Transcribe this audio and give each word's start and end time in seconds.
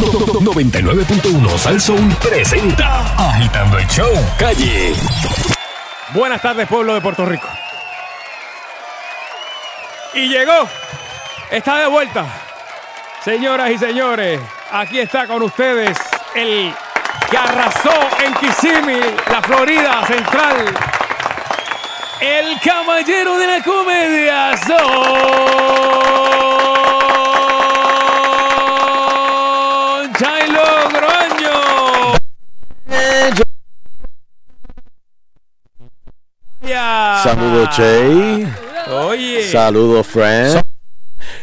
99.1 0.00 1.58
Sal 1.58 1.80
Soul 1.80 2.16
presenta 2.22 3.00
Agitando 3.18 3.78
el 3.78 3.86
Show 3.86 4.10
Calle. 4.38 4.94
Buenas 6.14 6.40
tardes, 6.40 6.66
pueblo 6.66 6.94
de 6.94 7.02
Puerto 7.02 7.26
Rico. 7.26 7.46
Y 10.14 10.28
llegó, 10.28 10.68
está 11.50 11.80
de 11.80 11.86
vuelta. 11.86 12.24
Señoras 13.22 13.70
y 13.70 13.78
señores, 13.78 14.40
aquí 14.72 15.00
está 15.00 15.26
con 15.26 15.42
ustedes 15.42 15.98
el 16.34 16.72
que 17.30 17.36
arrasó 17.36 17.92
en 18.24 18.32
Kissimmee, 18.34 19.16
la 19.30 19.42
Florida 19.42 20.06
Central. 20.06 20.64
El 22.20 22.58
caballero 22.60 23.38
de 23.38 23.46
la 23.46 23.62
comedia, 23.62 24.56
Son 24.66 26.29
Saludos, 37.22 37.68
Che. 37.76 38.46
Oye. 38.90 39.50
Saludos, 39.50 40.06
Friend. 40.06 40.62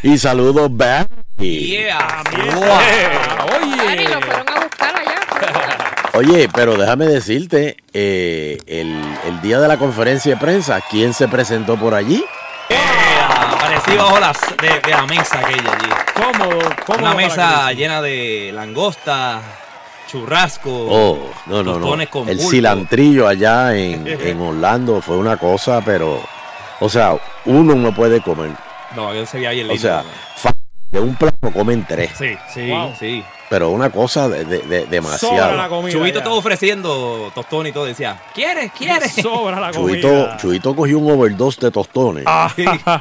Y 0.02 0.18
saludos, 0.18 0.68
Barry. 0.70 1.06
Yeah, 1.38 1.98
Ari, 2.20 2.48
Oye. 2.50 4.08
lo 4.08 4.20
fueron 4.20 4.48
a 4.48 4.60
buscar 4.60 4.96
allá. 4.96 6.00
Oye, 6.14 6.48
pero 6.52 6.76
déjame 6.76 7.06
decirte, 7.06 7.76
eh, 7.92 8.58
el, 8.66 9.00
el 9.26 9.40
día 9.40 9.60
de 9.60 9.68
la 9.68 9.76
conferencia 9.76 10.34
de 10.34 10.40
prensa, 10.40 10.80
¿quién 10.90 11.14
se 11.14 11.28
presentó 11.28 11.76
por 11.76 11.94
allí? 11.94 12.24
Aparecí 13.52 13.96
bajo 13.96 14.18
las, 14.18 14.36
de, 14.60 14.80
de 14.84 14.90
la 14.90 15.06
mesa 15.06 15.38
aquella 15.38 15.72
allí. 15.72 15.88
Cómodo. 16.14 16.58
Una 16.98 17.14
mesa 17.14 17.72
llena 17.72 18.02
de 18.02 18.50
langosta, 18.52 19.40
churrasco. 20.08 20.70
Oh, 20.70 21.30
no, 21.46 21.62
no, 21.62 21.74
no. 21.74 21.78
tostones 21.80 22.08
con 22.08 22.28
El 22.28 22.36
pulpo. 22.38 22.50
cilantrillo 22.50 23.28
allá 23.28 23.76
en, 23.76 24.06
en 24.08 24.40
Orlando 24.40 25.00
fue 25.00 25.16
una 25.16 25.36
cosa, 25.36 25.80
pero, 25.84 26.20
o 26.80 26.88
sea, 26.88 27.16
uno 27.44 27.74
no 27.76 27.94
puede 27.94 28.20
comer. 28.20 28.50
No, 28.96 29.08
aquello 29.10 29.26
se 29.26 29.36
veía 29.36 29.50
bien 29.50 29.66
O 29.66 29.72
lindo. 29.72 29.80
sea, 29.82 30.02
fa- 30.34 30.50
de 30.90 31.00
un 31.00 31.14
plato 31.14 31.50
comen 31.52 31.84
tres, 31.86 32.10
sí, 32.18 32.36
sí, 32.52 32.70
Wow. 32.70 32.94
sí. 32.98 33.22
Pero 33.50 33.70
una 33.70 33.90
cosa 33.90 34.28
de, 34.28 34.44
de- 34.44 34.58
de- 34.60 34.60
Sobra 34.60 34.82
la 34.84 34.90
demasiado. 34.90 35.68
comida. 35.70 35.92
Chubito 35.92 36.22
todo 36.22 36.34
ofreciendo 36.36 37.32
tostón 37.34 37.66
y 37.66 37.72
todo. 37.72 37.86
Decía, 37.86 38.20
¿quieres? 38.34 38.70
¿Quieres? 38.72 39.12
Sobra 39.12 39.58
la 39.58 39.70
comida. 39.72 40.36
Chuito 40.36 40.74
cogió 40.76 40.98
un 40.98 41.10
overdose 41.12 41.60
de 41.60 41.70
tostones. 41.70 42.24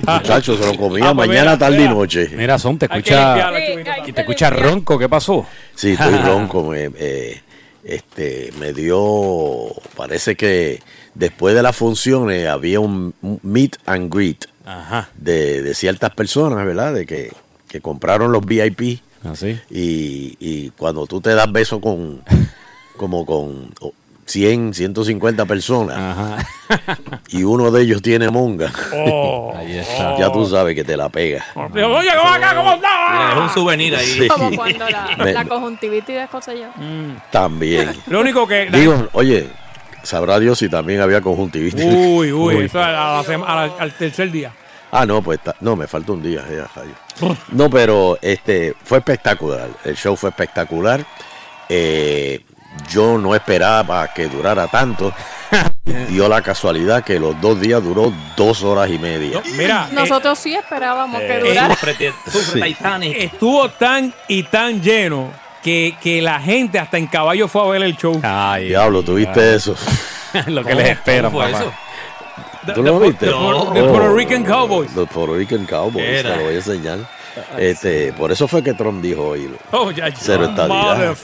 Muchachos, 0.06 0.60
se 0.60 0.66
lo 0.66 0.78
comía 0.78 1.10
Ah, 1.10 1.14
pues 1.16 1.28
mañana, 1.28 1.52
mira, 1.52 1.58
tarde 1.58 1.84
y 1.84 1.88
noche. 1.88 2.30
Mira, 2.36 2.58
Son, 2.58 2.78
te 2.78 2.86
escucha, 2.86 3.50
Sí, 3.58 3.74
Chubito. 3.74 4.14
te 4.14 4.22
escucha 4.22 4.50
ronco. 4.50 4.98
¿Qué 4.98 5.10
pasó? 5.10 5.46
Sí, 5.76 5.92
estoy 5.92 6.16
ronco. 6.26 6.64
Me, 6.64 6.90
eh, 6.98 7.42
este, 7.84 8.52
me 8.60 8.74
dio. 8.74 9.68
Parece 9.96 10.36
que 10.36 10.82
después 11.14 11.56
de 11.56 11.64
las 11.64 11.76
funciones 11.76 12.48
había 12.48 12.80
un, 12.80 13.14
un 13.22 13.40
meet 13.44 13.78
and 13.86 14.14
greet 14.14 14.46
Ajá. 14.66 15.10
de, 15.16 15.62
de 15.62 15.74
ciertas 15.74 16.12
personas, 16.12 16.66
¿verdad? 16.66 16.94
De 16.94 17.06
que, 17.06 17.32
que 17.68 17.82
compraron 17.82 18.32
los 18.32 18.46
VIP 18.46 19.00
Así. 19.32 19.60
y, 19.70 20.36
y 20.40 20.70
cuando 20.78 21.06
tú 21.08 21.22
te 21.22 21.34
das 21.36 21.52
beso 21.52 21.80
con. 21.82 22.22
como 22.98 23.26
con 23.26 23.72
100, 24.26 24.74
150 24.74 25.46
personas 25.46 25.96
Ajá. 25.98 26.46
y 27.30 27.44
uno 27.44 27.72
de 27.72 27.84
ellos 27.84 28.02
tiene 28.02 28.30
monga, 28.30 28.70
Oh. 28.94 29.54
Ahí 29.56 29.78
está. 29.78 30.18
ya 30.18 30.30
tú 30.34 30.46
sabes 30.46 30.76
que 30.76 30.84
te 30.84 30.98
la 30.98 31.08
pega. 31.08 31.46
Digo, 31.74 31.88
Oye, 31.96 32.10
¿cómo 32.18 32.30
acá? 32.34 32.56
¿Cómo 32.56 32.72
dejó 33.30 33.42
un 33.44 33.50
souvenir 33.52 33.96
ahí. 33.96 34.06
Sí. 34.06 34.28
Como 34.28 34.52
cuando 34.54 34.90
la, 34.90 35.16
la 35.32 35.46
conjuntivitis 35.46 36.16
de 36.16 36.28
yo. 36.60 36.68
También. 37.32 37.92
Lo 38.08 38.20
único 38.20 38.46
que. 38.46 38.66
Digo, 38.70 39.08
oye, 39.14 39.48
sabrá 40.04 40.40
Dios 40.40 40.58
si 40.60 40.68
también 40.68 41.00
había 41.00 41.22
conjuntivitis. 41.22 41.86
Uy, 41.86 42.34
uy, 42.34 42.66
eso 42.66 42.82
a 42.84 42.92
la 42.92 43.24
sema- 43.24 43.46
a 43.48 43.68
la- 43.68 43.74
al 43.80 43.94
tercer 43.94 44.30
día. 44.30 44.52
Ah, 45.00 45.06
no, 45.06 45.22
pues 45.22 45.40
no, 45.62 45.76
me 45.76 45.88
falta 45.88 46.12
un 46.12 46.24
día. 46.24 46.44
ya. 46.50 46.68
No, 47.52 47.70
pero 47.70 48.18
este 48.22 48.74
fue 48.84 48.98
espectacular. 49.00 49.70
El 49.84 49.96
show 49.96 50.16
fue 50.16 50.30
espectacular. 50.30 51.06
Eh, 51.70 52.42
yo 52.90 53.18
no 53.18 53.36
esperaba 53.36 54.08
que 54.14 54.28
durara 54.28 54.68
tanto. 54.68 55.14
Dio 56.10 56.28
la 56.28 56.42
casualidad 56.42 57.04
que 57.04 57.20
los 57.20 57.40
dos 57.42 57.60
días 57.62 57.82
duró 57.84 58.12
dos 58.36 58.64
horas 58.64 58.90
y 58.90 58.98
media. 59.00 59.42
No, 59.46 59.52
mira, 59.58 59.88
Nosotros 59.92 60.38
sí 60.40 60.56
esperábamos 60.56 61.20
que 61.22 61.38
Eh, 61.38 61.40
durara. 61.40 61.76
Sufre, 61.76 62.14
sufre 62.32 62.62
Sí. 62.62 62.74
Titanic. 62.74 63.16
eh, 63.16 63.24
estuvo 63.26 63.70
tan 63.70 64.14
y 64.28 64.44
tan 64.44 64.82
lleno 64.82 65.32
que, 65.64 65.96
que 66.02 66.22
la 66.22 66.40
gente 66.40 66.80
hasta 66.80 66.98
en 66.98 67.08
caballo 67.08 67.48
fue 67.48 67.62
a 67.62 67.66
ver 67.66 67.84
el 67.84 67.96
show. 67.98 68.20
Ay, 68.24 68.70
Diablo, 68.70 69.02
¿tuviste 69.04 69.56
eso? 69.56 69.76
Lo 70.48 70.64
que 70.64 70.76
les 70.76 70.90
espera, 70.90 71.30
¿Cómo 71.30 71.42
fue 71.42 71.52
papá. 71.52 71.64
eso? 71.64 71.74
De- 72.68 72.74
¿Tú 72.74 72.84
lo 72.84 73.00
viste? 73.00 73.26
Puerto- 73.32 73.74
Oh, 73.74 74.16
Rican 74.16 74.44
Cowboys. 74.44 74.94
Los 74.96 75.10
Puerto 75.10 75.36
Rican 75.36 75.66
Cowboys, 75.66 76.06
Era. 76.06 76.32
te 76.32 76.38
lo 76.38 76.44
voy 76.44 76.54
a 76.54 76.58
enseñar. 76.58 77.00
Este, 77.58 78.14
por 78.14 78.32
eso 78.32 78.48
fue 78.48 78.64
que 78.64 78.74
Trump 78.74 79.00
dijo 79.02 79.22
hoy, 79.28 79.48
Oh, 79.72 79.92
ya, 79.92 80.10
ya. 80.10 80.16
cero 80.20 80.46
estadidad. 80.46 81.16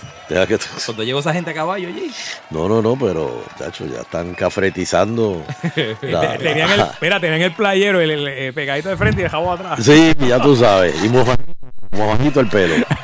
Cuando 0.86 1.04
llegó 1.04 1.20
esa 1.20 1.34
gente 1.34 1.50
a 1.52 1.54
caballo 1.56 1.88
allí. 1.88 2.12
No, 2.52 2.68
no, 2.70 2.82
no, 2.84 2.96
pero, 2.96 3.44
chacho, 3.58 3.86
ya 3.88 4.02
están 4.02 4.34
cafretizando. 4.36 5.44
la- 6.02 6.38
Tenían 6.38 6.72
el, 6.72 6.84
mira, 7.02 7.20
tenían 7.20 7.42
el 7.42 7.54
playero, 7.54 8.00
el, 8.00 8.12
el, 8.12 8.28
eh, 8.28 8.54
pegadito 8.54 8.90
de 8.90 8.98
frente 8.98 9.22
y 9.22 9.24
dejado 9.24 9.52
atrás. 9.52 9.84
Sí, 9.84 10.14
ya 10.20 10.40
tú 10.40 10.56
sabes. 10.56 11.04
Y 11.04 11.10
mojadito, 11.10 11.54
mojadito 11.92 12.40
el 12.40 12.48
pelo. 12.50 12.76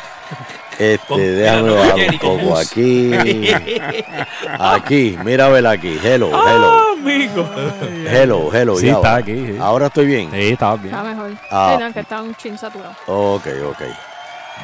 Este, 0.80 1.06
Con- 1.10 1.18
déjame 1.20 1.72
bajar 1.72 1.96
un 2.10 2.20
poco 2.20 2.58
aquí. 2.58 3.12
Aquí, 4.58 5.18
mira 5.26 5.48
a 5.48 5.50
ver 5.50 5.68
aquí. 5.68 6.00
Hello, 6.02 6.30
Ah, 6.34 6.46
hello. 6.56 6.89
Amigo. 7.00 7.50
Hello, 8.10 8.50
hello. 8.54 8.78
Sí, 8.78 8.86
ya 8.88 8.94
está 8.94 9.10
ahora. 9.10 9.22
aquí, 9.24 9.34
sí. 9.48 9.58
Ahora 9.60 9.88
estoy 9.88 10.06
bien. 10.06 10.32
Sí, 10.32 10.50
estaba 10.50 10.76
bien. 10.76 10.94
Está 10.94 11.04
mejor. 11.04 11.32
Ah. 11.52 11.76
Sí, 11.78 11.84
no, 11.84 11.94
que 11.94 12.00
está 12.00 12.22
un 12.22 12.36
chin 12.36 12.58
saturado. 12.58 12.96
Ok, 13.08 13.48
ok. 13.70 13.82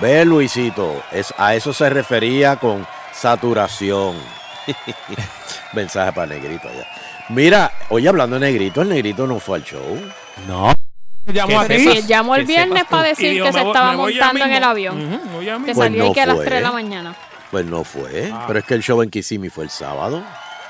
Ve, 0.02 0.26
Luisito, 0.26 1.02
es, 1.12 1.34
a 1.38 1.56
eso 1.56 1.72
se 1.74 1.90
refería 1.90 2.58
con 2.58 2.86
saturación. 3.14 4.16
Mensaje 5.74 6.12
para 6.14 6.28
Negrito 6.28 6.68
allá. 6.68 6.86
Mira, 7.30 7.72
oye, 7.90 8.08
hablando 8.08 8.38
de 8.40 8.46
Negrito, 8.46 8.82
el 8.82 8.90
Negrito 8.90 9.26
no 9.28 9.40
fue 9.40 9.58
al 9.58 9.64
show. 9.64 10.00
No. 10.48 10.74
Llamó 11.28 11.66
Que 11.66 11.74
aquí. 11.76 11.92
Sí, 12.02 12.08
llamó 12.08 12.36
el 12.36 12.42
que 12.42 12.48
viernes 12.54 12.84
para 12.90 13.08
Y 13.08 13.10
decir 13.10 13.34
que 13.38 13.44
me 13.44 13.52
se 13.54 13.60
voy- 13.62 13.68
estaba 13.72 13.92
me 13.92 13.98
voy 13.98 14.14
ya 14.14 14.26
montando 14.26 14.44
en 14.46 14.50
mismo. 14.52 14.58
el 14.58 14.64
avión. 14.64 14.98
Ujú, 15.16 15.26
me 15.30 15.36
voy 15.36 15.46
ya 15.46 15.54
Que 15.54 15.60
mismo. 15.60 15.74
Pues 15.74 15.78
salía 15.88 16.04
no 16.04 16.10
aquí 16.12 16.20
a 16.20 16.26
las 16.28 16.36
fue. 16.36 16.46
3 16.46 16.58
de 16.58 16.62
la 16.64 16.72
mañana. 16.72 17.16
Pues 17.52 17.66
no 17.66 17.84
fue. 17.84 18.30
Ah. 18.34 18.44
Pero 18.48 18.60
es 18.60 18.66
que 18.66 18.74
el 18.76 18.84
show 18.84 19.02
en 19.02 19.10
Kissimmee 19.10 19.50
fue 19.50 19.64
el 19.64 19.70
sábado. 19.70 20.22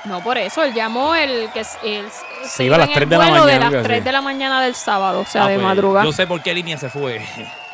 No, 0.06 0.20
por 0.22 0.38
eso, 0.38 0.62
él 0.62 0.72
llamó 0.74 1.14
el 1.14 1.50
que 1.52 1.60
es- 1.60 1.78
él, 1.82 2.06
Se 2.44 2.64
iba 2.64 2.76
a 2.76 2.78
las 2.78 2.88
en 2.88 2.92
el 2.92 2.96
3 2.98 3.10
de 3.10 3.16
la 3.18 3.24
mañana, 3.24 3.46
de 3.46 3.58
las 3.76 3.82
3 3.84 3.96
así. 3.98 4.04
de 4.04 4.12
la 4.12 4.20
mañana 4.20 4.62
del 4.62 4.74
sábado, 4.74 5.20
o 5.20 5.24
sea, 5.26 5.44
Ah, 5.44 5.48
de 5.48 5.54
pues, 5.56 5.66
madrugada. 5.66 6.04
Yo 6.06 6.12
sé 6.12 6.26
por 6.26 6.42
qué 6.42 6.54
línea 6.54 6.78
se 6.78 6.88
fue. 6.88 7.20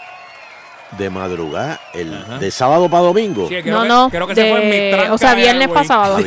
De 0.93 1.09
madrugada, 1.09 1.81
el, 1.95 2.13
Ajá. 2.15 2.39
de 2.39 2.51
sábado 2.51 2.87
para 2.91 3.05
domingo. 3.05 3.49
Sí, 3.49 3.63
creo 3.63 3.77
No, 3.77 3.83
que- 3.83 3.89
no, 3.89 4.11
creo 4.11 4.27
que 4.27 4.35
se 4.35 4.51
fue 4.51 4.63
en 4.63 4.69
Mitranca 4.91 5.15
o 5.15 5.17
sea, 5.17 5.35
viernes 5.35 5.69
para 5.69 5.85
sábado. 5.87 6.19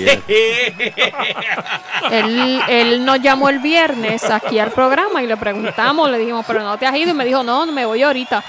Él, 2.12 2.62
él 2.68 3.06
nos 3.06 3.22
llamó 3.22 3.50
el 3.50 3.60
viernes 3.60 4.24
aquí 4.30 4.58
al 4.60 4.72
programa 4.72 5.22
y 5.22 5.28
le 5.28 5.38
preguntamos, 5.38 6.10
le 6.10 6.18
dijimos, 6.18 6.44
pero 6.48 6.64
no 6.64 6.78
te 6.80 6.88
has 6.88 6.96
ido. 6.96 7.12
Y 7.12 7.14
me 7.14 7.26
dijo, 7.26 7.44
no, 7.44 7.66
me 7.68 7.86
voy 7.86 8.02
ahorita. 8.02 8.44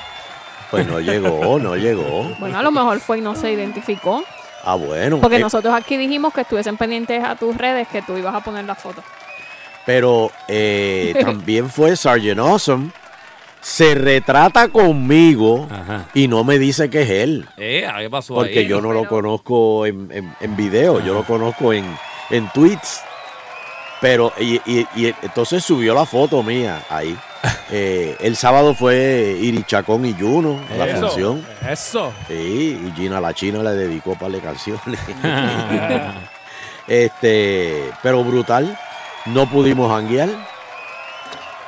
Pues 0.71 0.87
no 0.87 1.01
llegó, 1.01 1.59
no 1.59 1.77
llegó. 1.77 2.23
Bueno, 2.39 2.59
a 2.59 2.63
lo 2.63 2.71
mejor 2.71 2.99
fue 3.01 3.19
y 3.19 3.21
no 3.21 3.35
se 3.35 3.53
identificó. 3.53 4.25
Ah, 4.67 4.75
bueno. 4.75 5.21
Porque 5.21 5.37
eh, 5.37 5.41
nosotros 5.41 5.73
aquí 5.73 5.97
dijimos 5.97 6.35
que 6.35 6.41
estuviesen 6.43 6.77
pendientes 6.77 7.23
a 7.25 7.37
tus 7.37 7.57
redes, 7.57 7.87
que 7.89 8.03
tú 8.03 8.17
ibas 8.19 8.35
a 8.35 8.41
poner 8.41 8.65
la 8.65 8.75
foto. 8.75 9.03
Pero 9.87 10.31
eh, 10.49 11.15
también 11.25 11.71
fue 11.71 11.97
Sargent 11.97 12.41
Awesome. 12.41 12.91
Se 13.61 13.95
retrata 13.95 14.69
conmigo 14.69 15.67
Ajá. 15.71 16.07
y 16.15 16.29
no 16.29 16.45
me 16.45 16.59
dice 16.59 16.89
que 16.91 17.03
es 17.03 17.11
él. 17.11 17.47
Eh, 17.57 17.89
¿qué 17.99 18.11
pasó 18.11 18.35
Porque 18.35 18.61
ahí? 18.61 18.67
yo 18.69 18.81
no 18.81 18.93
lo 18.93 19.07
conozco 19.09 19.87
en, 19.87 20.09
en- 20.13 20.35
en 20.41 20.57
video, 20.57 21.01
yo 21.01 21.15
lo 21.15 21.25
conozco 21.25 21.73
en, 21.73 21.85
en 22.31 22.49
tweets. 22.53 23.01
Pero, 24.01 24.33
y, 24.39 24.57
y- 24.67 24.87
y 24.95 25.15
entonces 25.23 25.65
subió 25.65 25.95
la 25.95 26.05
foto 26.07 26.43
mía 26.43 26.83
ahí. 26.91 27.17
Eh, 27.71 28.17
el 28.21 28.37
sábado 28.37 28.75
fue 28.75 29.37
Irichacón 29.41 30.05
y 30.07 30.13
Juno 30.15 30.61
a 30.73 30.77
la 30.77 30.87
Eso, 30.87 31.01
función. 31.09 31.47
Eso. 31.69 32.13
Sí, 32.29 32.81
y 32.85 32.93
Gina 32.97 33.21
la 33.21 33.35
China 33.35 33.61
le 33.63 33.71
dedicó 33.71 34.15
para 34.17 34.33
de 34.33 34.41
canciones. 34.41 35.01
este, 36.87 37.91
pero 38.03 38.23
brutal. 38.25 38.79
No 39.27 39.49
pudimos 39.49 39.91
hanguear. 39.93 40.29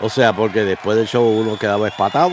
O 0.01 0.09
sea, 0.09 0.33
porque 0.33 0.65
después 0.65 0.97
del 0.97 1.09
show 1.09 1.25
uno 1.27 1.59
quedaba 1.59 1.89
espatado. 1.89 2.31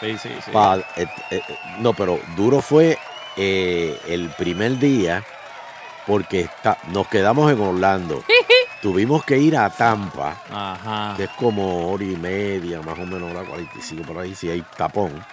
Sí, 0.00 0.16
sí, 0.18 0.30
sí. 0.44 0.50
Pa- 0.50 0.78
eh, 0.96 1.06
eh, 1.30 1.42
no, 1.78 1.92
pero 1.92 2.18
duro 2.36 2.60
fue 2.62 2.98
el 3.36 4.30
primer 4.38 4.78
día 4.78 5.22
porque 6.06 6.40
está- 6.42 6.78
nos 6.88 7.06
quedamos 7.08 7.50
en 7.52 7.60
Orlando. 7.60 8.22
Tuvimos 8.82 9.24
que 9.24 9.38
ir 9.38 9.56
a 9.56 9.70
Tampa, 9.70 10.36
Ajá. 10.52 11.14
que 11.16 11.24
es 11.24 11.30
como 11.30 11.90
hora 11.90 12.04
y 12.04 12.16
media, 12.16 12.80
más 12.82 12.98
o 12.98 13.06
menos 13.06 13.30
hora 13.32 13.42
45 13.48 14.02
por 14.04 14.18
ahí, 14.18 14.34
si 14.34 14.50
hay 14.50 14.62
tapón, 14.76 15.24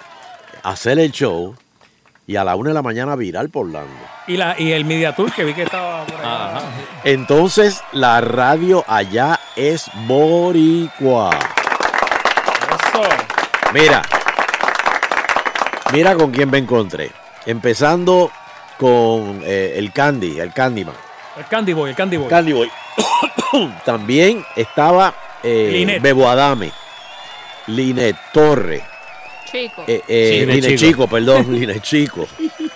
hacer 0.63 0.99
el 0.99 1.11
show. 1.11 1.55
y 2.27 2.37
a 2.37 2.45
la 2.45 2.55
una 2.55 2.69
de 2.69 2.73
la 2.75 2.81
mañana 2.81 3.15
viral 3.17 3.49
por 3.49 3.65
Orlando. 3.65 3.91
Y, 4.27 4.37
la, 4.37 4.55
y 4.57 4.71
el 4.71 4.85
Media 4.85 5.13
Tour 5.13 5.33
que 5.33 5.43
vi 5.43 5.53
que 5.53 5.63
estaba 5.63 6.05
por 6.05 6.15
Ajá. 6.23 6.57
allá. 6.59 6.61
Entonces, 7.03 7.83
la 7.91 8.21
radio 8.21 8.85
allá 8.87 9.37
es 9.57 9.89
boricua. 10.07 11.31
Eso. 11.31 13.03
Mira, 13.73 14.01
mira 15.91 16.15
con 16.15 16.31
quién 16.31 16.49
me 16.49 16.59
encontré. 16.59 17.11
Empezando 17.45 18.31
con 18.81 19.43
eh, 19.45 19.75
el 19.75 19.91
Candy, 19.93 20.39
el 20.39 20.51
Candyman. 20.51 20.95
El 21.37 21.45
Candy 21.45 21.71
Boy, 21.71 21.91
el 21.91 21.95
Candy 21.95 22.17
Boy. 22.17 22.27
Candy 22.27 22.51
Boy. 22.51 22.71
También 23.85 24.43
estaba 24.55 25.13
eh. 25.43 25.99
Bebo 26.01 26.27
Adame, 26.27 26.71
Linet 27.67 28.15
Torre, 28.33 28.81
Chico. 29.45 29.83
eh, 29.85 30.01
eh, 30.07 30.29
Sí, 30.31 30.39
Linet 30.39 30.55
Linet 30.55 30.79
Chico. 30.79 30.91
Chico, 30.91 31.07
perdón, 31.07 31.45
Linet 31.59 31.81
Chico. 31.83 32.27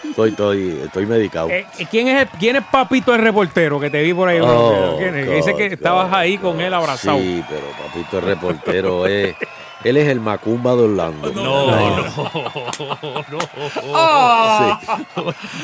Estoy, 0.08 0.30
estoy, 0.30 0.82
estoy 0.86 1.06
medicado. 1.08 1.50
Eh, 1.50 1.66
¿quién, 1.90 2.08
es, 2.08 2.28
¿Quién 2.40 2.56
es 2.58 2.64
Papito 2.72 3.14
el 3.16 3.22
reportero 3.22 3.80
que 3.80 3.90
te 3.90 4.04
vi 4.04 4.14
por 4.14 4.30
ahí? 4.30 4.40
Oh, 4.40 4.98
¿Quién 5.00 5.16
es? 5.18 5.30
Dice 5.30 5.56
que 5.56 5.66
estabas 5.66 6.10
God. 6.12 6.18
ahí 6.20 6.38
con 6.38 6.62
él 6.62 6.72
abrazado. 6.72 7.18
Sí, 7.18 7.44
pero 7.50 7.66
papito 7.72 8.20
el 8.20 8.26
reportero 8.26 9.08
es. 9.08 9.36
Él 9.86 9.98
es 9.98 10.08
el 10.10 10.20
Macumba 10.20 10.76
de 10.76 10.82
Orlando. 10.84 11.32
No, 11.32 11.72
no, 11.72 11.98
no. 11.98 13.40
Sí. 13.70 15.22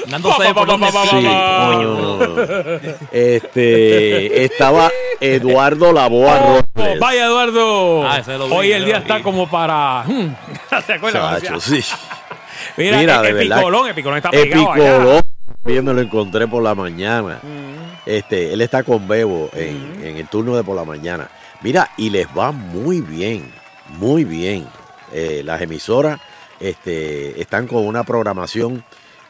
Nando 0.08 0.32
sabe 0.34 0.54
por 0.54 0.68
dónde 0.68 0.92
Sí, 0.92 1.08
sigue, 1.10 1.28
no, 1.28 1.72
coño. 1.74 1.84
no, 1.84 2.18
no. 2.28 2.42
Este 3.12 4.44
estaba 4.46 4.92
Eduardo 5.20 5.92
Laboa 5.92 6.40
Oh, 6.42 6.62
Robles. 6.76 7.00
vaya 7.00 7.26
Eduardo. 7.26 8.08
Ah, 8.08 8.22
vi, 8.26 8.34
Hoy 8.56 8.72
el 8.72 8.86
día 8.86 8.98
está 8.98 9.18
vi. 9.18 9.24
como 9.24 9.50
para. 9.50 10.04
hmm, 10.06 10.36
¿Se 10.86 10.94
acuerdan? 10.94 11.42
Chacho, 11.42 11.60
sí. 11.60 11.84
Mira, 12.78 12.98
Mira, 13.00 13.16
el, 13.18 13.22
de 13.24 13.28
el 13.30 13.36
verdad. 13.36 13.58
picolón, 13.58 13.88
el 13.88 13.96
picolón 13.96 14.18
está 14.18 14.30
pegado 14.32 14.72
allá. 14.72 14.86
Epicolón. 14.96 15.22
Bien 15.64 15.86
me 15.86 15.94
lo 15.94 16.02
encontré 16.02 16.48
por 16.48 16.62
la 16.64 16.74
mañana. 16.76 17.40
Este, 18.06 18.54
él 18.54 18.62
está 18.62 18.84
con 18.84 19.08
Bebo 19.08 19.50
en, 19.54 20.00
en 20.04 20.18
el 20.18 20.28
turno 20.28 20.56
de 20.56 20.64
por 20.64 20.76
la 20.76 20.84
mañana. 20.86 21.28
Mira, 21.62 21.90
y 21.98 22.10
les 22.10 22.28
va 22.28 22.52
muy 22.52 23.02
bien, 23.02 23.52
muy 23.98 24.24
bien. 24.24 24.66
Eh, 25.14 25.42
las 25.44 25.62
emisoras 25.62 26.20
este, 26.60 27.40
están 27.42 27.68
con 27.68 27.86
una 27.86 28.04
programación. 28.04 28.84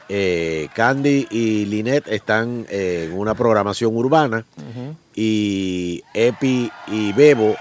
eh, 0.10 0.68
Candy 0.76 1.28
y 1.32 1.66
Linet 1.66 2.08
están 2.08 2.66
eh, 2.70 3.08
en 3.10 3.18
una 3.18 3.34
programación 3.34 3.96
urbana. 3.96 4.46
Y 5.16 6.04
Epi 6.14 6.72
y 6.88 7.14
Bebo 7.14 7.56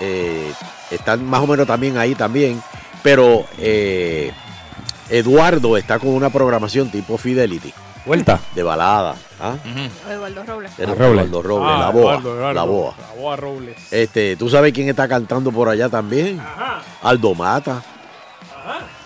eh, 0.00 0.52
están 0.90 1.24
más 1.24 1.42
o 1.42 1.46
menos 1.46 1.66
también 1.66 1.96
ahí 1.98 2.14
también. 2.14 2.62
Pero 3.02 3.44
Eduardo 5.10 5.76
está 5.76 5.98
con 5.98 6.10
una 6.10 6.30
programación 6.30 6.90
tipo 6.90 7.16
Fidelity, 7.18 7.72
Vuelta. 8.06 8.40
de 8.54 8.62
balada. 8.62 9.16
¿Ah? 9.40 9.56
Eduardo 10.10 10.44
Robles. 10.44 10.78
Era 10.78 10.94
Robles. 10.94 11.26
Eduardo 11.26 11.42
Robles, 11.42 11.70
Ah, 11.74 11.78
la 11.80 11.90
boa. 11.90 12.12
Eduardo, 12.14 12.34
Eduardo. 12.36 12.54
La 12.54 12.64
boa. 12.64 12.94
La 12.98 13.20
boa 13.20 13.36
Robles. 13.36 13.92
Este, 13.92 14.36
¿Tú 14.36 14.48
sabes 14.48 14.72
quién 14.72 14.88
está 14.88 15.06
cantando 15.08 15.50
por 15.52 15.68
allá 15.68 15.88
también? 15.88 16.38
Ajá. 16.40 16.82
Aldo 17.02 17.34
Mata. 17.34 17.82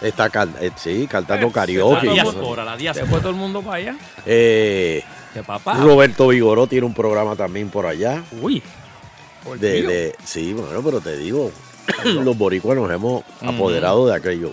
Está 0.00 0.28
can- 0.30 0.54
eh, 0.60 0.72
sí, 0.76 1.06
cantando 1.08 1.46
Eh, 1.46 1.52
karaoke. 1.52 1.94
La 1.94 2.00
se 2.00 2.20
diáspora, 2.22 2.64
la 2.64 2.72
Se 2.72 2.78
diáspora. 2.78 3.06
fue 3.10 3.18
todo 3.20 3.30
el 3.30 3.36
mundo 3.36 3.62
para 3.62 3.76
allá. 3.76 3.96
Eh, 4.26 5.04
De 5.34 5.42
papá. 5.44 5.74
Roberto 5.74 6.28
Vigoró 6.28 6.66
tiene 6.66 6.86
un 6.86 6.94
programa 6.94 7.36
también 7.36 7.68
por 7.70 7.86
allá. 7.86 8.22
Uy. 8.40 8.62
por 9.44 9.58
De, 9.58 9.82
de- 9.82 10.14
sí, 10.24 10.52
bueno, 10.52 10.82
pero 10.82 11.00
te 11.00 11.16
digo, 11.16 11.50
los 12.04 12.36
boricuas 12.38 12.76
nos 12.76 12.90
hemos 12.90 13.24
apoderado 13.40 14.06
de 14.06 14.14
aquello, 14.16 14.52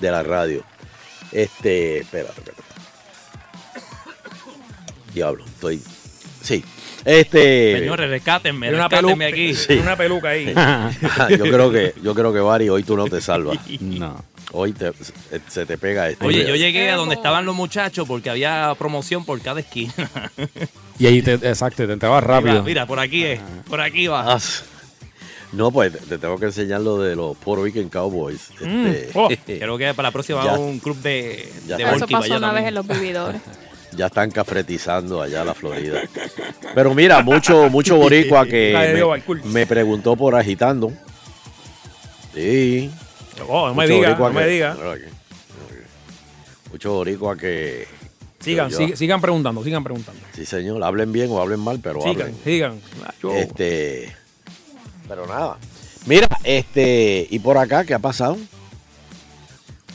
de 0.00 0.10
la 0.10 0.22
radio. 0.22 0.62
Este, 1.32 1.98
espérate, 1.98 2.32
espérate. 2.40 2.55
Diablo, 5.16 5.44
estoy. 5.46 5.80
Sí. 6.42 6.62
Este. 7.06 7.78
Señores, 7.80 8.10
rescátenme, 8.10 8.68
una, 8.68 8.86
rescátenme 8.88 9.30
peluca, 9.30 9.62
aquí. 9.64 9.78
una 9.80 9.96
peluca 9.96 10.28
ahí. 10.28 10.54
yo 11.30 11.44
creo 11.44 11.72
que, 11.72 11.94
yo 12.02 12.14
creo 12.14 12.32
que 12.34 12.40
Bari, 12.40 12.68
hoy 12.68 12.82
tú 12.82 12.96
no 12.98 13.06
te 13.06 13.20
salvas. 13.22 13.58
No. 13.80 14.22
Hoy 14.52 14.72
te- 14.72 14.92
se 15.48 15.66
te 15.66 15.76
pega 15.78 16.08
esto. 16.08 16.24
Oye, 16.24 16.46
yo 16.46 16.54
llegué 16.54 16.90
a 16.90 16.96
donde 16.96 17.14
estaban 17.16 17.44
los 17.46 17.54
muchachos 17.56 18.06
porque 18.06 18.30
había 18.30 18.74
promoción 18.78 19.24
por 19.24 19.40
cada 19.40 19.60
esquina. 19.60 19.92
Y 20.98 21.06
ahí 21.06 21.20
te, 21.22 21.32
exacto, 21.34 21.84
te 21.86 21.92
entrabas 21.92 22.22
rápido. 22.22 22.52
Mira, 22.52 22.62
mira, 22.64 22.86
por 22.86 23.00
aquí 23.00 23.24
es, 23.24 23.40
por 23.68 23.80
aquí 23.80 24.06
va. 24.06 24.34
Ah, 24.34 24.38
no, 25.52 25.70
pues 25.70 25.92
te- 25.92 25.98
te 25.98 26.18
tengo 26.18 26.38
que 26.38 26.46
enseñar 26.46 26.80
lo 26.80 26.98
de 27.00 27.16
los 27.16 27.36
Puerto 27.36 27.64
Rican 27.64 27.88
Cowboys. 27.88 28.50
Mm, 28.60 28.86
Este, 28.86 29.10
oh. 29.14 29.28
Creo 29.44 29.78
que 29.78 29.94
para 29.94 30.08
la 30.08 30.12
próxima 30.12 30.42
Ya. 30.44 30.52
va 30.52 30.58
un 30.58 30.78
club 30.78 30.96
de, 31.02 31.50
Ya 31.66 31.76
de. 31.76 31.82
Eso 31.96 32.06
pasó 32.06 32.36
una 32.36 32.52
vez 32.52 32.66
en 32.66 32.74
los 32.74 32.86
vividores. 32.86 33.40
Ya 33.92 34.06
están 34.06 34.30
cafretizando 34.30 35.20
allá 35.22 35.44
la 35.44 35.54
Florida. 35.54 36.00
Pero 36.74 36.94
mira, 36.94 37.22
mucho, 37.22 37.68
mucho 37.70 37.96
boricua 37.96 38.46
que 38.46 38.74
me, 39.44 39.50
me 39.50 39.66
preguntó 39.66 40.16
por 40.16 40.34
agitando. 40.34 40.92
Sí. 42.34 42.90
Oh, 43.48 43.68
no 43.68 43.74
me 43.74 43.86
diga, 43.86 44.16
no 44.16 44.30
me 44.30 44.42
que- 44.42 44.48
diga. 44.48 44.74
mira 44.74 44.92
aquí. 44.92 45.04
Mucho 46.72 46.92
boricua 46.92 47.36
que. 47.36 47.86
Sigan, 48.40 48.70
yo- 48.70 48.78
sig- 48.78 48.96
sigan 48.96 49.20
preguntando, 49.20 49.62
sigan 49.64 49.82
preguntando. 49.82 50.20
Sí, 50.34 50.44
señor. 50.46 50.82
Hablen 50.84 51.10
bien 51.12 51.30
o 51.30 51.40
hablen 51.40 51.60
mal, 51.60 51.80
pero 51.82 52.00
Sigan, 52.02 52.20
hablen. 52.28 52.36
sigan. 52.44 52.80
Ah, 53.04 53.12
yo- 53.22 53.34
Este. 53.34 54.14
Pero 55.08 55.26
nada. 55.26 55.56
Mira, 56.06 56.28
este. 56.44 57.26
¿Y 57.30 57.38
por 57.38 57.58
acá 57.58 57.84
qué 57.84 57.94
ha 57.94 57.98
pasado? 57.98 58.36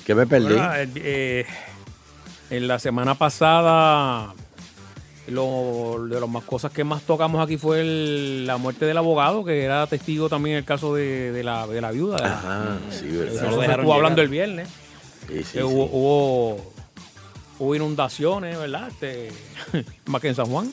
¿Qué 0.06 0.16
me 0.16 0.26
perdí? 0.26 0.56
Bueno, 0.56 0.72
eh, 0.96 1.46
en 2.52 2.68
la 2.68 2.78
semana 2.80 3.16
pasada, 3.16 4.34
lo, 5.28 6.06
de 6.08 6.20
las 6.20 6.30
más 6.30 6.44
cosas 6.44 6.72
que 6.72 6.84
más 6.84 7.02
tocamos 7.04 7.44
aquí 7.44 7.58
fue 7.58 7.82
el- 7.82 8.46
la 8.46 8.58
muerte 8.58 8.86
del 8.86 8.98
abogado, 8.98 9.44
que 9.46 9.64
era 9.64 9.88
testigo 9.88 10.28
también 10.30 10.56
en 10.56 10.60
el 10.60 10.66
caso 10.66 10.94
de, 10.94 11.32
de 11.32 11.44
la, 11.44 11.66
de 11.68 11.82
la 11.82 11.92
viuda. 11.92 12.18
la- 12.20 12.34
Ajá, 12.38 12.78
sí, 12.90 13.08
Eso 13.08 13.18
verdad. 13.20 13.44
lo 13.44 13.52
se 13.56 13.62
dejaron 13.62 13.80
estuvo 13.80 13.94
hablando 13.94 14.22
el 14.22 14.28
viernes. 14.28 14.68
Sí, 15.28 15.38
sí, 15.38 15.44
que 15.54 15.60
sí. 15.60 15.64
hubo, 15.64 15.86
hubo, 15.86 16.74
hubo 17.60 17.76
inundaciones, 17.76 18.58
¿verdad? 18.58 18.90
Este, 18.90 19.32
más 20.06 20.22
que 20.22 20.28
en 20.30 20.36
San 20.36 20.48
Juan. 20.48 20.72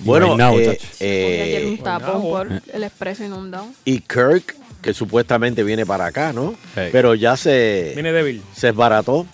Bueno, 0.00 0.34
Right 0.36 0.68
eh, 0.68 0.78
eh, 1.00 1.42
ayer 1.42 1.66
un 1.66 1.78
tapón 1.78 2.22
por 2.22 2.48
el 2.72 2.82
expreso 2.82 3.24
inundado. 3.24 3.66
y 3.84 4.00
Kirk, 4.00 4.56
que 4.80 4.94
supuestamente 4.94 5.62
viene 5.62 5.84
para 5.86 6.06
acá, 6.06 6.32
¿no? 6.32 6.54
Hey. 6.74 6.88
Pero 6.90 7.14
ya 7.14 7.36
se, 7.36 7.92
Viene 7.94 8.10
débil. 8.10 8.42
se 8.56 8.68
esbarató. 8.70 9.26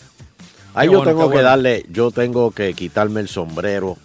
Ahí 0.75 0.87
yo 0.87 0.99
bueno, 0.99 1.11
tengo 1.11 1.23
que 1.23 1.37
bueno. 1.37 1.49
darle, 1.49 1.87
yo 1.91 2.11
tengo 2.11 2.51
que 2.51 2.75
quitarme 2.75 3.21
el 3.21 3.29
sombrero 3.29 3.97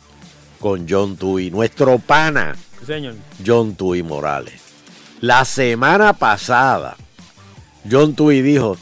con 0.60 0.88
John 0.89 1.17
Tui, 1.17 1.51
nuestro 1.51 2.00
pana 2.00 2.55
señor. 2.86 3.15
John 3.46 3.75
Tui 3.75 4.03
Morales. 4.03 4.62
La 5.22 5.46
semana 5.46 6.13
pasada, 6.13 6.96
John 7.89 8.13
Tui 8.15 8.41
dijo, 8.41 8.77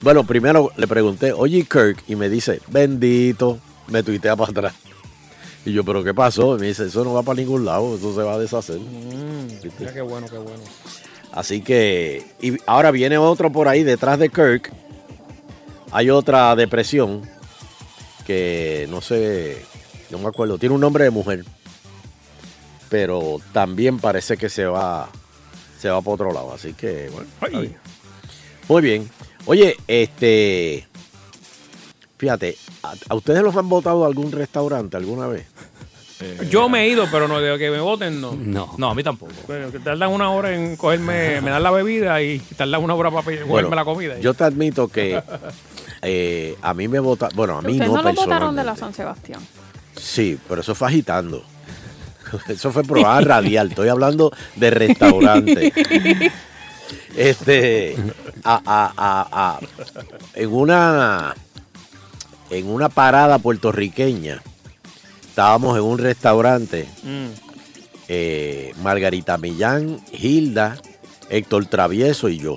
bueno, 0.00 0.24
primero 0.24 0.70
le 0.76 0.86
pregunté, 0.86 1.32
oye 1.32 1.64
Kirk, 1.64 2.02
y 2.08 2.16
me 2.16 2.28
dice, 2.28 2.60
bendito, 2.68 3.58
me 3.88 4.02
tuitea 4.02 4.36
para 4.36 4.50
atrás. 4.50 4.74
Y 5.64 5.72
yo, 5.72 5.84
¿pero 5.84 6.04
qué 6.04 6.14
pasó? 6.14 6.56
Y 6.56 6.60
me 6.60 6.66
dice, 6.68 6.86
eso 6.86 7.04
no 7.04 7.12
va 7.12 7.22
para 7.22 7.40
ningún 7.40 7.64
lado, 7.64 7.96
eso 7.96 8.14
se 8.14 8.22
va 8.22 8.34
a 8.34 8.38
deshacer. 8.38 8.78
Mm, 8.78 9.48
mira 9.78 9.92
qué 9.92 10.00
bueno, 10.00 10.28
qué 10.28 10.38
bueno. 10.38 10.62
Así 11.32 11.60
que, 11.60 12.24
y 12.40 12.56
ahora 12.66 12.90
viene 12.90 13.18
otro 13.18 13.50
por 13.50 13.68
ahí 13.68 13.82
detrás 13.82 14.18
de 14.18 14.28
Kirk. 14.30 14.72
Hay 15.92 16.10
otra 16.10 16.54
depresión 16.56 17.22
que 18.26 18.86
no 18.90 19.00
sé, 19.00 19.64
no 20.10 20.18
me 20.18 20.28
acuerdo, 20.28 20.58
tiene 20.58 20.74
un 20.74 20.80
nombre 20.80 21.04
de 21.04 21.10
mujer, 21.10 21.44
pero 22.88 23.38
también 23.52 23.98
parece 23.98 24.36
que 24.36 24.48
se 24.48 24.64
va, 24.66 25.08
se 25.78 25.88
va 25.88 26.00
para 26.00 26.14
otro 26.14 26.32
lado. 26.32 26.52
Así 26.52 26.72
que, 26.74 27.08
bueno, 27.10 27.26
está 27.40 27.46
Ay. 27.46 27.60
bien. 27.68 27.76
muy 28.68 28.82
bien. 28.82 29.10
Oye, 29.46 29.76
este, 29.86 30.86
fíjate, 32.18 32.56
¿a, 32.82 32.94
a 33.08 33.14
ustedes 33.14 33.42
los 33.42 33.56
han 33.56 33.68
votado 33.68 34.04
a 34.04 34.08
algún 34.08 34.32
restaurante 34.32 34.96
alguna 34.96 35.28
vez? 35.28 35.46
Yo 36.50 36.68
me 36.70 36.84
he 36.84 36.88
ido, 36.88 37.06
pero 37.12 37.28
no 37.28 37.38
de 37.40 37.58
que 37.58 37.70
me 37.70 37.78
voten, 37.78 38.20
no. 38.22 38.32
No. 38.32 38.74
No, 38.78 38.90
a 38.90 38.94
mí 38.94 39.02
tampoco. 39.02 39.32
Bueno, 39.46 39.70
que 39.70 39.78
tardan 39.78 40.10
una 40.10 40.30
hora 40.30 40.54
en 40.54 40.74
cogerme, 40.76 41.42
me 41.42 41.50
dan 41.50 41.62
la 41.62 41.70
bebida 41.70 42.22
y 42.22 42.38
tardan 42.38 42.82
una 42.82 42.94
hora 42.94 43.10
para 43.10 43.22
cogerme 43.22 43.44
Bueno, 43.44 43.68
la 43.74 43.84
comida. 43.84 44.18
yo 44.18 44.32
te 44.32 44.44
admito 44.44 44.88
que 44.88 45.22
eh, 46.08 46.56
a 46.62 46.72
mí 46.72 46.86
me 46.86 47.00
votaron, 47.00 47.34
bueno, 47.36 47.58
a 47.58 47.62
mí 47.62 47.76
no, 47.78 47.86
no, 47.86 48.02
lo 48.02 48.12
votaron 48.14 48.54
de 48.54 48.62
la. 48.64 48.76
San 48.76 48.94
Sebastián. 48.94 49.40
Sí, 49.96 50.38
pero 50.48 50.60
eso 50.60 50.74
fue 50.74 50.88
agitando. 50.88 51.42
Eso 52.48 52.72
fue 52.72 52.82
programa 52.82 53.20
radial. 53.20 53.68
Estoy 53.70 53.88
hablando 53.88 54.32
de 54.56 54.70
restaurante. 54.70 55.72
Este, 57.16 57.96
a- 58.44 58.60
a- 58.64 58.92
a- 58.96 59.28
a- 59.56 59.60
en 60.34 60.52
una, 60.52 61.34
en 62.50 62.68
una 62.68 62.88
parada 62.90 63.38
puertorriqueña, 63.38 64.42
estábamos 65.28 65.76
en 65.78 65.82
un 65.84 65.98
restaurante. 65.98 66.86
Mm. 67.02 67.26
eh, 68.08 68.72
Margarita 68.82 69.38
Millán, 69.38 70.00
Hilda, 70.12 70.76
Héctor 71.30 71.66
Travieso 71.66 72.28
y 72.28 72.38
yo. 72.38 72.56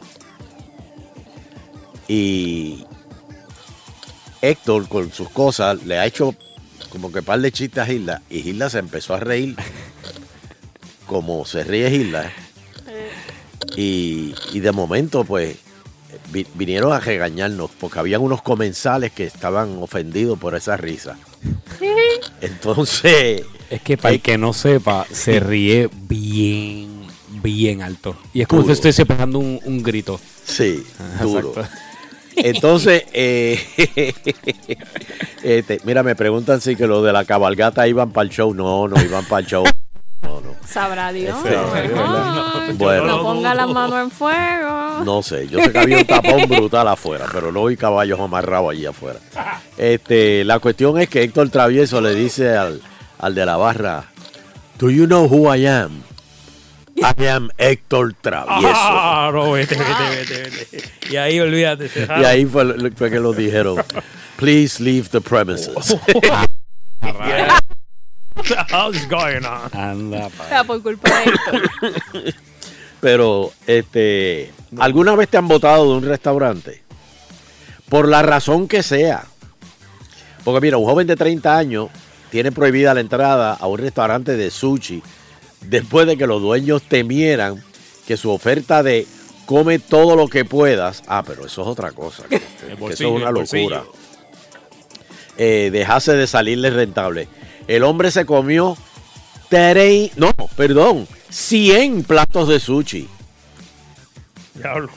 Y 2.08 2.86
Héctor 4.42 4.88
con 4.88 5.12
sus 5.12 5.30
cosas 5.30 5.84
le 5.86 5.98
ha 6.00 6.06
hecho 6.06 6.36
como 6.90 7.12
que 7.12 7.22
par 7.22 7.40
de 7.42 7.52
chistes 7.52 7.84
a 7.84 7.86
Gilda 7.86 8.22
y 8.30 8.42
Gilda 8.42 8.70
se 8.70 8.80
empezó 8.80 9.14
a 9.14 9.20
reír 9.20 9.56
como 11.06 11.46
se 11.46 11.64
ríe 11.64 11.90
Gilda. 11.90 12.32
Y, 13.76 14.34
y 14.54 14.60
de 14.60 14.72
momento 14.72 15.24
pues 15.24 15.58
vi- 16.32 16.48
vinieron 16.56 16.92
a 16.94 17.00
regañarnos 17.00 17.70
porque 17.80 18.00
habían 18.00 18.22
unos 18.22 18.42
comensales 18.42 19.12
que 19.12 19.26
estaban 19.26 19.78
ofendidos 19.82 20.40
por 20.40 20.56
esa 20.56 20.78
risa. 20.78 21.18
Entonces, 22.42 23.44
Es 23.70 23.82
que 23.82 23.98
para 23.98 24.16
el 24.16 24.22
que 24.22 24.38
no 24.38 24.54
sepa, 24.54 25.06
se 25.12 25.40
ríe 25.40 25.90
bien, 25.94 27.02
bien 27.44 27.82
alto. 27.82 28.18
Y 28.34 28.42
es 28.42 28.48
como 28.48 28.62
Duro. 28.64 28.74
si 28.74 28.78
estoy 28.78 28.94
separando 28.94 29.40
un, 29.40 29.60
un 29.64 29.84
grito. 29.84 30.20
sí, 30.46 30.84
duro. 31.22 31.54
Entonces, 32.44 33.04
eh, 33.14 33.60
este, 35.44 35.80
mira, 35.84 36.04
me 36.04 36.16
preguntan 36.16 36.62
si 36.62 36.76
que 36.76 36.88
los 36.88 37.04
de 37.04 37.14
la 37.14 37.26
cabalgata 37.26 37.88
iban 37.88 38.12
para 38.12 38.24
el 38.24 38.30
show. 38.30 38.54
No, 38.54 38.88
no 38.88 39.02
iban 39.02 39.26
para 39.26 39.42
el 39.42 39.48
show. 39.48 39.64
No, 40.22 40.42
no. 40.42 40.56
Sabrá 40.66 41.12
Dios. 41.12 41.38
Sí, 41.44 41.50
Ay, 41.74 42.74
Bueno. 42.76 43.06
No 43.06 43.24
ponga 43.24 43.54
las 43.56 43.70
manos 43.70 44.00
en 44.02 44.12
fuego. 44.12 45.04
No 45.04 45.24
sé, 45.24 45.48
yo 45.48 45.60
sé 45.62 45.72
que 45.72 45.80
había 45.80 45.98
un 45.98 46.06
tapón 46.06 46.48
brutal 46.48 46.88
afuera, 46.88 47.26
pero 47.32 47.52
no 47.52 47.66
vi 47.66 47.78
caballos 47.78 48.20
amarrados 48.20 48.72
allí 48.72 48.86
afuera. 48.86 49.20
Este, 49.78 50.44
la 50.44 50.60
cuestión 50.60 51.00
es 51.00 51.10
que 51.10 51.24
Héctor 51.24 51.50
Travieso 51.50 52.02
le 52.02 52.14
dice 52.14 52.56
al, 52.56 52.82
al 53.18 53.34
de 53.34 53.46
la 53.46 53.58
barra, 53.58 54.06
¿Do 54.78 54.90
you 54.90 55.06
know 55.08 55.28
who 55.28 55.54
I 55.54 55.66
am? 55.68 56.04
I 57.02 57.26
am 57.28 57.50
Héctor 57.58 58.14
Travieso. 58.22 58.74
Ah, 58.74 59.32
no, 59.34 59.52
vete, 59.52 59.76
vete, 59.76 60.10
vete, 60.10 60.50
vete. 60.50 60.92
Y 61.10 61.16
ahí 61.16 61.40
olvídate. 61.40 61.90
Y 61.96 62.24
ahí 62.24 62.46
fue, 62.46 62.76
que 63.10 63.20
lo 63.20 63.34
dijeron, 63.34 63.84
please 64.38 64.84
leave 64.84 65.10
the 65.10 65.22
premises. 65.22 65.96
How's 68.72 69.06
going 69.08 69.46
on? 69.46 69.70
Anda, 69.74 70.30
pa. 70.30 70.44
O 70.44 70.48
sea, 70.48 70.64
por 70.64 70.82
culpa 70.82 71.10
de 71.10 71.26
esto. 71.26 71.52
Pero, 73.02 73.52
este, 73.66 74.52
¿alguna 74.78 75.16
vez 75.16 75.30
te 75.30 75.38
han 75.38 75.48
votado 75.48 75.92
de 75.92 75.98
un 75.98 76.04
restaurante? 76.04 76.84
Por 77.88 78.08
la 78.08 78.22
razón 78.22 78.68
que 78.68 78.84
sea. 78.84 79.26
Porque 80.44 80.62
mira, 80.62 80.78
un 80.78 80.86
joven 80.86 81.08
de 81.08 81.16
30 81.16 81.58
años 81.58 81.90
tiene 82.30 82.52
prohibida 82.52 82.94
la 82.94 83.00
entrada 83.00 83.54
a 83.54 83.68
un 83.68 83.78
restaurante 83.78 84.36
de 84.36 84.52
sushi 84.52 85.02
después 85.62 86.08
de 86.08 86.18
que 86.18 86.28
los 86.28 86.42
dueños 86.42 86.84
temieran 86.84 87.64
que 88.08 88.18
su 88.18 88.32
oferta 88.32 88.84
de 88.84 89.08
come 89.46 89.80
todo 89.80 90.16
lo 90.16 90.28
que 90.28 90.46
puedas, 90.46 91.04
ah, 91.08 91.24
pero 91.26 91.46
eso 91.46 91.62
es 91.62 91.68
otra 91.68 91.92
cosa, 91.92 92.24
que, 92.28 92.36
eso 92.72 92.88
es 92.90 93.02
una 93.02 93.32
locura, 93.32 93.84
eh, 95.38 95.70
dejase 95.72 96.14
de 96.14 96.28
salirle 96.28 96.70
rentable. 96.70 97.28
El 97.68 97.84
hombre 97.84 98.12
se 98.12 98.26
comió 98.26 98.78
30, 99.50 100.16
no, 100.18 100.32
perdón, 100.56 101.08
100 101.30 102.04
platos 102.04 102.48
de 102.48 102.60
sushi. 102.60 103.08
Diablo. 104.56 104.90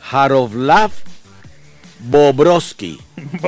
Jarovlav 0.00 0.92
Bobrovsky, 2.06 2.98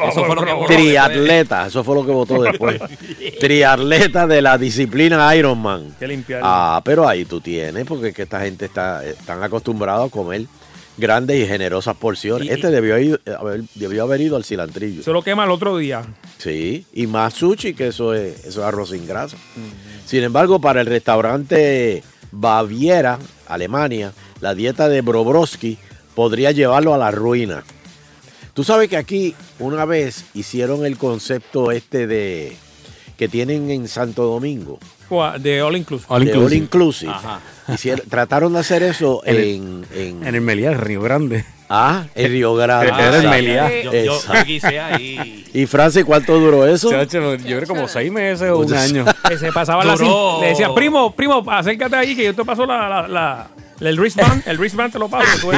Eso 0.08 0.25
fue 0.25 0.34
lo 0.34 0.44
que 0.44 0.52
votó 0.52 0.66
triatleta, 0.66 1.66
eso 1.66 1.84
fue 1.84 1.94
lo 1.94 2.06
que 2.06 2.12
votó 2.12 2.42
después. 2.42 2.80
triatleta 3.40 4.26
de 4.26 4.42
la 4.42 4.56
disciplina 4.58 5.34
Ironman. 5.36 5.94
Ah, 6.42 6.80
pero 6.84 7.08
ahí 7.08 7.25
tú 7.25 7.40
tienes, 7.40 7.84
porque 7.86 8.08
es 8.08 8.14
que 8.14 8.22
esta 8.22 8.40
gente 8.40 8.64
está 8.66 9.04
están 9.04 9.42
acostumbrados 9.42 10.08
a 10.08 10.10
comer 10.10 10.46
grandes 10.96 11.38
y 11.42 11.46
generosas 11.46 11.96
porciones. 11.96 12.48
Y- 12.48 12.50
este 12.50 12.70
debió, 12.70 12.98
ir- 12.98 13.20
haber, 13.38 13.62
debió 13.75 14.04
haber 14.04 14.20
ido 14.22 14.36
al 14.36 14.44
cilantrillo. 14.44 15.02
Se 15.02 15.10
lo 15.12 15.22
quema 15.22 15.44
el 15.44 15.50
otro 15.50 15.76
día. 15.76 16.02
Sí, 16.38 16.86
y 16.94 17.06
más 17.06 17.34
sushi, 17.34 17.75
que 17.75 17.88
eso 17.88 18.14
es, 18.14 18.44
eso 18.46 18.60
es 18.60 18.66
arroz 18.66 18.90
sin 18.90 19.06
grasa. 19.06 19.36
Sin 20.06 20.22
embargo, 20.22 20.60
para 20.60 20.80
el 20.80 20.86
restaurante 20.86 22.02
Baviera, 22.32 23.18
Alemania, 23.48 24.12
la 24.40 24.54
dieta 24.54 24.88
de 24.88 25.00
Bobrovsky 25.02 25.76
podría 26.14 26.52
llevarlo 26.52 26.94
a 26.94 26.98
la 26.98 27.10
ruina. 27.10 27.62
Tú 28.56 28.64
sabes 28.64 28.88
que 28.88 28.96
aquí 28.96 29.34
una 29.58 29.84
vez 29.84 30.25
hicieron 30.34 30.84
el 30.86 30.96
concepto 30.98 31.70
este 31.70 32.06
de 32.06 32.56
que 33.16 33.28
tienen 33.28 33.70
en 33.70 33.86
Santo 33.86 34.25
Domingo, 34.25 34.78
De 35.40 35.62
All 35.62 35.76
Inclusive. 35.76 36.06
All 36.08 36.25
de 36.25 36.32
All 36.36 36.52
inclusive. 36.52 37.12
Ajá. 37.12 37.40
Hicieron- 37.68 38.08
trataron 38.08 38.52
de 38.54 38.58
hacer 38.60 38.82
eso 38.82 39.22
En 39.26 39.36
el- 39.36 39.44
en, 39.44 39.86
en, 39.94 40.26
En 40.26 40.34
el 40.34 40.40
Meliá, 40.40 40.72
Río 40.75 41.00
Grande. 41.02 41.44
ah, 41.68 42.06
en 42.14 42.30
Río 42.32 42.54
Grande. 42.54 42.88
Era 42.88 43.16
el. 43.18 43.28
Meliá. 43.28 43.70
Yo, 43.82 43.92
yo, 43.92 44.20
yo 44.22 44.44
quise 44.44 44.80
ahí. 44.80 45.44
¿Y 45.54 45.66
Francis 45.66 46.04
cuánto 46.04 46.38
duró 46.40 46.66
eso? 46.66 46.90
Chacho, 46.90 47.34
yo 47.36 47.56
creo 47.58 47.66
como 47.68 47.86
seis 47.88 48.10
meses 48.10 48.50
o 48.50 48.58
un 48.58 48.72
año. 48.75 49.04
Que 49.28 49.36
se 49.38 49.52
pasaba 49.52 49.84
la 49.84 49.96
Le 50.40 50.48
decía, 50.48 50.72
primo, 50.75 51.14
primo, 51.14 51.44
acércate 51.50 51.94
ahí 51.96 52.16
que 52.16 52.25
yo 52.25 52.34
te 52.34 52.44
paso 52.44 52.64
la, 52.66 52.88
la, 52.88 53.08
la- 53.08 53.48
el 53.80 53.99
wristband. 53.99 54.42
El 54.47 54.59
wristband 54.59 54.92
te 54.92 54.99
lo 54.99 55.09
paso. 55.09 55.38
tú. 55.40 55.50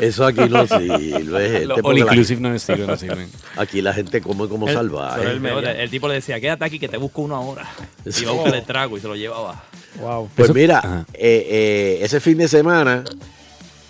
Eso 0.00 0.26
aquí 0.26 0.40
no 0.50 0.66
sirve, 0.66 1.66
porque 1.66 1.80
All 1.84 1.94
la- 1.94 2.00
inclusive 2.00 2.40
no 2.40 2.58
sirven, 2.58 2.86
no 2.86 2.96
sirven. 2.96 3.28
Aquí 3.56 3.80
la 3.82 3.92
gente 3.92 4.20
come 4.20 4.48
como 4.48 4.68
El- 4.68 4.74
salvaje. 4.74 5.22
el 5.30 5.44
El, 5.46 5.90
tipo 5.90 6.08
le 6.08 6.14
decía, 6.14 6.40
quédate 6.40 6.64
aquí 6.64 6.78
que 6.78 6.88
te 6.88 6.96
busco 6.96 7.22
una 7.22 7.40
hora. 7.40 7.66
Y 8.04 8.22
iba 8.22 8.30
a 8.30 8.34
buscar 8.34 8.54
el 8.54 8.64
trago 8.64 8.96
y 8.96 9.00
se 9.00 9.08
lo 9.08 9.16
llevaba. 9.16 9.62
Wow. 10.00 10.28
Pues 10.34 10.46
Eso- 10.46 10.54
mira, 10.54 11.04
eh, 11.14 11.46
eh, 11.50 11.98
ese 12.02 12.20
fin 12.20 12.38
de 12.38 12.48
semana, 12.48 13.04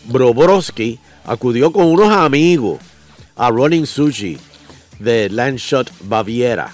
Bobrovsky 0.07 0.99
acudió 1.25 1.73
con 1.73 1.87
unos 1.87 2.11
amigos 2.13 2.79
a 3.37 3.51
Running 3.51 3.87
Sushi 3.87 4.39
de 4.99 5.29
Landshot 5.31 5.91
Baviera 6.03 6.73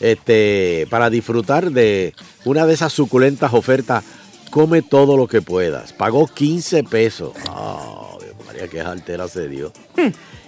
este, 0.00 0.86
para 0.90 1.10
disfrutar 1.10 1.70
de 1.70 2.14
una 2.44 2.66
de 2.66 2.74
esas 2.74 2.92
suculentas 2.92 3.52
ofertas. 3.52 4.04
Come 4.50 4.82
todo 4.82 5.16
lo 5.16 5.26
que 5.26 5.42
puedas. 5.42 5.92
Pagó 5.92 6.26
15 6.26 6.84
pesos. 6.84 7.32
Oh, 7.50 8.18
Dios 8.20 8.34
María, 8.46 8.68
qué 8.68 8.80
altera 8.80 9.28
se 9.28 9.48
dio. 9.48 9.72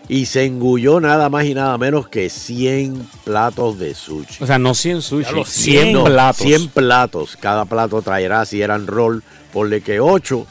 Y 0.08 0.26
se 0.26 0.44
engulló 0.44 1.00
nada 1.00 1.28
más 1.28 1.44
y 1.44 1.54
nada 1.54 1.78
menos 1.78 2.08
que 2.08 2.30
100 2.30 3.08
platos 3.24 3.78
de 3.78 3.94
sushi. 3.94 4.42
O 4.42 4.46
sea, 4.46 4.58
no 4.58 4.74
100 4.74 5.02
sushi, 5.02 5.34
los 5.34 5.48
100 5.48 5.82
100. 5.82 5.92
No, 5.92 6.04
platos. 6.04 6.46
100 6.46 6.68
platos. 6.68 7.36
Cada 7.36 7.64
plato 7.64 8.02
traerá, 8.02 8.44
si 8.44 8.60
eran 8.60 8.86
roll, 8.86 9.22
ponle 9.52 9.82
que 9.82 10.00
8. 10.00 10.46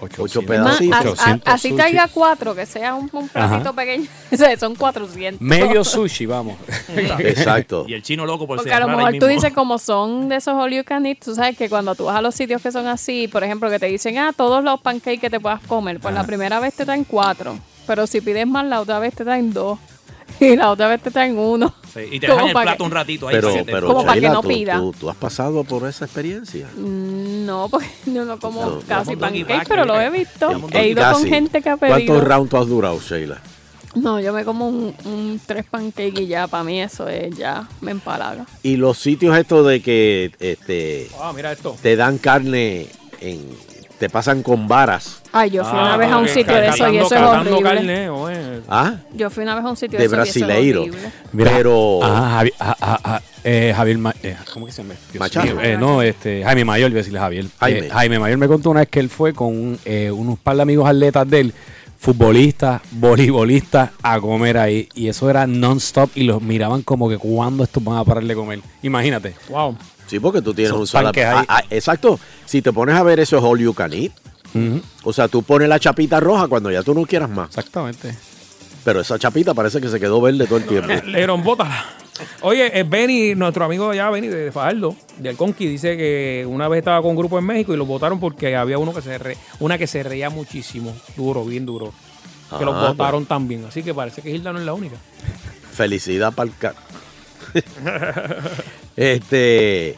Ocho 0.00 0.22
800. 0.24 0.58
Ma- 0.58 0.64
pedacitos. 0.78 0.94
a- 0.94 0.98
a- 0.98 1.10
800 1.12 1.54
así 1.54 1.68
sushi. 1.68 1.76
traiga 1.76 2.08
cuatro, 2.12 2.54
que 2.54 2.66
sea 2.66 2.94
un, 2.94 3.08
un 3.12 3.28
platito 3.28 3.68
Ajá. 3.68 3.72
pequeño. 3.72 4.06
O 4.32 4.36
sea, 4.36 4.58
son 4.58 4.74
400. 4.74 5.40
Medio 5.40 5.84
sushi, 5.84 6.26
vamos. 6.26 6.56
Exacto. 7.18 7.84
Y 7.88 7.94
el 7.94 8.02
chino 8.02 8.26
loco 8.26 8.46
por 8.46 8.56
Porque 8.58 8.72
a 8.72 8.80
lo 8.80 8.88
mejor 8.88 9.06
tú 9.10 9.12
mismo. 9.12 9.28
dices, 9.28 9.52
como 9.52 9.78
son 9.78 10.28
de 10.28 10.36
esos 10.36 10.54
all 10.54 10.72
you 10.72 10.84
can 10.84 11.06
eat, 11.06 11.18
tú 11.24 11.34
sabes 11.34 11.56
que 11.56 11.68
cuando 11.68 11.94
tú 11.94 12.04
vas 12.04 12.16
a 12.16 12.22
los 12.22 12.34
sitios 12.34 12.60
que 12.62 12.72
son 12.72 12.86
así, 12.86 13.28
por 13.28 13.44
ejemplo, 13.44 13.70
que 13.70 13.78
te 13.78 13.86
dicen, 13.86 14.18
ah, 14.18 14.32
todos 14.36 14.62
los 14.64 14.80
pancakes 14.80 15.18
que 15.20 15.30
te 15.30 15.40
puedas 15.40 15.60
comer, 15.66 16.00
pues 16.00 16.14
la 16.14 16.24
primera 16.24 16.60
vez 16.60 16.74
te 16.74 16.84
traen 16.84 17.04
cuatro. 17.04 17.58
Pero 17.86 18.06
si 18.06 18.20
pides 18.20 18.46
más, 18.46 18.64
la 18.66 18.80
otra 18.80 18.98
vez 18.98 19.14
te 19.14 19.24
traen 19.24 19.52
dos. 19.52 19.78
Y 20.40 20.56
la 20.56 20.70
otra 20.70 20.88
vez 20.88 21.00
te 21.00 21.10
traen 21.10 21.38
uno. 21.38 21.72
Sí, 21.96 22.02
y 22.12 22.20
te 22.20 22.26
dejan 22.26 22.46
el 22.48 22.52
plato 22.52 22.76
que- 22.76 22.82
un 22.82 22.90
ratito 22.90 23.28
ahí. 23.28 23.34
Pero, 23.36 23.48
para 23.48 23.58
que 23.60 23.64
te- 23.64 23.72
pero 23.72 23.86
Como 23.88 24.04
para 24.04 24.20
que 24.20 24.28
no 24.28 24.42
pida. 24.42 24.76
tú- 24.78 24.92
tú 25.00 25.10
has 25.10 25.16
pasado 25.16 25.64
por 25.64 25.88
esa 25.88 26.04
experiencia. 26.04 26.68
Mm, 26.76 27.44
No, 27.46 27.68
porque 27.70 27.86
yo 28.06 28.24
no 28.24 28.38
como 28.38 28.64
No, 28.66 28.80
casi 28.88 29.16
pancakes, 29.16 29.66
pero 29.68 29.84
lo 29.84 30.00
he 30.00 30.10
visto. 30.10 30.50
He 30.72 30.88
ido 30.88 31.12
con 31.12 31.24
gente 31.24 31.62
que 31.62 31.68
ha 31.70 31.76
¿Cuántos 31.76 31.98
pedido. 31.98 32.20
rounds 32.20 32.50
tú 32.50 32.56
has 32.56 32.66
durado, 32.66 33.00
Sheila? 33.00 33.40
No, 33.94 34.20
yo 34.20 34.32
me 34.34 34.44
como 34.44 34.68
un, 34.68 34.94
un 35.06 35.40
tres 35.46 35.64
pancakes 35.70 36.20
y 36.22 36.26
ya, 36.26 36.48
para 36.48 36.64
mí 36.64 36.82
eso 36.82 37.08
es 37.08 37.34
ya, 37.36 37.66
me 37.80 37.92
empalaga. 37.92 38.44
Y 38.62 38.76
los 38.76 38.98
sitios 38.98 39.34
estos 39.38 39.66
de 39.66 39.80
que 39.80 40.32
este, 40.38 41.08
Ah, 41.18 41.32
mira 41.34 41.50
esto. 41.52 41.76
te 41.80 41.96
dan 41.96 42.18
carne, 42.18 42.88
en, 43.22 43.40
te 43.98 44.10
pasan 44.10 44.42
con 44.42 44.68
varas. 44.68 45.22
Ay, 45.32 45.50
yo 45.50 45.64
fui 45.64 45.78
Ah, 45.78 45.82
una 45.82 45.96
vez 45.96 46.10
a 46.12 46.18
un 46.18 46.28
sitio 46.28 46.54
de 46.54 46.68
eso 46.68 46.88
y 46.90 46.98
eso 46.98 47.14
es 47.14 47.20
horrible. 47.20 47.62
carne. 47.62 48.10
¿Ah? 48.68 48.94
Yo 49.14 49.30
fui 49.30 49.42
una 49.44 49.54
vez 49.54 49.64
a 49.64 49.68
un 49.70 49.76
sitio 49.76 49.98
De 49.98 50.06
de, 50.08 50.14
eso 50.14 50.16
y 50.16 50.28
eso 50.28 50.38
es 50.38 50.46
brasileiro. 50.46 50.80
horrible. 50.82 51.00
Pero 51.36 52.00
Ah, 52.02 52.38
Javi- 52.42 52.52
ah, 52.60 52.76
ah, 52.80 53.00
ah, 53.04 53.20
eh, 53.44 53.72
Javier 53.76 53.98
Ma- 53.98 54.14
eh, 54.22 54.36
¿Cómo 54.52 54.66
que 54.66 54.72
se 54.72 54.82
llama? 54.82 54.94
Dios 55.12 55.20
Machado. 55.20 55.60
eh, 55.62 55.76
no, 55.78 56.02
este, 56.02 56.42
Jaime 56.44 56.64
Mayor, 56.64 56.90
voy 56.90 56.96
a 56.96 57.00
decirle 57.00 57.18
Javier. 57.20 57.46
Jaime. 57.58 57.78
Eh, 57.86 57.90
Jaime 57.90 58.18
Mayor 58.18 58.38
me 58.38 58.48
contó 58.48 58.70
una 58.70 58.80
vez 58.80 58.88
que 58.88 59.00
él 59.00 59.08
fue 59.08 59.32
con 59.32 59.48
un, 59.48 59.78
eh, 59.84 60.10
unos 60.10 60.38
par 60.38 60.56
de 60.56 60.62
amigos 60.62 60.88
atletas 60.88 61.28
de 61.28 61.40
él, 61.40 61.54
futbolistas, 61.98 62.82
voleibolistas, 62.90 63.90
a 64.02 64.20
comer 64.20 64.58
ahí. 64.58 64.88
Y 64.94 65.08
eso 65.08 65.30
era 65.30 65.46
non-stop 65.46 66.10
y 66.14 66.24
los 66.24 66.42
miraban 66.42 66.82
como 66.82 67.08
que 67.08 67.18
cuando 67.18 67.64
estos 67.64 67.82
van 67.82 67.96
a 67.98 68.04
parar 68.04 68.24
de 68.24 68.34
comer. 68.34 68.60
Imagínate. 68.82 69.34
Wow. 69.48 69.76
Sí, 70.06 70.18
porque 70.20 70.42
tú 70.42 70.52
tienes 70.54 70.70
Esos 70.70 70.80
un 70.80 70.86
sala. 70.86 71.04
panques 71.08 71.24
ahí. 71.24 71.44
Ah, 71.48 71.58
ah, 71.60 71.62
exacto. 71.70 72.18
Si 72.44 72.62
te 72.62 72.72
pones 72.72 72.94
a 72.96 73.02
ver 73.02 73.20
eso 73.20 73.36
es 73.38 73.42
all 73.44 73.58
you 73.58 73.74
can 73.74 73.92
eat. 73.92 74.12
O 75.04 75.12
sea, 75.12 75.28
tú 75.28 75.42
pones 75.42 75.68
la 75.68 75.78
chapita 75.78 76.18
roja 76.18 76.48
cuando 76.48 76.70
ya 76.70 76.82
tú 76.82 76.94
no 76.94 77.04
quieras 77.04 77.28
más. 77.28 77.48
Exactamente. 77.48 78.14
Pero 78.84 79.00
esa 79.00 79.18
chapita 79.18 79.52
parece 79.52 79.80
que 79.80 79.88
se 79.88 79.98
quedó 80.00 80.20
verde 80.20 80.46
todo 80.46 80.58
el 80.58 80.64
tiempo. 80.66 80.88
Le 80.88 81.18
dieron 81.18 81.42
bota. 81.42 81.84
Oye, 82.40 82.70
eh, 82.78 82.84
Benny, 82.84 83.34
nuestro 83.34 83.66
amigo 83.66 83.90
allá, 83.90 84.08
Benny 84.08 84.28
de 84.28 84.50
Fajardo, 84.50 84.96
del 85.18 85.36
Conqui, 85.36 85.66
dice 85.66 85.96
que 85.98 86.46
una 86.48 86.68
vez 86.68 86.78
estaba 86.78 87.02
con 87.02 87.10
un 87.10 87.16
grupo 87.16 87.38
en 87.38 87.44
México 87.44 87.74
y 87.74 87.76
lo 87.76 87.84
votaron 87.84 88.18
porque 88.18 88.56
había 88.56 88.78
uno 88.78 88.94
que 88.94 89.02
se 89.02 89.18
re- 89.18 89.36
una 89.60 89.76
que 89.76 89.86
se 89.86 90.02
reía 90.02 90.30
muchísimo, 90.30 90.96
duro, 91.16 91.44
bien 91.44 91.66
duro. 91.66 91.92
que 92.58 92.64
los 92.64 92.74
Ah, 92.74 92.88
votaron 92.88 93.26
también. 93.26 93.64
Así 93.66 93.82
que 93.82 93.92
parece 93.92 94.22
que 94.22 94.30
Hilda 94.30 94.52
no 94.54 94.60
es 94.60 94.64
la 94.64 94.72
única. 94.72 94.96
Felicidad 95.72 96.32
para 96.32 96.48
el 96.48 96.54
Este. 98.96 99.96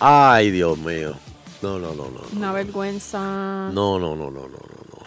Ay, 0.00 0.50
Dios 0.50 0.76
mío. 0.78 1.14
No, 1.62 1.78
no, 1.78 1.94
no, 1.94 2.10
no. 2.10 2.20
Una 2.36 2.52
vergüenza. 2.52 3.70
No, 3.72 3.98
no, 3.98 4.14
no, 4.14 4.30
no, 4.30 4.30
no, 4.30 4.48
no, 4.48 4.48
no. 4.48 4.98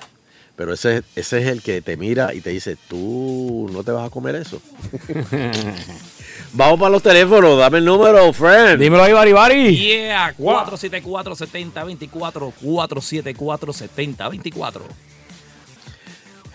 Pero 0.55 0.74
ese, 0.74 1.03
ese 1.15 1.39
es 1.39 1.46
el 1.48 1.62
que 1.62 1.84
te 1.84 1.98
mira 1.98 2.34
y 2.34 2.41
te 2.41 2.50
dice, 2.50 2.75
tú 2.88 3.69
no 3.72 3.84
te 3.84 3.91
vas 3.91 4.07
a 4.07 4.10
comer 4.10 4.34
eso. 4.36 4.60
Vamos 6.53 6.79
para 6.79 6.89
los 6.89 7.03
teléfonos, 7.03 7.60
dame 7.60 7.77
el 7.77 7.86
número, 7.86 8.34
friend. 8.34 8.81
Dímelo 8.81 9.03
ahí, 9.03 9.13
Bari 9.13 9.34
Bari. 9.34 9.77
Yeah, 9.77 10.34
474-7024, 10.36 12.53
474-7024. 12.60 14.81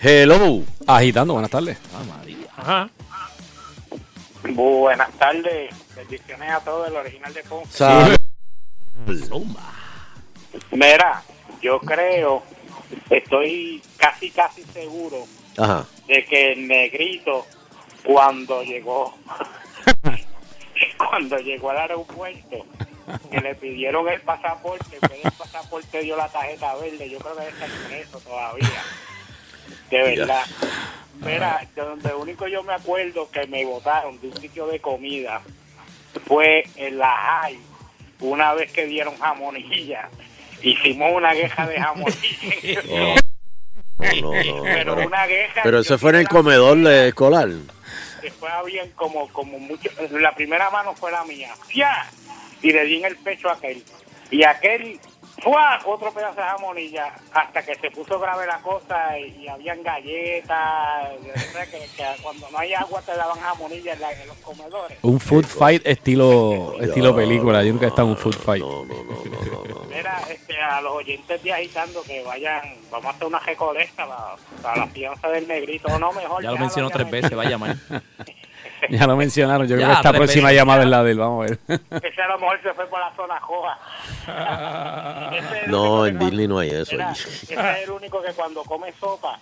Hello. 0.01 0.65
Agitando, 0.85 1.35
buenas 1.35 1.51
tardes. 1.53 1.79
Ah, 1.95 2.03
María. 2.19 2.37
Ajá. 2.57 2.91
Buenas 4.51 5.13
tardes, 5.13 5.73
bendiciones 5.95 6.51
a 6.51 6.61
todos, 6.61 6.89
el 6.89 6.97
original 6.97 7.33
de 7.33 7.43
Ponce. 7.45 7.79
Sal-. 7.79 8.17
Mira, 10.73 11.23
yo 11.63 11.79
creo, 11.79 12.43
estoy 13.09 13.83
casi, 13.97 14.31
casi 14.31 14.65
seguro 14.65 15.25
Ajá. 15.57 15.87
de 16.09 16.25
que 16.25 16.53
el 16.53 16.67
negrito, 16.67 17.47
cuando 18.05 18.63
llegó, 18.65 19.17
cuando 20.99 21.39
llegó 21.39 21.71
al 21.71 21.79
aeropuerto, 21.79 22.67
que 23.31 23.41
le 23.41 23.55
pidieron 23.55 24.09
el 24.09 24.21
pasaporte, 24.23 24.99
en 25.01 25.09
vez 25.09 25.23
del 25.23 25.33
pasaporte 25.33 26.01
dio 26.01 26.17
la 26.17 26.29
tarjeta 26.29 26.75
verde, 26.75 27.09
yo 27.09 27.19
creo 27.19 27.37
que 27.37 27.49
está 27.49 27.67
en 27.67 27.93
eso 27.93 28.19
todavía. 28.21 28.83
De 29.89 30.03
verdad. 30.03 30.45
Mira, 31.25 31.67
de 31.75 31.83
donde 31.83 32.15
único 32.15 32.49
yo 32.49 32.63
me 32.63 32.75
acuerdo 32.75 33.31
que 33.31 33.47
me 33.47 33.65
votaron 33.65 34.21
de 34.21 34.29
un 34.29 34.37
sitio 34.41 34.67
de 34.67 34.81
comida 34.81 35.41
fue 36.27 36.65
en 36.77 36.99
la 36.99 37.11
High, 37.11 37.59
una 38.21 38.55
vez 38.55 38.73
que 38.73 38.87
dieron 38.87 39.17
jamonilla. 39.19 40.09
Hicimos 40.63 41.13
una 41.15 41.33
queja 41.33 41.67
de 41.67 41.81
jamonilla. 41.81 43.15
No, 44.03 44.33
no, 44.33 44.33
no, 44.33 44.63
pero 44.65 44.97
pero, 44.97 45.07
una 45.07 45.27
queja. 45.29 45.61
pero 45.63 45.79
eso 45.79 45.97
fue 45.97 46.11
en 46.11 46.17
el 46.17 46.29
comedor 46.29 46.77
de 46.79 47.09
escolar. 47.09 47.49
Después 48.21 48.53
habían 48.53 48.91
como, 48.91 49.29
como 49.29 49.61
mucho. 49.61 49.91
La 50.11 50.35
primera 50.35 50.71
mano 50.71 50.93
fue 50.95 51.13
la 51.13 51.25
mía. 51.25 51.51
¡Fia! 51.69 52.07
Y 52.63 52.73
le 52.73 52.85
di 52.85 52.97
en 52.97 53.05
el 53.05 53.17
pecho 53.17 53.49
a 53.49 53.53
aquel. 53.53 53.81
Y 54.31 54.43
aquel. 54.43 54.99
¡Fua! 55.41 55.79
Otro 55.87 56.13
pedazo 56.13 56.37
de 56.37 56.43
jamonilla. 56.43 57.15
Hasta 57.33 57.63
que 57.65 57.75
se 57.75 57.91
puso 57.91 58.19
grave 58.21 58.47
la 58.47 58.59
cosa 58.61 59.19
y, 59.19 59.43
y 59.43 59.49
habían 59.49 59.83
galletas. 59.83 61.11
que, 61.71 61.79
que 61.97 62.05
cuando 62.23 62.51
no 62.51 62.59
hay 62.59 62.75
agua 62.75 63.01
te 63.03 63.17
daban 63.17 63.39
jamonilla 63.41 63.95
en, 63.95 64.01
la- 64.01 64.13
en 64.13 64.29
los 64.29 64.37
comedores. 64.39 64.99
Un 65.03 65.19
food 65.19 65.45
fight 65.47 65.83
estilo, 65.87 66.75
estilo 66.81 67.15
película. 67.17 67.63
Yo 67.65 67.73
nunca 67.73 67.87
he 67.87 67.89
estado 67.89 68.09
en 68.09 68.15
un 68.15 68.19
food 68.19 68.35
fight. 68.37 68.63
No, 68.63 68.85
no, 68.85 68.95
no, 68.95 69.03
no, 69.05 69.65
no, 69.65 69.75
no. 69.75 69.83
Mira, 69.89 70.21
este, 70.31 70.61
a 70.61 70.81
los 70.81 70.93
oyentes 70.95 71.43
de 71.43 71.53
agitando 71.53 72.03
que 72.03 72.23
vayan, 72.23 72.63
vamos 72.91 73.07
a 73.07 73.11
hacer 73.17 73.27
una 73.27 73.39
recolecta 73.41 74.07
para, 74.07 74.37
para 74.63 74.77
la 74.77 74.87
fianza 74.89 75.29
del 75.29 75.47
negrito, 75.49 75.89
o 75.89 75.99
no 75.99 76.13
mejor. 76.13 76.43
Ya 76.43 76.51
lo 76.51 76.59
mencionó 76.59 76.89
ya 76.89 76.95
tres 76.95 77.11
veces, 77.11 77.37
va 77.37 77.43
a 77.43 77.51
llamar. 77.51 77.77
Ya 78.91 79.07
lo 79.07 79.17
mencionaron. 79.17 79.67
Yo 79.67 79.77
creo 79.77 79.89
que 79.89 79.95
esta 79.95 80.13
próxima 80.13 80.53
llamada 80.53 80.83
es 80.83 80.89
la 80.89 81.03
de 81.03 81.13
él. 81.13 81.19
Vamos 81.19 81.47
a 81.47 81.51
ver. 81.51 81.59
Ese 82.03 82.23
a 82.23 82.29
lo 82.29 82.39
mejor 82.39 82.63
se 82.63 82.73
fue 82.75 82.87
por 82.87 83.01
la 83.01 83.13
zona 83.15 83.41
el 85.65 85.71
No, 85.71 86.07
en 86.07 86.19
Disney 86.19 86.49
no 86.49 86.59
hay 86.59 86.71
eso. 86.71 86.93
Mira, 86.93 87.13
ese 87.13 87.55
es 87.55 87.85
el 87.85 87.91
único 87.91 88.23
que 88.23 88.33
cuando 88.33 88.63
come 88.65 88.93
sopa 88.99 89.39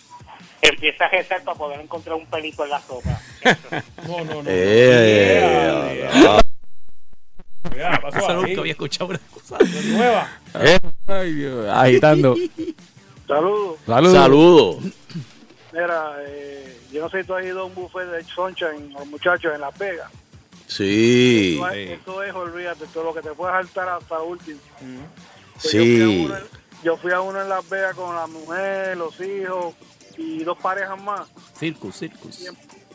empieza 0.63 1.07
a 1.07 1.09
rezar 1.09 1.43
para 1.43 1.57
poder 1.57 1.81
encontrar 1.81 2.17
un 2.17 2.27
pelito 2.27 2.65
en 2.65 2.71
la 2.71 2.81
sopa. 2.81 3.21
No, 4.07 4.25
no, 4.25 4.43
no. 4.43 4.45
Eh, 4.47 6.09
ah, 6.13 6.41
Cuidado, 7.71 7.99
pasó 8.03 8.19
Eso 8.19 8.35
nunca 8.35 8.61
había 8.61 8.73
escuchado 8.73 9.11
una 9.11 9.21
cosa. 9.33 9.59
Nueva. 9.87 10.29
Ay, 11.07 11.33
Dios. 11.33 11.69
Agitando. 11.69 12.37
Saludos. 13.27 13.79
Saludos. 13.87 14.13
Saludos. 14.13 14.77
Mira, 15.73 16.17
eh, 16.27 16.80
yo 16.93 17.03
no 17.03 17.11
sé 17.11 17.21
si 17.23 17.27
tú 17.27 17.35
has 17.35 17.45
ido 17.45 17.61
a 17.61 17.65
un 17.65 17.75
buffet 17.75 18.07
de 18.07 18.25
Sunshine, 18.25 18.93
los 18.93 19.07
muchachos 19.07 19.53
en 19.55 19.61
Las 19.61 19.77
Vegas. 19.79 20.11
Sí, 20.67 21.55
Eso 21.57 21.69
es, 21.71 22.01
eso 22.01 22.23
es, 22.23 22.35
olvídate, 22.35 22.87
todo 22.93 23.05
lo 23.05 23.15
que 23.15 23.23
te 23.23 23.31
puedes 23.33 23.55
saltar 23.57 23.89
hasta 23.89 24.21
último. 24.21 24.61
Pues 25.61 25.71
sí. 25.73 25.99
Yo 25.99 26.07
fui, 26.07 26.23
a 26.23 26.27
uno, 26.31 26.37
en- 26.37 26.45
yo 26.85 26.97
fui 26.97 27.13
a 27.13 27.21
uno 27.21 27.43
en 27.43 27.49
Las 27.49 27.69
Vegas 27.69 27.95
con 27.97 28.15
la 28.15 28.27
mujer, 28.29 28.97
los 28.97 29.21
hijos 29.21 29.75
y 30.17 30.45
dos 30.45 30.57
parejas 30.59 31.01
más. 31.03 31.29
Circus, 31.59 31.97
circus. 31.97 32.37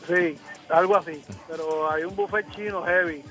Sí, 0.08 0.38
algo 0.70 0.96
así. 0.96 1.22
Pero 1.48 1.90
hay 1.90 2.04
un 2.04 2.16
buffet 2.16 2.50
chino 2.54 2.82
heavy. 2.84 3.22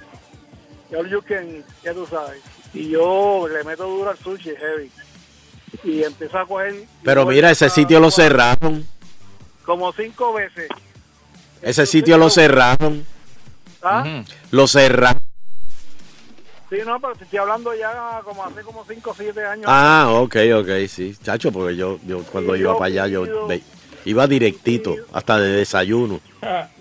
All 0.95 1.09
you 1.09 1.21
can 1.23 1.63
ya 1.83 1.93
tú 1.93 2.05
sabes. 2.05 2.41
Y 2.73 2.89
yo 2.89 3.47
le 3.47 3.63
meto 3.63 3.87
duro 3.87 4.11
al 4.11 4.17
sushi 4.17 4.51
heavy. 4.55 4.91
Y 5.83 6.03
empiezo 6.03 6.37
a 6.37 6.45
coger. 6.45 6.85
Pero 7.03 7.23
y 7.23 7.35
mira, 7.35 7.49
ese 7.51 7.69
sitio 7.69 7.99
lo 7.99 8.11
cerraron. 8.11 8.87
Como 9.65 9.91
cinco 9.93 10.33
veces. 10.33 10.69
Ese 11.61 11.85
sitio 11.85 12.17
lo 12.17 12.29
cerraron. 12.29 13.05
¿Ah? 13.81 14.23
Lo 14.51 14.67
cerraron. 14.67 15.21
Sí, 16.69 16.77
no, 16.85 16.99
pero 16.99 17.15
te 17.15 17.23
estoy 17.25 17.39
hablando 17.39 17.73
ya 17.75 18.21
como 18.23 18.43
hace 18.43 18.61
como 18.61 18.83
5 18.85 19.11
o 19.11 19.13
7 19.13 19.45
años. 19.45 19.65
Ah, 19.67 20.07
ok, 20.09 20.35
ok, 20.59 20.69
sí. 20.89 21.15
Chacho, 21.23 21.51
porque 21.51 21.75
yo, 21.75 21.99
yo 22.05 22.23
cuando 22.23 22.53
Sí, 22.55 22.61
iba 22.61 22.71
yo 22.71 22.77
para 22.77 22.87
allá, 22.87 23.07
yo 23.07 23.47
ve- 23.47 23.61
iba 24.03 24.25
directito, 24.25 24.95
hasta 25.13 25.37
de 25.37 25.49
desayuno. 25.49 26.19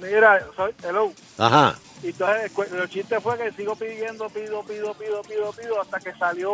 Mira, 0.01 0.47
soy, 0.57 0.73
hello. 0.83 1.13
Ajá. 1.37 1.79
Y 2.03 2.09
entonces 2.09 2.51
el, 2.73 2.89
chiste 2.89 3.21
fue 3.21 3.37
que 3.39 3.53
sigo 3.53 3.77
pidiendo, 3.77 4.29
pido, 4.31 4.63
pido, 4.63 4.95
pido, 4.95 5.23
pido, 5.23 5.53
pido, 5.53 5.81
hasta 5.81 5.99
que 6.01 6.13
salió 6.15 6.53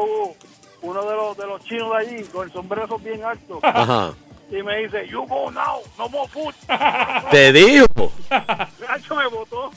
uno 0.82 1.04
de 1.04 1.14
los 1.16 1.36
de 1.36 1.46
los 1.46 1.64
chinos 1.64 1.90
de 1.90 1.96
allí 1.96 2.24
con 2.24 2.46
el 2.46 2.52
sombrero 2.52 2.98
bien 2.98 3.22
alto 3.24 3.58
Ajá. 3.62 4.14
Y 4.50 4.62
me 4.62 4.78
dice, 4.78 5.06
you 5.08 5.26
go 5.26 5.50
now, 5.50 5.80
no 5.98 6.08
more 6.08 6.28
food. 6.28 6.54
Te 7.30 7.52
dijo. 7.52 8.12
Nacho 8.30 9.16
me 9.16 9.26
votó. 9.28 9.70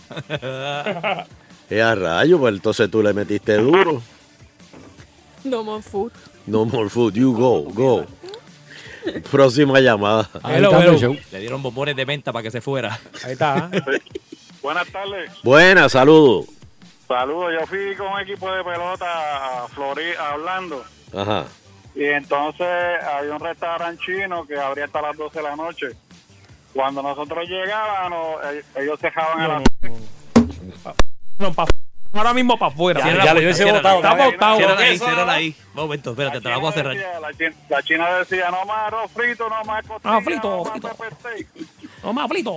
Eh, 1.70 1.82
a 1.82 1.96
rayo, 1.96 2.38
pues 2.38 2.54
entonces 2.54 2.92
tú 2.92 3.02
le 3.02 3.14
metiste 3.14 3.56
duro. 3.56 4.02
No 5.46 5.64
more 5.64 5.82
food. 5.82 6.12
No 6.46 6.66
more 6.66 6.90
food, 6.90 7.14
you 7.14 7.34
go, 7.34 7.64
go. 7.64 8.06
Próxima 9.32 9.80
llamada. 9.80 10.30
Hello, 10.44 10.80
hello. 10.80 11.16
Le 11.32 11.40
dieron 11.40 11.64
bombones 11.64 11.96
de 11.96 12.06
venta 12.06 12.32
para 12.32 12.44
que 12.44 12.52
se 12.52 12.62
fuera. 12.62 13.00
Ahí 13.24 13.32
está. 13.32 13.72
Buenas 14.62 14.88
tardes. 14.90 15.32
Buenas, 15.42 15.94
saludos. 15.94 16.46
Saludos, 17.08 17.54
yo 17.60 17.66
fui 17.66 17.96
con 17.96 18.08
un 18.14 18.20
equipo 18.20 18.52
de 18.52 18.64
pelota 18.64 19.64
a 19.64 19.68
Florida, 19.70 20.30
a 20.30 20.36
Orlando. 20.36 20.84
Ajá. 21.16 21.46
Y 21.96 22.06
entonces 22.06 22.68
había 23.04 23.34
un 23.34 23.40
restaurante 23.40 24.02
chino 24.04 24.46
que 24.46 24.58
abría 24.58 24.86
hasta 24.86 25.02
las 25.02 25.16
12 25.18 25.38
de 25.40 25.44
la 25.44 25.56
noche. 25.56 25.88
Cuando 26.74 27.04
nosotros 27.04 27.48
llegábamos, 27.48 28.38
eh, 28.46 28.64
ellos 28.78 29.00
cejaban 29.00 29.42
a 29.42 29.48
las 29.48 29.64
No, 31.38 31.54
pa- 31.54 31.66
ahora 32.14 32.34
mismo 32.34 32.58
para 32.58 32.72
afuera. 32.74 33.00
Ya, 33.24 33.34
hubiese 33.34 33.64
cierra 33.64 33.74
votado. 33.94 34.30
Está 34.32 34.56
votado. 34.58 34.78
Ahí, 34.80 35.00
ahí. 35.30 35.56
Momento, 35.74 36.12
espérate, 36.12 36.42
te 36.42 36.50
la 36.50 36.58
voy 36.58 36.70
a 36.70 36.72
cerrar. 36.74 36.94
Decía, 36.96 37.20
la, 37.20 37.32
china, 37.34 37.56
la 37.70 37.84
china 37.84 38.18
decía, 38.18 38.50
no 38.52 38.66
más 38.66 38.88
arroz 38.88 39.12
frito, 39.12 39.50
no 39.50 39.64
más 39.64 39.86
costilla, 39.88 40.16
Ah, 40.16 40.22
frito, 40.22 40.50
no 40.50 40.64
más 40.64 40.72
frito. 40.72 40.88
pepper 40.90 41.14
steak. 41.20 41.48
No 42.04 42.14
más 42.14 42.28
frito. 42.28 42.56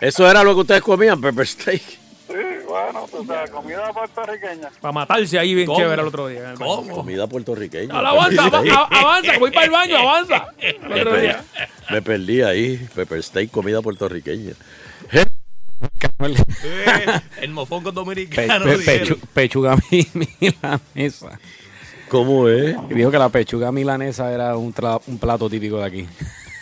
Eso 0.00 0.28
era 0.30 0.42
lo 0.42 0.54
que 0.54 0.60
ustedes 0.62 0.82
comían, 0.82 1.20
pepper 1.20 1.46
steak. 1.46 1.82
Sí, 2.28 2.34
bueno, 2.68 3.06
tú 3.10 3.24
sabes, 3.24 3.50
comida 3.50 3.90
puertorriqueña. 3.92 4.68
Para 4.80 4.92
matarse 4.92 5.38
ahí 5.38 5.54
bien 5.54 5.66
¿Cómo? 5.66 5.78
chévere 5.78 6.02
el 6.02 6.08
otro 6.08 6.28
día. 6.28 6.54
¿Cómo? 6.58 6.94
Comida 6.94 7.26
puertorriqueña. 7.26 7.98
Avanza, 7.98 8.44
avanza, 8.90 9.38
voy 9.38 9.50
para 9.50 9.64
el 9.66 9.70
baño, 9.72 9.96
avanza. 9.98 10.46
El 10.58 10.78
Me 10.80 10.94
otro 11.00 11.10
perdí, 11.12 11.22
día. 11.22 11.44
me 11.90 12.02
perdí 12.02 12.42
ahí. 12.42 12.88
Pepper 12.94 13.22
steak, 13.22 13.50
comida 13.50 13.80
puertorriqueña. 13.80 14.52
Eh, 15.12 15.24
El 17.40 17.50
mofongo 17.52 17.92
dominicano. 17.92 18.64
pe- 18.64 18.76
dijeron. 18.78 19.06
pechu- 19.08 19.20
pechuga 19.32 19.76
mi- 19.90 20.06
milanesa. 20.40 21.38
¿Cómo 22.08 22.48
es? 22.48 22.74
Y 22.90 22.94
dijo 22.94 23.10
que 23.10 23.18
la 23.18 23.28
pechuga 23.28 23.70
milanesa 23.70 24.32
era 24.32 24.56
un, 24.56 24.74
tra- 24.74 25.00
un 25.06 25.18
plato 25.18 25.48
típico 25.48 25.78
de 25.78 25.84
aquí. 25.86 26.08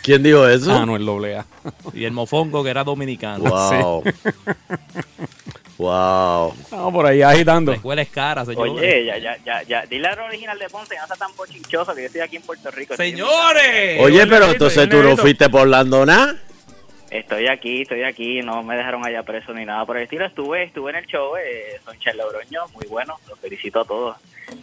¿Quién 0.07 0.23
dijo 0.23 0.47
eso? 0.47 0.71
Ah, 0.71 0.85
no, 0.85 0.95
el 0.95 1.05
doble 1.05 1.35
A. 1.35 1.45
Y 1.93 2.05
el 2.05 2.13
mofongo 2.13 2.63
que 2.63 2.69
era 2.69 2.85
dominicano. 2.85 3.43
Wow. 3.43 4.03
wow. 5.77 6.53
Estamos 6.57 6.93
por 6.93 7.05
ahí 7.05 7.21
agitando. 7.21 7.71
La 7.71 7.75
escuela 7.75 8.01
es 8.03 8.07
cara, 8.07 8.45
señores. 8.45 8.71
Oye, 8.71 9.03
ya, 9.03 9.17
ya, 9.17 9.35
ya, 9.43 9.63
ya. 9.63 9.85
Dile 9.85 10.07
al 10.07 10.17
original 10.19 10.57
de 10.57 10.69
Ponce, 10.69 10.95
no 10.95 11.03
está 11.03 11.17
tan 11.17 11.35
bochinchoso 11.35 11.93
que 11.93 12.03
yo 12.03 12.07
estoy 12.07 12.21
aquí 12.21 12.37
en 12.37 12.43
Puerto 12.43 12.71
Rico. 12.71 12.95
¡Señores! 12.95 13.99
Oye, 13.99 14.25
pero 14.27 14.45
entonces 14.49 14.87
tú 14.87 15.03
no 15.03 15.17
fuiste 15.17 15.49
por 15.49 15.67
Landona. 15.67 16.37
Estoy 17.09 17.47
aquí, 17.47 17.81
estoy 17.81 18.03
aquí, 18.03 18.41
no 18.41 18.63
me 18.63 18.77
dejaron 18.77 19.05
allá 19.05 19.23
preso 19.23 19.53
ni 19.53 19.65
nada 19.65 19.85
por 19.85 19.97
el 19.97 20.03
estilo. 20.03 20.25
Estuve, 20.25 20.63
estuve 20.63 20.91
en 20.91 20.97
el 20.99 21.05
show, 21.07 21.35
eh, 21.35 21.81
Soncha 21.83 22.13
Logroño, 22.13 22.61
muy 22.73 22.85
bueno, 22.87 23.17
los 23.27 23.37
felicito 23.39 23.81
a 23.81 23.85
todos. 23.85 24.15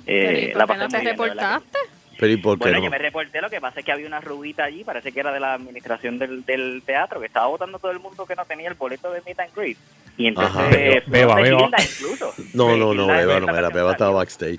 Eh, 0.06 0.52
¿Por 0.52 0.58
la 0.58 0.66
qué 0.66 0.68
pasé 0.68 0.80
no 0.80 0.88
te 0.88 0.96
verdad 0.96 1.60
reportaste? 1.60 1.78
Pero 2.24 2.32
¿y 2.32 2.36
por 2.42 2.58
qué 2.58 2.64
Bueno, 2.64 2.78
no? 2.78 2.84
yo 2.84 2.90
me 2.90 2.98
reporté, 2.98 3.40
lo 3.40 3.50
que 3.50 3.60
pasa 3.60 3.80
es 3.80 3.86
que 3.86 3.92
había 3.92 4.06
una 4.06 4.20
rubita 4.20 4.64
allí, 4.64 4.82
parece 4.84 5.12
que 5.12 5.20
era 5.20 5.32
de 5.32 5.40
la 5.40 5.54
administración 5.54 6.18
del, 6.18 6.44
del 6.44 6.82
teatro, 6.86 7.20
que 7.20 7.26
estaba 7.26 7.46
votando 7.46 7.78
todo 7.78 7.90
el 7.92 8.00
mundo 8.00 8.24
que 8.26 8.34
no 8.34 8.44
tenía 8.44 8.68
el 8.68 8.74
boleto 8.74 9.10
de 9.12 9.20
meet 9.26 9.40
and 9.40 9.54
greet. 9.54 9.76
Y 10.16 10.28
entonces... 10.28 11.02
Beba, 11.06 11.34
donde 11.34 11.50
beba. 11.50 11.68
Incluso. 11.82 12.32
No, 12.54 12.76
no, 12.76 12.94
no, 12.94 13.06
Beba, 13.08 13.40
no 13.40 13.56
era, 13.56 13.68
Beba 13.68 13.92
estaba 13.92 14.12
backstage. 14.12 14.58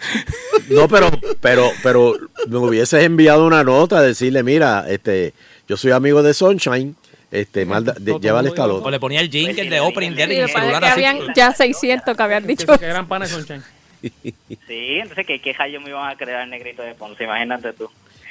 No, 0.70 0.88
pero, 0.88 1.10
pero, 1.42 1.72
pero 1.82 2.14
me 2.48 2.58
hubieses 2.58 3.04
enviado 3.04 3.46
una 3.46 3.64
nota 3.64 4.00
a 4.00 4.02
decirle, 4.02 4.44
mira, 4.44 4.86
este, 4.90 5.34
yo 5.68 5.78
soy 5.78 5.92
amigo 5.92 6.22
de 6.24 6.34
Sunshine, 6.34 6.96
este, 7.32 7.66
manda, 7.66 7.94
de- 8.00 8.20
llévale 8.20 8.50
el 8.50 8.54
esta 8.54 8.64
mundo 8.64 8.76
O 8.76 8.80
nota. 8.80 8.92
le 8.92 9.00
ponía 9.00 9.22
el 9.22 9.30
jingle 9.30 9.54
Pues 9.56 9.70
de 9.70 9.80
opening 9.80 10.12
es 10.18 10.52
celular 10.52 10.84
así. 10.84 10.92
habían 11.06 11.34
ya 11.36 11.52
600 11.54 12.16
que 12.18 12.24
habían 12.24 12.46
dicho. 12.48 12.66
Que 12.78 12.86
eran 12.86 13.08
panes 13.08 13.30
Sunshine. 13.30 13.64
Sí, 14.68 14.98
entonces, 15.00 15.26
¿qué 15.26 15.40
queja 15.40 15.68
yo 15.68 15.82
me 15.82 15.90
iban 15.90 16.10
a 16.10 16.16
crear 16.16 16.42
el 16.44 16.50
negrito 16.50 16.82
de 16.84 16.94
Ponce? 16.96 17.24
Imagínate 17.24 17.74
tú. 17.74 17.90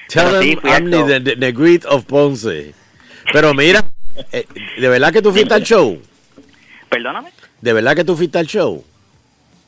Tell 0.08 0.42
sí, 0.42 0.58
I'm 0.64 0.90
show. 0.90 1.06
the, 1.06 1.20
the, 1.20 1.36
the 1.36 1.52
great 1.52 1.84
of 1.86 2.04
Ponce. 2.04 2.74
Pero 3.32 3.54
mira, 3.54 3.84
eh, 4.32 4.46
¿de 4.78 4.88
verdad 4.88 5.12
que 5.12 5.22
tú 5.22 5.32
fuiste 5.32 5.54
al 5.54 5.62
show? 5.64 6.00
Perdóname. 6.88 7.30
¿De 7.60 7.72
verdad 7.72 7.96
que 7.96 8.04
tú 8.04 8.16
fuiste 8.16 8.38
al 8.38 8.46
show? 8.46 8.84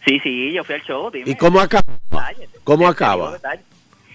Sí, 0.06 0.20
sí, 0.22 0.52
yo 0.52 0.62
fui 0.62 0.74
al 0.76 0.82
show. 0.82 1.10
Dime. 1.10 1.30
¿Y 1.30 1.34
cómo 1.34 1.58
acaba? 1.60 1.82
Detalles. 2.10 2.48
¿Cómo 2.62 2.86
acaba? 2.86 3.32
detalles. 3.32 3.64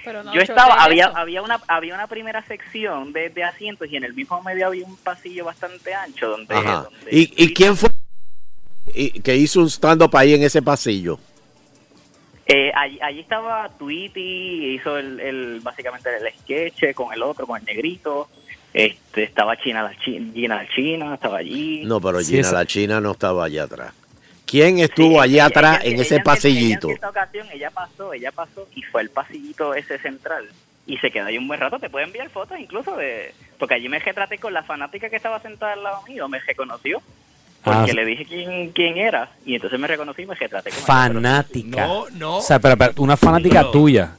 Pero 0.03 0.23
no 0.23 0.33
Yo 0.33 0.41
estaba, 0.41 0.75
había, 0.83 1.05
eso. 1.07 1.17
había 1.17 1.41
una 1.43 1.59
había 1.67 1.93
una 1.93 2.07
primera 2.07 2.43
sección 2.47 3.13
de, 3.13 3.29
de 3.29 3.43
asientos 3.43 3.87
y 3.91 3.97
en 3.97 4.03
el 4.03 4.13
mismo 4.15 4.41
medio 4.41 4.67
había 4.67 4.85
un 4.85 4.95
pasillo 4.97 5.45
bastante 5.45 5.93
ancho 5.93 6.27
donde... 6.29 6.55
Ajá. 6.55 6.83
donde- 6.83 7.15
¿Y, 7.15 7.31
y 7.35 7.53
quién 7.53 7.77
fue 7.77 7.89
y- 8.95 9.19
que 9.21 9.35
hizo 9.35 9.59
un 9.59 9.69
stand-up 9.69 10.15
ahí 10.17 10.33
en 10.33 10.41
ese 10.43 10.61
pasillo? 10.63 11.19
Eh, 12.45 12.71
allí, 12.75 12.99
allí 13.01 13.19
estaba 13.19 13.69
Tweety, 13.77 14.73
hizo 14.75 14.97
el, 14.97 15.19
el 15.19 15.59
básicamente 15.61 16.09
el 16.17 16.33
sketch 16.39 16.93
con 16.93 17.13
el 17.13 17.21
otro, 17.23 17.45
con 17.47 17.59
el 17.59 17.65
negrito. 17.65 18.29
Este, 18.73 19.23
estaba 19.23 19.57
China 19.57 19.83
la 19.83 19.97
China, 19.99 20.31
Gina 20.33 20.55
la 20.63 20.67
China, 20.73 21.13
estaba 21.15 21.37
allí. 21.37 21.83
No, 21.85 21.99
pero 22.01 22.19
Sí, 22.21 22.27
Gina 22.35 22.41
esa- 22.41 22.53
la 22.55 22.65
China 22.65 23.01
no 23.01 23.11
estaba 23.11 23.45
allá 23.45 23.63
atrás. 23.63 23.93
¿Quién 24.45 24.77
Sí, 24.77 24.83
estuvo 24.83 25.23
ella- 25.23 25.45
atrás 25.45 25.79
ella- 25.81 25.87
en 25.89 25.93
ella 25.93 26.01
ese 26.03 26.19
pasillito? 26.19 26.87
Ella 26.87 26.93
en 26.93 26.99
cierta 26.99 27.09
ocasión, 27.09 27.47
ella 27.53 27.69
pasó, 27.71 28.13
ella 28.13 28.31
pasó 28.31 28.67
y 28.75 28.81
fue 28.83 29.01
al 29.01 29.09
pasillito 29.09 29.73
ese 29.75 29.97
central. 29.99 30.49
Y 30.87 30.97
se 30.97 31.11
quedó 31.11 31.27
ahí 31.27 31.37
un 31.37 31.47
buen 31.47 31.59
rato. 31.59 31.79
Te 31.79 31.89
puedo 31.89 32.05
enviar 32.05 32.29
fotos 32.29 32.59
incluso 32.59 32.95
de... 32.97 33.33
Porque 33.59 33.75
allí 33.75 33.87
me 33.87 33.99
retraté 33.99 34.39
con 34.39 34.51
la 34.53 34.63
fanática 34.63 35.09
que 35.09 35.15
estaba 35.15 35.39
sentada 35.39 35.73
al 35.73 35.83
lado 35.83 36.01
mío. 36.07 36.27
Me 36.27 36.39
reconoció. 36.39 37.01
Porque 37.63 37.91
Ah. 37.91 37.93
le 37.93 38.05
dije 38.05 38.25
quién, 38.25 38.71
quién 38.71 38.97
era. 38.97 39.29
Y 39.45 39.55
entonces 39.55 39.79
me 39.79 39.87
reconocí 39.87 40.23
y 40.23 40.25
me 40.25 40.33
retraté 40.35 40.69
con 40.71 40.77
ella. 40.79 40.85
Fanática. 40.87 41.85
No, 41.87 42.05
no. 42.11 42.37
O 42.37 42.41
sea, 42.41 42.59
pero, 42.59 42.75
pero 42.77 42.93
una 42.97 43.15
fanática 43.17 43.59
Pero- 43.59 43.71
tuya. 43.71 44.11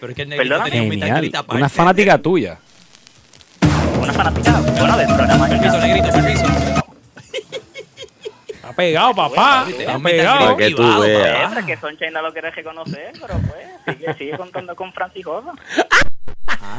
Pero 0.00 0.10
es 0.10 0.16
que 0.16 0.22
el 0.22 0.28
negrito 0.28 0.54
Perdóname. 0.54 0.70
tenía 0.90 1.06
Genial. 1.16 1.30
aparte. 1.36 1.56
Una 1.56 1.68
fanática 1.68 2.18
tuya. 2.18 2.58
Pero 3.60 4.02
Una 4.02 4.12
fanática, 4.12 4.60
bueno, 4.60 4.96
dentro 4.98 5.16
de 5.16 5.26
la 5.26 5.48
Permiso, 5.48 5.78
negrito, 5.78 6.08
permiso. 6.10 6.44
Está 8.48 8.72
pegado, 8.74 9.14
papá. 9.14 9.66
Está 9.68 9.98
pegado. 9.98 10.38
Para 10.40 10.56
que 10.56 10.74
tú 10.74 11.00
veas. 11.00 11.64
que 11.64 11.76
Sunshine 11.76 12.12
no 12.12 12.22
lo 12.22 12.32
quiere 12.32 12.50
reconocer, 12.50 13.12
pero 13.20 13.34
pues 13.38 13.96
sigue, 13.98 14.14
sigue 14.14 14.36
contando 14.36 14.74
con 14.74 14.92
Francijosa. 14.92 15.52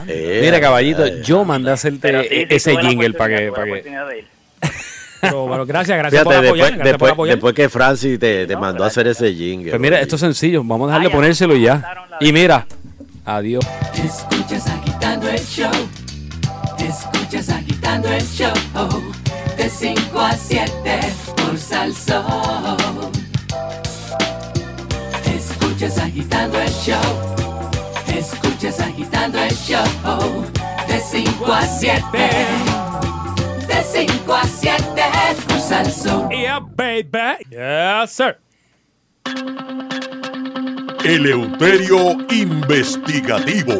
Eh, 0.08 0.40
Mira, 0.44 0.60
caballito, 0.60 1.06
eh, 1.06 1.22
yo 1.24 1.46
mandé 1.46 1.72
a 1.72 1.74
hacerte 1.74 2.24
sí, 2.24 2.28
sí, 2.30 2.46
ese 2.50 2.78
jingle 2.78 3.14
para 3.14 3.38
que, 3.38 3.52
Pero, 5.21 5.47
pero 5.49 5.65
gracias, 5.67 5.97
gracias 5.97 6.23
Fíjate, 6.23 6.36
por 6.38 6.45
apoyar. 6.45 6.56
después, 6.56 6.78
Gracias 6.78 6.82
por 6.82 6.91
después, 6.91 7.12
apoyar. 7.12 7.36
después 7.36 7.54
que 7.56 7.69
Francis 7.69 8.19
te, 8.19 8.45
te 8.47 8.54
No, 8.54 8.60
mandó 8.60 8.84
a 8.84 8.88
hacer 8.88 9.08
ese 9.08 9.34
jingle. 9.34 9.71
Pues 9.71 9.82
mira, 9.82 9.99
esto 10.01 10.15
es 10.15 10.21
sencillo. 10.21 10.63
Vamos 10.63 10.86
a 10.88 10.93
dejarle 10.93 11.10
ya. 11.10 11.15
ponérselo 11.15 11.56
ya. 11.56 11.84
Y 12.19 12.32
mira, 12.32 12.65
adiós. 13.25 13.65
Escuchas 13.93 14.67
agitando 14.67 15.30
el 15.30 15.39
show. 15.39 15.71
Escuchas 16.80 17.49
agitando 17.49 18.10
el 18.12 18.23
show. 18.23 18.54
De 19.58 19.69
5 19.69 20.19
a 20.19 20.34
7 20.34 20.99
por 21.38 21.58
Salsón. 21.58 22.78
Escuchas 25.25 25.97
agitando 25.97 26.60
el 26.60 26.69
show. 26.69 26.99
Escuchas 28.08 28.80
agitando 28.82 29.39
el 29.39 29.56
show. 29.56 30.45
De 30.88 30.99
5 30.99 31.54
a 31.54 31.62
7. 31.65 32.01
De 33.76 33.84
5 34.08 34.34
a 34.34 34.44
7 34.46 34.84
por 35.50 35.60
Salsón. 35.60 36.30
Yeah, 36.30 36.60
baby. 36.60 37.44
Yes, 37.50 38.12
sir. 38.12 38.38
Eleuterio 41.04 42.12
Investigativo. 42.32 43.74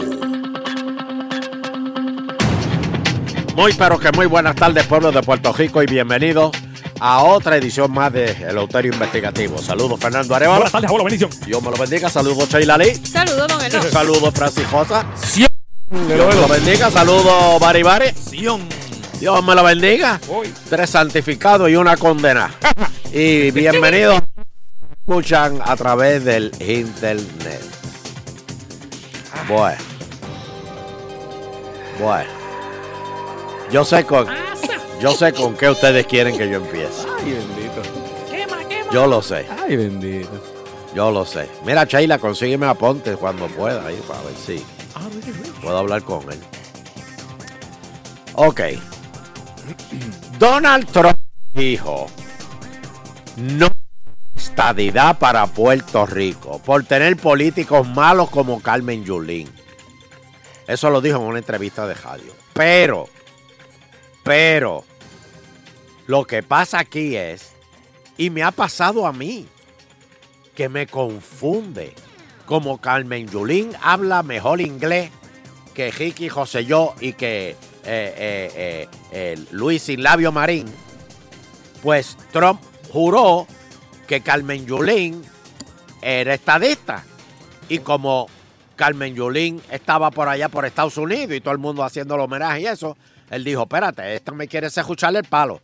Muy 3.56 3.72
pero 3.72 3.98
que 3.98 4.12
muy 4.12 4.26
buenas 4.26 4.58
tardes 4.58 4.86
pueblo 4.86 5.14
de 5.14 5.22
Puerto 5.22 5.54
Rico 5.54 5.82
y 5.82 5.86
bienvenidos 5.86 6.52
a 7.00 7.24
otra 7.24 7.56
edición 7.56 7.90
más 7.94 8.12
de 8.12 8.32
El 8.32 8.58
Autorio 8.58 8.92
Investigativo. 8.92 9.58
Saludos 9.60 9.98
Fernando 9.98 10.36
Arevalo. 10.36 10.58
Buenas 10.58 10.74
tardes, 10.74 10.90
abuelo, 10.90 11.06
bendición. 11.06 11.30
Dios 11.46 11.64
me 11.64 11.72
lo 11.72 11.78
bendiga. 11.78 12.10
Saludos 12.10 12.50
Sheila 12.50 12.78
Lee. 12.78 12.96
Saludos, 12.96 13.48
don 13.48 13.64
Elo. 13.64 13.82
Saludos 13.84 14.34
Francis 14.34 14.68
Josa. 14.68 15.06
Dios 15.34 15.48
me 15.90 16.16
lo 16.18 16.48
bendiga. 16.50 16.92
Saludos 16.92 17.62
Bari 17.62 17.82
Bari. 17.82 18.08
Dios 19.20 19.44
me 19.44 19.56
lo 19.56 19.64
bendiga. 19.64 20.20
Tres 20.70 20.90
santificados 20.90 21.70
y 21.70 21.76
una 21.76 21.96
condena. 21.98 22.54
y 23.14 23.52
bienvenidos. 23.52 24.22
Escuchan 25.00 25.60
a 25.64 25.76
través 25.76 26.24
del 26.26 26.52
internet. 26.60 27.62
Bueno. 29.48 29.78
Bueno. 32.00 32.30
Yo 33.72 33.86
sé 33.86 34.06
con, 34.06 34.28
yo 35.00 35.12
sé 35.14 35.34
con 35.34 35.56
qué 35.56 35.70
ustedes 35.70 36.06
quieren 36.08 36.38
que 36.38 36.50
yo 36.50 36.58
empiece. 36.58 37.08
Ay, 37.20 37.34
bendito. 37.34 37.82
Yo 38.92 39.08
lo 39.08 39.22
sé. 39.22 39.46
Ay, 39.64 39.76
bendito. 39.76 40.30
Yo 40.94 41.12
lo 41.12 41.26
sé. 41.26 41.50
Mira, 41.66 41.86
Sheila, 41.86 42.20
consígueme 42.20 42.66
a 42.66 42.74
Ponte 42.74 43.16
cuando 43.16 43.48
pueda 43.48 43.86
ahí 43.86 44.02
para 44.08 44.22
ver 44.22 44.36
si 44.36 44.64
puedo 45.62 45.78
hablar 45.78 46.04
con 46.04 46.22
él. 46.32 46.40
Ok. 48.36 48.62
Donald 50.40 50.90
Trump 50.92 51.18
dijo 51.54 52.08
no 53.38 53.68
estadidad 54.36 55.18
para 55.18 55.48
Puerto 55.48 56.06
Rico 56.06 56.60
por 56.60 56.84
tener 56.84 57.18
políticos 57.18 57.88
malos 57.88 58.30
como 58.30 58.62
Carmen 58.62 59.04
Yulín. 59.04 59.50
Eso 60.68 60.90
lo 60.90 61.02
dijo 61.02 61.18
en 61.18 61.24
una 61.24 61.40
entrevista 61.40 61.86
de 61.88 61.94
radio. 61.94 62.34
Pero, 62.54 63.08
pero, 64.24 64.84
lo 66.08 66.26
que 66.26 66.42
pasa 66.42 66.80
aquí 66.80 67.16
es, 67.16 67.52
y 68.18 68.30
me 68.30 68.44
ha 68.44 68.52
pasado 68.52 69.06
a 69.06 69.14
mí, 69.14 69.48
que 70.56 70.70
me 70.70 70.88
confunde. 70.88 71.94
Como 72.46 72.80
Carmen 72.80 73.28
Yulín 73.28 73.72
habla 73.82 74.22
mejor 74.22 74.62
inglés 74.62 75.10
que 75.74 75.92
Ricky 75.92 76.30
José 76.30 76.66
yo 76.66 76.94
y 77.02 77.14
que 77.14 77.56
eh, 77.86 78.52
eh, 78.56 78.90
eh, 79.12 79.46
Luis 79.52 79.84
Sin 79.84 80.02
Labio 80.04 80.32
Marín, 80.32 80.66
pues 81.82 82.18
Trump 82.32 82.62
juró 82.92 83.48
que 84.08 84.22
Carmen 84.22 84.66
Yulín 84.66 85.22
era 86.02 86.34
estadista. 86.34 87.04
Y 87.70 87.80
como 87.80 88.28
Carmen 88.76 89.16
Yulín 89.16 89.62
estaba 89.72 90.12
por 90.12 90.30
allá 90.30 90.50
por 90.50 90.66
Estados 90.66 90.98
Unidos 90.98 91.36
y 91.36 91.42
todo 91.42 91.54
el 91.54 91.60
mundo 91.60 91.84
haciendo 91.84 92.16
el 92.16 92.22
homenaje 92.22 92.62
y 92.62 92.68
eso, 92.68 92.98
él 93.30 93.44
dijo, 93.44 93.64
espérate, 93.64 94.16
esta 94.16 94.32
me 94.32 94.48
quiere 94.48 94.68
escucharle 94.68 95.20
el 95.20 95.26
palo. 95.26 95.62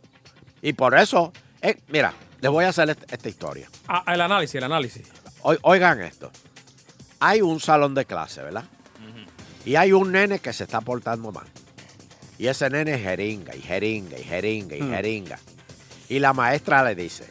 Y 0.60 0.72
por 0.72 0.98
eso, 0.98 1.32
eh, 1.60 1.76
mira, 1.88 2.12
les 2.40 2.50
voy 2.50 2.64
a 2.64 2.68
hacer 2.70 2.90
est- 2.90 3.12
esta 3.12 3.28
historia. 3.28 3.68
Ah, 3.86 4.02
el 4.12 4.20
análisis, 4.20 4.54
el 4.56 4.64
análisis. 4.64 5.06
Oi- 5.42 5.58
Oigan 5.62 6.00
esto. 6.00 6.30
Hay 7.20 7.40
un 7.40 7.60
salón 7.60 7.94
de 7.94 8.04
clase, 8.04 8.42
¿verdad? 8.42 8.64
Y 9.64 9.76
hay 9.76 9.92
un 9.92 10.10
nene 10.10 10.40
que 10.40 10.52
se 10.52 10.64
está 10.64 10.80
portando 10.80 11.30
mal. 11.30 11.46
Y 12.42 12.48
ese 12.48 12.68
nene 12.68 12.98
jeringa 12.98 13.54
y 13.54 13.60
jeringa 13.60 14.18
y 14.18 14.24
jeringa 14.24 14.74
y 14.74 14.80
jeringa. 14.80 15.38
Y 16.08 16.18
la 16.18 16.32
maestra 16.32 16.82
le 16.82 16.96
dice, 16.96 17.28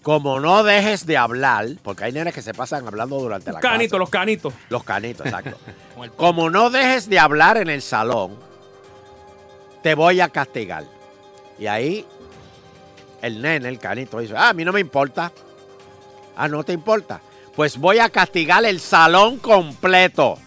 como 0.00 0.40
no 0.40 0.62
dejes 0.62 1.04
de 1.04 1.18
hablar, 1.18 1.66
porque 1.82 2.04
hay 2.04 2.12
nenes 2.12 2.32
que 2.32 2.40
se 2.40 2.54
pasan 2.54 2.86
hablando 2.86 3.18
durante 3.18 3.52
la 3.52 3.60
Canitos, 3.60 3.90
clase. 3.90 3.98
los 3.98 4.08
canitos. 4.08 4.54
Los 4.70 4.84
canitos, 4.84 5.26
exacto. 5.26 5.58
como 6.16 6.48
no 6.48 6.70
dejes 6.70 7.10
de 7.10 7.18
hablar 7.18 7.58
en 7.58 7.68
el 7.68 7.82
salón, 7.82 8.38
te 9.82 9.94
voy 9.94 10.18
a 10.22 10.30
castigar. 10.30 10.84
Y 11.58 11.66
ahí 11.66 12.06
el 13.20 13.42
nene, 13.42 13.68
el 13.68 13.78
canito, 13.78 14.18
dice, 14.18 14.32
ah, 14.34 14.48
a 14.48 14.54
mí 14.54 14.64
no 14.64 14.72
me 14.72 14.80
importa. 14.80 15.30
Ah, 16.36 16.48
no 16.48 16.64
te 16.64 16.72
importa. 16.72 17.20
Pues 17.54 17.76
voy 17.76 17.98
a 17.98 18.08
castigar 18.08 18.64
el 18.64 18.80
salón 18.80 19.36
completo. 19.40 20.38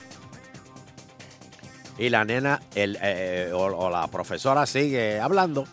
Y 2.02 2.10
la 2.10 2.26
nena 2.26 2.60
el, 2.74 2.98
eh, 3.02 3.52
o, 3.54 3.60
o 3.60 3.90
la 3.92 4.08
profesora 4.08 4.66
sigue 4.66 5.20
hablando 5.20 5.68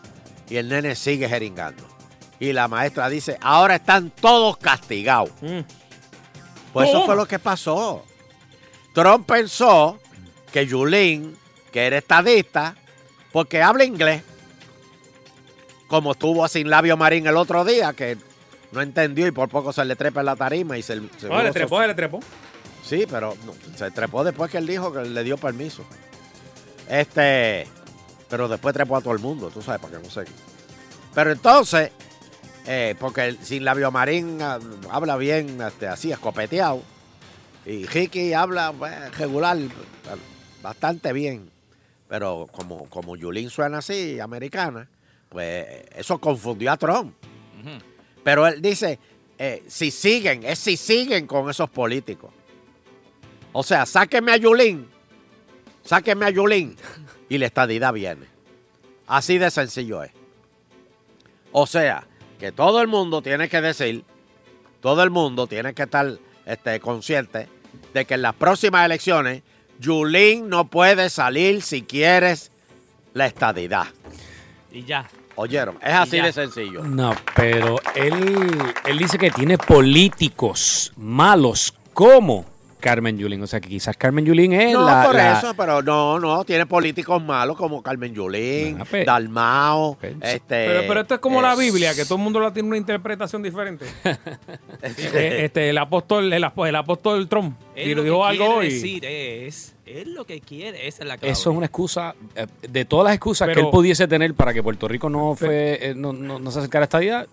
y 0.47 0.57
el 0.57 0.69
nene 0.69 0.95
sigue 0.95 1.27
jeringando. 1.27 1.83
Y 2.39 2.53
la 2.53 2.67
maestra 2.67 3.09
dice, 3.09 3.37
ahora 3.41 3.75
están 3.75 4.11
todos 4.11 4.57
castigados. 4.57 5.31
Mm. 5.41 5.61
Pues 6.71 6.87
eso 6.89 6.97
Toma. 6.99 7.05
fue 7.07 7.15
lo 7.15 7.27
que 7.27 7.39
pasó. 7.39 8.05
Trump 8.93 9.25
pensó 9.27 9.99
que 10.53 10.67
Yulín, 10.67 11.35
que 11.71 11.87
era 11.87 11.97
estadista, 11.97 12.75
porque 13.31 13.61
habla 13.63 13.83
inglés, 13.83 14.21
como 15.87 16.11
estuvo 16.11 16.47
sin 16.47 16.69
labio 16.69 16.95
marín 16.95 17.25
el 17.25 17.37
otro 17.37 17.65
día, 17.65 17.93
que 17.93 18.17
no 18.71 18.81
entendió 18.81 19.25
y 19.25 19.31
por 19.31 19.49
poco 19.49 19.73
se 19.73 19.83
le 19.83 19.95
trepa 19.95 20.19
en 20.19 20.27
la 20.27 20.35
tarima 20.35 20.77
y 20.77 20.83
se, 20.83 20.93
seguro 20.93 21.37
No, 21.39 21.41
le 21.41 21.47
se- 21.47 21.53
trepó, 21.53 21.81
le 21.81 21.95
trepó. 21.95 22.19
Sí, 22.85 23.05
pero 23.09 23.35
no, 23.45 23.53
se 23.75 23.89
trepó 23.91 24.23
después 24.23 24.51
que 24.51 24.57
él 24.59 24.67
dijo 24.67 24.93
que 24.93 25.01
le 25.01 25.23
dio 25.23 25.37
permiso. 25.37 25.83
Este, 26.89 27.67
pero 28.29 28.47
después 28.47 28.73
trepó 28.73 28.97
a 28.97 29.01
todo 29.01 29.13
el 29.13 29.19
mundo, 29.19 29.49
tú 29.51 29.61
sabes, 29.61 29.79
para 29.79 29.97
que 29.97 30.03
no 30.03 30.09
sé. 30.09 30.25
Pero 31.13 31.31
entonces, 31.31 31.91
eh, 32.65 32.95
porque 32.99 33.37
sin 33.41 33.63
labio 33.63 33.91
marín 33.91 34.41
ah, 34.41 34.59
habla 34.89 35.15
bien, 35.15 35.61
este, 35.61 35.87
así, 35.87 36.11
escopeteado. 36.11 36.81
Y 37.65 37.85
Ricky 37.85 38.33
habla 38.33 38.73
pues, 38.77 39.17
regular, 39.17 39.57
bastante 40.61 41.13
bien. 41.13 41.51
Pero 42.07 42.47
como, 42.51 42.89
como 42.89 43.15
Yulín 43.15 43.51
suena 43.51 43.77
así, 43.77 44.19
americana, 44.19 44.89
pues 45.29 45.67
eso 45.95 46.17
confundió 46.19 46.71
a 46.71 46.77
Trump. 46.77 47.13
Pero 48.23 48.47
él 48.47 48.61
dice, 48.61 48.97
eh, 49.37 49.63
si 49.67 49.91
siguen, 49.91 50.43
es 50.43 50.57
si 50.57 50.75
siguen 50.75 51.27
con 51.27 51.49
esos 51.49 51.69
políticos. 51.69 52.31
O 53.51 53.61
sea, 53.61 53.85
sáquenme 53.85 54.31
a 54.31 54.37
Yulín, 54.37 54.87
sáquenme 55.89 56.27
a 56.27 56.29
Yulín 56.29 56.75
y 57.29 57.39
la 57.39 57.47
estadidad 57.47 57.91
viene. 57.93 58.27
Así 59.07 59.39
de 59.39 59.49
sencillo 59.49 60.03
es. 60.03 60.11
O 61.51 61.65
sea, 61.65 62.03
que 62.39 62.51
todo 62.51 62.79
el 62.83 62.87
mundo 62.87 63.23
tiene 63.23 63.49
que 63.49 63.59
decir, 63.59 64.03
todo 64.81 65.01
el 65.01 65.09
mundo 65.09 65.47
tiene 65.47 65.73
que 65.73 65.83
estar 65.83 66.19
este, 66.45 66.79
consciente 66.79 67.49
de 67.91 68.05
que 68.05 68.13
en 68.13 68.21
las 68.21 68.35
próximas 68.35 68.85
elecciones 68.85 69.41
Yulín 69.79 70.47
no 70.47 70.65
puede 70.65 71.09
salir 71.09 71.63
si 71.63 71.81
quieres 71.81 72.51
la 73.15 73.25
estadidad. 73.25 73.87
Y 74.71 74.83
ya. 74.83 75.09
¿Oyeron? 75.35 75.79
Es 75.81 75.93
así 75.93 76.19
de 76.19 76.31
sencillo. 76.33 76.83
No, 76.83 77.15
pero 77.35 77.77
él, 77.95 78.73
él 78.85 78.97
dice 78.97 79.17
que 79.17 79.31
tiene 79.31 79.57
políticos 79.57 80.91
malos 80.97 81.73
como 81.93 82.45
Carmen 82.79 83.17
Yulín. 83.17 83.41
O 83.43 83.47
sea, 83.47 83.59
que 83.59 83.69
quizás 83.69 83.95
Carmen 83.97 84.25
Yulín 84.25 84.53
es 84.53 84.73
No, 84.73 84.85
la... 84.85 85.03
por 85.05 85.15
la- 85.15 85.37
eso, 85.39 85.53
pero 85.55 85.81
no, 85.81 86.19
no, 86.19 86.43
tiene 86.45 86.65
políticos 86.65 87.21
malos 87.23 87.57
como 87.57 87.81
Carmen 87.83 88.13
Yulín, 88.13 88.77
Ah, 88.81 88.85
pe- 88.85 89.05
Dalmao, 89.05 89.97
este... 90.21 90.65
Pero, 90.65 90.81
pero 90.87 91.01
esto 91.01 91.15
es 91.15 91.19
como 91.19 91.39
eh, 91.39 91.43
la 91.43 91.55
Biblia, 91.55 91.93
que 91.93 92.03
todo 92.05 92.15
el 92.15 92.21
mundo 92.23 92.39
la 92.39 92.51
tiene 92.53 92.67
una 92.69 92.77
interpretación 92.77 93.43
diferente. 93.43 93.85
Eh, 94.81 95.45
este, 95.45 95.69
el 95.69 95.77
apóstol, 95.77 96.31
el, 96.31 96.43
apó- 96.43 96.65
el 96.67 96.75
apóstol 96.75 97.27
Trump 97.27 97.55
Él 97.75 97.89
y 97.89 97.95
lo 97.95 97.97
lo 97.97 98.03
dijo 98.03 98.21
que 98.21 98.27
algo 98.29 98.45
quiere 98.45 98.59
hoy. 98.59 98.73
decir 98.73 99.05
es, 99.05 99.75
él 99.85 100.13
lo 100.13 100.25
que 100.25 100.39
quiere, 100.39 100.87
esa 100.87 101.03
es 101.03 101.07
la 101.07 101.17
clave. 101.17 101.31
Eso 101.33 101.51
es 101.51 101.57
una 101.57 101.65
excusa, 101.65 102.15
eh, 102.35 102.47
de 102.67 102.85
todas 102.85 103.05
las 103.05 103.13
excusas 103.15 103.49
que 103.49 103.59
él 103.59 103.67
pudiese 103.69 104.07
tener 104.07 104.33
para 104.33 104.53
que 104.53 104.63
Puerto 104.63 104.87
Rico 104.87 105.09
no 105.09 105.35
fue 105.35 105.79
eh, 105.81 105.93
no, 105.95 106.13
no, 106.13 106.39
no 106.39 106.51
se 106.51 106.59
acercara 106.59 106.83
a 106.83 106.85
esta 106.85 107.03
idea, 107.03 107.27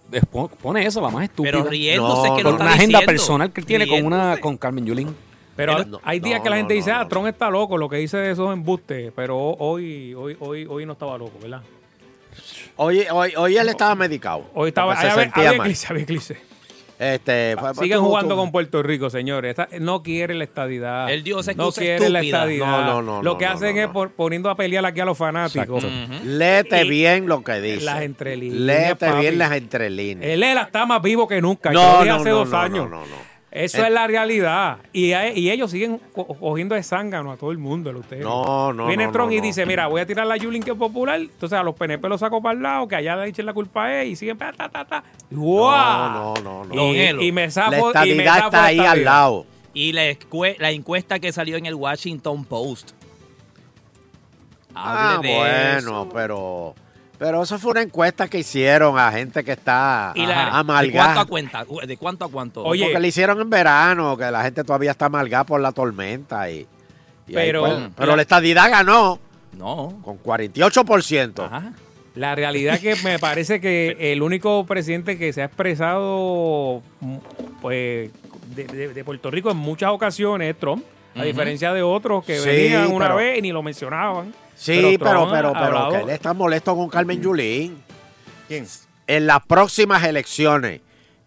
pone 0.61 0.85
eso, 0.85 1.01
la 1.01 1.11
más 1.11 1.25
estúpida. 1.25 1.53
Pero 1.53 1.65
riéndose 1.65 2.29
que 2.37 2.43
lo 2.43 2.51
Por 2.51 2.53
está 2.53 2.65
una 2.65 2.75
agenda 2.75 3.01
personal 3.03 3.53
que 3.53 3.61
él 3.61 3.67
tiene 3.67 3.87
con 3.87 4.05
una 4.05 4.37
con 4.39 4.57
Carmen 4.57 4.85
Yulín. 4.87 5.15
Pero 5.57 5.85
No, 5.85 6.01
hay 6.05 6.21
días 6.21 6.39
no, 6.41 6.45
que 6.45 6.51
la 6.51 6.57
gente 6.57 6.75
no, 6.75 6.77
dice, 6.77 6.91
no, 6.93 6.99
ah, 6.99 7.09
Trump 7.09 7.27
está 7.29 7.49
loco, 7.51 7.79
lo 7.79 7.89
que 7.89 7.97
dice 7.97 8.19
de 8.19 8.31
esos 8.33 8.53
embustes, 8.53 9.11
pero 9.17 9.37
hoy, 9.39 10.13
hoy, 10.15 10.37
hoy, 10.39 10.67
hoy 10.69 10.85
no 10.87 10.93
estaba 10.93 11.17
loco, 11.17 11.39
¿verdad? 11.41 11.63
Hoy, 12.77 13.05
hoy, 13.11 13.33
hoy 13.37 13.57
él 13.57 13.69
estaba 13.69 13.95
medicado. 13.95 14.45
Hoy 14.55 14.69
estaba, 14.69 14.95
se 15.01 15.09
había, 15.09 15.23
sentía 15.25 15.49
había 15.49 15.59
mal. 15.59 15.67
eclipse, 15.67 15.87
había 15.89 16.03
eclipse. 16.03 16.37
Este, 16.99 17.57
fue- 17.59 17.75
fue- 17.75 17.85
Siguen 17.85 18.01
jugando 18.01 18.37
con 18.37 18.51
Puerto 18.53 18.83
Rico, 18.83 19.11
señores. 19.11 19.51
Esta- 19.59 19.69
no 19.81 20.03
quiere 20.03 20.35
la 20.35 20.45
estadidad. 20.45 21.11
Él 21.11 21.23
dio 21.25 21.41
esa 21.41 21.53
no 21.53 21.71
quiere 21.73 22.09
la 22.11 22.21
estúpida. 22.21 22.39
estadidad. 22.39 22.67
No, 22.67 22.85
no, 22.87 23.03
no, 23.03 23.23
Lo 23.23 23.37
que 23.39 23.45
no, 23.47 23.53
hacen 23.53 23.77
no, 23.77 23.83
es 23.83 23.89
por- 23.89 24.11
poniendo 24.13 24.49
a 24.51 24.55
pelear 24.57 24.85
aquí 24.87 25.01
a 25.01 25.05
los 25.05 25.17
fanáticos. 25.17 25.85
Léete 26.25 26.85
Y- 26.85 26.89
bien 26.89 27.27
lo 27.29 27.43
que 27.45 27.61
dice. 27.61 27.85
Las 27.85 28.01
entrelíneas, 28.03 28.61
Léete 28.61 29.07
papi. 29.07 29.21
bien 29.21 29.39
las 29.39 29.53
entrelíneas. 29.53 30.31
Él 30.31 30.43
era- 30.43 30.63
está 30.63 30.87
más 30.87 31.03
vivo 31.03 31.29
que 31.29 31.41
nunca. 31.43 31.71
No, 31.71 31.81
Yo 31.83 31.93
lo 31.93 31.99
dije 31.99 32.09
no, 32.09 32.17
hace 32.17 32.29
no, 32.31 32.37
dos 32.37 32.49
no, 32.51 32.59
años. 32.59 32.91
no, 32.91 33.01
no, 33.01 33.07
no. 33.07 33.36
Eso 33.51 33.79
Eh, 33.83 33.87
es 33.87 33.93
la 33.93 34.07
realidad. 34.07 34.79
Y, 34.93 35.15
ellos 35.15 35.71
siguen 35.71 35.99
co- 36.13 36.27
cogiendo 36.27 36.75
de 36.75 36.83
zángano 36.83 37.33
a 37.33 37.37
todo 37.37 37.53
el 37.53 37.59
mundo. 37.59 37.91
a 37.91 37.97
ustedes. 37.97 38.23
No, 38.25 38.73
no, 38.73 38.87
Viene 38.89 39.07
no, 39.07 39.13
Trump 39.13 39.29
no, 39.29 39.33
y 39.35 39.37
no. 39.39 39.43
dice, 39.45 39.65
mira, 39.65 39.87
voy 39.87 40.01
a 40.01 40.07
tirar 40.07 40.27
la 40.27 40.37
Yulín 40.37 40.63
que 40.63 40.73
es 40.73 40.77
popular. 40.77 41.19
Entonces 41.21 41.59
a 41.59 41.63
los 41.63 41.75
PNP 41.75 42.09
los 42.09 42.21
saco 42.21 42.43
para 42.43 42.57
el 42.57 42.63
lado, 42.63 42.87
que 42.89 42.97
allá 42.97 43.17
le 43.17 43.29
echen 43.29 43.47
la 43.47 43.55
culpa 43.55 43.85
a 43.87 44.03
él 44.03 44.09
y 44.09 44.17
siguen 44.17 44.37
ta, 44.37 44.53
ta, 44.53 44.69
ta, 44.69 44.85
ta. 44.85 45.05
¡Guau! 45.31 46.13
No, 46.13 46.35
no, 46.43 46.65
no, 46.65 46.95
Y, 47.23 47.33
me 47.33 47.45
La 47.47 47.51
zafo, 47.51 47.71
y 47.77 47.81
me 47.83 47.87
estadidad 47.89 48.35
zafo 48.35 48.47
está 48.47 48.61
la 48.61 48.65
ahí 48.67 48.79
al 48.81 49.05
lado. 49.05 49.47
Y 49.73 49.93
la, 49.93 50.03
la 50.59 50.71
encuesta 50.71 51.19
que 51.19 51.33
salió 51.33 51.57
en 51.57 51.67
el 51.67 51.75
Washington 51.75 52.45
Post. 52.45 52.93
Ah, 54.75 55.19
de 55.23 55.35
bueno, 55.35 56.03
eso. 56.03 56.09
pero 56.13 56.75
pero 57.19 57.43
eso 57.43 57.59
fue 57.59 57.73
una 57.73 57.83
encuesta 57.83 58.29
que 58.29 58.39
hicieron 58.39 58.99
a 58.99 59.11
gente 59.13 59.43
que 59.45 59.53
está 59.53 60.13
¿Y 60.15 60.21
la, 60.27 60.27
¿De 60.27 60.35
cuánto 60.35 60.57
a 60.57 60.59
amargada. 60.61 61.25
cuenta? 61.25 61.65
¿De 61.87 61.97
cuánto 61.97 62.25
a 62.25 62.29
cuánto? 62.31 62.63
Oye, 62.65 62.85
Porque 62.85 63.01
le 63.01 63.09
hicieron 63.09 63.41
en 63.41 63.51
verano, 63.51 64.17
que 64.17 64.31
la 64.31 64.43
gente 64.43 64.63
todavía 64.65 64.91
está 64.93 65.07
amargada 65.07 65.45
por 65.45 65.61
la 65.61 65.73
tormenta. 65.73 66.51
Y, 66.51 66.67
Pero- 67.33 67.61
pues, 67.61 67.75
pero 67.97 68.11
la- 68.11 68.17
la 68.17 68.23
estadidad 68.23 68.71
ganó 68.71 69.19
No. 69.57 69.99
con 70.05 70.19
48%. 70.19 71.45
Ajá. 71.45 71.73
La 72.15 72.35
realidad 72.35 72.81
que 72.81 72.97
me 73.05 73.19
parece 73.19 73.61
que 73.61 73.97
el 74.13 74.23
único 74.23 74.65
presidente 74.65 75.19
que 75.19 75.33
se 75.33 75.43
ha 75.43 75.47
expresado 75.47 76.83
mm, 77.01 77.17
pues 77.61 78.11
de, 78.55 78.65
de- 78.65 78.89
de 78.95 79.05
Puerto 79.05 79.31
Rico 79.31 79.51
en 79.51 79.57
muchas 79.59 79.91
ocasiones 79.91 80.51
es 80.55 80.59
Trump, 80.59 80.83
a 81.15 81.25
diferencia 81.25 81.73
de 81.73 81.83
otros 81.83 82.25
que 82.25 82.39
Sí, 82.39 82.47
venían 82.49 82.93
una 82.93 83.07
pero- 83.07 83.17
vez 83.17 83.39
y 83.39 83.43
ni 83.43 83.53
lo 83.53 83.63
mencionaban. 83.63 84.33
Sí, 84.57 84.97
pero, 84.99 85.29
Trump 85.29 85.33
pero, 85.33 85.53
pero, 85.53 85.91
que 85.91 85.97
él 85.99 86.11
está 86.11 86.33
molesto 86.33 86.75
con 86.75 86.89
Carmen 86.89 87.21
Yulín. 87.23 87.83
¿Quién? 88.49 88.67
En 89.07 89.27
las 89.27 89.45
próximas 89.47 90.03
elecciones, 90.03 90.81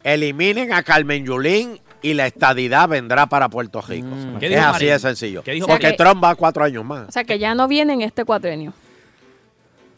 eliminen 0.03 0.73
a 0.73 0.83
Carmen 0.83 1.25
Yulín 1.25 1.79
y 2.01 2.13
la 2.13 2.27
estadidad 2.27 2.89
vendrá 2.89 3.27
para 3.27 3.49
Puerto 3.49 3.81
Rico. 3.81 4.07
¿Qué 4.39 4.47
es 4.47 4.51
dijo 4.51 4.63
así 4.63 4.71
Marín? 4.71 4.89
de 4.89 4.99
sencillo. 4.99 5.43
¿Qué 5.43 5.51
dijo 5.51 5.67
Porque? 5.67 5.93
Trump 5.93 6.23
va 6.23 6.35
cuatro 6.35 6.63
años 6.63 6.83
más. 6.83 7.07
O 7.09 7.11
sea 7.11 7.23
que 7.23 7.39
ya 7.39 7.55
no 7.55 7.67
viene 7.67 7.93
en 7.93 8.01
este 8.01 8.25
cuatrenio. 8.25 8.73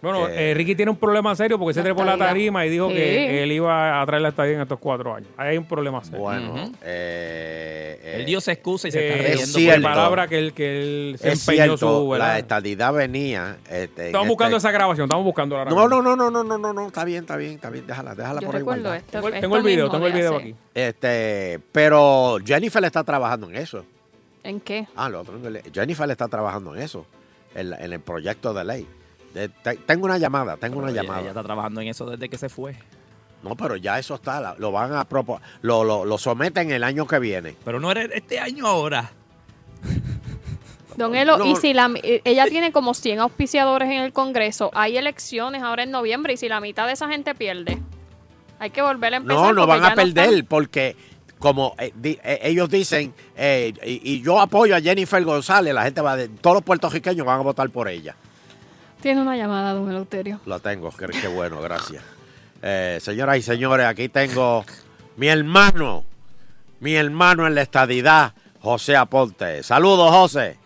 Bueno, 0.02 0.28
Eh, 0.28 0.52
eh, 0.52 0.54
Ricky 0.56 0.76
tiene 0.76 0.90
un 0.90 0.98
problema 0.98 1.36
serio 1.36 1.60
porque 1.60 1.76
se 1.76 1.84
trepó 1.84 2.04
la 2.04 2.18
tarima 2.18 2.66
y 2.66 2.70
dijo 2.70 2.90
Sí. 2.90 2.96
que 2.96 3.44
él 3.44 3.52
iba 3.52 4.02
a 4.02 4.06
traer 4.08 4.24
la 4.24 4.30
estadía 4.30 4.56
en 4.56 4.62
estos 4.62 4.80
cuatro 4.80 5.14
años. 5.14 5.30
Ahí 5.38 5.50
hay 5.50 5.58
un 5.58 5.66
problema 5.66 6.04
serio. 6.04 6.20
Bueno, 6.22 6.54
Ujú. 6.54 6.74
eh, 6.84 8.00
eh, 8.04 8.16
Él 8.18 8.26
dio 8.26 8.40
esa 8.40 8.52
excusa 8.52 8.88
y 8.88 8.92
se 8.92 9.08
está 9.08 9.20
Eh, 9.20 9.36
riendo. 9.36 9.60
es 9.60 9.74
por 9.76 9.82
palabra 9.84 10.28
que 10.28 10.40
él, 10.40 10.54
que 10.54 10.80
él 11.12 11.16
se 11.20 11.32
es 11.32 11.48
empeñó 11.48 11.78
cierto, 11.78 12.00
su... 12.02 12.10
¿verdad? 12.10 12.28
la 12.30 12.40
estadidad 12.40 12.94
venía. 12.94 13.58
Este, 13.70 14.08
Estamos 14.08 14.28
buscando 14.28 14.58
este- 14.58 14.68
esa 14.68 14.72
grabación, 14.76 15.06
estamos 15.06 15.24
buscando 15.26 15.56
la 15.58 15.66
No, 15.66 15.72
grabación. 15.76 16.04
no, 16.04 16.16
no, 16.16 16.32
no, 16.32 16.32
no, 16.32 16.44
no, 16.44 16.58
no, 16.58 16.74
no, 16.74 16.88
está 16.88 17.06
bien, 17.06 17.20
está 17.22 17.38
bien, 17.38 17.54
está 17.54 17.70
bien, 17.70 17.86
déjala, 17.86 18.16
déjala 18.16 18.42
Yo 18.42 18.48
por 18.48 18.56
ahí 18.56 18.62
esto. 18.62 18.74
Tengo, 19.12 19.28
el- 19.28 19.34
esto 19.36 19.42
tengo 19.42 19.58
el 19.58 19.64
video, 19.64 19.90
tengo 19.92 20.08
el 20.08 20.14
de 20.14 20.20
video 20.20 20.36
hace- 20.38 20.44
aquí. 20.46 20.56
Este, 20.74 21.60
pero 21.72 22.38
Jennifer 22.44 22.84
está 22.84 23.04
trabajando 23.04 23.50
en 23.50 23.56
eso. 23.58 23.86
¿En 24.44 24.60
qué? 24.60 24.88
Ah, 24.96 25.08
lo 25.10 25.22
otro, 25.22 25.36
Jennifer 25.72 26.10
está 26.10 26.28
trabajando 26.28 26.76
en 26.76 26.82
eso, 26.82 27.06
en, 27.54 27.72
en 27.74 27.94
el 27.94 28.00
proyecto 28.00 28.52
de 28.56 28.66
ley. 28.66 28.88
De- 29.34 29.50
te- 29.50 29.78
tengo 29.78 30.06
una 30.06 30.18
llamada, 30.18 30.58
tengo 30.58 30.80
una 30.80 30.90
Ella- 30.92 31.02
llamada. 31.04 31.22
Ella 31.22 31.30
está 31.30 31.44
trabajando 31.44 31.82
en 31.82 31.88
eso 31.88 32.06
desde 32.10 32.28
que 32.30 32.38
se 32.38 32.50
fue. 32.50 32.76
No, 33.44 33.56
pero 33.56 33.76
ya 33.76 33.98
eso 33.98 34.16
está, 34.16 34.56
lo 34.60 34.72
van 34.72 34.94
a 34.94 35.08
lo, 35.62 35.84
lo, 35.84 36.06
lo 36.06 36.18
someten 36.20 36.72
el 36.72 36.84
año 36.84 37.08
que 37.08 37.18
viene. 37.18 37.56
Pero 37.66 37.80
no 37.80 37.90
era 37.90 38.04
este 38.04 38.40
año 38.40 38.68
ahora. 38.68 39.12
Don 40.98 41.16
Elo, 41.16 41.38
No. 41.38 41.46
y 41.46 41.56
si 41.56 41.74
la, 41.74 41.90
eh, 42.04 42.22
ella 42.26 42.46
tiene 42.48 42.72
como 42.72 42.94
100 42.94 43.20
auspiciadores 43.20 43.90
en 43.90 44.02
el 44.02 44.14
Congreso, 44.14 44.70
hay 44.74 44.98
elecciones 44.98 45.64
ahora 45.64 45.84
en 45.84 45.92
noviembre 45.92 46.34
y 46.34 46.38
si 46.38 46.50
la 46.50 46.60
mitad 46.60 46.86
de 46.86 46.94
esa 46.94 47.08
gente 47.08 47.34
pierde, 47.34 47.78
hay 48.60 48.70
que 48.70 48.82
volver 48.82 49.14
a 49.14 49.18
empezar. 49.18 49.42
No, 49.42 49.54
no 49.54 49.66
van 49.66 49.84
a 49.86 49.96
perder 49.96 50.26
están- 50.30 50.46
porque 50.48 50.96
como 51.40 51.74
eh, 51.80 51.92
di- 51.96 52.20
eh, 52.24 52.40
ellos 52.44 52.70
dicen, 52.70 53.14
eh, 53.36 53.74
y, 53.84 54.16
y 54.18 54.22
yo 54.22 54.40
apoyo 54.40 54.76
a 54.76 54.82
Jennifer 54.82 55.24
González, 55.24 55.74
la 55.74 55.84
gente 55.84 56.02
va 56.02 56.16
de, 56.18 56.28
todos 56.28 56.56
los 56.58 56.64
puertorriqueños 56.64 57.26
van 57.26 57.40
a 57.40 57.44
votar 57.44 57.70
por 57.72 57.88
ella. 57.88 58.16
Tiene 59.02 59.22
una 59.22 59.36
llamada, 59.36 59.74
don 59.74 59.90
Eleuterio. 59.90 60.40
Lo 60.46 60.60
tengo, 60.60 60.92
qué, 60.92 61.08
qué 61.08 61.28
bueno, 61.28 61.62
gracias. 61.62 62.04
Eh, 62.62 63.00
señoras 63.02 63.38
y 63.38 63.42
señores, 63.42 63.88
aquí 63.88 64.10
tengo 64.10 64.64
mi 65.18 65.28
hermano, 65.28 66.04
mi 66.80 66.94
hermano 66.96 67.48
en 67.48 67.56
la 67.56 67.64
estadidad, 67.64 68.34
José 68.62 68.96
Aponte. 68.96 69.64
Saludos, 69.64 70.12
José. 70.12 70.58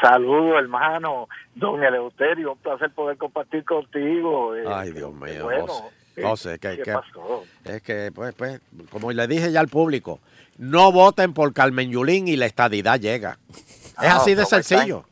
Saludos, 0.00 0.56
hermano. 0.60 1.28
Don 1.56 1.82
Eleuterio, 1.82 2.52
un 2.52 2.58
placer 2.58 2.90
poder 2.92 3.16
compartir 3.16 3.64
contigo. 3.64 4.54
eh, 4.54 4.64
Ay, 4.66 4.92
Dios 4.92 5.12
mío, 5.12 5.44
bueno. 5.44 5.66
José. 5.66 6.22
José, 6.22 6.58
¿qué- 6.60 6.76
¿qué 6.76 6.82
qué- 6.84 6.92
pasó? 6.92 7.44
Es 7.64 7.82
que, 7.82 8.12
pues, 8.14 8.34
pues, 8.36 8.60
como 8.90 9.10
le 9.10 9.26
dije 9.26 9.50
ya 9.50 9.58
al 9.58 9.66
público, 9.68 10.20
no 10.58 10.92
voten 10.92 11.32
por 11.32 11.52
Carmen 11.52 11.90
Yulín 11.90 12.28
y 12.28 12.36
la 12.36 12.46
estadidad 12.46 13.00
llega. 13.00 13.38
Es 13.50 13.94
Ah, 13.96 14.16
así 14.16 14.34
de 14.36 14.42
no, 14.42 14.46
sencillo. 14.48 15.04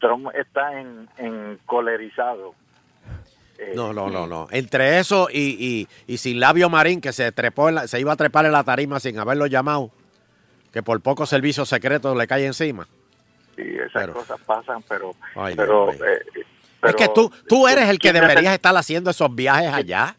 Trump 0.00 0.28
está 0.34 0.80
en, 0.80 1.08
en 1.18 1.58
colerizado. 1.66 2.54
Eh, 3.58 3.72
No, 3.76 3.92
no, 3.92 4.08
no, 4.08 4.26
no. 4.26 4.48
Entre 4.50 4.98
eso 4.98 5.28
y, 5.30 5.86
y, 6.06 6.12
y 6.12 6.16
sin 6.18 6.40
labio 6.40 6.68
marín, 6.70 7.00
que 7.00 7.12
se 7.12 7.30
trepó 7.32 7.68
en 7.68 7.74
la- 7.76 7.86
se 7.88 8.00
iba 8.00 8.12
a 8.12 8.16
trepar 8.16 8.46
en 8.46 8.52
la 8.52 8.64
tarima 8.64 8.98
sin 9.00 9.18
haberlo 9.18 9.46
llamado, 9.46 9.90
que 10.72 10.82
por 10.82 11.00
pocos 11.00 11.28
servicios 11.28 11.68
secretos 11.68 12.16
le 12.16 12.26
cae 12.26 12.46
encima. 12.46 12.88
sí, 13.56 13.62
esas 13.62 13.92
Pero- 13.92 14.14
cosas 14.14 14.40
pasan, 14.46 14.82
pero, 14.88 15.12
Ay, 15.36 15.54
pero, 15.54 15.86
Dios 15.92 15.96
mío. 15.96 16.04
eh, 16.06 16.44
es 16.84 16.94
que 16.96 17.08
tú, 17.08 17.30
tú 17.46 17.68
eres 17.68 17.88
el 17.90 17.98
que 17.98 18.10
¿quién 18.10 18.14
deter- 18.22 18.28
deberías 18.28 18.54
estar 18.54 18.74
haciendo 18.74 19.10
esos 19.10 19.34
viajes 19.34 19.70
allá. 19.72 20.16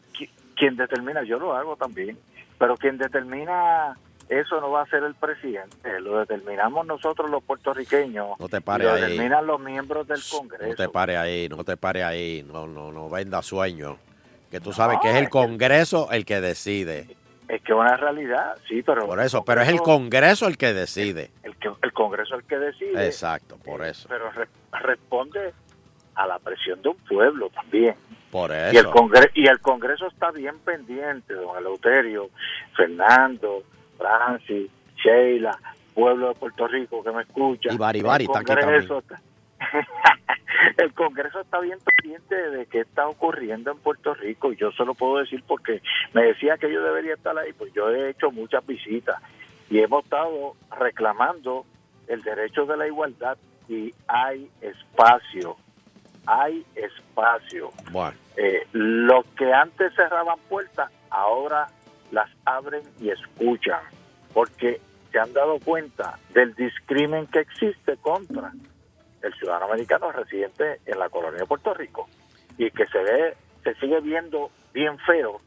quien 0.56 0.76
determina, 0.76 1.24
yo 1.24 1.40
lo 1.40 1.56
hago 1.56 1.74
también, 1.74 2.16
pero 2.58 2.76
quien 2.76 2.96
determina 2.98 3.96
eso 4.28 4.60
no 4.60 4.70
va 4.70 4.82
a 4.82 4.86
ser 4.86 5.02
el 5.02 5.14
presidente, 5.14 6.00
lo 6.00 6.18
determinamos 6.20 6.86
nosotros 6.86 7.30
los 7.30 7.42
puertorriqueños, 7.42 8.38
No 8.38 8.48
te 8.48 8.58
y 8.58 8.60
pares 8.60 8.86
lo 8.86 8.94
ahí. 8.94 9.00
determinan 9.02 9.46
los 9.46 9.60
miembros 9.60 10.06
del 10.08 10.18
No 10.20 10.38
Congreso. 10.38 10.74
te 10.76 10.88
pares 10.88 11.16
ahí, 11.18 11.48
no 11.48 11.64
te 11.64 11.76
pares 11.76 12.04
ahí, 12.04 12.42
no, 12.46 12.66
no, 12.66 12.90
no 12.92 13.10
venda 13.10 13.42
sueño. 13.42 13.98
Que 14.50 14.60
tú 14.60 14.72
sabes 14.72 14.98
que 15.00 15.08
es 15.08 15.14
No, 15.14 15.20
el 15.20 15.28
Congreso 15.30 16.10
el 16.10 16.24
que 16.24 16.40
decide. 16.40 17.16
Es 17.48 17.60
que 17.62 17.72
es 17.72 17.78
una 17.78 17.96
realidad, 17.96 18.56
sí, 18.68 18.82
pero 18.82 19.06
Por 19.06 19.20
eso, 19.20 19.44
pero 19.44 19.60
es 19.60 19.68
el 19.68 19.80
Congreso 19.82 20.46
el 20.46 20.56
que 20.56 20.72
decide. 20.72 21.30
el, 21.42 21.54
que, 21.56 21.70
el 21.82 21.92
Congreso 21.92 22.34
es 22.36 22.42
el 22.42 22.46
que 22.48 22.58
decide, 22.58 23.06
Exacto, 23.06 23.56
por 23.58 23.84
eso. 23.84 24.08
pero 24.08 24.30
re- 24.30 24.48
responde 24.72 25.52
a 26.14 26.26
la 26.26 26.38
presión 26.38 26.80
de 26.82 26.90
un 26.90 26.96
pueblo 26.96 27.50
también. 27.50 27.94
Por 28.30 28.50
Y 28.50 28.54
el, 28.54 28.76
eso. 28.76 28.90
Congreso, 28.90 29.28
y 29.34 29.46
el 29.46 29.60
Congreso 29.60 30.06
está 30.06 30.30
bien 30.30 30.58
pendiente, 30.60 31.34
don 31.34 31.56
Eleuterio, 31.58 32.30
Fernando, 32.74 33.62
Francis, 34.02 34.70
Sheila, 34.96 35.58
pueblo 35.94 36.28
de 36.28 36.34
Puerto 36.34 36.66
Rico 36.66 37.02
que 37.02 37.10
me 37.12 37.22
escucha. 37.22 37.72
Y 37.72 37.76
Baribari 37.76 38.24
El 38.24 38.30
está 38.30 38.40
aquí 38.40 38.60
Congreso 38.60 38.98
está- 38.98 39.20
el 40.78 40.92
Congreso 40.94 41.40
está 41.40 41.60
bien 41.60 41.78
pendiente 41.84 42.34
de 42.34 42.66
qué 42.66 42.80
está 42.80 43.06
ocurriendo 43.08 43.70
en 43.70 43.78
Puerto 43.78 44.14
Rico 44.14 44.52
y 44.52 44.56
yo 44.56 44.72
se 44.72 44.84
lo 44.84 44.94
puedo 44.94 45.18
decir 45.18 45.42
porque 45.46 45.80
me 46.14 46.22
decía 46.24 46.56
que 46.58 46.72
yo 46.72 46.82
debería 46.82 47.14
estar 47.14 47.36
ahí, 47.38 47.52
pues 47.52 47.72
yo 47.74 47.90
he 47.90 48.10
hecho 48.10 48.30
muchas 48.30 48.66
visitas 48.66 49.16
y 49.70 49.78
hemos 49.80 50.04
estado 50.04 50.54
reclamando 50.78 51.64
el 52.08 52.22
derecho 52.22 52.66
de 52.66 52.76
la 52.76 52.86
igualdad 52.86 53.38
y 53.68 53.92
hay 54.08 54.50
espacio, 54.60 55.56
hay 56.26 56.64
espacio. 56.74 57.70
Bueno, 57.90 58.16
Eh, 58.36 58.66
los 58.72 59.24
que 59.36 59.52
antes 59.52 59.94
cerraban 59.94 60.38
puertas, 60.48 60.90
ahora 61.10 61.68
las 62.12 62.30
abren 62.44 62.82
y 63.00 63.10
escuchan, 63.10 63.80
porque 64.32 64.80
se 65.10 65.18
han 65.18 65.32
dado 65.32 65.58
cuenta 65.58 66.18
del 66.32 66.54
discrimen 66.54 67.26
que 67.26 67.40
existe 67.40 67.96
contra 67.96 68.52
el 69.22 69.34
ciudadano 69.34 69.66
americano 69.66 70.12
residente 70.12 70.80
en 70.86 70.98
la 70.98 71.08
colonia 71.08 71.40
de 71.40 71.46
Puerto 71.46 71.74
Rico 71.74 72.08
y 72.58 72.70
que 72.70 72.86
se 72.86 72.98
ve, 72.98 73.34
se 73.64 73.74
sigue 73.74 74.00
viendo 74.00 74.50
bien 74.72 74.98
feo 75.00 75.40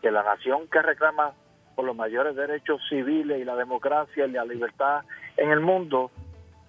que 0.00 0.10
la 0.10 0.22
nación 0.22 0.68
que 0.70 0.80
reclama 0.82 1.32
por 1.74 1.84
los 1.84 1.96
mayores 1.96 2.36
derechos 2.36 2.80
civiles 2.88 3.40
y 3.40 3.44
la 3.44 3.54
democracia 3.56 4.26
y 4.26 4.30
la 4.32 4.44
libertad 4.44 5.02
en 5.36 5.50
el 5.50 5.60
mundo 5.60 6.10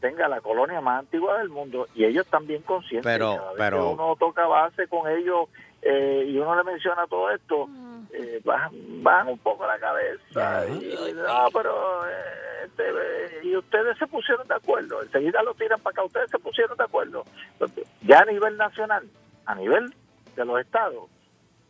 tenga 0.02 0.28
la 0.28 0.42
colonia 0.42 0.80
más 0.82 1.00
antigua 1.00 1.38
del 1.40 1.50
mundo 1.50 1.88
y 1.96 2.06
ellos 2.06 2.28
también 2.28 2.62
conscientes 2.62 3.12
Pero- 3.12 3.36
cada 3.38 3.50
vez 3.52 3.58
pero- 3.58 3.78
que 3.78 3.94
uno 3.94 4.16
toca 4.18 4.46
base 4.48 4.88
con 4.88 5.10
ellos 5.10 5.50
eh, 5.82 6.26
y 6.28 6.38
uno 6.38 6.56
le 6.56 6.63
menciona 6.63 7.08
todo 7.08 7.30
esto 7.32 7.68
eh, 8.13 8.41
bajan, 8.43 8.72
bajan 9.04 9.30
un 9.30 9.38
poco 9.39 9.65
la 9.65 9.78
cabeza 9.80 10.67
y, 10.67 11.13
no 11.13 11.50
pero 11.54 12.08
eh, 12.08 12.12
este, 12.65 13.48
y 13.48 13.56
ustedes 13.56 13.98
se 13.98 14.08
pusieron 14.08 14.48
de 14.48 14.56
acuerdo 14.56 15.02
enseguida 15.02 15.41
lo 15.43 15.54
tiran 15.54 15.80
para 15.80 15.91
acá 15.93 16.04
ustedes 16.04 16.30
se 16.32 16.39
pusieron 16.39 16.78
de 16.78 16.84
acuerdo 16.84 17.24
ya 18.02 18.20
a 18.20 18.26
nivel 18.26 18.58
nacional 18.58 19.08
a 19.46 19.56
nivel 19.56 19.93
de 20.36 20.46
los 20.46 20.60
estados 20.60 21.10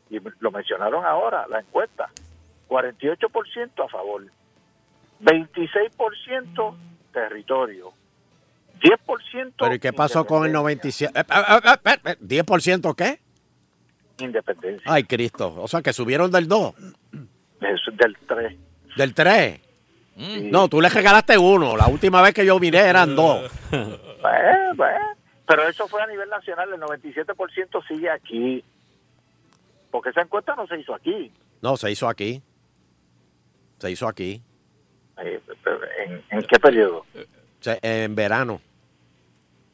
y 0.10 0.20
lo 0.40 0.52
mencionaron 0.52 1.06
ahora 1.06 1.48
la 1.48 1.60
encuesta 1.60 2.10
48% 2.70 3.86
a 3.86 3.88
favor 3.90 4.24
26% 5.22 6.76
territorio 7.12 7.94
10% 8.80 9.54
pero 9.58 9.74
¿y 9.74 9.80
qué 9.80 9.94
pasó 9.94 10.26
con 10.26 10.46
el 10.46 10.52
97? 10.52 11.20
Eh, 11.20 11.24
eh, 11.24 11.98
eh, 12.06 12.18
¿10% 12.22 12.96
qué? 12.96 13.20
Independencia 14.20 14.82
Ay, 14.92 15.04
Cristo. 15.04 15.54
O 15.58 15.68
sea, 15.68 15.82
que 15.82 15.94
subieron 15.94 16.32
del 16.32 16.48
2. 16.48 16.74
es 17.62 17.98
del 17.98 18.18
3 18.28 18.58
Del 18.96 19.14
3. 19.14 19.62
Sí. 20.18 20.50
No, 20.52 20.68
tú 20.68 20.82
le 20.82 20.90
regalaste 20.90 21.38
uno. 21.38 21.78
La 21.78 21.88
última 21.88 22.22
vez 22.22 22.34
que 22.34 22.46
yo 22.46 22.60
miré 22.60 22.80
eran 22.80 23.16
dos. 23.16 23.52
Bueno, 23.72 24.74
bueno. 24.76 25.06
Pero 25.48 25.68
eso 25.68 25.88
fue 25.88 26.02
a 26.02 26.08
nivel 26.08 26.28
nacional, 26.30 26.74
el 26.74 26.80
97% 26.82 27.88
sigue 27.88 28.10
aquí. 28.10 28.64
Porque 29.92 30.10
esa 30.10 30.22
encuesta 30.22 30.56
no 30.56 30.66
se 30.68 30.80
hizo 30.80 30.94
aquí. 30.96 31.32
No, 31.62 31.78
se 31.78 31.92
hizo 31.92 32.10
aquí. 32.10 32.42
Se 33.78 33.92
hizo 33.92 34.08
aquí. 34.08 34.42
Eh, 35.24 35.40
¿En, 36.08 36.24
en 36.32 36.42
qué 36.48 36.60
periodo? 36.60 37.06
Se- 37.60 37.80
en 37.82 38.14
verano. 38.16 38.60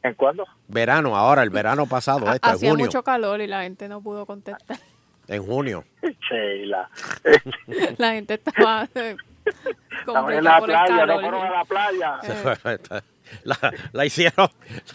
¿En 0.04 0.14
cuándo? 0.14 0.44
Verano, 0.68 1.16
ahora, 1.16 1.42
el 1.42 1.50
verano 1.50 1.86
pasado, 1.88 2.32
este, 2.32 2.48
Hacía 2.48 2.70
junio. 2.70 2.84
mucho 2.86 3.02
calor 3.02 3.40
y 3.40 3.46
la 3.48 3.62
gente 3.62 3.88
no 3.88 4.00
pudo 4.00 4.24
contestar. 4.26 4.78
En 5.26 5.42
junio. 5.44 5.82
Sheila. 6.30 6.88
La 7.98 8.12
gente 8.12 8.34
estaba 8.34 8.86
eh, 8.94 9.16
Estamos 9.46 10.32
en 10.32 10.42
completa 10.42 10.42
la 10.42 10.58
por 10.60 10.70
el 10.70 10.76
playa, 10.76 11.06
no 11.06 11.20
fueron 11.20 11.46
a 11.46 11.50
la 11.50 11.64
playa. 11.64 12.20
Eh. 12.22 12.78
La, 13.42 13.56
la 13.92 14.04
hicieron, 14.04 14.50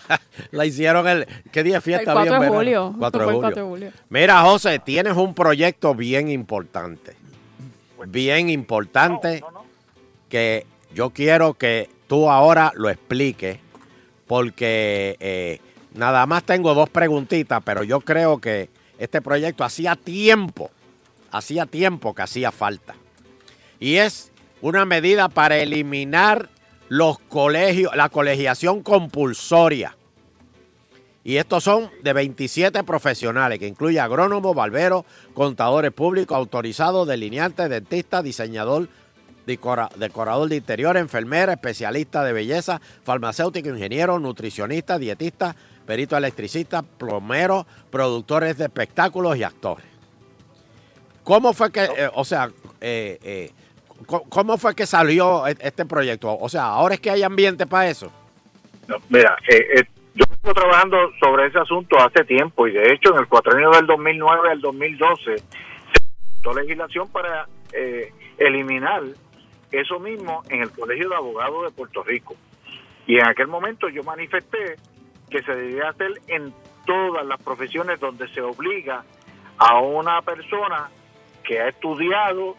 la, 0.07 0.21
la 0.51 0.65
hicieron 0.65 1.07
el, 1.07 1.25
¿qué 1.51 1.63
día 1.63 1.75
de 1.75 1.81
fiesta 1.81 2.11
El 2.11 2.15
4 2.15 2.19
había 2.21 2.35
en 2.35 2.41
de 2.41 2.49
verano? 2.49 2.57
julio. 2.59 2.95
4 2.99 3.19
de 3.19 3.25
Fue 3.25 3.33
el 3.33 3.35
julio. 3.35 3.41
4 3.41 3.63
de 3.63 3.69
julio. 3.69 3.91
Mira, 4.09 4.41
José, 4.43 4.77
tienes 4.79 5.17
un 5.17 5.33
proyecto 5.33 5.95
bien 5.95 6.29
importante. 6.29 7.15
Bien 8.07 8.49
importante 8.51 9.43
que 10.29 10.67
yo 10.93 11.09
quiero 11.09 11.55
que 11.55 11.89
tú 12.07 12.29
ahora 12.29 12.71
lo 12.75 12.89
expliques 12.89 13.57
porque 14.29 15.17
eh, 15.19 15.59
nada 15.95 16.27
más 16.27 16.43
tengo 16.43 16.75
dos 16.75 16.87
preguntitas, 16.87 17.63
pero 17.65 17.81
yo 17.81 17.99
creo 18.01 18.37
que 18.37 18.69
este 18.99 19.23
proyecto 19.23 19.63
hacía 19.63 19.95
tiempo, 19.95 20.69
hacía 21.31 21.65
tiempo 21.65 22.13
que 22.13 22.21
hacía 22.21 22.51
falta. 22.51 22.93
Y 23.79 23.95
es 23.95 24.31
una 24.61 24.85
medida 24.85 25.29
para 25.29 25.57
eliminar 25.57 26.47
los 26.89 27.17
colegios, 27.17 27.95
la 27.95 28.09
colegiación 28.09 28.83
compulsoria. 28.83 29.97
Y 31.23 31.37
estos 31.37 31.63
son 31.63 31.89
de 32.03 32.13
27 32.13 32.83
profesionales, 32.83 33.57
que 33.57 33.65
incluye 33.65 33.99
agrónomos, 33.99 34.55
barberos, 34.55 35.05
contadores 35.33 35.91
públicos, 35.91 36.37
autorizados, 36.37 37.07
delineantes, 37.07 37.67
dentistas, 37.67 38.23
diseñador, 38.23 38.89
decora- 39.57 39.89
decorador 39.95 40.47
de 40.49 40.57
interior, 40.57 40.95
enfermera, 40.97 41.53
especialista 41.53 42.23
de 42.23 42.33
belleza, 42.33 42.79
farmacéutico, 43.03 43.69
ingeniero, 43.69 44.19
nutricionista, 44.19 44.97
dietista, 44.99 45.55
perito 45.85 46.15
electricista, 46.15 46.81
plomero, 46.83 47.65
productores 47.89 48.57
de 48.57 48.65
espectáculos 48.65 49.37
y 49.37 49.43
actores. 49.43 49.85
¿Cómo 51.23 51.53
fue 51.53 51.71
que, 51.71 51.83
eh, 51.83 52.09
o 52.13 52.23
sea, 52.25 52.49
eh, 52.81 53.19
eh, 53.23 53.51
cómo 54.29 54.57
fue 54.57 54.73
que 54.75 54.85
salió 54.85 55.45
e- 55.47 55.57
este 55.59 55.85
proyecto? 55.85 56.35
O 56.39 56.49
sea, 56.49 56.65
ahora 56.65 56.95
es 56.95 56.99
que 57.01 57.11
hay 57.11 57.23
ambiente 57.23 57.65
para 57.67 57.89
eso. 57.89 58.11
Mira, 59.09 59.37
eh, 59.47 59.83
yo 60.15 60.25
estoy 60.31 60.53
trabajando 60.53 60.97
sobre 61.19 61.47
ese 61.47 61.59
asunto 61.59 61.97
hace 61.99 62.23
tiempo 62.25 62.67
y 62.67 62.71
de 62.73 62.93
hecho 62.93 63.13
en 63.13 63.19
el 63.19 63.27
cuatrienio 63.27 63.69
del 63.71 63.85
2009 63.85 64.49
al 64.51 64.61
2012 64.61 65.35
se 65.37 66.53
legislación 66.53 67.07
para 67.09 67.47
eh, 67.73 68.11
eliminar 68.39 69.03
eso 69.71 69.99
mismo 69.99 70.43
en 70.49 70.61
el 70.61 70.71
Colegio 70.71 71.09
de 71.09 71.15
Abogados 71.15 71.65
de 71.65 71.71
Puerto 71.71 72.03
Rico. 72.03 72.35
Y 73.07 73.15
en 73.17 73.27
aquel 73.27 73.47
momento 73.47 73.89
yo 73.89 74.03
manifesté 74.03 74.75
que 75.29 75.41
se 75.43 75.55
debía 75.55 75.89
hacer 75.89 76.11
en 76.27 76.53
todas 76.85 77.25
las 77.25 77.41
profesiones 77.41 77.99
donde 77.99 78.27
se 78.29 78.41
obliga 78.41 79.03
a 79.57 79.79
una 79.79 80.21
persona 80.21 80.89
que 81.43 81.59
ha 81.59 81.69
estudiado, 81.69 82.55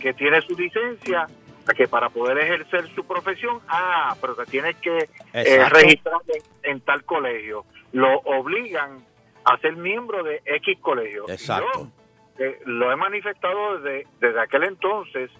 que 0.00 0.14
tiene 0.14 0.40
su 0.42 0.56
licencia, 0.56 1.26
a 1.66 1.72
que 1.72 1.88
para 1.88 2.10
poder 2.10 2.38
ejercer 2.38 2.86
su 2.94 3.04
profesión, 3.06 3.60
ah, 3.68 4.14
pero 4.20 4.36
que 4.36 4.98
eh, 4.98 5.08
Exacto. 5.32 5.78
registrar 5.78 6.20
en, 6.28 6.70
en 6.70 6.80
tal 6.80 7.04
colegio. 7.04 7.64
Lo 7.92 8.18
obligan 8.20 9.04
a 9.44 9.58
ser 9.58 9.76
miembro 9.76 10.22
de 10.22 10.42
X 10.44 10.78
colegio. 10.80 11.28
Exacto. 11.28 11.90
Yo, 12.38 12.44
eh, 12.44 12.58
lo 12.66 12.90
he 12.92 12.96
manifestado 12.96 13.78
desde, 13.78 14.06
desde 14.20 14.40
aquel 14.40 14.64
entonces. 14.64 15.30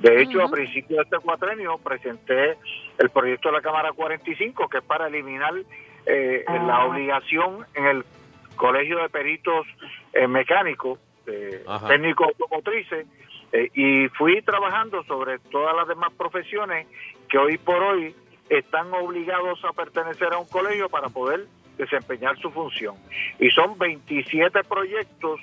De 0.00 0.22
hecho, 0.22 0.42
a 0.42 0.48
principios 0.48 0.98
de 0.98 1.02
este 1.02 1.18
cuatrenio 1.18 1.78
presenté 1.78 2.56
el 2.98 3.10
proyecto 3.10 3.48
de 3.48 3.56
la 3.56 3.60
Cámara 3.60 3.92
45, 3.92 4.68
que 4.68 4.78
es 4.78 4.84
para 4.84 5.08
eliminar 5.08 5.54
eh, 6.06 6.44
la 6.48 6.86
obligación 6.86 7.66
en 7.74 7.86
el 7.86 8.04
Colegio 8.56 8.98
de 8.98 9.08
Peritos 9.08 9.66
eh, 10.12 10.26
Mecánicos, 10.26 10.98
eh, 11.26 11.64
técnicos 11.88 12.28
automotrices, 12.28 13.06
eh, 13.52 13.70
y 13.74 14.08
fui 14.10 14.42
trabajando 14.42 15.02
sobre 15.04 15.38
todas 15.38 15.74
las 15.74 15.88
demás 15.88 16.12
profesiones 16.12 16.86
que 17.28 17.38
hoy 17.38 17.58
por 17.58 17.82
hoy 17.82 18.14
están 18.48 18.92
obligados 18.94 19.64
a 19.64 19.72
pertenecer 19.72 20.32
a 20.32 20.38
un 20.38 20.46
colegio 20.46 20.88
para 20.88 21.08
poder 21.08 21.46
desempeñar 21.78 22.38
su 22.38 22.50
función. 22.50 22.96
Y 23.38 23.50
son 23.50 23.78
27 23.78 24.62
proyectos 24.64 25.40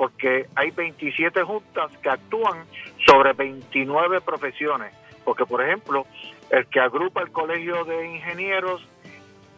porque 0.00 0.46
hay 0.54 0.70
27 0.70 1.42
juntas 1.42 1.92
que 1.98 2.08
actúan 2.08 2.64
sobre 3.06 3.34
29 3.34 4.22
profesiones. 4.22 4.94
Porque, 5.26 5.44
por 5.44 5.62
ejemplo, 5.62 6.06
el 6.48 6.66
que 6.68 6.80
agrupa 6.80 7.20
el 7.20 7.30
Colegio 7.30 7.84
de 7.84 8.06
Ingenieros 8.08 8.80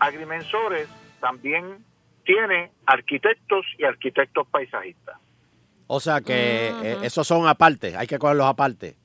agrimensores 0.00 0.88
también 1.20 1.84
tiene 2.24 2.72
arquitectos 2.86 3.64
y 3.78 3.84
arquitectos 3.84 4.48
paisajistas. 4.48 5.16
O 5.86 6.00
sea 6.00 6.20
que 6.20 6.70
eh, 6.82 6.98
esos 7.04 7.24
son 7.24 7.46
aparte, 7.46 7.96
hay 7.96 8.08
que 8.08 8.18
cogerlos 8.18 8.46
aparte. 8.48 8.96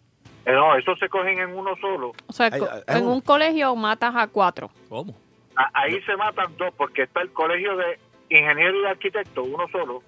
Eh, 0.44 0.54
no, 0.54 0.76
esos 0.76 0.98
se 0.98 1.08
cogen 1.08 1.38
en 1.38 1.56
uno 1.56 1.76
solo. 1.80 2.14
O 2.26 2.34
sea, 2.34 2.50
ay, 2.52 2.62
en 2.88 2.96
ay. 2.96 3.02
un 3.04 3.22
colegio 3.22 3.76
matas 3.76 4.16
a 4.16 4.26
cuatro. 4.26 4.72
¿Cómo? 4.90 5.14
A- 5.56 5.70
ahí 5.84 6.02
se 6.02 6.18
matan 6.18 6.58
dos, 6.58 6.74
porque 6.76 7.04
está 7.04 7.22
el 7.22 7.32
colegio 7.32 7.78
de 7.78 8.00
ingenieros 8.32 8.82
y 8.82 8.88
arquitectos, 8.88 9.48
uno 9.48 9.68
solo, 9.72 10.02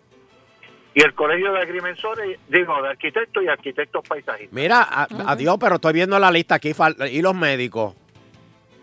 y 0.99 1.05
el 1.05 1.13
colegio 1.13 1.53
de 1.53 1.61
agrimensores, 1.61 2.39
digo, 2.49 2.81
de 2.81 2.89
arquitectos 2.89 3.41
y 3.43 3.47
arquitectos 3.47 4.05
paisajistas. 4.07 4.51
Mira, 4.53 4.81
a- 4.81 5.07
adiós, 5.27 5.57
pero 5.59 5.75
estoy 5.75 5.93
viendo 5.93 6.19
la 6.19 6.29
lista 6.29 6.55
aquí. 6.55 6.73
¿Y 7.11 7.21
los 7.21 7.33
médicos? 7.35 7.93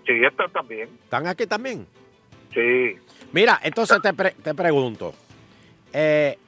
Sí, 0.06 0.12
están 0.24 0.50
también. 0.50 0.88
¿Están 1.04 1.26
aquí 1.26 1.46
también? 1.46 1.86
Sí. 2.54 2.96
Mira, 3.32 3.60
entonces 3.62 4.00
te, 4.00 4.14
pre- 4.14 4.30
te 4.42 4.54
pregunto. 4.54 5.12
eh, 5.92 6.38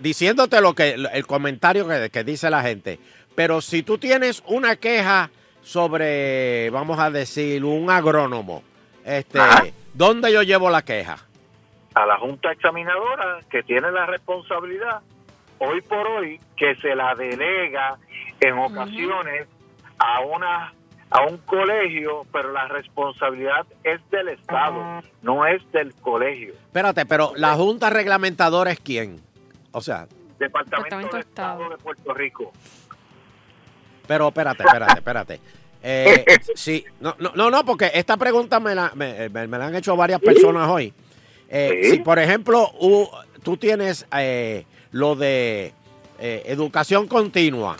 diciéndote 0.00 0.60
lo 0.60 0.74
que 0.74 0.90
el 1.12 1.26
comentario 1.26 1.88
que, 1.88 2.10
que 2.10 2.22
dice 2.24 2.50
la 2.50 2.62
gente. 2.62 2.98
Pero 3.34 3.60
si 3.60 3.82
tú 3.82 3.98
tienes 3.98 4.42
una 4.46 4.76
queja 4.76 5.30
sobre, 5.62 6.70
vamos 6.70 6.98
a 6.98 7.10
decir, 7.10 7.64
un 7.64 7.90
agrónomo, 7.90 8.62
este, 9.04 9.38
Ajá. 9.40 9.64
¿dónde 9.94 10.32
yo 10.32 10.42
llevo 10.42 10.70
la 10.70 10.82
queja? 10.82 11.18
A 11.94 12.06
la 12.06 12.18
Junta 12.18 12.52
Examinadora 12.52 13.38
que 13.50 13.62
tiene 13.62 13.90
la 13.92 14.06
responsabilidad 14.06 15.00
hoy 15.58 15.80
por 15.82 16.06
hoy 16.06 16.40
que 16.56 16.74
se 16.76 16.94
la 16.94 17.14
delega 17.14 17.96
en 18.40 18.58
ocasiones 18.58 19.48
a 19.98 20.20
una 20.20 20.72
a 21.10 21.20
un 21.26 21.38
colegio, 21.38 22.26
pero 22.32 22.50
la 22.50 22.66
responsabilidad 22.66 23.64
es 23.84 24.00
del 24.10 24.30
Estado, 24.30 25.00
no 25.22 25.46
es 25.46 25.62
del 25.70 25.94
colegio. 25.94 26.54
Espérate, 26.54 27.06
pero 27.06 27.32
la 27.36 27.54
Junta 27.54 27.88
Reglamentadora 27.88 28.72
es 28.72 28.80
quién? 28.80 29.20
O 29.70 29.80
sea, 29.80 30.08
Departamento, 30.40 30.76
Departamento 30.96 31.16
de 31.16 31.20
Estado. 31.20 31.52
Estado 31.62 31.70
de 31.76 31.82
Puerto 31.84 32.14
Rico. 32.14 32.52
pero 34.08 34.28
espérate, 34.28 34.64
espérate, 34.64 34.92
espérate. 34.98 35.40
Eh, 35.82 36.24
sí, 36.56 36.84
no, 37.00 37.14
no, 37.20 37.30
no, 37.36 37.50
no, 37.50 37.64
porque 37.64 37.90
esta 37.94 38.16
pregunta 38.16 38.58
me 38.58 38.74
la, 38.74 38.90
me, 38.94 39.28
me- 39.28 39.46
me 39.46 39.58
la 39.58 39.66
han 39.66 39.74
hecho 39.76 39.94
varias 39.96 40.20
personas 40.20 40.68
hoy. 40.68 40.92
Eh, 41.48 41.80
Sí. 41.84 41.90
Si, 41.92 41.98
por 42.00 42.18
ejemplo, 42.18 42.70
u- 42.80 43.08
tú 43.42 43.56
tienes 43.56 44.06
eh, 44.16 44.64
lo 44.92 45.14
de 45.14 45.72
eh, 46.18 46.42
educación 46.46 47.06
continua, 47.08 47.76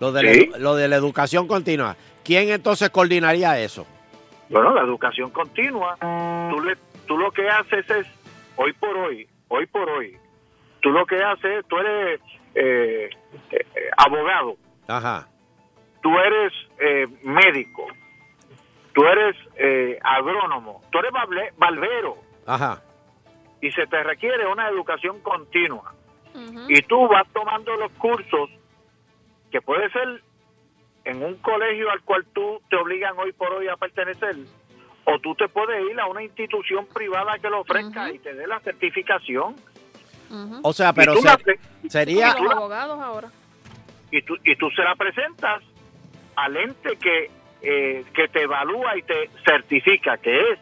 lo 0.00 0.12
de, 0.12 0.22
la 0.22 0.32
Sí. 0.32 0.50
lo 0.58 0.74
de 0.76 0.88
la 0.88 0.96
educación 0.96 1.46
continua, 1.48 1.96
¿quién 2.24 2.50
entonces 2.50 2.90
coordinaría 2.90 3.58
eso? 3.60 3.86
Bueno, 4.48 4.72
la 4.74 4.82
educación 4.82 5.30
continua, 5.30 5.96
tú, 6.50 6.60
le, 6.62 6.76
tú 7.06 7.18
lo 7.18 7.30
que 7.32 7.48
haces 7.48 7.88
es, 7.90 8.06
hoy 8.56 8.72
por 8.74 8.96
hoy, 8.96 9.26
hoy 9.48 9.66
por 9.66 9.88
hoy, 9.90 10.16
tú 10.80 10.90
lo 10.90 11.04
que 11.04 11.16
haces, 11.22 11.64
tú 11.68 11.76
eres 11.78 12.20
eh, 12.54 13.10
eh, 13.50 13.66
abogado, 13.96 14.56
Ajá. 14.86 15.26
tú 16.02 16.10
eres 16.18 16.52
eh, 16.80 17.06
médico, 17.24 17.84
tú 18.94 19.04
eres 19.04 19.36
eh, 19.56 19.98
agrónomo, 20.02 20.82
tú 20.90 20.98
eres 20.98 21.10
barbe- 21.12 21.52
barbero 21.58 22.16
Ajá. 22.48 22.82
y 23.60 23.70
se 23.72 23.86
te 23.86 24.02
requiere 24.02 24.46
una 24.46 24.68
educación 24.68 25.20
continua. 25.20 25.92
Y 26.68 26.80
tú 26.82 27.08
vas 27.08 27.26
tomando 27.32 27.74
los 27.76 27.90
cursos 27.92 28.48
que 29.50 29.60
puede 29.60 29.90
ser 29.90 30.22
en 31.04 31.22
un 31.24 31.34
colegio 31.36 31.90
al 31.90 32.00
cual 32.02 32.24
tú 32.32 32.60
te 32.70 32.76
obligan 32.76 33.18
hoy 33.18 33.32
por 33.32 33.52
hoy 33.52 33.66
a 33.68 33.76
pertenecer, 33.76 34.36
o 35.04 35.18
tú 35.20 35.34
te 35.34 35.48
puedes 35.48 35.90
ir 35.90 35.98
a 35.98 36.06
una 36.06 36.22
institución 36.22 36.86
privada 36.94 37.38
que 37.38 37.48
lo 37.50 37.60
ofrezca 37.62 38.12
y 38.12 38.18
te 38.20 38.34
dé 38.34 38.46
la 38.46 38.60
certificación. 38.60 39.56
O 40.62 40.72
sea, 40.72 40.92
pero 40.92 41.12
y 41.12 41.16
tú, 41.16 41.22
se- 41.22 41.28
la 41.28 41.36
pre- 41.38 41.58
sería... 41.88 42.34
Los 42.38 42.52
abogados 42.54 43.00
ahora. 43.00 43.28
y, 44.12 44.22
tú, 44.22 44.36
y 44.44 44.54
tú 44.56 44.70
se 44.70 44.82
la 44.82 44.94
presentas 44.94 45.62
al 46.36 46.56
ente 46.56 46.96
que, 46.98 47.30
eh, 47.62 48.04
que 48.14 48.28
te 48.28 48.42
evalúa 48.42 48.96
y 48.96 49.02
te 49.02 49.30
certifica, 49.46 50.18
que 50.18 50.38
es, 50.52 50.58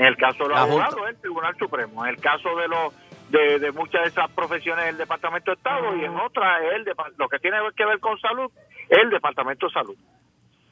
en 0.00 0.06
el 0.06 0.16
caso 0.16 0.44
de 0.44 0.48
los 0.48 0.58
La 0.58 0.64
Junta. 0.66 0.84
abogados, 0.86 1.08
el 1.10 1.16
Tribunal 1.20 1.56
Supremo, 1.58 2.04
en 2.04 2.10
el 2.10 2.20
caso 2.20 2.56
de 2.56 2.68
los 2.68 2.94
de, 3.28 3.58
de 3.60 3.70
muchas 3.72 4.02
de 4.02 4.08
esas 4.08 4.30
profesiones 4.32 4.86
el 4.86 4.96
Departamento 4.96 5.50
de 5.52 5.56
Estado 5.56 5.94
y 5.96 6.04
en 6.04 6.16
otras 6.16 6.62
es 6.62 6.72
el 6.72 6.84
depa- 6.84 7.12
lo 7.16 7.28
que 7.28 7.38
tiene 7.38 7.58
que 7.76 7.84
ver 7.84 8.00
con 8.00 8.18
salud 8.18 8.50
es 8.88 8.98
el 8.98 9.10
Departamento 9.10 9.66
de 9.66 9.72
Salud. 9.72 9.96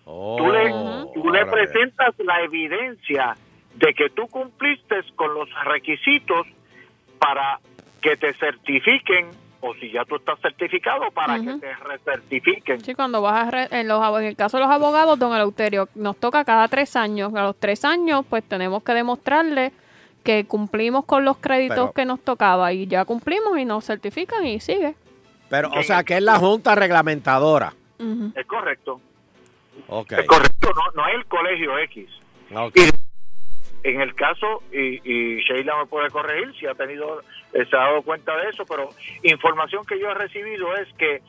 tú 0.04 0.50
le, 0.50 0.70
tú 1.14 1.30
le 1.30 1.46
presentas 1.46 2.14
la 2.18 2.40
evidencia 2.42 3.34
de 3.74 3.94
que 3.94 4.10
tú 4.10 4.26
cumpliste 4.28 4.96
con 5.14 5.34
los 5.34 5.48
requisitos 5.66 6.46
para 7.20 7.60
que 8.02 8.16
te 8.16 8.32
certifiquen 8.34 9.30
o 9.60 9.74
si 9.74 9.90
ya 9.90 10.04
tú 10.04 10.16
estás 10.16 10.38
certificado 10.40 11.10
para 11.12 11.40
que 11.40 11.54
te 11.54 11.74
recertifiquen. 11.74 12.80
Sí, 12.80 12.94
cuando 12.94 13.20
vas 13.22 13.48
a 13.48 13.50
re- 13.50 13.68
en, 13.72 13.88
los, 13.88 14.00
en 14.20 14.24
el 14.26 14.36
caso 14.36 14.56
de 14.58 14.62
los 14.64 14.72
abogados, 14.72 15.18
don 15.18 15.34
Eleuterio, 15.34 15.88
nos 15.94 16.16
toca 16.16 16.44
cada 16.44 16.68
tres 16.68 16.94
años. 16.96 17.34
A 17.34 17.42
los 17.42 17.56
tres 17.58 17.84
años, 17.84 18.24
pues 18.28 18.44
tenemos 18.44 18.82
que 18.84 18.92
demostrarle 18.94 19.72
que 20.22 20.44
cumplimos 20.44 21.04
con 21.06 21.24
los 21.24 21.38
créditos 21.38 21.76
Pero- 21.76 21.92
que 21.92 22.04
nos 22.04 22.20
tocaba 22.20 22.72
y 22.72 22.86
ya 22.86 23.04
cumplimos 23.04 23.58
y 23.58 23.64
nos 23.64 23.84
certifican 23.84 24.46
y 24.46 24.60
sigue. 24.60 24.94
Pero, 25.48 25.70
o 25.70 25.82
sea, 25.82 26.04
que 26.04 26.16
es 26.18 26.22
la 26.22 26.36
Junta 26.36 26.74
Reglamentadora. 26.74 27.72
Es 28.34 28.46
correcto. 28.46 29.00
Ok. 29.88 30.12
Es 30.12 30.26
correcto, 30.26 30.68
no, 30.74 31.02
no 31.02 31.08
es 31.08 31.14
el 31.14 31.24
colegio 31.26 31.78
X. 31.78 32.08
ok. 32.54 32.76
Y 33.84 33.88
en 33.88 34.00
el 34.02 34.14
caso, 34.14 34.62
y, 34.72 35.00
y 35.02 35.40
Sheila 35.42 35.76
me 35.78 35.86
puede 35.86 36.10
corregir 36.10 36.52
si 36.58 36.66
ha 36.66 36.74
tenido, 36.74 37.22
se 37.52 37.76
ha 37.76 37.80
dado 37.80 38.02
cuenta 38.02 38.36
de 38.36 38.50
eso, 38.50 38.64
pero 38.66 38.90
información 39.22 39.84
que 39.84 39.98
yo 39.98 40.10
he 40.10 40.14
recibido 40.14 40.74
es 40.76 40.92
que 40.94 41.22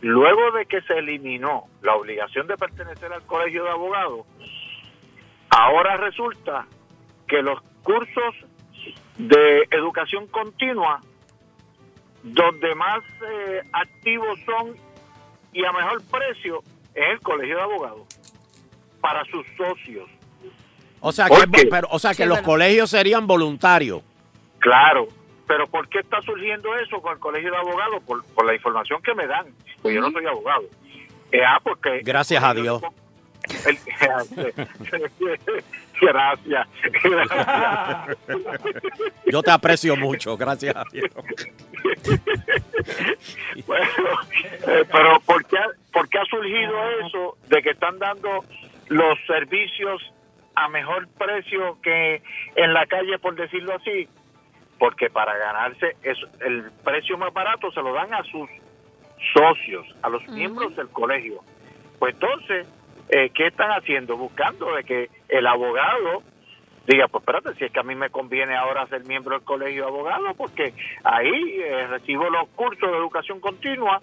luego 0.00 0.52
de 0.52 0.66
que 0.66 0.80
se 0.82 0.98
eliminó 0.98 1.64
la 1.82 1.94
obligación 1.94 2.46
de 2.46 2.56
pertenecer 2.56 3.12
al 3.12 3.22
colegio 3.22 3.64
de 3.64 3.70
abogados, 3.70 4.26
ahora 5.50 5.96
resulta 5.96 6.66
que 7.26 7.42
los 7.42 7.60
cursos 7.82 8.34
de 9.18 9.66
educación 9.70 10.26
continua, 10.28 11.00
donde 12.22 12.74
más 12.74 13.02
eh, 13.28 13.62
activos 13.72 14.38
son 14.44 14.76
y 15.52 15.64
a 15.64 15.72
mejor 15.72 16.02
precio, 16.10 16.62
es 16.94 17.10
el 17.12 17.20
colegio 17.20 17.56
de 17.56 17.62
abogados 17.62 18.06
para 19.00 19.24
sus 19.26 19.46
socios. 19.56 20.08
O 21.00 21.12
sea, 21.12 21.26
¿Por 21.28 21.50
que, 21.50 21.66
pero, 21.66 21.88
o 21.90 21.98
sea, 21.98 22.14
que 22.14 22.26
los 22.26 22.40
colegios 22.40 22.90
serían 22.90 23.26
voluntarios. 23.26 24.02
Claro, 24.58 25.06
pero 25.46 25.66
¿por 25.66 25.88
qué 25.88 26.00
está 26.00 26.20
surgiendo 26.22 26.74
eso 26.78 27.00
con 27.00 27.12
el 27.14 27.18
colegio 27.18 27.50
de 27.50 27.56
abogados? 27.56 28.02
Por, 28.04 28.24
por 28.34 28.44
la 28.46 28.54
información 28.54 29.02
que 29.02 29.14
me 29.14 29.26
dan, 29.26 29.46
pues 29.82 29.94
yo 29.94 30.00
no 30.00 30.10
soy 30.10 30.26
abogado. 30.26 30.64
Eh, 31.32 31.40
ah, 31.46 31.60
porque... 31.62 32.00
Gracias 32.04 32.42
a 32.42 32.54
Dios. 32.54 32.82
El- 33.66 33.78
gracias, 36.00 36.68
gracias. 37.02 38.18
Yo 39.26 39.42
te 39.42 39.50
aprecio 39.50 39.96
mucho, 39.96 40.36
gracias 40.36 40.74
a 40.76 40.84
Dios. 40.92 41.10
Bueno, 43.66 43.86
eh, 44.66 44.84
pero 44.90 45.20
¿por 45.20 45.44
qué, 45.46 45.56
por 45.92 46.08
qué 46.08 46.18
ha 46.18 46.24
surgido 46.26 46.74
eso 47.06 47.36
de 47.48 47.62
que 47.62 47.70
están 47.70 47.98
dando 47.98 48.44
los 48.88 49.18
servicios 49.26 50.02
a 50.54 50.68
mejor 50.68 51.08
precio 51.18 51.78
que 51.82 52.22
en 52.56 52.72
la 52.74 52.86
calle, 52.86 53.18
por 53.18 53.34
decirlo 53.36 53.74
así? 53.74 54.08
Porque 54.78 55.08
para 55.10 55.36
ganarse 55.36 55.96
es- 56.02 56.18
el 56.40 56.70
precio 56.84 57.16
más 57.18 57.32
barato 57.32 57.70
se 57.72 57.80
lo 57.82 57.92
dan 57.92 58.12
a 58.12 58.22
sus 58.24 58.48
socios, 59.32 59.86
a 60.02 60.08
los 60.08 60.26
miembros 60.28 60.74
del 60.76 60.88
colegio. 60.88 61.40
Pues 61.98 62.14
entonces, 62.14 62.66
eh, 63.08 63.30
¿qué 63.34 63.46
están 63.46 63.70
haciendo? 63.70 64.16
Buscando 64.16 64.74
de 64.74 64.84
que 64.84 65.10
el 65.28 65.46
abogado 65.46 66.22
diga, 66.86 67.08
pues 67.08 67.22
espérate, 67.22 67.54
si 67.58 67.64
es 67.64 67.72
que 67.72 67.80
a 67.80 67.84
mí 67.84 67.94
me 67.94 68.10
conviene 68.10 68.54
ahora 68.56 68.86
ser 68.88 69.04
miembro 69.06 69.36
del 69.36 69.44
colegio 69.44 69.82
de 69.84 69.88
abogados, 69.88 70.36
porque 70.36 70.74
ahí 71.04 71.60
eh, 71.60 71.86
recibo 71.86 72.28
los 72.28 72.48
cursos 72.50 72.90
de 72.90 72.96
educación 72.98 73.40
continua 73.40 74.00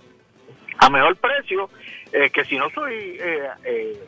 a 0.79 0.89
mejor 0.89 1.15
precio 1.17 1.69
eh, 2.11 2.29
que 2.31 2.43
si 2.45 2.57
no 2.57 2.69
soy 2.71 3.17
eh, 3.19 3.49
eh, 3.65 3.99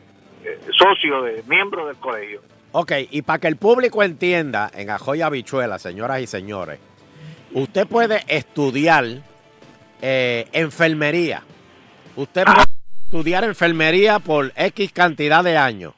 socio 0.76 1.22
de 1.22 1.42
miembro 1.44 1.86
del 1.86 1.96
colegio. 1.96 2.40
Ok, 2.76 2.90
y 3.12 3.22
para 3.22 3.38
que 3.38 3.46
el 3.46 3.56
público 3.56 4.02
entienda, 4.02 4.68
en 4.74 4.90
Ajoya 4.90 5.28
Bichuela, 5.30 5.78
señoras 5.78 6.20
y 6.20 6.26
señores, 6.26 6.80
usted 7.52 7.86
puede 7.86 8.24
estudiar 8.26 9.04
eh, 10.02 10.48
enfermería. 10.52 11.44
Usted 12.16 12.42
puede 12.44 12.64
estudiar 13.04 13.44
enfermería 13.44 14.18
por 14.18 14.52
X 14.56 14.90
cantidad 14.92 15.44
de 15.44 15.56
años 15.56 15.94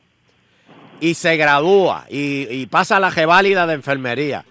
y 1.01 1.14
se 1.14 1.39
gradúa 1.39 2.05
y, 2.11 2.47
y 2.51 2.66
pasa 2.66 3.01
la 3.01 3.09
reválida 3.09 3.66
de 3.66 3.72
enfermería. 3.72 4.45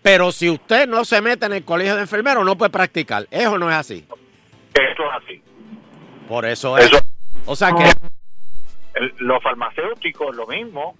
Pero 0.00 0.32
si 0.32 0.48
usted 0.48 0.88
no 0.88 1.04
se 1.04 1.20
mete 1.20 1.44
en 1.44 1.52
el 1.52 1.64
colegio 1.64 1.94
de 1.96 2.02
enfermeros, 2.02 2.42
no 2.46 2.56
puede 2.56 2.70
practicar. 2.70 3.26
¿Eso 3.30 3.58
no 3.58 3.68
es 3.68 3.76
así? 3.76 4.06
Esto 4.72 5.02
es 5.02 5.24
así. 5.24 5.42
Por 6.26 6.46
eso 6.46 6.78
es. 6.78 6.86
Eso- 6.86 7.00
O 7.44 7.54
sea 7.54 7.70
que 7.72 7.84
El- 8.94 9.12
los 9.18 9.42
farmacéuticos, 9.42 10.34
lo 10.34 10.46
mismo. 10.46 10.96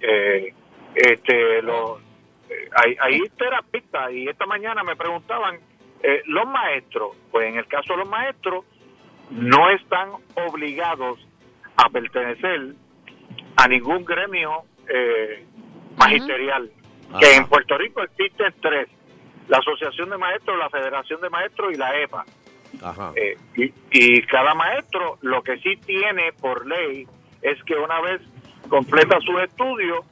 Eh, 0.00 0.54
este, 0.94 1.62
los, 1.62 2.00
eh, 2.48 2.68
hay, 2.76 2.96
hay 3.00 3.20
terapistas 3.36 4.12
y 4.12 4.28
esta 4.28 4.46
mañana 4.46 4.82
me 4.82 4.96
preguntaban, 4.96 5.58
eh, 6.02 6.22
los 6.26 6.46
maestros, 6.46 7.16
pues 7.30 7.48
en 7.48 7.58
el 7.58 7.66
caso 7.66 7.92
de 7.92 8.00
los 8.00 8.08
maestros, 8.08 8.64
no 9.30 9.70
están 9.70 10.10
obligados 10.48 11.18
a 11.76 11.88
pertenecer 11.88 12.74
a 13.56 13.68
ningún 13.68 14.04
gremio 14.04 14.64
eh, 14.88 15.46
magisterial, 15.96 16.70
que 17.20 17.36
en 17.36 17.46
Puerto 17.46 17.78
Rico 17.78 18.02
existen 18.02 18.52
tres, 18.60 18.88
la 19.48 19.58
Asociación 19.58 20.10
de 20.10 20.18
Maestros, 20.18 20.58
la 20.58 20.70
Federación 20.70 21.20
de 21.20 21.30
Maestros 21.30 21.72
y 21.72 21.76
la 21.76 22.00
EPA. 22.00 22.24
Ajá. 22.82 23.12
Eh, 23.16 23.36
y, 23.56 23.72
y 23.90 24.22
cada 24.22 24.54
maestro 24.54 25.18
lo 25.20 25.42
que 25.42 25.58
sí 25.58 25.76
tiene 25.84 26.32
por 26.40 26.66
ley 26.66 27.06
es 27.42 27.62
que 27.64 27.74
una 27.74 28.00
vez 28.00 28.20
completa 28.72 29.20
sus 29.20 29.38
estudios 29.42 30.02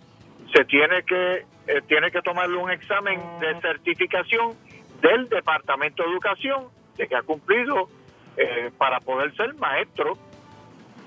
se 0.55 0.67
tiene 0.67 1.03
que 1.05 1.47
eh, 1.67 1.81
tiene 1.89 2.11
que 2.11 2.21
tomarle 2.21 2.59
un 2.59 2.71
examen 2.71 3.19
de 3.41 3.59
certificación 3.63 4.55
del 5.01 5.31
Departamento 5.31 6.03
de 6.03 6.11
Educación 6.11 6.65
de 6.99 7.09
que 7.09 7.17
ha 7.17 7.23
cumplido 7.23 7.89
eh, 8.37 8.71
para 8.77 9.01
poder 9.01 9.35
ser 9.35 9.55
maestro 9.55 10.19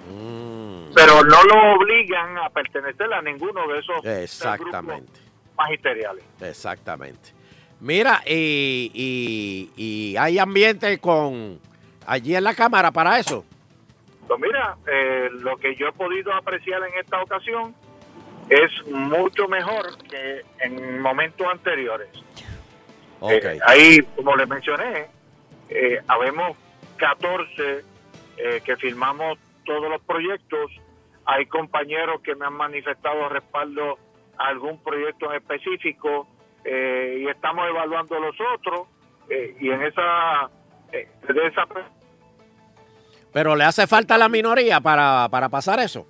Mm, 0.10 0.94
pero 0.94 1.24
no 1.24 1.44
lo 1.44 1.76
obligan 1.76 2.38
a 2.38 2.50
pertenecer 2.50 3.14
a 3.14 3.22
ninguno 3.22 3.66
de 3.70 3.80
esos 3.80 4.02
tres 4.02 4.14
grupos 4.14 4.24
exactamente. 4.24 5.20
magisteriales 5.58 6.26
Exactamente. 6.42 7.30
Mira, 7.80 8.22
y, 8.26 8.92
y, 8.94 9.72
y 9.78 10.18
hay 10.18 10.40
ambiente 10.40 10.98
con 11.00 11.58
allí 12.06 12.36
en 12.36 12.44
la 12.44 12.54
cámara 12.54 12.92
para 12.92 13.18
eso. 13.18 13.46
Pues 14.28 14.40
mira, 14.40 14.78
eh, 14.88 15.30
lo 15.32 15.58
que 15.58 15.76
yo 15.76 15.88
he 15.88 15.92
podido 15.92 16.34
apreciar 16.34 16.82
en 16.84 17.00
esta 17.00 17.22
ocasión 17.22 17.76
es 18.50 18.88
mucho 18.88 19.48
mejor 19.48 19.86
que 20.10 20.42
en 20.60 21.00
momentos 21.00 21.48
anteriores. 21.48 22.10
Eh, 23.30 23.60
ahí, 23.66 24.02
como 24.16 24.36
les 24.36 24.48
mencioné, 24.48 25.08
eh, 25.70 26.00
habemos 26.08 26.58
14 26.98 27.84
eh, 28.38 28.62
que 28.66 28.76
firmamos 28.78 29.38
todos 29.66 29.90
los 29.90 30.02
proyectos. 30.02 30.72
Hay 31.26 31.46
compañeros 31.46 32.22
que 32.22 32.36
me 32.36 32.46
han 32.46 32.54
manifestado 32.54 33.30
respaldo 33.30 33.98
a 34.38 34.48
algún 34.48 34.78
proyecto 34.84 35.32
en 35.32 35.38
específico 35.38 36.28
y 36.66 37.28
estamos 37.28 37.68
evaluando 37.68 38.20
los 38.20 38.36
otros. 38.56 38.88
y 39.30 39.70
en 39.70 39.84
esa, 39.84 40.50
de 40.92 41.48
esa 41.48 41.66
Pero 43.34 43.56
le 43.56 43.64
hace 43.64 43.88
falta 43.88 44.16
a 44.16 44.18
la 44.18 44.30
minoría 44.30 44.80
para, 44.80 45.28
para 45.30 45.50
pasar 45.50 45.80
eso. 45.80 46.06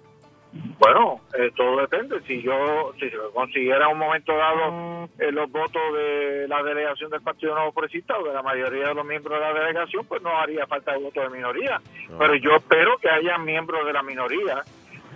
Bueno, 0.77 1.21
eh, 1.33 1.49
todo 1.55 1.81
depende. 1.81 2.21
Si 2.27 2.41
yo, 2.43 2.93
si 2.99 3.09
consiguiera 3.33 3.85
en 3.85 3.93
un 3.93 3.97
momento 3.97 4.35
dado 4.35 5.09
eh, 5.17 5.31
los 5.31 5.51
votos 5.51 5.81
de 5.95 6.47
la 6.47 6.61
delegación 6.61 7.09
del 7.09 7.21
Partido 7.21 7.55
Nuevo 7.55 7.71
Progresista 7.71 8.17
o 8.19 8.23
de 8.23 8.33
la 8.33 8.43
mayoría 8.43 8.89
de 8.89 8.93
los 8.93 9.05
miembros 9.05 9.39
de 9.39 9.45
la 9.45 9.53
delegación, 9.53 10.05
pues 10.05 10.21
no 10.21 10.37
haría 10.37 10.67
falta 10.67 10.91
de 10.91 10.99
votos 10.99 11.23
de 11.23 11.35
minoría. 11.35 11.81
Pero 12.19 12.35
yo 12.35 12.55
espero 12.55 12.97
que 12.97 13.09
haya 13.09 13.39
miembros 13.39 13.83
de 13.85 13.93
la 13.93 14.03
minoría 14.03 14.61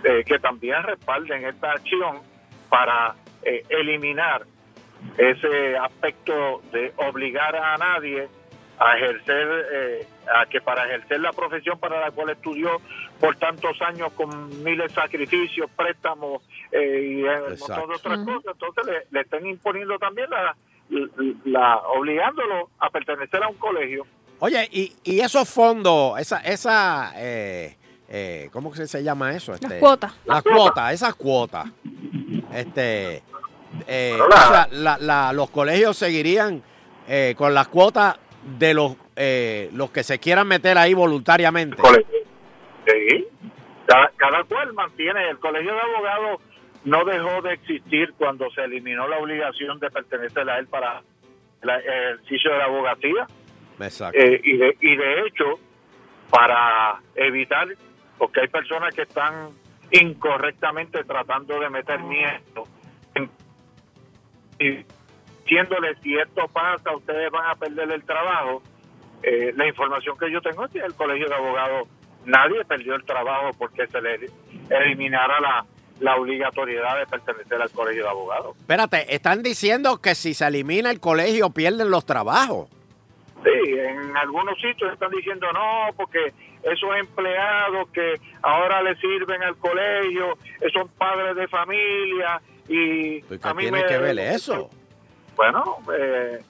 eh, 0.02 0.24
que 0.26 0.38
también 0.40 0.82
respalden 0.82 1.44
esta 1.44 1.72
acción 1.72 2.20
para 2.68 3.14
eh, 3.42 3.64
eliminar 3.68 4.44
ese 5.16 5.76
aspecto 5.76 6.62
de 6.72 6.92
obligar 6.96 7.54
a 7.54 7.76
nadie 7.76 8.28
a 8.80 8.96
ejercer, 8.96 9.66
eh, 9.72 10.06
a 10.32 10.46
que 10.46 10.60
para 10.60 10.84
ejercer 10.86 11.20
la 11.20 11.32
profesión 11.32 11.78
para 11.78 12.00
la 12.00 12.10
cual 12.12 12.30
estudió 12.30 12.80
por 13.20 13.34
tantos 13.36 13.80
años 13.82 14.12
con 14.12 14.62
miles 14.62 14.88
de 14.88 14.94
sacrificios, 14.94 15.68
préstamos 15.76 16.42
eh, 16.70 17.18
y 17.20 17.24
eh, 17.24 17.40
un 17.40 17.58
montón 17.58 17.88
de 17.90 17.94
otras 17.96 18.18
cosas, 18.20 18.52
entonces 18.52 18.86
le, 18.86 19.06
le 19.10 19.20
estén 19.22 19.46
imponiendo 19.46 19.98
también 19.98 20.28
la, 20.30 20.56
la, 21.44 21.76
obligándolo 21.96 22.70
a 22.78 22.88
pertenecer 22.90 23.42
a 23.42 23.48
un 23.48 23.56
colegio. 23.56 24.06
Oye, 24.40 24.68
y, 24.70 24.92
y 25.02 25.20
esos 25.20 25.48
fondos, 25.48 26.18
esa, 26.20 26.38
esa 26.40 27.12
eh, 27.16 27.76
eh, 28.08 28.48
¿cómo 28.52 28.70
que 28.70 28.86
se 28.86 29.02
llama 29.02 29.32
eso? 29.32 29.50
Las 29.52 29.62
Este, 29.62 29.78
cuotas. 29.80 30.12
Las 30.24 30.44
Las 30.44 30.54
cuotas. 30.54 30.92
esas 30.94 31.14
cuotas. 31.16 31.66
Este, 32.54 33.16
eh, 33.16 33.22
Pero 34.16 34.28
la- 34.28 34.36
o 34.36 34.48
sea, 34.52 34.68
la- 34.70 34.98
la- 34.98 35.32
los 35.32 35.50
colegios 35.50 35.96
seguirían 35.96 36.62
eh, 37.08 37.34
con 37.36 37.52
las 37.54 37.68
cuotas 37.68 38.16
de 38.58 38.74
los, 38.74 38.96
eh, 39.16 39.70
los 39.74 39.90
que 39.90 40.02
se 40.02 40.18
quieran 40.18 40.46
meter 40.48 40.78
ahí 40.78 40.94
voluntariamente. 40.94 41.76
Sí. 42.86 43.26
Cada, 43.86 44.10
cada 44.16 44.44
cual 44.44 44.72
mantiene, 44.74 45.28
el 45.30 45.38
colegio 45.38 45.72
de 45.74 45.80
abogados 45.80 46.40
no 46.84 47.04
dejó 47.04 47.42
de 47.42 47.54
existir 47.54 48.12
cuando 48.16 48.50
se 48.50 48.62
eliminó 48.62 49.08
la 49.08 49.18
obligación 49.18 49.78
de 49.80 49.90
pertenecer 49.90 50.48
a 50.48 50.58
él 50.58 50.66
para 50.68 51.02
el 51.62 51.70
ejercicio 51.70 52.52
de 52.52 52.58
la 52.58 52.64
abogacía. 52.64 53.26
Exacto. 53.80 54.18
Eh, 54.18 54.40
y, 54.44 54.56
de, 54.56 54.76
y 54.80 54.96
de 54.96 55.26
hecho, 55.26 55.58
para 56.30 57.00
evitar, 57.14 57.66
porque 58.16 58.40
hay 58.42 58.48
personas 58.48 58.94
que 58.94 59.02
están 59.02 59.50
incorrectamente 59.90 61.02
tratando 61.04 61.58
de 61.58 61.70
meter 61.70 62.00
miedo, 62.00 62.64
en- 63.14 63.30
y 64.60 64.84
diciéndole 65.48 65.94
si 66.02 66.16
esto 66.18 66.46
pasa, 66.48 66.94
ustedes 66.94 67.30
van 67.30 67.46
a 67.50 67.54
perder 67.54 67.90
el 67.90 68.02
trabajo. 68.04 68.62
Eh, 69.22 69.52
la 69.56 69.66
información 69.66 70.16
que 70.18 70.30
yo 70.30 70.40
tengo 70.40 70.64
es 70.66 70.70
que 70.70 70.78
el 70.80 70.94
colegio 70.94 71.28
de 71.28 71.34
abogados, 71.34 71.88
nadie 72.24 72.64
perdió 72.64 72.94
el 72.94 73.04
trabajo 73.04 73.50
porque 73.58 73.86
se 73.86 74.00
le 74.00 74.30
eliminara 74.70 75.40
la, 75.40 75.64
la 76.00 76.16
obligatoriedad 76.16 76.98
de 76.98 77.06
pertenecer 77.06 77.60
al 77.60 77.70
colegio 77.70 78.04
de 78.04 78.10
abogados. 78.10 78.56
Espérate, 78.58 79.12
están 79.14 79.42
diciendo 79.42 80.00
que 80.00 80.14
si 80.14 80.34
se 80.34 80.46
elimina 80.46 80.90
el 80.90 81.00
colegio 81.00 81.50
pierden 81.50 81.90
los 81.90 82.04
trabajos. 82.04 82.68
Sí, 83.42 83.72
en 83.72 84.16
algunos 84.16 84.60
sitios 84.60 84.92
están 84.92 85.10
diciendo 85.10 85.46
no, 85.52 85.92
porque 85.96 86.32
esos 86.62 86.90
empleados 86.98 87.88
que 87.90 88.14
ahora 88.42 88.82
le 88.82 88.96
sirven 88.96 89.42
al 89.42 89.56
colegio 89.56 90.36
son 90.72 90.88
padres 90.98 91.36
de 91.36 91.46
familia 91.48 92.40
y 92.68 93.22
¿Qué 93.22 93.38
a 93.42 93.54
mí 93.54 93.62
tiene 93.62 93.78
me- 93.82 93.86
que 93.86 93.98
ver 93.98 94.18
eso? 94.18 94.70
Bueno, 95.38 95.76
eh, 95.96 96.42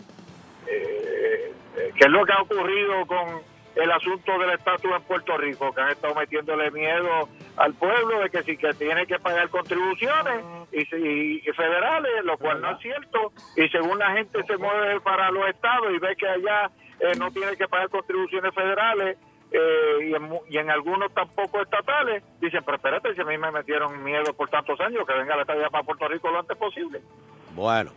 eh, 0.66 1.52
eh, 1.76 1.92
¿qué 1.94 2.04
es 2.06 2.10
lo 2.10 2.24
que 2.24 2.32
ha 2.32 2.40
ocurrido 2.40 3.04
con 3.04 3.42
el 3.74 3.92
asunto 3.92 4.38
del 4.38 4.48
estatus 4.52 4.90
en 4.96 5.02
Puerto 5.02 5.36
Rico? 5.36 5.74
Que 5.74 5.82
han 5.82 5.90
estado 5.90 6.14
metiéndole 6.14 6.70
miedo 6.70 7.28
al 7.58 7.74
pueblo 7.74 8.20
de 8.20 8.30
que 8.30 8.42
si 8.44 8.56
que 8.56 8.72
tiene 8.72 9.06
que 9.06 9.18
pagar 9.18 9.50
contribuciones 9.50 10.42
y, 10.72 11.46
y 11.46 11.52
federales, 11.52 12.24
lo 12.24 12.38
cual 12.38 12.62
no 12.62 12.70
es 12.70 12.78
cierto. 12.80 13.34
Y 13.58 13.68
según 13.68 13.98
la 13.98 14.12
gente 14.12 14.42
se 14.44 14.56
mueve 14.56 14.98
para 15.02 15.30
los 15.32 15.46
estados 15.50 15.92
y 15.94 15.98
ve 15.98 16.16
que 16.16 16.26
allá 16.26 16.70
eh, 17.00 17.12
no 17.18 17.30
tiene 17.30 17.58
que 17.58 17.68
pagar 17.68 17.90
contribuciones 17.90 18.54
federales 18.54 19.18
eh, 19.52 19.98
y, 20.08 20.14
en, 20.14 20.30
y 20.48 20.56
en 20.56 20.70
algunos 20.70 21.12
tampoco 21.12 21.60
estatales, 21.60 22.22
dicen, 22.40 22.62
pero 22.64 22.78
espérate, 22.78 23.14
si 23.14 23.20
a 23.20 23.24
mí 23.24 23.36
me 23.36 23.50
metieron 23.50 24.02
miedo 24.02 24.32
por 24.32 24.48
tantos 24.48 24.80
años, 24.80 25.06
que 25.06 25.12
venga 25.12 25.36
la 25.36 25.42
estadía 25.42 25.68
para 25.68 25.84
Puerto 25.84 26.08
Rico 26.08 26.30
lo 26.30 26.38
antes 26.38 26.56
posible. 26.56 27.02
Bueno, 27.54 27.90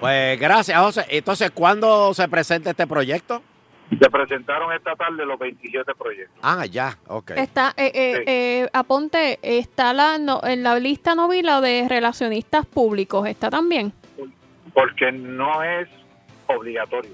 pues 0.00 0.38
gracias, 0.40 0.78
José. 0.80 1.04
Entonces, 1.08 1.50
¿cuándo 1.52 2.12
se 2.14 2.28
presenta 2.28 2.70
este 2.70 2.86
proyecto? 2.86 3.42
Se 3.88 4.10
presentaron 4.10 4.72
esta 4.72 4.96
tarde 4.96 5.24
los 5.24 5.38
27 5.38 5.94
proyectos. 5.94 6.36
Ah, 6.42 6.66
ya, 6.66 6.98
ok. 7.06 7.30
Está, 7.36 7.72
eh, 7.76 7.92
eh, 7.94 8.24
eh, 8.26 8.68
aponte, 8.72 9.38
está 9.42 9.92
la, 9.92 10.18
no- 10.18 10.40
en 10.42 10.64
la 10.64 10.76
lista 10.80 11.14
novila 11.14 11.60
de 11.60 11.86
relacionistas 11.88 12.66
públicos, 12.66 13.28
¿está 13.28 13.48
también? 13.48 13.92
Porque 14.74 15.12
no 15.12 15.62
es 15.62 15.88
obligatorio. 16.48 17.12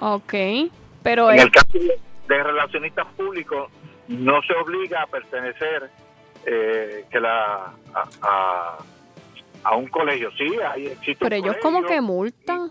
Ok, 0.00 0.34
pero 1.02 1.30
En 1.30 1.38
es, 1.38 1.44
el 1.44 1.50
caso 1.50 1.68
de 2.28 2.42
relacionistas 2.42 3.06
públicos, 3.16 3.70
no 4.08 4.40
se 4.42 4.54
obliga 4.54 5.02
a 5.02 5.06
pertenecer 5.06 5.90
eh, 6.46 7.04
que 7.10 7.20
la, 7.20 7.74
a, 7.94 8.08
a, 8.22 8.78
a 9.64 9.76
un 9.76 9.86
colegio. 9.88 10.30
Sí, 10.38 10.48
ahí 10.72 10.86
existe 10.86 11.24
pero 11.24 11.36
un 11.36 11.42
ellos 11.44 11.56
como 11.62 11.78
colegio. 11.78 11.96
que 11.96 12.00
multan. 12.00 12.70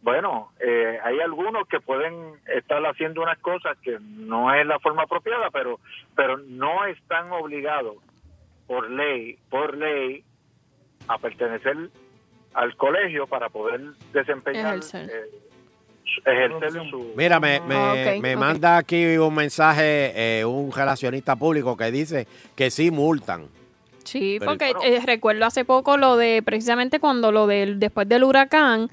Bueno, 0.00 0.52
eh, 0.60 0.98
hay 1.04 1.18
algunos 1.20 1.66
que 1.68 1.80
pueden 1.80 2.14
estar 2.54 2.80
haciendo 2.86 3.20
unas 3.22 3.38
cosas 3.38 3.76
que 3.82 3.98
no 4.00 4.54
es 4.54 4.64
la 4.66 4.78
forma 4.78 5.02
apropiada, 5.02 5.50
pero 5.50 5.80
pero 6.14 6.38
no 6.38 6.84
están 6.86 7.30
obligados 7.32 7.96
por 8.66 8.88
ley, 8.90 9.38
por 9.50 9.76
ley, 9.76 10.22
a 11.08 11.18
pertenecer 11.18 11.76
al 12.54 12.76
colegio 12.76 13.26
para 13.26 13.48
poder 13.48 13.80
desempeñar, 14.12 14.76
Ejercer. 14.78 15.10
eh, 15.10 15.30
su- 16.04 16.20
ejercer 16.30 16.90
su... 16.90 17.12
Mira, 17.16 17.38
me, 17.40 17.60
me, 17.60 17.74
Ah, 17.74 17.94
me 18.20 18.36
manda 18.36 18.76
aquí 18.78 19.16
un 19.18 19.34
mensaje, 19.34 20.12
eh, 20.40 20.44
un 20.44 20.70
relacionista 20.72 21.34
público 21.36 21.76
que 21.76 21.90
dice 21.90 22.26
que 22.56 22.70
sí 22.70 22.90
multan. 22.90 23.48
Sí, 24.08 24.36
Pero- 24.38 24.52
porque 24.52 24.72
eh, 24.84 25.00
recuerdo 25.04 25.44
hace 25.44 25.64
poco 25.64 25.96
lo 25.98 26.16
de, 26.16 26.42
precisamente 26.42 26.98
cuando 26.98 27.30
lo 27.30 27.46
del, 27.46 27.78
después 27.78 28.08
del 28.08 28.24
huracán, 28.24 28.90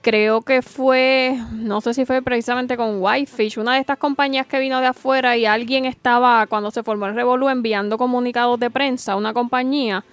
creo 0.00 0.40
que 0.42 0.62
fue, 0.62 1.38
no 1.52 1.80
sé 1.80 1.92
si 1.94 2.04
fue 2.04 2.22
precisamente 2.22 2.76
con 2.76 3.02
Whitefish, 3.02 3.58
una 3.58 3.74
de 3.74 3.80
estas 3.80 3.98
compañías 3.98 4.46
que 4.46 4.58
vino 4.58 4.80
de 4.80 4.86
afuera 4.86 5.36
y 5.36 5.44
alguien 5.46 5.84
estaba, 5.84 6.46
cuando 6.46 6.70
se 6.70 6.82
formó 6.82 7.06
el 7.06 7.14
revolú, 7.14 7.48
enviando 7.48 7.98
comunicados 7.98 8.58
de 8.58 8.70
prensa 8.70 9.12
a 9.12 9.16
una 9.16 9.32
compañía 9.32 10.04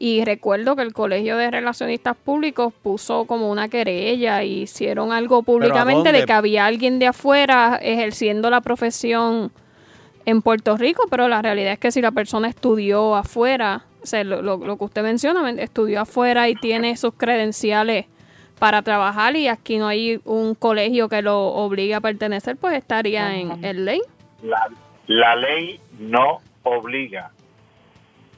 Y 0.00 0.24
recuerdo 0.24 0.76
que 0.76 0.82
el 0.82 0.92
Colegio 0.92 1.36
de 1.36 1.50
Relacionistas 1.50 2.16
Públicos 2.16 2.72
puso 2.82 3.24
como 3.24 3.50
una 3.50 3.68
querella 3.68 4.44
y 4.44 4.62
hicieron 4.62 5.10
algo 5.12 5.42
públicamente 5.42 6.12
de 6.12 6.24
que 6.24 6.32
había 6.32 6.66
alguien 6.66 7.00
de 7.00 7.08
afuera 7.08 7.78
ejerciendo 7.82 8.48
la 8.48 8.60
profesión 8.60 9.50
en 10.24 10.40
Puerto 10.42 10.76
Rico, 10.76 11.04
pero 11.10 11.26
la 11.26 11.42
realidad 11.42 11.72
es 11.72 11.78
que 11.80 11.90
si 11.90 12.00
la 12.00 12.12
persona 12.12 12.48
estudió 12.48 13.16
afuera, 13.16 13.86
o 14.02 14.06
sea, 14.06 14.24
lo, 14.24 14.42
lo- 14.42 14.56
lo 14.58 14.76
que 14.78 14.84
usted 14.84 15.02
menciona, 15.02 15.42
men- 15.42 15.58
estudió 15.58 16.00
afuera 16.02 16.48
y 16.48 16.54
tiene 16.54 16.96
sus 16.96 17.14
credenciales 17.14 18.06
para 18.58 18.82
trabajar 18.82 19.36
y 19.36 19.48
aquí 19.48 19.78
no 19.78 19.86
hay 19.88 20.20
un 20.24 20.54
colegio 20.54 21.08
que 21.08 21.22
lo 21.22 21.38
obligue 21.48 21.94
a 21.94 22.00
pertenecer, 22.00 22.56
pues 22.56 22.74
estaría 22.76 23.36
en, 23.36 23.64
en 23.64 23.84
ley. 23.84 24.00
La, 24.42 24.68
la 25.06 25.36
ley 25.36 25.80
no 25.98 26.40
obliga 26.64 27.30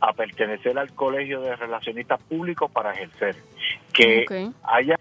a 0.01 0.13
pertenecer 0.13 0.79
al 0.79 0.93
colegio 0.95 1.41
de 1.41 1.57
relacionistas 1.57 2.21
públicos 2.23 2.71
para 2.71 2.93
ejercer. 2.93 3.37
Que 3.93 4.25
Ok. 4.29 4.55
haya 4.63 4.97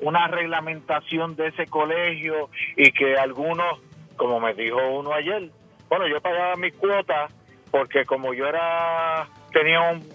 una 0.00 0.26
reglamentación 0.28 1.36
de 1.36 1.48
ese 1.48 1.66
colegio 1.66 2.50
y 2.76 2.90
que 2.92 3.16
algunos, 3.16 3.78
como 4.16 4.40
me 4.40 4.54
dijo 4.54 4.78
uno 4.98 5.12
ayer, 5.12 5.50
bueno, 5.88 6.06
yo 6.08 6.20
pagaba 6.20 6.56
mis 6.56 6.74
cuotas 6.74 7.32
porque 7.72 8.04
como 8.04 8.32
yo 8.32 8.46
era 8.46 9.26
tenía 9.52 9.80
un 9.90 10.06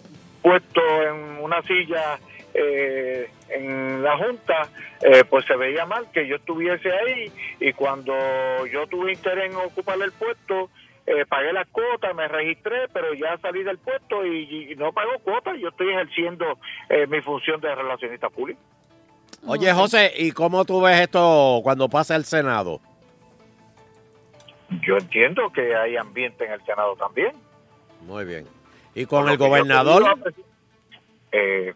puesto 0.42 0.82
en 1.04 1.44
una 1.44 1.62
silla 1.64 2.18
eh, 2.54 3.30
en 3.50 4.02
la 4.02 4.18
junta, 4.18 4.70
eh, 5.02 5.26
pues 5.30 5.46
se 5.46 5.58
veía 5.58 5.86
mal 5.86 6.10
que 6.12 6.26
yo 6.26 6.38
estuviese 6.38 6.90
ahí 6.90 7.32
y 7.60 7.74
cuando 7.74 8.14
yo 8.72 8.88
tuve 8.88 9.12
interés 9.12 9.52
en 9.52 9.58
ocupar 9.58 10.02
el 10.02 10.14
puesto, 10.14 10.70
eh, 11.06 11.26
pagué 11.26 11.54
las 11.54 11.68
cuotas, 11.70 12.16
me 12.16 12.28
registré, 12.28 12.88
pero 12.94 13.14
ya 13.14 13.38
salí 13.38 13.64
del 13.64 13.78
puesto 13.78 14.26
y, 14.26 14.72
y 14.72 14.76
no 14.76 14.92
pago 14.92 15.12
cuotas, 15.24 15.58
yo 15.60 15.70
estoy 15.70 15.90
ejerciendo 15.90 16.60
eh, 16.90 17.08
mi 17.08 17.22
función 17.22 17.60
de 17.62 17.74
relacionista 17.74 18.30
público. 18.30 18.60
Oye, 19.46 19.72
José, 19.74 20.12
¿y 20.18 20.32
cómo 20.32 20.66
tú 20.66 20.82
ves 20.82 21.00
esto 21.02 21.62
cuando 21.64 21.88
pasa 21.88 22.16
el 22.16 22.26
Senado? 22.26 22.82
Yo 24.82 24.98
entiendo 24.98 25.50
que 25.54 25.76
hay 25.76 25.96
ambiente 25.96 26.46
en 26.46 26.52
el 26.52 26.62
Senado 26.66 26.96
también. 26.96 27.32
Muy 28.02 28.26
bien. 28.26 28.46
¿Y 28.96 29.06
con 29.06 29.30
el 29.30 29.38
gobernador? 29.38 30.04
podido 30.20 30.48
Eh, 31.32 31.74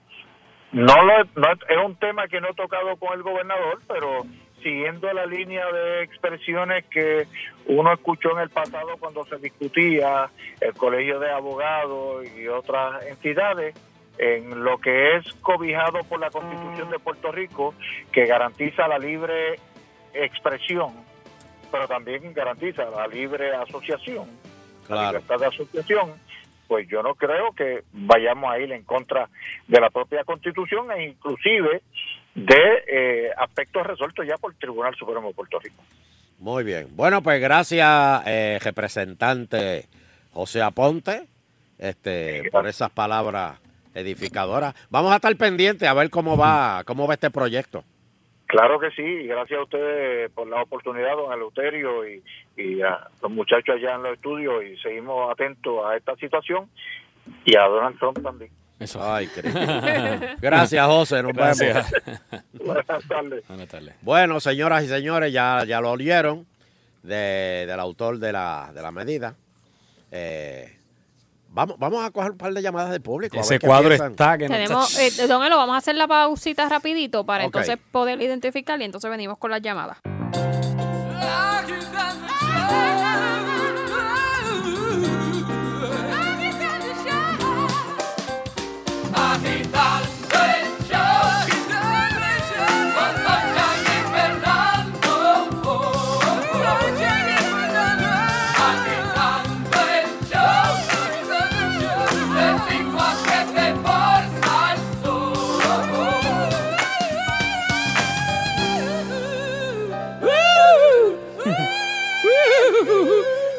no, 0.72 1.04
lo, 1.04 1.24
no 1.36 1.52
es 1.52 1.86
un 1.86 1.96
tema 1.98 2.28
que 2.28 2.40
no 2.40 2.50
he 2.50 2.54
tocado 2.54 2.96
con 2.96 3.14
el 3.14 3.24
gobernador, 3.24 3.80
pero 3.88 4.26
siguiendo 4.64 5.12
la 5.12 5.26
línea 5.26 5.66
de 5.72 6.04
expresiones 6.04 6.86
que 6.86 7.28
uno 7.68 7.94
escuchó 7.94 8.32
en 8.32 8.40
el 8.40 8.50
pasado 8.50 8.96
cuando 9.00 9.26
se 9.26 9.38
discutía 9.38 10.30
el 10.60 10.74
Colegio 10.74 11.20
de 11.20 11.32
Abogados 11.32 12.26
y 12.38 12.48
otras 12.48 13.06
entidades, 13.06 13.76
en 14.18 14.64
lo 14.64 14.78
que 14.78 15.18
es 15.18 15.34
cobijado 15.42 16.04
por 16.04 16.20
la 16.20 16.30
Constitución 16.30 16.90
de 16.90 17.00
Puerto 17.00 17.32
Rico, 17.32 17.74
que 18.12 18.26
garantiza 18.26 18.88
la 18.88 19.00
libre 19.00 19.60
expresión, 20.14 20.94
pero 21.72 21.88
también 21.88 22.34
garantiza 22.34 22.90
la 22.90 23.08
libre 23.08 23.54
asociación 23.56 24.28
la 24.82 24.88
Claro. 24.88 25.20
libertad 25.20 25.40
de 25.40 25.46
asociación, 25.48 26.12
pues 26.68 26.88
yo 26.88 27.04
no 27.04 27.16
creo 27.16 27.52
que 27.54 27.84
vayamos 27.94 28.52
a 28.52 28.60
ir 28.60 28.72
en 28.72 28.84
contra 28.84 29.28
de 29.68 29.80
la 29.82 29.90
propia 29.90 30.24
Constitución 30.24 30.92
e 30.92 31.06
inclusive 31.10 31.82
de 32.36 32.84
eh, 32.88 33.30
aspectos 33.38 33.86
resueltos 33.86 34.26
ya 34.26 34.38
por 34.38 34.52
el 34.54 34.58
Tribunal 34.58 34.96
Supremo 34.96 35.28
de 35.28 35.34
Puerto 35.34 35.60
Rico. 35.60 35.84
Muy 36.40 36.64
bien. 36.64 36.88
Bueno, 36.96 37.22
pues 37.22 37.40
gracias, 37.42 38.24
eh, 38.26 38.58
representante 38.64 39.86
José 40.34 40.62
Aponte, 40.62 41.28
este, 41.78 42.50
por 42.52 42.68
esas 42.68 42.90
palabras 42.90 43.60
edificadoras. 43.94 44.74
Vamos 44.90 45.12
a 45.12 45.18
estar 45.18 45.36
pendientes 45.36 45.88
a 45.88 45.94
ver 45.94 46.10
cómo 46.10 46.38
va, 46.38 46.84
cómo 46.86 47.06
va 47.06 47.16
este 47.16 47.30
proyecto. 47.30 47.84
Claro 48.52 48.80
que 48.82 48.92
sí, 48.92 49.02
y 49.02 49.28
gracias 49.28 49.60
a 49.60 49.64
ustedes 49.64 50.30
por 50.32 50.46
la 50.46 50.62
oportunidad, 50.62 51.16
don 51.16 51.32
Eleuterio, 51.32 52.06
y, 52.06 52.22
y 52.58 52.82
a 52.82 53.08
los 53.22 53.32
muchachos 53.32 53.76
allá 53.76 53.96
en 53.96 54.04
los 54.04 54.14
estudios, 54.14 54.62
y 54.66 54.76
seguimos 54.78 55.32
atentos 55.32 55.86
a 55.86 55.96
esta 55.96 56.16
situación, 56.18 56.70
y 57.46 57.56
a 57.56 57.62
Donald 57.64 57.98
Trump 57.98 58.22
también. 58.22 58.52
Eso. 58.78 59.00
Ay. 59.02 59.30
Gracias, 60.42 60.86
José. 60.86 61.24
Nos 61.24 61.32
Gracias. 61.34 61.94
Buenas 62.54 62.86
tardes. 63.08 63.48
Buenas 63.48 63.68
tardes. 63.70 63.96
Bueno, 64.02 64.40
señoras 64.42 64.84
y 64.84 64.88
señores, 64.88 65.32
ya, 65.32 65.64
ya 65.66 65.80
lo 65.80 65.92
olieron 65.92 66.46
de- 67.04 67.66
del 67.68 67.80
autor 67.80 68.18
de 68.18 68.34
la, 68.34 68.72
de 68.74 68.82
la 68.82 68.92
medida. 68.92 69.34
Eh, 70.12 70.76
vamos, 71.52 71.76
vamos 71.80 72.04
a 72.06 72.12
coger 72.12 72.32
un 72.32 72.38
par 72.38 72.54
de 72.54 72.62
llamadas 72.62 72.92
del 72.92 73.02
público. 73.02 73.38
a 73.38 73.42
Ese 73.42 73.56
ver 73.56 73.60
qué 73.62 73.68
cuadro 73.68 73.90
piensan. 73.90 74.12
está 74.12 74.38
que 74.38 74.48
no 74.50 74.56
Tenemos, 74.56 74.98
eh, 75.00 75.28
Don 75.28 75.44
Elo, 75.44 75.58
vamos 75.58 75.76
a 75.76 75.78
hacer 75.78 75.96
la 75.96 76.08
pausita 76.08 76.68
rapidito 76.70 77.26
para 77.26 77.44
Ok. 77.46 77.56
entonces 77.56 77.78
poder 77.92 78.22
identificar 78.22 78.80
y 78.82 78.86
entonces 78.86 79.10
venimos 79.12 79.38
con 79.38 79.52
las 79.52 79.62
llamadas. 79.62 79.98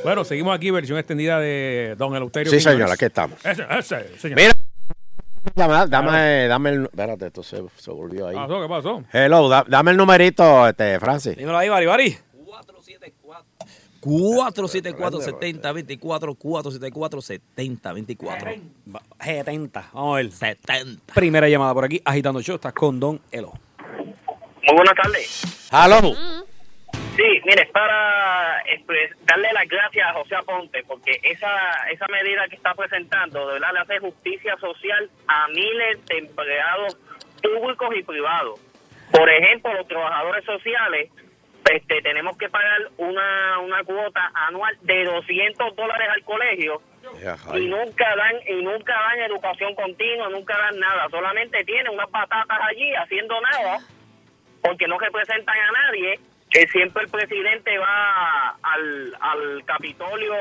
Bueno, 0.05 0.25
seguimos 0.25 0.55
aquí, 0.55 0.71
versión 0.71 0.99
extendida 0.99 1.39
de 1.39 1.95
Don 1.97 2.15
Eleuterio. 2.17 2.51
Sí, 2.51 2.59
Quiñones. 2.59 2.79
señor, 2.79 2.91
aquí 2.93 3.05
estamos. 3.05 3.39
Ese, 3.45 3.65
ese, 3.79 4.19
señor. 4.19 4.39
Mira, 4.39 4.53
dame, 5.55 5.87
dame, 5.89 6.47
dame 6.49 6.71
el. 6.71 6.85
Espérate, 6.85 7.27
esto 7.27 7.43
se, 7.43 7.63
se 7.77 7.91
volvió 7.91 8.29
ahí. 8.29 8.35
¿Qué 8.35 8.41
pasó? 8.41 8.63
¿Qué 8.63 8.69
pasó? 8.69 9.05
Hello, 9.13 9.49
da- 9.49 9.65
dame 9.69 9.91
el 9.93 9.97
numerito, 9.97 10.69
este, 10.69 10.99
Francis. 11.01 11.37
Dímelo 11.37 11.59
ahí, 11.59 11.69
Bari, 11.69 11.87
Bari. 11.87 12.17
474-7024, 14.03 16.37
474-7024. 16.37 18.61
70. 19.21 19.91
Vamos 19.93 20.13
a 20.13 20.17
ver. 20.17 20.33
70. 20.33 21.15
Primera 21.15 21.49
llamada 21.49 21.73
por 21.75 21.85
aquí, 21.85 22.01
agitando 22.05 22.41
show. 22.43 22.57
Estás 22.57 22.73
con 22.73 22.99
Don 22.99 23.21
Elo. 23.31 23.53
Muy 24.67 24.75
buenas 24.77 24.95
tardes. 25.01 25.43
Hello. 25.71 26.42
Sí, 27.17 27.41
mire, 27.45 27.63
es 27.63 27.71
para 27.71 28.63
pues, 28.87 29.11
darle 29.27 29.53
las 29.53 29.69
gracias 29.69 30.09
a 30.09 30.15
José 30.15 30.35
Aponte, 30.35 30.83
porque 30.87 31.19
esa, 31.23 31.51
esa 31.91 32.07
medida 32.09 32.49
que 32.49 32.57
está 32.57 32.75
presentando, 32.75 33.47
de 33.47 33.55
verdad, 33.55 33.73
le 33.75 33.81
hace 33.81 33.99
justicia 33.99 34.57
social 34.57 35.11
a 35.29 35.49
miles 35.49 36.05
de 36.07 36.19
empleados 36.19 36.97
públicos 37.43 37.89
y 37.97 38.03
privados. 38.03 38.61
Por 39.11 39.29
ejemplo, 39.29 39.75
los 39.75 39.87
trabajadores 39.89 40.45
sociales, 40.45 41.11
este, 41.71 42.01
tenemos 42.01 42.37
que 42.39 42.49
pagar 42.49 42.81
una, 42.97 43.59
una 43.59 43.85
cuota 43.85 44.31
anual 44.35 44.77
de 44.81 45.05
200 45.05 45.77
dólares 45.77 46.09
al 46.15 46.25
colegio 46.25 46.81
y 47.55 47.67
nunca 47.67 48.17
dan 48.17 48.37
y 48.49 48.63
nunca 48.63 48.95
dan 48.95 49.21
educación 49.31 49.75
continua, 49.75 50.29
nunca 50.29 50.57
dan 50.57 50.79
nada, 50.79 51.09
solamente 51.11 51.65
tienen 51.65 51.93
unas 51.93 52.09
patatas 52.09 52.59
allí 52.69 52.95
haciendo 52.95 53.41
nada 53.41 53.81
porque 54.63 54.87
no 54.87 54.99
representan 54.99 55.57
a 55.57 55.73
nadie, 55.73 56.19
que 56.53 56.67
siempre 56.69 57.05
el 57.05 57.11
presidente 57.11 57.79
va 57.79 58.51
al, 58.63 59.17
al 59.21 59.65
Capitolio 59.65 60.35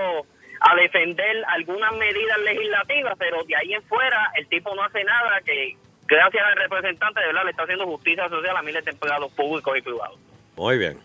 a 0.60 0.76
defender 0.76 1.44
algunas 1.48 1.94
medidas 1.94 2.38
legislativas, 2.44 3.16
pero 3.18 3.44
de 3.46 3.56
ahí 3.56 3.74
en 3.74 3.84
fuera 3.84 4.32
el 4.36 4.48
tipo 4.48 4.76
no 4.76 4.84
hace 4.84 5.04
nada 5.04 5.42
que 5.44 5.76
gracias 6.08 6.44
al 6.46 6.56
representante 6.56 7.20
de 7.20 7.28
verdad 7.28 7.46
le 7.46 7.52
está 7.52 7.64
haciendo 7.64 7.86
justicia 7.86 8.28
social 8.30 8.56
a 8.58 8.62
miles 8.62 8.84
de 8.86 8.92
empleados 8.92 9.32
públicos 9.32 9.78
y 9.78 9.82
privados. 9.82 10.20
Muy 10.58 10.78
bien. 10.78 11.00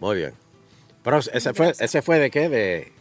Muy 0.00 0.16
bien. 0.16 0.32
Pero 1.04 1.18
ese 1.18 1.52
fue, 1.52 1.72
ese 1.78 2.02
fue 2.02 2.18
de 2.18 2.30
qué? 2.30 2.48
¿De, 2.48 2.92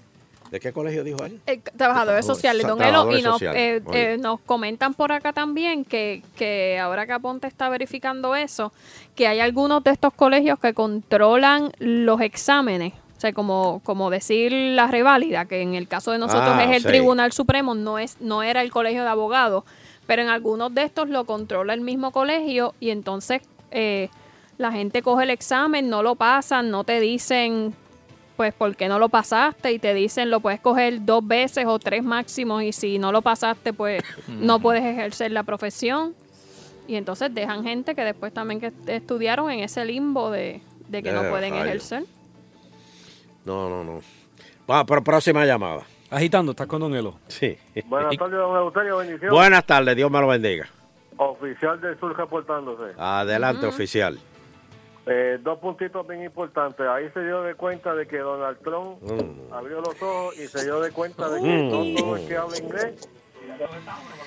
de 0.54 0.60
qué 0.60 0.72
colegio 0.72 1.04
dijo 1.04 1.26
él? 1.26 1.42
Eh, 1.48 1.62
trabajadores 1.76 2.28
sociales, 2.28 2.68
don 2.68 2.80
Elo, 2.80 3.12
y 3.12 3.24
nos, 3.24 3.42
eh, 3.42 3.82
eh, 3.92 4.18
nos 4.22 4.40
comentan 4.40 4.94
por 4.94 5.12
acá 5.12 5.34
también 5.34 5.84
que, 5.84 6.22
que 6.38 6.78
ahora 6.80 7.08
que 7.08 7.14
Aponte 7.14 7.48
está 7.48 7.70
verificando 7.70 8.36
eso, 8.36 8.72
que 9.16 9.28
hay 9.28 9.40
algunos 9.40 9.84
de 9.84 9.90
estos 9.90 10.14
colegios 10.14 10.60
que 10.60 10.76
controlan 10.76 11.72
los 11.80 12.22
exámenes. 12.22 12.94
O 13.18 13.20
sea, 13.20 13.34
como, 13.34 13.82
como 13.84 14.12
decir 14.12 14.52
la 14.52 14.86
reválida, 14.86 15.46
que 15.46 15.62
en 15.62 15.74
el 15.74 15.88
caso 15.88 16.12
de 16.12 16.20
nosotros 16.20 16.52
Ah, 16.54 16.64
es 16.66 16.76
el 16.76 16.84
sí. 16.84 16.88
Tribunal 16.88 17.32
Supremo, 17.32 17.74
no 17.74 17.98
es 17.98 18.22
no 18.22 18.44
era 18.44 18.62
el 18.62 18.70
colegio 18.70 19.02
de 19.02 19.10
abogados, 19.10 19.64
pero 20.06 20.22
en 20.22 20.30
algunos 20.30 20.72
de 20.76 20.84
estos 20.84 21.10
lo 21.10 21.26
controla 21.26 21.74
el 21.74 21.82
mismo 21.82 22.12
colegio 22.12 22.76
y 22.80 22.92
entonces 22.92 23.42
eh, 23.72 24.10
la 24.60 24.72
gente 24.72 25.02
coge 25.02 25.24
el 25.24 25.32
examen, 25.32 25.90
no 25.90 26.04
lo 26.04 26.14
pasan, 26.14 26.70
no 26.70 26.84
te 26.84 27.00
dicen 27.00 27.74
pues 28.36 28.54
¿por 28.54 28.76
qué 28.76 28.88
no 28.88 29.00
lo 29.00 29.10
pasaste? 29.10 29.72
Y 29.72 29.80
te 29.80 29.94
dicen 29.94 30.30
lo 30.30 30.40
puedes 30.40 30.60
coger 30.60 31.06
dos 31.06 31.26
veces 31.26 31.66
o 31.66 31.80
tres 31.80 32.04
máximos 32.04 32.64
y 32.64 32.72
si 32.74 33.00
no 33.00 33.12
lo 33.12 33.22
pasaste 33.22 33.74
pues 33.74 34.04
no 34.28 34.60
puedes 34.60 34.84
ejercer 34.84 35.32
la 35.32 35.44
profesión. 35.44 36.16
Y 36.88 36.96
entonces 36.96 37.34
dejan 37.34 37.64
gente 37.64 37.96
que 37.96 38.04
después 38.04 38.34
también 38.34 38.60
que 38.60 38.74
estudiaron 38.88 39.50
en 39.50 39.60
ese 39.60 39.86
limbo 39.86 40.30
de, 40.32 40.62
de 40.90 41.02
que 41.04 41.12
no 41.12 41.22
pueden 41.30 41.52
rayos. 41.54 41.68
ejercer. 41.68 42.04
No, 43.46 43.70
no, 43.70 43.84
no. 43.84 44.02
Va, 44.70 44.86
pero 44.86 45.04
próxima 45.04 45.46
llamada. 45.46 45.84
Agitando, 46.10 46.52
estás 46.52 46.68
con 46.68 46.80
Don 46.82 46.94
Elo. 46.94 47.16
Sí. 47.28 47.58
Buenas 47.86 48.16
tardes, 48.18 48.38
don 48.38 48.56
Euterio, 48.58 48.98
bendiciones. 48.98 49.32
Buenas 49.32 49.66
tardes, 49.66 49.96
Dios 49.96 50.12
me 50.12 50.22
lo 50.22 50.28
bendiga. 50.28 50.68
Oficial 51.18 51.80
del 51.82 52.00
Sur 52.00 52.16
reportándose. 52.18 52.94
Adelante, 52.98 53.66
oficial. 53.66 54.20
Eh, 55.06 55.38
dos 55.42 55.60
puntitos 55.60 56.08
bien 56.08 56.24
importantes. 56.24 56.88
Ahí 56.88 57.10
se 57.14 57.20
dio 57.26 57.42
de 57.44 57.56
cuenta 57.56 57.94
de 57.94 58.08
que 58.08 58.20
Donald 58.20 58.58
Trump 58.64 59.02
Mm. 59.02 59.54
abrió 59.54 59.82
los 59.82 60.02
ojos 60.02 60.38
y 60.40 60.48
se 60.48 60.64
dio 60.64 60.80
de 60.80 60.92
cuenta 60.92 61.30
de 61.30 61.42
que 61.42 61.48
Mm. 61.48 61.70
no 61.70 62.02
todo 62.02 62.16
el 62.16 62.28
que 62.28 62.38
habla 62.38 62.58
inglés 62.58 63.10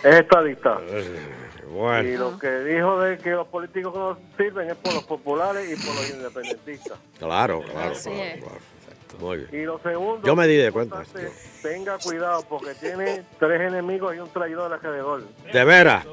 es 0.05 0.15
estadista. 0.15 0.79
Y 1.63 1.73
Bueno, 1.73 2.31
lo 2.31 2.39
que 2.39 2.51
dijo 2.61 3.01
de 3.01 3.19
que 3.19 3.31
los 3.31 3.49
políticos 3.49 3.95
no 3.95 4.19
sirven 4.37 4.71
es 4.71 4.77
por 4.77 4.95
los 4.95 5.05
populares 5.05 5.67
y 5.71 5.75
por 5.85 5.95
los 5.95 6.11
independentistas. 6.11 6.99
claro, 7.19 7.63
claro. 7.63 7.91
Así 7.93 8.11
claro, 8.11 8.25
es. 8.25 8.41
claro. 8.43 8.59
Muy 9.19 9.39
bien. 9.39 9.49
Y 9.63 9.65
lo 9.65 9.79
segundo, 9.79 10.27
Yo 10.27 10.37
me 10.37 10.47
di 10.47 10.57
de 10.57 10.71
cuenta. 10.71 11.03
tenga 11.63 11.97
cuidado 11.99 12.45
porque 12.51 12.75
tiene 12.75 13.25
tres 13.39 13.63
enemigos 13.63 14.15
y 14.15 14.19
un 14.19 14.29
traidor 14.29 14.71
alrededor. 14.71 15.23
¿De 15.51 15.65
veras? 15.65 16.05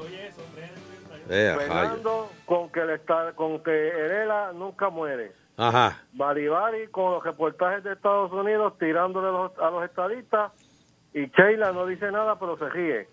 Eh. 1.28 1.54
Fernando 1.58 2.30
con 2.46 2.70
que, 2.70 2.84
le 2.84 2.94
está, 2.94 3.32
con 3.34 3.62
que 3.62 3.70
Herela 3.88 4.52
nunca 4.52 4.90
muere. 4.90 5.32
Ajá. 5.56 6.02
Baribari 6.12 6.88
con 6.88 7.12
los 7.12 7.22
reportajes 7.24 7.84
de 7.84 7.92
Estados 7.92 8.32
Unidos 8.32 8.74
tirándole 8.78 9.28
los- 9.30 9.56
a 9.58 9.70
los 9.70 9.84
estadistas 9.84 10.50
y 11.12 11.26
Sheila 11.26 11.70
no 11.72 11.86
dice 11.86 12.10
nada 12.10 12.36
pero 12.38 12.58
se 12.58 12.68
ríe. 12.70 13.08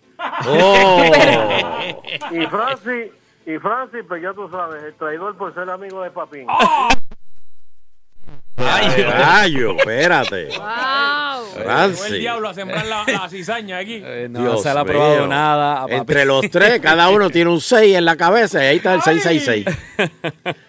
Oh. 0.48 1.02
Y 2.32 2.46
Francis, 2.46 3.12
y 3.46 3.58
Francis, 3.58 4.04
pues 4.08 4.22
ya 4.22 4.32
tú 4.32 4.48
sabes, 4.48 4.82
el 4.82 4.94
traidor 4.94 5.36
por 5.36 5.52
ser 5.54 5.68
amigo 5.70 6.02
de 6.02 6.10
Papín. 6.10 6.46
Ay, 6.48 6.96
rayo, 8.56 9.76
espérate. 9.78 10.48
¡Wow! 10.58 11.44
Francis. 11.62 12.04
el 12.12 12.20
diablo 12.20 12.48
a 12.48 12.54
sembrar 12.54 12.86
la, 12.86 13.04
la 13.06 13.28
cizaña 13.28 13.78
aquí. 13.78 14.02
Eh, 14.04 14.26
no 14.30 14.40
Dios 14.40 14.62
se 14.62 14.72
le 14.72 14.80
ha 14.80 14.84
probado 14.84 15.16
mío. 15.18 15.26
nada. 15.26 15.78
a 15.78 15.82
papi. 15.82 15.94
Entre 15.94 16.24
los 16.24 16.50
tres, 16.50 16.80
cada 16.80 17.08
uno 17.10 17.30
tiene 17.30 17.50
un 17.50 17.60
6 17.60 17.96
en 17.96 18.04
la 18.04 18.16
cabeza 18.16 18.62
y 18.62 18.66
ahí 18.66 18.76
está 18.76 18.94
el 18.94 19.02
666. 19.02 19.66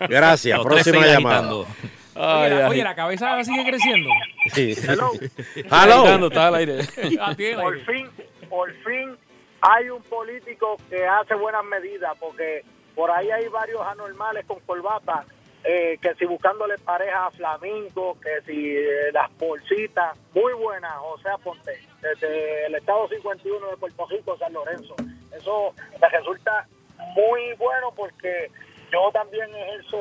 Gracias. 0.10 0.58
Los 0.58 0.66
Próxima 0.68 1.06
llamada. 1.06 1.38
agitando. 1.40 1.68
Oye, 2.16 2.20
la, 2.20 2.44
Ay, 2.44 2.52
oye, 2.70 2.80
ay. 2.80 2.84
la 2.84 2.96
cabeza 2.96 3.44
sigue 3.44 3.66
creciendo. 3.66 4.10
Sí. 4.54 4.76
Hello. 4.88 5.12
Hello. 5.56 6.28
está 6.28 6.48
al 6.48 6.56
aire. 6.56 6.80
Ah, 7.20 7.34
por 7.62 7.80
fin, 7.86 8.08
por 8.50 8.72
fin 8.84 9.18
hay 9.62 9.90
un 9.90 10.02
político 10.04 10.78
que 10.90 11.06
hace 11.08 11.34
buenas 11.36 11.64
medidas, 11.66 12.12
porque 12.20 12.64
por 12.96 13.10
ahí 13.10 13.30
hay 13.32 13.48
varios 13.48 13.82
anormales 13.82 14.46
con 14.46 14.60
corbata, 14.66 15.26
eh, 15.64 15.98
que 16.02 16.14
si 16.16 16.26
buscándole 16.26 16.78
pareja 16.80 17.28
a 17.28 17.32
Flamingo, 17.32 18.18
que 18.20 18.42
si 18.46 18.76
eh, 18.76 19.12
las 19.14 19.36
bolsitas, 19.38 20.18
muy 20.34 20.54
buenas, 20.54 20.94
o 21.04 21.18
sea, 21.20 21.38
Ponte, 21.38 21.72
desde 22.02 22.66
el 22.66 22.76
estado 22.76 23.08
51 23.08 23.68
de 23.68 23.78
Puerto 23.78 24.06
Rico, 24.08 24.38
San 24.38 24.54
Lorenzo. 24.54 24.96
Eso 25.32 25.74
me 26.02 26.10
resulta 26.10 26.68
muy 27.16 27.54
bueno 27.58 27.94
porque 27.96 28.52
yo 28.92 29.10
también 29.14 29.50
ejerzo 29.56 29.98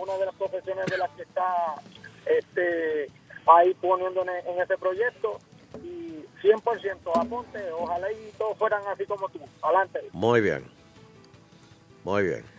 una 0.00 0.16
de 0.18 0.26
las 0.26 0.34
profesiones 0.34 0.86
de 0.86 0.98
las 0.98 1.10
que 1.10 1.22
está 1.22 1.74
este 2.26 3.08
ahí 3.46 3.72
poniendo 3.74 4.22
en, 4.22 4.28
en 4.28 4.60
ese 4.60 4.76
proyecto 4.76 5.38
y 5.84 6.24
100% 6.42 6.98
aponte, 7.14 7.70
ojalá 7.72 8.10
y 8.10 8.32
todos 8.36 8.58
fueran 8.58 8.82
así 8.88 9.04
como 9.06 9.28
tú. 9.28 9.38
Adelante. 9.62 10.00
Muy 10.12 10.40
bien. 10.40 10.64
Muy 12.02 12.24
bien. 12.24 12.55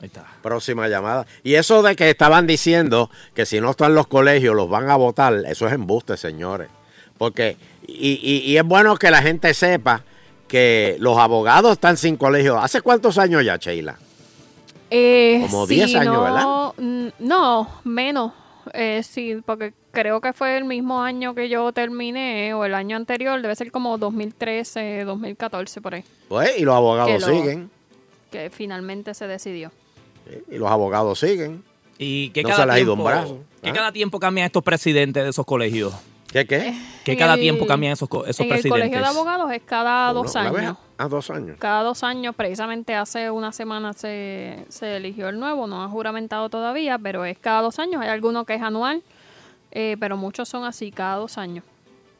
Ahí 0.00 0.06
está. 0.06 0.24
Próxima 0.42 0.86
llamada. 0.88 1.26
Y 1.42 1.54
eso 1.54 1.82
de 1.82 1.96
que 1.96 2.08
estaban 2.10 2.46
diciendo 2.46 3.10
que 3.34 3.44
si 3.46 3.60
no 3.60 3.70
están 3.70 3.94
los 3.94 4.06
colegios 4.06 4.54
los 4.54 4.68
van 4.68 4.88
a 4.90 4.96
votar, 4.96 5.34
eso 5.46 5.66
es 5.66 5.72
embuste, 5.72 6.16
señores. 6.16 6.68
Porque, 7.18 7.56
y, 7.86 8.20
y- 8.22 8.50
y 8.52 8.56
es 8.58 8.64
bueno 8.64 8.96
que 8.96 9.10
la 9.10 9.20
gente 9.22 9.52
sepa 9.54 10.02
que 10.46 10.96
los 11.00 11.18
abogados 11.18 11.72
están 11.72 11.96
sin 11.96 12.16
colegio. 12.16 12.58
¿Hace 12.58 12.80
cuántos 12.80 13.18
años 13.18 13.44
ya, 13.44 13.56
Sheila? 13.56 13.98
Eh, 14.90 15.40
Como 15.50 15.66
si 15.66 15.74
10 15.74 15.94
años, 15.96 16.14
no- 16.14 16.22
¿verdad? 16.22 17.12
No, 17.18 17.68
menos. 17.84 18.32
Eh, 18.74 19.02
sí, 19.02 19.36
porque 19.44 19.72
creo 19.90 20.20
que 20.20 20.32
fue 20.32 20.56
el 20.58 20.64
mismo 20.64 21.02
año 21.02 21.34
que 21.34 21.48
yo 21.48 21.72
terminé, 21.72 22.54
o 22.54 22.64
el 22.64 22.74
año 22.74 22.96
anterior, 22.96 23.40
debe 23.42 23.56
ser 23.56 23.72
como 23.72 23.98
2013, 23.98 25.04
2014, 25.04 25.80
por 25.80 25.94
ahí, 25.94 26.04
Pues, 26.28 26.58
y 26.58 26.62
los 26.64 26.74
abogados 26.74 27.10
Que 27.12 27.18
lo- 27.18 27.26
siguen. 27.26 27.70
que 28.30 28.50
finalmente 28.50 29.12
se 29.14 29.26
decidió. 29.26 29.72
Y 30.50 30.56
los 30.58 30.70
abogados 30.70 31.18
siguen. 31.20 31.64
¿Y 31.98 32.30
qué 32.30 32.42
No 32.42 32.50
cada 32.50 32.60
se 32.62 32.66
le 32.66 32.72
ha 32.72 32.78
ido 32.80 32.94
tiempo, 32.94 33.02
un 33.04 33.10
brazo. 33.10 33.38
¿Qué 33.62 33.70
¿Ah? 33.70 33.72
cada 33.72 33.92
tiempo 33.92 34.20
cambian 34.20 34.46
estos 34.46 34.62
presidentes 34.62 35.24
de 35.24 35.30
esos 35.30 35.44
colegios? 35.44 35.92
¿Qué 36.32 36.46
qué? 36.46 36.74
¿Qué 37.04 37.12
En 37.12 37.18
cada 37.18 37.34
el- 37.34 37.40
tiempo 37.40 37.66
cambian 37.66 37.94
esos, 37.94 38.08
esos 38.08 38.40
en 38.40 38.46
el 38.46 38.48
presidentes? 38.50 38.70
colegio 38.70 38.98
de 38.98 39.04
abogados 39.06 39.50
es 39.50 39.62
cada 39.64 40.10
Uno, 40.10 40.22
dos 40.22 40.36
años. 40.36 40.76
a- 40.98 41.04
a 41.04 41.08
dos 41.08 41.30
años. 41.30 41.56
Cada 41.58 41.82
dos 41.82 42.04
años, 42.04 42.34
precisamente 42.36 42.94
hace 42.94 43.30
una 43.30 43.50
semana 43.52 43.94
se, 43.94 44.64
se 44.68 44.96
eligió 44.96 45.28
el 45.30 45.40
nuevo, 45.40 45.66
no 45.66 45.82
ha 45.82 45.88
juramentado 45.88 46.50
todavía, 46.50 46.98
pero 46.98 47.24
es 47.24 47.38
cada 47.38 47.62
dos 47.62 47.78
años. 47.78 48.02
Hay 48.02 48.08
alguno 48.10 48.44
que 48.44 48.54
es 48.54 48.62
anual, 48.62 49.02
eh, 49.70 49.96
pero 49.98 50.16
muchos 50.18 50.48
son 50.48 50.64
así, 50.64 50.92
cada 50.92 51.16
dos 51.16 51.38
años. 51.38 51.64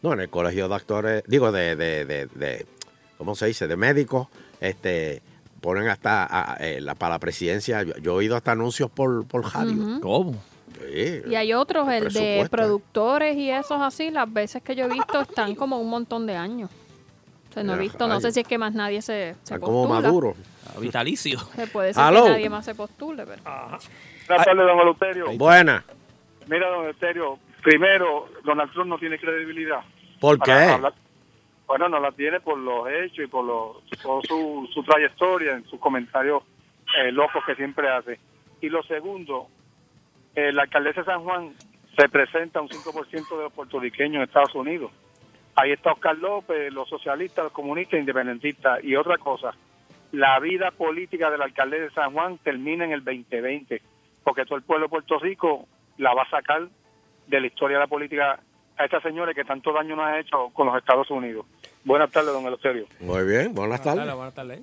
No, 0.03 0.13
en 0.15 0.21
el 0.21 0.31
colegio 0.31 0.69
de 0.69 0.75
actores, 0.75 1.23
digo, 1.27 1.53
de, 1.53 1.77
de, 1.77 2.05
de, 2.07 2.27
de- 2.27 2.67
¿cómo 3.19 3.35
se 3.35 3.47
dice? 3.47 3.67
De 3.69 3.77
médicos, 3.77 4.29
este, 4.61 5.21
ponen 5.61 5.89
hasta 5.89 6.25
a- 6.29 6.57
eh, 6.61 6.81
la, 6.81 6.95
para 6.95 7.15
la 7.15 7.19
presidencia. 7.19 7.83
Yo, 7.83 7.95
yo 7.99 8.13
he 8.13 8.15
oído 8.17 8.37
hasta 8.37 8.53
anuncios 8.53 8.91
por, 8.91 9.27
por 9.27 9.45
radio. 9.53 10.01
¿Cómo? 10.01 10.35
Sí. 10.93 11.21
Y 11.29 11.35
hay 11.35 11.53
otros, 11.53 11.89
el 11.91 12.13
de 12.13 12.47
productores 12.51 13.37
y 13.37 13.51
esos 13.51 13.81
así, 13.83 14.11
las 14.11 14.33
veces 14.33 14.63
que 14.63 14.75
yo 14.77 14.85
he 14.85 14.89
visto 14.89 15.21
están 15.21 15.55
como 15.55 15.79
un 15.81 15.91
montón 15.91 16.27
de 16.27 16.37
años. 16.37 16.71
O 17.51 17.53
sea, 17.53 17.63
no 17.63 17.75
he 17.75 17.79
visto, 17.79 18.07
no 18.07 18.21
sé 18.21 18.31
si 18.33 18.41
es 18.41 18.47
que 18.47 18.59
más 18.59 18.75
nadie 18.75 19.01
se, 19.03 19.13
se 19.13 19.31
Están 19.55 19.61
como 19.61 19.83
postula. 19.87 20.01
maduros. 20.01 20.37
Ah, 20.67 20.79
Vitalicio. 20.81 21.39
Se 21.57 21.67
puede 21.67 21.95
ser 21.95 22.03
Aló. 22.03 22.25
que 22.25 22.31
nadie 22.31 22.51
más 22.51 22.65
se 22.65 22.75
postule, 22.75 23.25
pero... 23.27 23.43
Buenas 23.43 24.45
tardes, 24.45 24.57
don 24.67 24.79
Eleuterio. 24.81 25.27
Buena. 25.39 25.85
Mira, 26.47 26.69
don 26.69 26.81
Eleuterio, 26.83 27.39
primero, 27.63 28.29
Donald 28.45 28.71
Trump 28.73 28.89
no 28.91 28.99
tiene 28.99 29.19
credibilidad. 29.19 29.81
¿Por 30.21 30.39
para 30.39 30.67
qué? 30.67 30.73
hablar. 30.73 30.95
Bueno, 31.69 31.87
no 31.91 32.01
la 32.01 32.13
tiene 32.13 32.41
por 32.41 32.57
los 32.59 32.89
hechos 32.89 33.27
y 33.27 33.27
por, 33.27 33.45
los, 33.45 33.77
por 34.03 34.27
su, 34.27 34.67
su 34.73 34.83
trayectoria, 34.83 35.53
en 35.53 35.65
sus 35.67 35.79
comentarios 35.79 36.43
eh, 36.97 37.13
locos 37.13 37.45
que 37.45 37.55
siempre 37.57 37.91
hace. 37.91 38.19
Y 38.63 38.71
lo 38.71 38.83
segundo, 38.85 39.49
eh, 40.35 40.51
la 40.51 40.65
de 40.65 41.05
San 41.05 41.23
Juan 41.23 41.53
representa 41.95 42.63
un 42.63 42.71
5% 42.71 43.37
de 43.37 43.43
los 43.43 43.53
puertorriqueños 43.53 44.17
en 44.17 44.23
Estados 44.23 44.55
Unidos. 44.55 44.91
Ahí 45.57 45.73
está 45.73 45.93
Oscar 45.93 46.17
López, 46.17 46.73
los 46.73 46.89
socialistas, 46.89 47.45
los 47.45 47.53
comunistas, 47.53 48.01
independentistas. 48.01 48.83
Y 48.83 48.97
otra 48.97 49.19
cosa, 49.19 49.53
la 50.13 50.41
vida 50.41 50.71
política 50.71 51.31
de 51.31 51.37
la 51.37 51.45
alcaldesa 51.45 51.85
de 51.85 51.91
San 51.91 52.15
Juan 52.15 52.39
termina 52.39 52.87
en 52.87 52.93
el 52.93 53.05
2020, 53.05 53.83
porque 54.25 54.47
todo 54.47 54.57
el 54.57 54.65
pueblo 54.65 54.87
de 54.87 54.91
Puerto 54.91 55.19
Rico 55.19 55.67
la 55.99 56.15
va 56.15 56.23
a 56.23 56.31
sacar 56.31 56.67
de 57.27 57.41
la 57.41 57.47
historia 57.47 57.77
de 57.77 57.83
la 57.83 57.89
política 57.89 58.41
a 58.79 58.85
esta 58.85 59.01
señora 59.01 59.35
que 59.35 59.45
tanto 59.45 59.73
daño 59.73 59.97
nos 59.97 60.07
ha 60.07 60.21
hecho 60.21 60.51
con 60.55 60.67
los 60.69 60.77
Estados 60.77 61.11
Unidos. 61.11 61.45
Buenas 61.85 62.11
tardes, 62.11 62.33
don 62.33 62.45
Eleuterio. 62.45 62.87
Muy 63.01 63.25
bien, 63.25 63.55
buenas 63.55 63.83
tardes. 63.83 64.01
Dale, 64.05 64.15
buenas 64.15 64.35
tardes. 64.35 64.61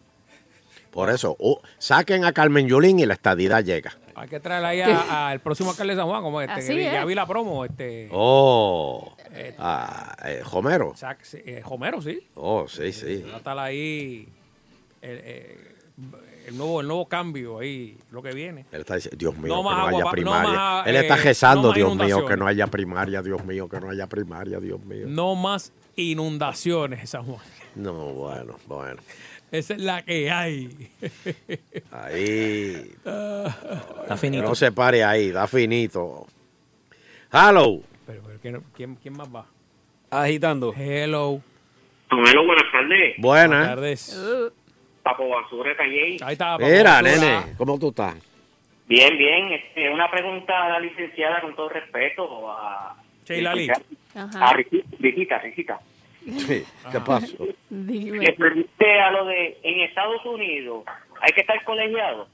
Por 0.91 1.09
eso, 1.09 1.36
uh, 1.39 1.57
saquen 1.78 2.24
a 2.24 2.32
Carmen 2.32 2.68
Yulín 2.70 2.99
y 2.99 3.05
la 3.05 3.16
estadidad 3.16 3.63
llega. 3.63 3.91
Hay 4.16 4.30
que 4.30 4.39
traer 4.39 4.63
ahí 4.63 4.80
al 4.82 5.41
próximo 5.41 5.72
alcalde 5.72 5.93
de 5.93 5.99
San 5.99 6.07
Juan, 6.07 6.22
como 6.22 6.39
este, 6.39 6.53
Así 6.53 6.68
que 6.70 6.76
vi- 6.76 6.86
es. 6.86 6.93
ya 6.93 7.03
vi 7.03 7.16
la 7.16 7.26
promo, 7.28 7.66
este. 7.66 8.07
Oh, 8.13 9.13
eh, 9.34 9.53
ah, 9.59 10.16
eh, 10.26 10.41
Homero. 10.49 10.93
Sac- 10.93 11.18
eh, 11.45 11.61
Homero, 11.66 12.01
sí. 12.01 12.26
Oh, 12.36 12.66
sí, 12.70 12.93
sí. 12.93 13.26
Va 13.30 13.34
a 13.36 13.38
estar 13.39 13.59
ahí 13.59 14.26
eh, 15.01 15.74
el 16.47 16.57
nuevo, 16.57 16.81
el 16.81 16.87
nuevo 16.87 17.07
cambio 17.07 17.59
ahí, 17.59 17.97
lo 18.11 18.21
que 18.21 18.31
viene. 18.31 18.65
Él 18.71 18.81
está 18.81 18.95
diciendo, 18.95 19.17
Dios 19.17 19.37
mío, 19.37 19.47
No 19.55 19.57
que 19.57 19.63
no 19.63 19.69
agua, 19.71 19.89
haya 19.89 19.99
pa- 20.03 20.05
no 20.05 20.11
primaria. 20.11 20.51
más, 20.51 20.87
Él 20.87 20.95
está 20.97 21.15
eh, 21.17 21.21
rezando, 21.23 21.61
no 21.63 21.67
más 21.69 21.75
Dios 21.75 21.95
mío, 21.95 22.25
que 22.25 22.37
no 22.37 22.47
haya 22.47 22.67
primaria, 22.67 23.21
Dios 23.21 23.45
mío, 23.45 23.67
que 23.69 23.79
no 23.79 23.89
haya 23.89 24.07
primaria, 24.07 24.59
Dios 24.59 24.83
mío. 24.85 25.05
No 25.07 25.35
más 25.35 25.73
inundaciones 25.95 26.99
en 27.01 27.07
San 27.07 27.23
Juan. 27.23 27.39
No, 27.75 27.93
bueno, 28.13 28.55
bueno. 28.67 29.01
Esa 29.51 29.73
es 29.75 29.81
la 29.81 30.03
que 30.03 30.29
hay. 30.31 30.89
Ahí. 31.91 32.91
Está 32.95 34.05
Que 34.09 34.17
finito. 34.17 34.43
no 34.43 34.55
se 34.55 34.71
pare 34.71 35.03
ahí, 35.03 35.31
da 35.31 35.47
finito. 35.47 36.25
Hello. 37.31 37.81
Pero, 38.05 38.21
pero 38.25 38.39
¿quién, 38.41 38.63
quién, 38.75 38.95
quién 38.95 39.15
más 39.17 39.27
va? 39.33 39.45
Agitando. 40.09 40.73
Hello. 40.75 41.41
Tomelo, 42.09 42.45
buenas 42.45 42.65
tardes. 42.71 43.15
Buenas 43.17 43.49
Buenas. 43.49 43.67
tardes. 43.67 44.51
Papo 45.06 45.30
Basura 45.30 45.78
Calle. 45.78 46.18
Ahí 46.24 46.34
está. 46.34 46.58
Mira, 46.58 46.95
Papo 46.95 47.03
Basura. 47.06 47.41
nene, 47.41 47.53
¿cómo 47.60 47.78
tú 47.78 47.89
estás? 47.89 48.16
Bien, 48.88 49.16
bien. 49.18 49.51
Este, 49.51 49.88
una 49.91 50.10
pregunta 50.10 50.66
a 50.66 50.70
la 50.70 50.80
licenciada 50.80 51.41
con 51.41 51.56
todo 51.56 51.70
respeto. 51.70 52.51
A. 52.51 52.95
Ajá. 54.16 54.39
Ah, 54.41 54.53
Riqui- 54.56 54.84
Riquita, 54.99 55.38
Riquita. 55.39 55.80
Sí, 56.26 56.64
¿Qué 56.91 56.99
pasó? 57.06 57.38
Dime. 57.70 58.34
Pregunté 58.34 58.99
a 58.99 59.12
lo 59.12 59.26
de 59.26 59.60
en 59.62 59.82
Estados 59.82 60.26
Unidos, 60.26 60.84
¿hay 61.22 61.32
que 61.34 61.41
estar 61.41 61.64
colegiado? 61.64 62.28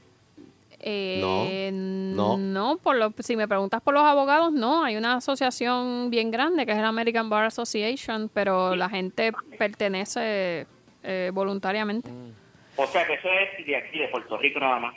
Eh, 0.80 1.70
No, 1.74 2.38
no. 2.38 2.38
no, 2.38 2.78
por 2.78 2.96
lo, 2.96 3.14
si 3.20 3.36
me 3.36 3.48
preguntas 3.50 3.82
por 3.82 3.94
los 3.94 4.04
abogados, 4.04 4.54
no. 4.54 4.84
Hay 4.86 4.96
una 4.96 5.16
asociación 5.16 6.10
bien 6.10 6.32
grande 6.32 6.66
que 6.66 6.72
es 6.72 6.78
la 6.78 6.88
American 6.88 7.30
Bar 7.30 7.46
Association, 7.46 8.30
pero 8.34 8.76
la 8.78 8.90
gente 8.90 9.32
pertenece 9.58 10.66
eh, 11.04 11.32
voluntariamente. 11.34 12.10
O 12.76 12.88
sea 12.88 13.06
que 13.06 13.14
eso 13.14 13.28
es 13.30 13.66
de 13.66 13.76
aquí, 13.76 14.00
de 14.00 14.08
Puerto 14.08 14.38
Rico 14.38 14.60
nada 14.60 14.80
más. 14.80 14.94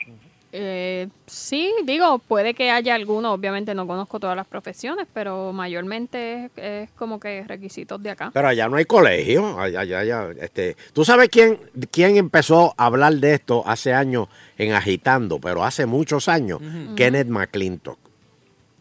Eh, 0.57 1.09
sí, 1.25 1.73
digo, 1.83 2.17
puede 2.17 2.53
que 2.53 2.71
haya 2.71 2.95
alguno, 2.95 3.33
obviamente 3.33 3.75
no 3.75 3.85
conozco 3.85 4.21
todas 4.21 4.37
las 4.37 4.47
profesiones, 4.47 5.05
pero 5.13 5.51
mayormente 5.51 6.45
es, 6.45 6.51
es 6.55 6.91
como 6.91 7.19
que 7.19 7.43
requisitos 7.43 8.01
de 8.01 8.11
acá. 8.11 8.31
Pero 8.33 8.47
allá 8.47 8.69
no 8.69 8.77
hay 8.77 8.85
colegio. 8.85 9.59
Allá, 9.59 9.81
allá, 9.81 9.99
allá, 9.99 10.29
este, 10.39 10.77
¿Tú 10.93 11.03
sabes 11.03 11.27
quién, 11.27 11.59
quién 11.91 12.15
empezó 12.15 12.73
a 12.77 12.85
hablar 12.85 13.15
de 13.15 13.33
esto 13.33 13.63
hace 13.65 13.93
años 13.93 14.29
en 14.57 14.71
Agitando? 14.71 15.39
Pero 15.39 15.65
hace 15.65 15.85
muchos 15.85 16.29
años. 16.29 16.61
Kenneth 16.95 17.27
McClintock. 17.27 17.99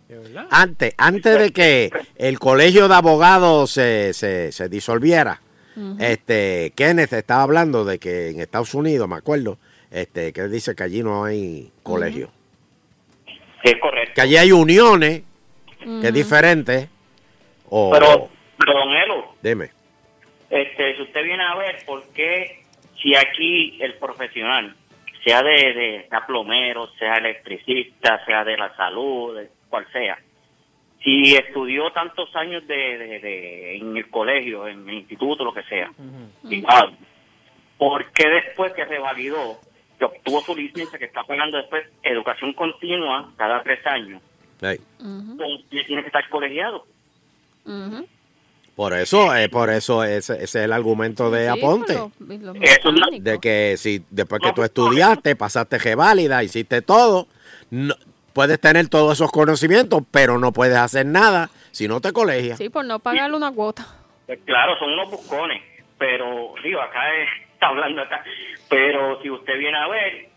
¿De 0.07 0.19
verdad? 0.19 0.47
Antes, 0.51 0.95
antes 0.97 1.39
de 1.41 1.51
que 1.53 1.91
el 2.15 2.39
colegio 2.39 2.87
de 2.87 2.95
abogados 2.95 3.73
se, 3.73 4.13
se, 4.13 4.53
se 4.53 4.69
disolviera, 4.69 5.41
este, 5.99 6.73
Kenneth 6.77 7.13
estaba 7.13 7.43
hablando 7.43 7.85
de 7.85 7.99
que 7.99 8.31
en 8.31 8.41
Estados 8.41 8.75
Unidos, 8.75 9.09
me 9.09 9.17
acuerdo, 9.17 9.59
este, 9.91 10.33
que 10.33 10.43
dice 10.49 10.75
que 10.75 10.83
allí 10.83 11.03
no 11.03 11.25
hay 11.25 11.71
colegio. 11.83 12.31
Es 13.63 13.77
correcto. 13.81 14.13
Que 14.15 14.21
allí 14.21 14.37
hay 14.37 14.53
uniones, 14.53 15.23
que 15.79 16.09
es 16.09 16.15
diferente. 16.15 16.89
O, 17.71 17.91
Pero, 17.93 18.29
pero 18.59 18.73
don 18.79 18.91
Elo, 18.95 19.35
dime. 19.43 19.71
este, 20.51 20.97
si 20.97 21.03
usted 21.03 21.25
viene 21.25 21.43
a 21.43 21.57
ver 21.57 21.77
por 21.87 22.03
qué, 22.13 22.63
si 23.03 23.17
aquí 23.17 23.79
el 23.83 23.95
profesional, 23.95 24.77
sea 25.25 25.43
de, 25.43 25.51
de, 25.73 26.07
sea 26.11 26.27
plomero, 26.27 26.89
sea 26.99 27.15
electricista, 27.15 28.23
sea 28.27 28.45
de 28.45 28.57
la 28.59 28.75
salud, 28.77 29.39
cual 29.71 29.87
sea, 29.93 30.19
si 31.05 31.37
estudió 31.37 31.93
tantos 31.93 32.35
años 32.35 32.67
de, 32.67 32.75
de- 32.99 33.21
de- 33.21 33.77
en 33.77 33.97
el 33.97 34.09
colegio, 34.11 34.67
en 34.67 34.89
el 34.89 34.95
instituto, 34.97 35.45
lo 35.45 35.53
que 35.55 35.63
sea, 35.65 35.93
igual, 36.49 36.97
¿por 37.79 38.11
qué 38.13 38.29
después 38.29 38.73
que 38.73 38.85
revalidó, 38.87 39.59
que 39.99 40.07
obtuvo 40.07 40.41
su 40.41 40.57
licencia, 40.57 40.99
que 40.99 41.05
está 41.05 41.23
pagando 41.23 41.59
después 41.59 41.85
educación 42.03 42.53
continua 42.55 43.33
cada 43.37 43.63
tres 43.63 43.87
años, 43.87 44.23
Ey. 44.63 44.79
Ujú, 44.99 45.37
¿por 45.37 45.47
qué 45.71 45.85
tiene 45.85 46.03
que 46.03 46.09
estar 46.09 46.27
colegiado? 46.31 46.87
Por 48.77 48.93
eso, 48.93 49.35
eh, 49.37 49.49
por 49.49 49.71
eso 49.71 50.03
ese, 50.03 50.35
ese 50.35 50.43
es 50.43 50.55
el 50.57 50.73
argumento 50.73 51.31
de 51.31 51.45
Sí, 51.53 51.59
Aponte. 51.59 51.93
Eso. 51.93 52.11
De 53.21 53.39
que 53.39 53.77
si 53.79 54.03
después 54.11 54.41
que 54.43 54.53
tú 54.53 54.63
estudiaste, 54.65 55.37
pasaste 55.37 55.95
válida, 55.95 56.43
hiciste 56.43 56.83
todo, 56.83 57.29
no- 57.71 57.95
puedes 58.35 58.61
tener 58.61 58.89
todos 58.89 59.15
esos 59.15 59.31
conocimientos, 59.33 60.03
pero 60.11 60.39
no 60.39 60.53
puedes 60.53 60.77
hacer 60.77 61.07
nada 61.07 61.49
si 61.71 61.89
no 61.89 62.01
te 62.01 62.13
colegias. 62.13 62.59
Sí, 62.59 62.69
por 62.69 62.85
no 62.85 62.99
pagarle 62.99 63.37
una 63.37 63.53
cuota. 63.53 63.87
Pues 64.27 64.41
claro, 64.45 64.79
son 64.79 64.93
unos 64.93 65.11
buscones, 65.11 65.63
pero 65.99 66.55
digo, 66.63 66.81
acá 66.83 67.15
es- 67.15 67.29
está 67.55 67.69
hablando 67.69 68.03
acá, 68.03 68.23
pero 68.69 69.21
si 69.23 69.31
usted 69.31 69.59
viene 69.59 69.79
a 69.79 69.89
ver, 69.89 70.29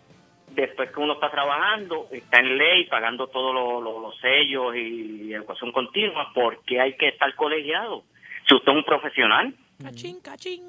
después 0.52 0.90
que 0.92 1.00
uno 1.00 1.14
está 1.14 1.30
trabajando, 1.32 2.08
está 2.12 2.40
en 2.40 2.58
ley, 2.58 2.86
pagando 2.86 3.28
todos 3.28 3.54
los, 3.54 3.84
los- 3.84 4.02
los 4.02 4.18
sellos 4.22 4.76
y 4.76 5.34
educación 5.34 5.72
continua, 5.72 6.32
¿por 6.34 6.64
qué 6.64 6.80
hay 6.80 6.96
que 6.96 7.10
estar 7.10 7.34
colegiado? 7.36 8.04
Si 8.48 8.56
usted 8.56 8.72
es 8.72 8.78
un 8.78 8.84
profesional. 8.86 9.54
Cachín, 9.84 10.22
cachín. 10.22 10.64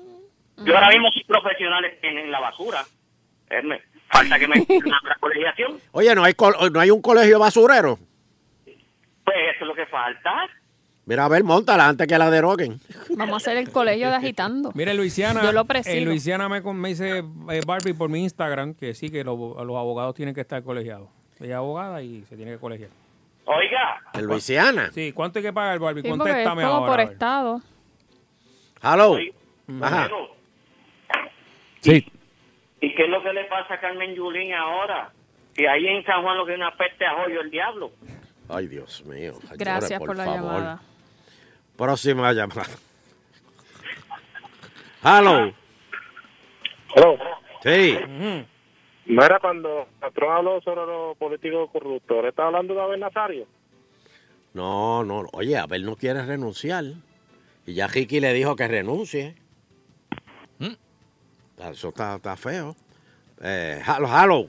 Yo 0.64 0.74
ahora 0.74 0.88
mismo 0.88 1.08
soy 1.12 1.22
profesional 1.24 1.84
en, 2.02 2.18
en 2.18 2.30
la 2.32 2.40
basura. 2.40 2.84
Me- 3.62 3.80
falta 4.10 4.38
que 4.38 4.48
me 4.48 4.66
una 4.86 5.16
colegiación. 5.20 5.78
Oye, 5.92 6.14
¿no 6.14 6.24
hay, 6.24 6.34
col- 6.34 6.56
no 6.72 6.80
hay 6.80 6.90
un 6.90 7.00
colegio 7.02 7.38
basurero? 7.38 7.98
Pues 9.24 9.36
eso 9.54 9.64
es 9.64 9.66
lo 9.68 9.74
que 9.74 9.86
falta. 9.86 10.32
Mira, 11.06 11.24
a 11.24 11.28
ver, 11.28 11.42
montala 11.42 11.88
antes 11.88 12.06
que 12.06 12.18
la 12.18 12.30
deroguen. 12.30 12.80
Vamos 13.16 13.32
a 13.34 13.36
hacer 13.38 13.56
el 13.56 13.70
colegio 13.70 14.10
de 14.10 14.16
agitando. 14.16 14.72
Mire, 14.74 14.92
Luisiana, 14.94 15.42
Yo 15.42 15.52
lo 15.52 15.64
presido. 15.64 15.96
en 15.96 16.04
Luisiana 16.04 16.48
me, 16.50 16.60
me 16.60 16.88
dice 16.90 17.18
eh, 17.50 17.60
Barbie 17.66 17.94
por 17.94 18.10
mi 18.10 18.22
Instagram 18.24 18.74
que 18.74 18.94
sí, 18.94 19.08
que 19.10 19.24
los, 19.24 19.38
los 19.38 19.76
abogados 19.76 20.14
tienen 20.14 20.34
que 20.34 20.42
estar 20.42 20.62
colegiados. 20.62 21.08
Ella 21.40 21.50
es 21.54 21.56
abogada 21.56 22.02
y 22.02 22.24
se 22.28 22.36
tiene 22.36 22.52
que 22.52 22.58
colegiar. 22.58 22.90
Oiga, 23.46 24.02
En 24.12 24.26
Luisiana. 24.26 24.90
Sí, 24.92 25.12
¿cuánto 25.12 25.38
hay 25.38 25.44
que 25.46 25.52
pagar, 25.54 25.78
Barbie? 25.78 26.02
Sí, 26.02 26.08
es 26.08 26.16
Contéstame 26.16 26.62
como 26.62 26.74
ahora. 26.74 26.90
por 27.04 27.12
estado. 27.12 27.62
Hello. 28.82 29.16
Ajá. 29.82 30.08
bueno, 30.08 30.28
Sí. 31.80 32.06
¿Y 32.80 32.94
qué 32.94 33.04
es 33.04 33.08
lo 33.08 33.22
que 33.22 33.32
le 33.32 33.44
pasa 33.44 33.74
a 33.74 33.80
Carmen 33.80 34.14
Yulín 34.14 34.52
ahora? 34.54 35.12
Que 35.54 35.68
ahí 35.68 35.86
en 35.86 36.04
San 36.04 36.22
Juan 36.22 36.36
lo 36.36 36.46
que 36.46 36.52
es 36.52 36.58
una 36.58 36.76
peste 36.76 37.04
a 37.04 37.14
joyo 37.22 37.40
el 37.40 37.50
diablo. 37.50 37.90
Ay, 38.48 38.66
Dios 38.66 39.04
mío. 39.04 39.34
Gracias 39.56 39.98
por, 39.98 40.16
la 40.16 40.24
favor. 40.24 40.40
llamada. 40.40 40.80
Próxima 41.76 42.32
llamada. 42.32 42.64
Hello. 45.02 45.52
Hello. 46.94 47.18
Sí. 47.62 47.98
No 49.06 49.24
era 49.24 49.38
cuando 49.40 49.88
Patrón 50.00 50.32
habló 50.32 50.60
sobre 50.60 50.86
los 50.86 51.16
políticos 51.16 51.70
corruptos. 51.70 52.22
¿Le 52.22 52.28
está 52.28 52.46
hablando 52.46 52.74
de 52.74 52.80
Abel 52.80 53.00
Nazario? 53.00 53.46
No, 54.54 55.04
no. 55.04 55.26
Oye, 55.32 55.56
Abel 55.56 55.84
no 55.84 55.96
quiere 55.96 56.24
renunciar. 56.24 56.84
Y 57.66 57.74
ya 57.74 57.86
Ricky 57.86 58.20
le 58.20 58.32
dijo 58.32 58.56
que 58.56 58.68
renuncie. 58.68 59.34
Eso 61.58 61.88
está, 61.88 62.16
está 62.16 62.36
feo. 62.36 62.74
Eh, 63.42 63.80
hello, 63.86 64.08
hello. 64.08 64.46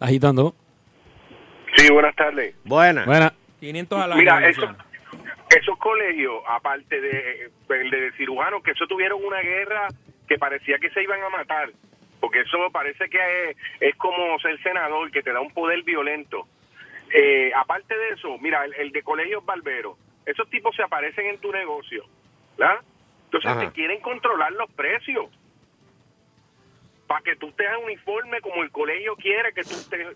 Agitando. 0.00 0.54
Sí, 1.76 1.92
buenas 1.92 2.14
tardes. 2.16 2.54
Buena. 2.64 3.04
Buena. 3.04 3.32
500 3.60 3.98
al 4.00 4.12
año. 4.12 4.18
Mira, 4.18 4.48
eso, 4.48 4.68
esos 5.50 5.78
colegios, 5.78 6.42
aparte 6.48 7.00
de, 7.00 7.50
el 7.68 7.90
de 7.90 8.12
cirujanos, 8.16 8.62
que 8.62 8.72
eso 8.72 8.86
tuvieron 8.86 9.24
una 9.24 9.40
guerra 9.40 9.88
que 10.28 10.38
parecía 10.38 10.78
que 10.78 10.90
se 10.90 11.02
iban 11.02 11.22
a 11.22 11.28
matar, 11.30 11.70
porque 12.20 12.40
eso 12.40 12.58
parece 12.72 13.08
que 13.08 13.50
es, 13.50 13.56
es 13.80 13.96
como 13.96 14.38
ser 14.40 14.60
senador, 14.62 15.10
que 15.10 15.22
te 15.22 15.32
da 15.32 15.40
un 15.40 15.52
poder 15.52 15.82
violento. 15.82 16.46
Eh, 17.12 17.50
aparte 17.56 17.96
de 17.96 18.10
eso, 18.10 18.36
mira, 18.38 18.64
el, 18.64 18.74
el 18.74 18.92
de 18.92 19.02
colegios 19.02 19.44
barberos, 19.44 19.96
esos 20.26 20.48
tipos 20.50 20.76
se 20.76 20.82
aparecen 20.82 21.26
en 21.26 21.38
tu 21.38 21.50
negocio, 21.50 22.04
¿verdad? 22.58 22.80
Entonces 23.24 23.50
Ajá. 23.50 23.60
te 23.60 23.72
quieren 23.72 24.00
controlar 24.00 24.52
los 24.52 24.70
precios. 24.72 25.26
Para 27.08 27.22
que 27.22 27.34
tú 27.36 27.50
tengas 27.52 27.78
uniforme 27.82 28.40
como 28.40 28.62
el 28.62 28.70
colegio 28.70 29.16
quiere 29.16 29.52
que 29.52 29.62
tú 29.64 29.70
estés... 29.74 30.06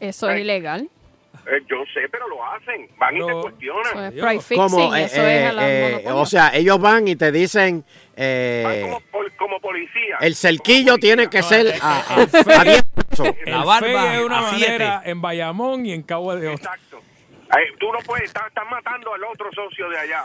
Eso 0.00 0.28
es 0.28 0.34
Ay. 0.36 0.42
ilegal. 0.42 0.88
Eh, 1.46 1.62
yo 1.70 1.76
sé, 1.94 2.00
pero 2.10 2.28
lo 2.28 2.44
hacen. 2.44 2.88
Van 2.98 3.16
y 3.16 3.24
te 3.26 3.32
cuestionan. 3.32 4.12
Eso 4.12 4.28
es. 4.28 4.46
Como, 4.58 4.94
eh, 4.94 5.04
eso 5.04 5.22
es 5.26 5.54
eh, 5.58 6.02
o 6.12 6.26
sea, 6.26 6.50
ellos 6.54 6.78
van 6.80 7.08
y 7.08 7.16
te 7.16 7.30
dicen, 7.32 7.84
eh, 8.16 8.62
Van 8.64 8.80
como, 8.82 9.00
pol- 9.10 9.32
como 9.36 9.60
policía. 9.60 10.18
el 10.20 10.34
cerquillo 10.34 10.98
tiene 10.98 11.30
que 11.30 11.42
ser 11.42 11.74
a, 11.80 12.00
a- 12.00 12.22
el 12.22 12.28
a 12.60 12.64
10 12.64 12.82
pesos. 13.08 13.28
El 13.46 13.52
La 13.52 13.64
barba 13.64 14.14
es 14.16 14.20
una 14.22 14.40
manera 14.42 15.02
en 15.04 15.22
Bayamón 15.22 15.86
y 15.86 15.92
en 15.92 16.02
Cabo 16.02 16.34
de. 16.34 16.52
Exacto. 16.52 17.00
Tú 17.78 17.92
no 17.92 17.98
puedes, 18.00 18.24
estás, 18.26 18.46
estás 18.48 18.64
matando 18.70 19.14
al 19.14 19.24
otro 19.24 19.50
socio 19.52 19.88
de 19.88 19.98
allá. 19.98 20.24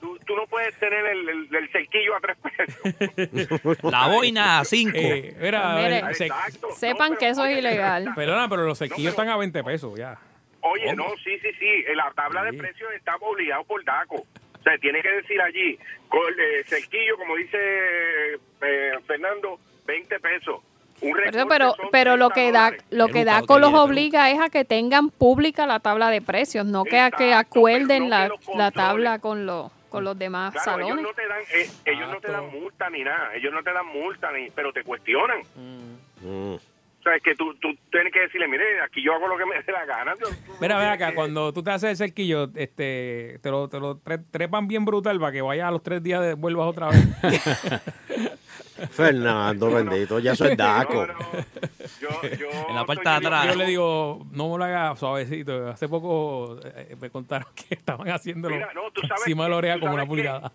Tú, 0.00 0.18
tú 0.26 0.36
no 0.36 0.46
puedes 0.46 0.74
tener 0.78 1.04
el, 1.06 1.28
el, 1.28 1.56
el 1.56 1.68
cerquillo 1.70 2.14
a 2.16 2.20
tres 2.20 2.36
pesos. 2.38 3.82
La 3.82 4.08
boina 4.08 4.60
a 4.60 4.64
5. 4.64 4.90
Eh, 4.94 5.36
mira, 5.40 5.74
Pues 6.02 6.20
mire. 6.20 6.32
Sepan 6.76 7.12
No, 7.12 7.18
que 7.18 7.28
eso 7.28 7.44
es 7.44 7.58
ilegal. 7.58 8.12
perdona, 8.14 8.48
pero 8.48 8.64
los 8.66 8.78
cerquillos 8.78 9.12
No, 9.12 9.16
pero- 9.16 9.22
están 9.22 9.28
a 9.28 9.36
20 9.38 9.64
pesos 9.64 9.98
ya. 9.98 10.18
Oye, 10.62 10.94
no, 10.94 11.04
sí, 11.24 11.38
sí, 11.40 11.48
sí. 11.58 11.84
En 11.88 11.96
la 11.96 12.10
tabla 12.14 12.44
de 12.44 12.52
precios 12.52 12.92
está 12.94 13.16
obligado 13.16 13.64
por 13.64 13.82
DACO. 13.84 14.16
O 14.16 14.62
sea, 14.62 14.76
tiene 14.78 15.00
que 15.00 15.10
decir 15.10 15.40
allí, 15.40 15.78
con 16.08 16.20
eh, 16.38 16.62
cerquillo, 16.66 17.16
como 17.16 17.34
dice 17.36 17.56
eh, 18.62 18.92
Fernando, 19.06 19.58
20 19.86 20.20
pesos. 20.20 20.60
Pero, 21.00 21.74
pero 21.90 22.16
lo 22.16 22.28
30 22.28 22.34
que 22.34 22.52
da, 22.52 22.72
lo 22.90 23.08
que 23.08 23.24
DACO 23.24 23.54
que 23.54 23.60
los 23.60 23.74
obliga 23.74 24.30
es 24.30 24.40
a 24.40 24.48
que 24.48 24.64
tengan 24.64 25.10
pública 25.10 25.66
la 25.66 25.80
tabla 25.80 26.10
de 26.10 26.20
precios, 26.20 26.66
no 26.66 26.84
que 26.84 26.98
a 26.98 27.10
que 27.10 27.34
acuerden 27.34 28.10
la, 28.10 28.30
la 28.54 28.70
tabla 28.70 29.18
con 29.18 29.46
los 29.46 29.70
con 29.90 30.04
los 30.04 30.16
demás 30.16 30.52
Claro, 30.52 30.78
ellos 30.78 30.88
salones. 30.88 31.04
no 31.04 31.14
te 31.14 31.26
dan, 31.26 31.40
eh, 31.52 31.70
ellos 31.84 32.08
no 32.08 32.20
te 32.20 32.30
dan 32.30 32.48
multa 32.50 32.88
ni 32.90 33.02
nada, 33.02 33.34
ellos 33.34 33.52
no 33.52 33.62
te 33.62 33.72
dan 33.72 33.86
multa 33.86 34.30
ni, 34.30 34.48
pero 34.50 34.72
te 34.72 34.84
cuestionan. 34.84 35.40
Mm. 35.56 36.54
O 37.00 37.02
sea, 37.02 37.16
es 37.16 37.22
que 37.22 37.34
tú, 37.34 37.54
tú 37.54 37.68
tienes 37.90 38.12
que 38.12 38.20
decirle, 38.20 38.46
mire, 38.46 38.62
aquí 38.82 39.02
yo 39.02 39.14
hago 39.14 39.26
lo 39.26 39.38
que 39.38 39.46
me 39.46 39.54
dé 39.62 39.72
la 39.72 39.86
gana. 39.86 40.14
Mira, 40.60 40.74
no 40.74 40.80
ve 40.80 40.84
tienes 40.84 40.86
acá, 40.94 41.08
que- 41.08 41.14
cuando 41.14 41.50
tú 41.52 41.62
te 41.62 41.70
haces 41.70 41.90
el 41.90 41.96
cerquillo, 41.96 42.50
este, 42.54 43.38
te 43.42 43.50
lo, 43.50 43.68
te 43.68 43.80
lo 43.80 43.96
tre- 44.02 44.22
trepan 44.30 44.68
bien 44.68 44.84
brutal 44.84 45.18
para 45.18 45.32
que 45.32 45.40
vayas 45.40 45.68
a 45.68 45.70
los 45.70 45.82
tres 45.82 46.02
días 46.02 46.20
de 46.20 46.34
vuelvas 46.34 46.66
otra 46.68 46.88
vez. 46.90 47.02
Fernando, 48.90 49.70
bendito, 49.70 50.18
ya 50.18 50.34
soy 50.34 50.56
Daco. 50.56 51.04
en 52.68 52.74
la 52.74 52.84
parte 52.84 53.08
de 53.08 53.14
atrás. 53.14 53.46
Yo 53.46 53.54
le 53.54 53.66
digo, 53.66 54.26
no 54.32 54.50
me 54.50 54.58
lo 54.58 54.64
haga 54.64 54.96
suavecito. 54.96 55.68
Hace 55.68 55.88
poco 55.88 56.58
eh, 56.64 56.96
me 57.00 57.10
contaron 57.10 57.48
que 57.54 57.74
estaban 57.74 58.08
haciéndolo 58.08 58.56
Mira, 58.56 58.72
no, 58.74 58.90
tú 58.92 59.02
sabes 59.02 59.22
encima 59.26 59.44
de 59.44 59.50
la 59.50 59.56
oreja 59.56 59.80
como 59.80 59.94
una 59.94 60.04
sabes 60.04 60.08
que- 60.08 60.22
pulgada. 60.22 60.52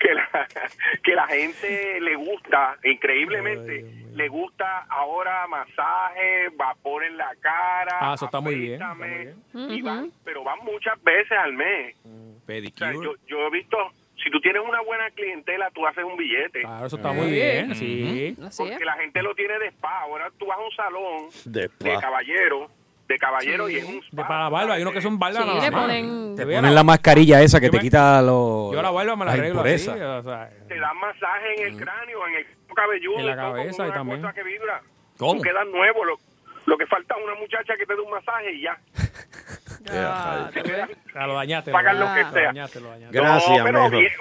Que 0.00 0.14
la, 0.14 0.28
que 1.04 1.14
la 1.14 1.26
gente 1.28 2.00
le 2.00 2.16
gusta, 2.16 2.76
increíblemente, 2.84 3.84
le 4.14 4.28
gusta 4.28 4.86
ahora 4.88 5.46
masaje, 5.46 6.48
vapor 6.56 7.04
en 7.04 7.16
la 7.16 7.30
cara. 7.40 7.98
Ah, 8.00 8.14
eso 8.14 8.24
está 8.24 8.40
muy 8.40 8.54
bien, 8.56 8.82
afeítame, 8.82 9.22
está 9.30 9.58
muy 9.58 9.74
y 9.76 9.82
van- 9.82 10.12
pero 10.24 10.42
van 10.42 10.58
muchas 10.64 11.00
veces 11.02 11.32
al 11.38 11.52
mes. 11.52 11.94
O 12.04 12.78
sea, 12.78 12.92
yo, 12.92 13.14
yo 13.28 13.46
he 13.46 13.50
visto, 13.50 13.76
si 14.22 14.30
tú 14.30 14.40
tienes 14.40 14.62
una 14.66 14.80
buena 14.82 15.08
clientela, 15.10 15.70
tú 15.72 15.86
haces 15.86 16.02
un 16.04 16.16
billete. 16.16 16.62
Claro, 16.62 16.86
eso 16.86 16.96
está 16.96 17.12
muy 17.12 17.30
bien, 17.30 17.74
sí. 17.76 18.36
Porque 18.58 18.84
la 18.84 18.94
gente 18.94 19.22
lo 19.22 19.34
tiene 19.34 19.58
de 19.58 19.68
spa. 19.68 20.00
Ahora 20.00 20.30
tú 20.38 20.46
vas 20.46 20.58
a 20.58 20.62
un 20.62 20.72
salón 20.72 21.28
De 21.44 21.68
de 21.78 21.98
caballero, 22.00 22.68
de 23.10 23.18
caballero 23.18 23.68
y 23.68 23.76
es 23.76 23.84
un 23.84 24.00
De 24.12 24.22
para 24.22 24.44
la 24.44 24.48
barba, 24.48 24.74
hay 24.74 24.82
unos 24.82 24.94
que 24.94 25.00
son 25.02 25.18
barba 25.18 25.42
Sí, 25.42 25.60
le 25.60 25.70
ponen- 25.72 26.36
Te 26.36 26.46
ponen 26.46 26.74
la 26.74 26.82
mascarilla 26.84 27.42
esa 27.42 27.58
que 27.60 27.66
yo 27.66 27.72
te 27.72 27.76
me- 27.78 27.82
quita 27.82 28.22
los. 28.22 28.72
Yo 28.72 28.80
la 28.80 28.90
barba 28.90 29.16
me 29.16 29.24
la 29.24 29.32
arreglo 29.32 29.60
así, 29.62 29.88
o 29.88 30.22
sea, 30.22 30.50
te 30.68 30.78
dan 30.78 30.96
masaje 30.98 31.54
en 31.62 31.66
el 31.74 31.76
cráneo, 31.82 32.26
en 32.28 32.34
el 32.36 32.46
cabelludo, 32.74 33.18
En 33.18 33.26
la 33.26 33.36
cabeza 33.36 33.86
y 33.88 33.90
también. 33.92 34.20
cosa 34.22 34.32
que 34.32 34.42
vibra. 34.44 34.80
¿Cómo? 35.18 35.34
Tú 35.36 35.42
quedas 35.42 35.66
nuevo. 35.66 36.04
Lo, 36.04 36.16
lo 36.66 36.78
que 36.78 36.86
falta 36.86 37.14
es 37.18 37.24
una 37.24 37.34
muchacha 37.34 37.74
que 37.76 37.84
te 37.84 37.94
dé 37.94 38.00
un 38.00 38.10
masaje 38.10 38.52
y 38.52 38.62
ya. 38.62 38.78
Ah, 39.92 40.50
ah, 41.14 41.26
lo 41.26 41.34
dañaste. 41.34 41.72
Pagan 41.72 41.98
lo 41.98 42.14
que 42.14 42.22
Lo 42.22 42.30
sea. 42.32 42.42
dañaste, 42.46 42.80
lo 42.80 42.90
dañaste. 42.90 43.16
Gracias, 43.18 43.58
no, 43.58 43.64
pero 43.64 43.90
bien, 43.90 44.12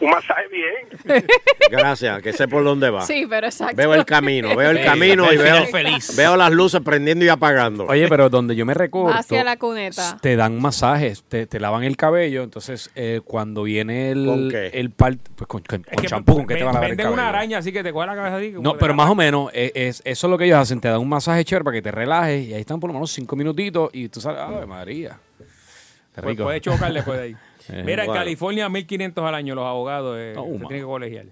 un, 0.00 0.10
masaje 0.10 0.42
bien. 0.50 1.24
Gracias, 1.70 2.22
que 2.22 2.32
sé 2.32 2.48
por 2.48 2.64
dónde 2.64 2.90
va. 2.90 3.02
Sí, 3.02 3.26
pero 3.28 3.46
exacto. 3.46 3.76
Veo 3.76 3.94
el 3.94 4.04
camino, 4.04 4.54
veo 4.56 4.70
el 4.70 4.78
Sí, 4.78 4.84
camino 4.84 5.24
y 5.26 5.36
el 5.36 5.38
veo, 5.42 5.66
feliz. 5.66 6.16
veo 6.16 6.36
las 6.36 6.50
luces 6.50 6.80
prendiendo 6.82 7.24
y 7.24 7.28
apagando. 7.28 7.86
Oye, 7.86 8.08
pero 8.08 8.28
donde 8.28 8.56
yo 8.56 8.66
me 8.66 8.74
recorto, 8.74 9.16
Hacia 9.16 9.44
la 9.44 9.56
cuneta. 9.56 10.16
te 10.20 10.36
dan 10.36 10.60
masajes, 10.60 11.22
te, 11.28 11.46
te 11.46 11.60
lavan 11.60 11.84
el 11.84 11.96
cabello, 11.96 12.42
entonces 12.42 12.90
eh, 12.94 13.20
cuando 13.24 13.62
viene 13.62 14.10
el 14.10 14.26
¿Con 14.26 14.50
qué? 14.50 14.66
el 14.68 14.90
par- 14.90 15.16
pues 15.36 15.46
con, 15.48 15.62
con- 15.62 15.82
que 15.82 16.06
champú, 16.06 16.34
¿con 16.36 16.46
qué 16.46 16.54
te 16.56 16.64
van 16.64 16.70
a 16.70 16.72
lavar 16.74 16.90
el 16.90 16.96
Venden 16.96 17.04
cabello? 17.06 17.20
una 17.22 17.28
araña 17.28 17.58
así 17.58 17.72
que 17.72 17.82
te 17.82 17.92
coge 17.92 18.06
la 18.06 18.14
cabeza 18.16 18.36
así. 18.36 18.54
No, 18.60 18.76
pero 18.78 18.94
más 18.94 19.08
o 19.10 19.14
menos, 19.14 19.50
eh, 19.54 19.70
es, 19.74 20.02
eso 20.04 20.26
es 20.26 20.30
lo 20.30 20.36
que 20.38 20.44
ellos 20.46 20.58
hacen, 20.58 20.80
te 20.80 20.88
dan 20.88 21.00
un 21.00 21.08
masaje 21.08 21.44
chévere 21.44 21.64
para 21.64 21.74
que 21.76 21.82
te 21.82 21.90
relajes 21.90 22.48
y 22.48 22.54
ahí 22.54 22.60
están 22.60 22.80
por 22.80 22.88
lo 22.88 22.94
menos 22.94 23.10
cinco 23.12 23.36
minutitos 23.36 23.90
y 23.92 24.08
tú 24.08 24.20
sabes, 24.20 24.40
¡ay, 24.40 24.66
María! 24.66 25.18
Qué 25.38 26.22
Pues 26.22 26.26
rico. 26.32 26.44
puede 26.44 26.60
chocar 26.60 26.92
después 26.92 27.18
de 27.18 27.24
ahí. 27.24 27.36
Mira, 27.68 28.04
en. 28.04 28.12
California, 28.12 28.68
1.500 28.68 29.26
al 29.26 29.34
año 29.34 29.54
los 29.54 29.66
abogados 29.66 30.16
eh, 30.18 30.34
Oh, 30.36 30.44
se 30.44 30.58
tienen 30.58 30.78
que 30.80 30.84
colegiar. 30.84 31.26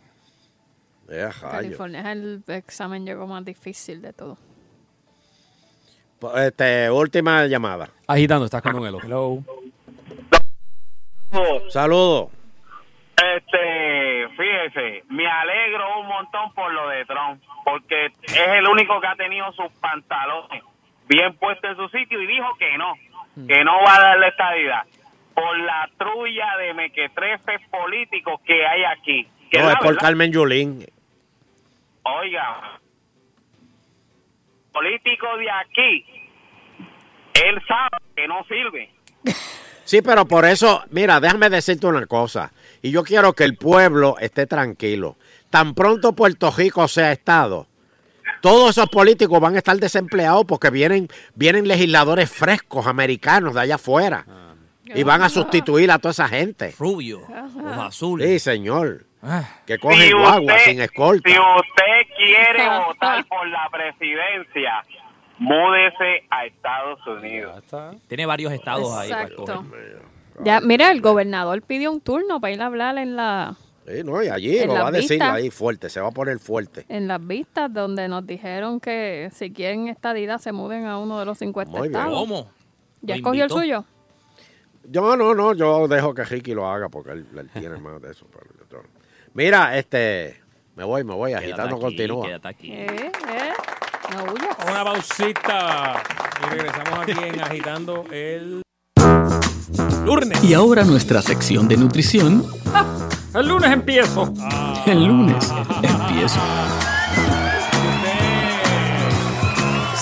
California 1.41 2.01
es 2.01 2.07
el 2.07 2.45
examen 2.49 3.07
llegó 3.07 3.27
más 3.27 3.45
difícil 3.45 4.03
de 4.03 4.13
todo. 4.13 4.37
Este, 6.37 6.91
última 6.91 7.47
llamada. 7.47 7.89
Agitando, 8.07 8.45
estás 8.45 8.61
con 8.61 8.73
Don 8.73 8.87
Elo. 8.87 8.99
Hello. 9.03 9.43
Saludos. 11.71 12.31
Este, 13.17 14.29
fíjese, 14.37 15.05
me 15.09 15.27
alegro 15.27 16.01
un 16.01 16.09
montón 16.09 16.53
por 16.55 16.73
lo 16.73 16.89
de 16.89 17.05
Trump, 17.05 17.43
porque 17.65 18.07
es 18.07 18.49
el 18.59 18.67
único 18.67 19.01
que 19.01 19.07
ha 19.07 19.17
tenido 19.17 19.51
sus 19.53 19.73
pantalones 19.81 20.63
bien 21.09 21.35
puestos 21.37 21.71
en 21.71 21.77
su 21.77 21.89
sitio 21.89 22.21
y 22.23 22.27
dijo 22.27 22.47
que 22.59 22.77
no, 22.79 22.95
que 23.47 23.65
no 23.65 23.73
va 23.85 23.97
a 23.97 24.01
darle 24.01 24.29
estadidad 24.29 24.85
por 25.41 25.59
la 25.59 25.89
trulla 25.99 26.57
de 26.59 26.75
mequetrefes 26.75 27.61
políticos 27.71 28.41
que 28.45 28.67
hay 28.67 28.83
aquí. 28.85 29.29
Que 29.51 29.59
No, 29.61 29.71
es 29.71 29.77
por 29.77 29.87
verdad- 29.89 30.01
Carmen 30.01 30.33
Yulín. 30.33 30.85
Oiga, 32.03 32.81
político 34.73 35.27
de 35.39 35.51
aquí, 35.51 36.05
él 37.35 37.61
sabe 37.67 37.97
que 38.17 38.29
no 38.29 38.45
sirve. 38.45 38.91
Sí, 39.85 40.03
pero 40.03 40.27
por 40.27 40.45
eso, 40.45 40.85
mira, 40.91 41.19
déjame 41.21 41.49
decirte 41.51 41.87
una 41.87 42.07
cosa. 42.07 42.53
Y 42.83 42.91
yo 42.91 43.03
quiero 43.05 43.33
que 43.33 43.45
el 43.45 43.57
pueblo 43.57 44.17
esté 44.21 44.47
tranquilo. 44.47 45.17
Tan 45.51 45.75
pronto 45.75 46.13
Puerto 46.13 46.51
Rico 46.51 46.87
sea 46.89 47.11
Estado, 47.13 47.67
todos 48.43 48.71
esos 48.71 48.89
políticos 48.91 49.41
van 49.41 49.55
a 49.55 49.59
estar 49.59 49.77
desempleados 49.79 50.45
porque 50.47 50.71
vienen, 50.71 51.09
vienen 51.35 51.67
legisladores 51.67 52.31
frescos 52.31 52.87
americanos 52.87 53.55
de 53.55 53.61
allá 53.63 53.75
afuera. 53.77 54.25
Y 54.95 55.03
van 55.03 55.23
a 55.23 55.29
sustituir 55.29 55.91
a 55.91 55.99
toda 55.99 56.13
esa 56.13 56.29
gente. 56.29 56.75
Rubio, 56.79 57.21
ojos 57.21 57.79
azules. 57.87 58.29
Sí, 58.29 58.39
señor. 58.39 59.05
Ah. 59.23 59.45
Que 59.67 59.79
cogen 59.79 59.99
Si 60.01 60.13
guagua 60.13 60.39
usted- 60.55 60.65
sin 60.65 60.81
escolta. 60.81 61.29
Si 61.29 61.37
usted 61.37 62.15
quiere 62.17 62.69
votar 62.87 63.27
por 63.27 63.47
la 63.49 63.69
presidencia, 63.71 64.83
múdese 65.39 66.25
a 66.31 66.47
Estados 66.47 66.99
Unidos. 67.07 67.63
Tiene 68.09 68.27
varios 68.27 68.53
estados 68.53 68.93
ahí 68.97 69.11
para 69.11 69.25
escoger. 69.25 70.03
Ya, 70.45 70.61
mira, 70.61 70.91
el 70.93 71.01
gobernador 71.01 71.63
pidió 71.63 71.91
un 71.91 72.01
turno 72.01 72.41
para 72.41 72.53
ir 72.55 72.63
a 72.63 72.67
hablar 72.67 72.97
en 72.99 73.17
la 73.17 73.57
Sí, 73.89 74.03
no, 74.05 74.23
y 74.23 74.29
allí 74.29 74.59
En 74.59 74.69
lo 74.69 74.75
las 74.75 74.85
va 74.85 74.89
a 74.89 74.93
decir 74.93 75.11
vistas. 75.13 75.35
ahí 75.35 75.51
fuerte, 75.51 75.89
se 75.89 75.99
va 76.01 76.09
a 76.09 76.11
poner 76.13 76.39
fuerte. 76.39 76.85
en 76.91 77.09
las 77.09 77.27
vistas 77.27 77.73
donde 77.73 78.07
nos 78.07 78.27
dijeron 78.27 78.81
que 78.81 79.31
si 79.33 79.51
quieren 79.51 79.89
estadidad 79.89 80.39
se 80.39 80.53
muden 80.53 80.85
a 80.85 80.99
uno 80.99 81.19
de 81.19 81.25
los 81.25 81.39
50 81.39 81.71
Muy 81.73 81.89
bien. 81.89 81.99
estados. 82.01 82.19
¿Cómo? 82.21 82.51
¿Ya 83.01 83.15
¿Lo 83.15 83.19
escogió 83.19 83.45
el 83.45 83.51
suyo? 83.51 83.85
Yo 84.91 85.17
no, 85.17 85.35
no, 85.35 85.55
yo 85.55 85.87
dejo 85.87 86.15
que 86.15 86.25
Ricky 86.25 86.55
lo 86.55 86.67
haga 86.67 86.89
porque 86.89 87.11
él, 87.13 87.27
él 87.37 87.51
tiene 87.53 87.77
más 87.81 88.01
de 88.01 88.11
eso. 88.11 88.27
pero 88.33 88.47
yo. 88.71 88.89
Mira, 89.35 89.77
este, 89.77 90.41
me 90.77 90.85
voy, 90.85 91.05
me 91.05 91.15
voy, 91.15 91.33
agitando 91.33 91.77
aquí, 91.77 91.85
continúa. 91.85 92.27
quédate 92.27 92.49
aquí. 92.49 92.73
Eh, 92.73 92.87
eh. 92.87 93.53
No 94.15 94.33
huyas. 94.33 94.57
Una 94.67 94.85
pausita. 94.85 96.03
Y 96.41 96.51
regresamos 96.51 96.99
aquí 97.01 97.13
en 97.25 97.41
Agitando 97.41 98.05
el 98.11 98.63
lunes. 100.05 100.45
Y 100.45 100.55
ahora 100.55 100.85
nuestra 100.85 101.21
sección 101.21 101.69
de 101.69 101.77
nutrición. 101.77 102.45
El 103.35 103.49
lunes 103.49 103.71
empiezo. 103.71 104.33
El 104.87 105.05
lunes 105.05 105.53
empiezo. 105.83 106.41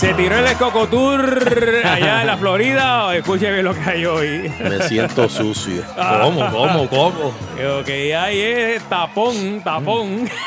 Se 0.06 0.14
tiró 0.14 0.38
el 0.38 0.46
Escocotour 0.46 1.40
allá 1.84 2.20
en 2.20 2.26
la 2.28 2.36
Florida. 2.36 3.16
Escuche 3.16 3.50
bien 3.50 3.64
lo 3.64 3.74
que 3.74 3.80
hay 3.80 4.06
hoy. 4.06 4.52
Me 4.60 4.80
siento 4.86 5.28
sucio. 5.28 5.82
¿Cómo, 6.22 6.48
cómo, 6.52 6.88
cómo? 6.88 7.34
Lo 7.60 7.82
que 7.82 8.14
hay 8.14 8.40
es 8.40 8.82
tapón, 8.84 9.60
tapón. 9.64 10.28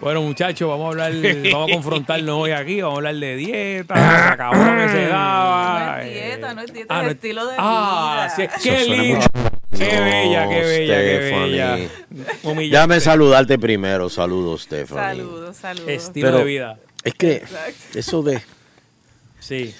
Bueno, 0.00 0.22
muchachos, 0.22 0.68
vamos 0.68 0.86
a 0.86 0.88
hablar, 1.06 1.12
vamos 1.52 1.70
a 1.70 1.74
confrontarnos 1.74 2.36
hoy 2.38 2.52
aquí, 2.52 2.80
vamos 2.80 2.94
a 2.94 2.98
hablar 2.98 3.16
de 3.16 3.34
dieta, 3.34 4.36
lo 4.52 4.76
que 4.76 4.88
se 4.90 5.06
daba. 5.08 5.96
No 5.96 6.02
es 6.02 6.08
dieta, 6.14 6.54
no 6.54 6.60
es 6.62 6.72
dieta, 6.72 6.94
Ah, 6.94 6.98
es 7.00 7.04
no 7.04 7.10
estilo 7.10 7.46
de 7.48 7.54
Ah, 7.58 8.28
vida. 8.38 8.48
qué 8.62 8.78
suena 8.84 9.02
lindo. 9.02 9.26
Qué 9.76 10.00
bella, 10.00 10.48
qué 10.48 10.60
bella, 10.60 10.94
qué 10.94 11.16
Stephanie. 11.16 11.50
bella. 11.50 11.78
Humillante. 12.44 12.76
Déjame 12.76 13.00
saludarte 13.00 13.58
primero. 13.58 14.08
Saludos, 14.08 14.62
Stephanie. 14.62 15.02
Saludos, 15.24 15.56
saludos. 15.56 15.88
Estilo 15.88 16.26
Pero 16.28 16.38
de 16.38 16.44
vida. 16.44 16.78
Es 17.08 17.14
que 17.14 17.32
Exacto. 17.36 17.98
eso 17.98 18.22
de 18.22 18.38
Sí. 19.40 19.66
Sí, 19.66 19.74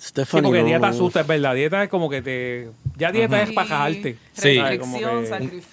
Stephanie. 0.00 0.42
porque 0.44 0.60
no- 0.60 0.66
dieta 0.66 0.88
asusta, 0.88 1.20
es 1.20 1.26
verdad. 1.26 1.54
Dieta 1.54 1.82
es 1.82 1.88
como 1.90 2.08
que 2.08 2.22
te. 2.22 2.70
Ya 2.96 3.12
dieta 3.12 3.42
es 3.42 3.52
para 3.52 3.68
cajarte. 3.68 4.16
Sí. 4.32 4.58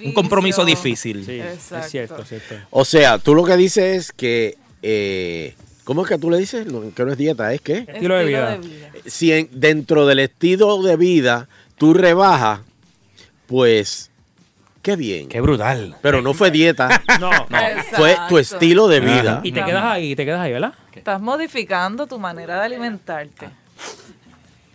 Un 0.04 0.14
compromiso 0.14 0.66
difícil. 0.66 1.24
Sí, 1.26 1.40
Exacto. 1.40 1.86
es 1.86 1.92
cierto, 1.92 2.22
es 2.24 2.28
cierto. 2.30 2.56
O 2.72 2.84
sea, 2.84 3.20
tú 3.20 3.34
lo 3.36 3.44
que 3.46 3.56
dices 3.58 3.98
es 3.98 4.12
que. 4.12 4.58
eh, 4.82 5.56
¿Cómo 5.86 6.02
es 6.04 6.10
que 6.10 6.18
tú 6.18 6.30
le 6.30 6.38
dices? 6.38 6.68
Que 6.94 7.06
no 7.06 7.12
es 7.14 7.18
dieta, 7.18 7.54
es 7.54 7.62
que. 7.62 7.86
Estilo 7.88 8.16
de 8.18 8.26
vida. 8.26 8.60
Si 9.06 9.32
en- 9.32 9.48
dentro 9.54 10.06
del 10.06 10.20
estilo 10.20 10.82
de 10.84 10.98
vida 10.98 11.48
tú 11.78 11.94
rebajas, 11.94 12.60
pues. 13.48 14.12
Qué 14.82 14.96
bien. 14.96 15.28
Qué 15.30 15.40
brutal. 15.42 15.96
Pero 16.02 16.22
no 16.22 16.34
fue 16.34 16.50
dieta. 16.52 17.02
No, 17.20 17.30
no. 17.50 17.58
Fue 17.96 18.18
tu 18.30 18.38
estilo 18.38 18.88
de 18.88 19.00
vida. 19.02 19.42
Y 19.44 19.52
te 19.54 19.64
quedas 19.64 19.84
ahí, 19.86 20.16
te 20.16 20.26
quedas 20.26 20.42
ahí, 20.42 20.52
¿verdad? 20.54 20.74
Estás 20.98 21.22
modificando 21.22 22.08
tu 22.08 22.20
manera 22.20 22.56
de 22.60 22.66
alimentarte. 22.66 23.50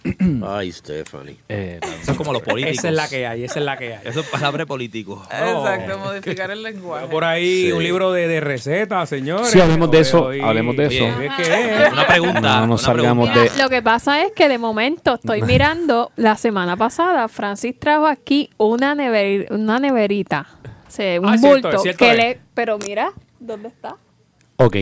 Ay, 0.45 0.73
Stephanie. 0.73 1.37
Eh, 1.49 1.79
Eso 2.03 2.11
es 2.11 2.17
como 2.19 2.33
los 2.33 2.43
políticos. 2.43 2.79
Esa 2.79 2.89
es 2.89 2.95
la 2.95 3.09
que 3.09 3.25
hay, 3.25 3.45
esa 3.45 3.61
es 3.61 3.65
la 3.65 3.77
que 3.77 3.95
hay. 3.95 4.01
Eso 4.09 4.21
es 4.21 4.27
palabra 4.27 4.67
político. 4.67 5.23
Exacto, 5.31 5.97
modificar 6.01 6.51
el 6.51 6.61
lenguaje. 6.65 7.07
Por 7.07 7.23
ahí 7.25 7.67
Sí. 7.67 7.73
un 7.73 7.85
libro 7.85 8.11
de, 8.11 8.27
de 8.27 8.41
recetas, 8.41 9.09
señores. 9.09 9.49
Sí, 9.51 9.61
hablemos 9.61 9.93
de 9.93 10.01
eso, 10.01 10.31
hablemos 10.43 10.77
de 10.77 10.87
eso. 10.87 11.05
¿de 11.21 11.31
qué 11.37 11.43
es? 11.87 11.93
Una 11.93 12.07
pregunta. 12.09 12.41
No, 12.41 12.59
no 12.61 12.65
una 12.75 12.79
salgamos 12.79 13.31
pregunta. 13.31 13.55
de- 13.57 13.63
Lo 13.63 13.69
que 13.71 13.81
pasa 13.81 14.25
es 14.25 14.33
que 14.33 14.49
de 14.49 14.59
momento 14.59 15.15
estoy 15.15 15.41
mirando, 15.43 16.11
la 16.17 16.37
semana 16.37 16.77
pasada 16.77 17.29
Francis 17.29 17.79
trajo 17.79 18.09
aquí 18.09 18.51
una, 18.57 18.97
never- 18.97 19.47
una 19.53 19.79
neverita, 19.79 20.49
o 20.89 20.91
sea, 20.91 21.21
un 21.21 21.29
Ah, 21.29 21.39
cierto, 21.39 21.69
bulto, 21.69 21.79
cierto, 21.79 22.05
que 22.05 22.15
le, 22.15 22.41
pero 22.55 22.77
mira, 22.79 23.13
¿dónde 23.39 23.69
está? 23.69 23.95
Ok. 24.57 24.77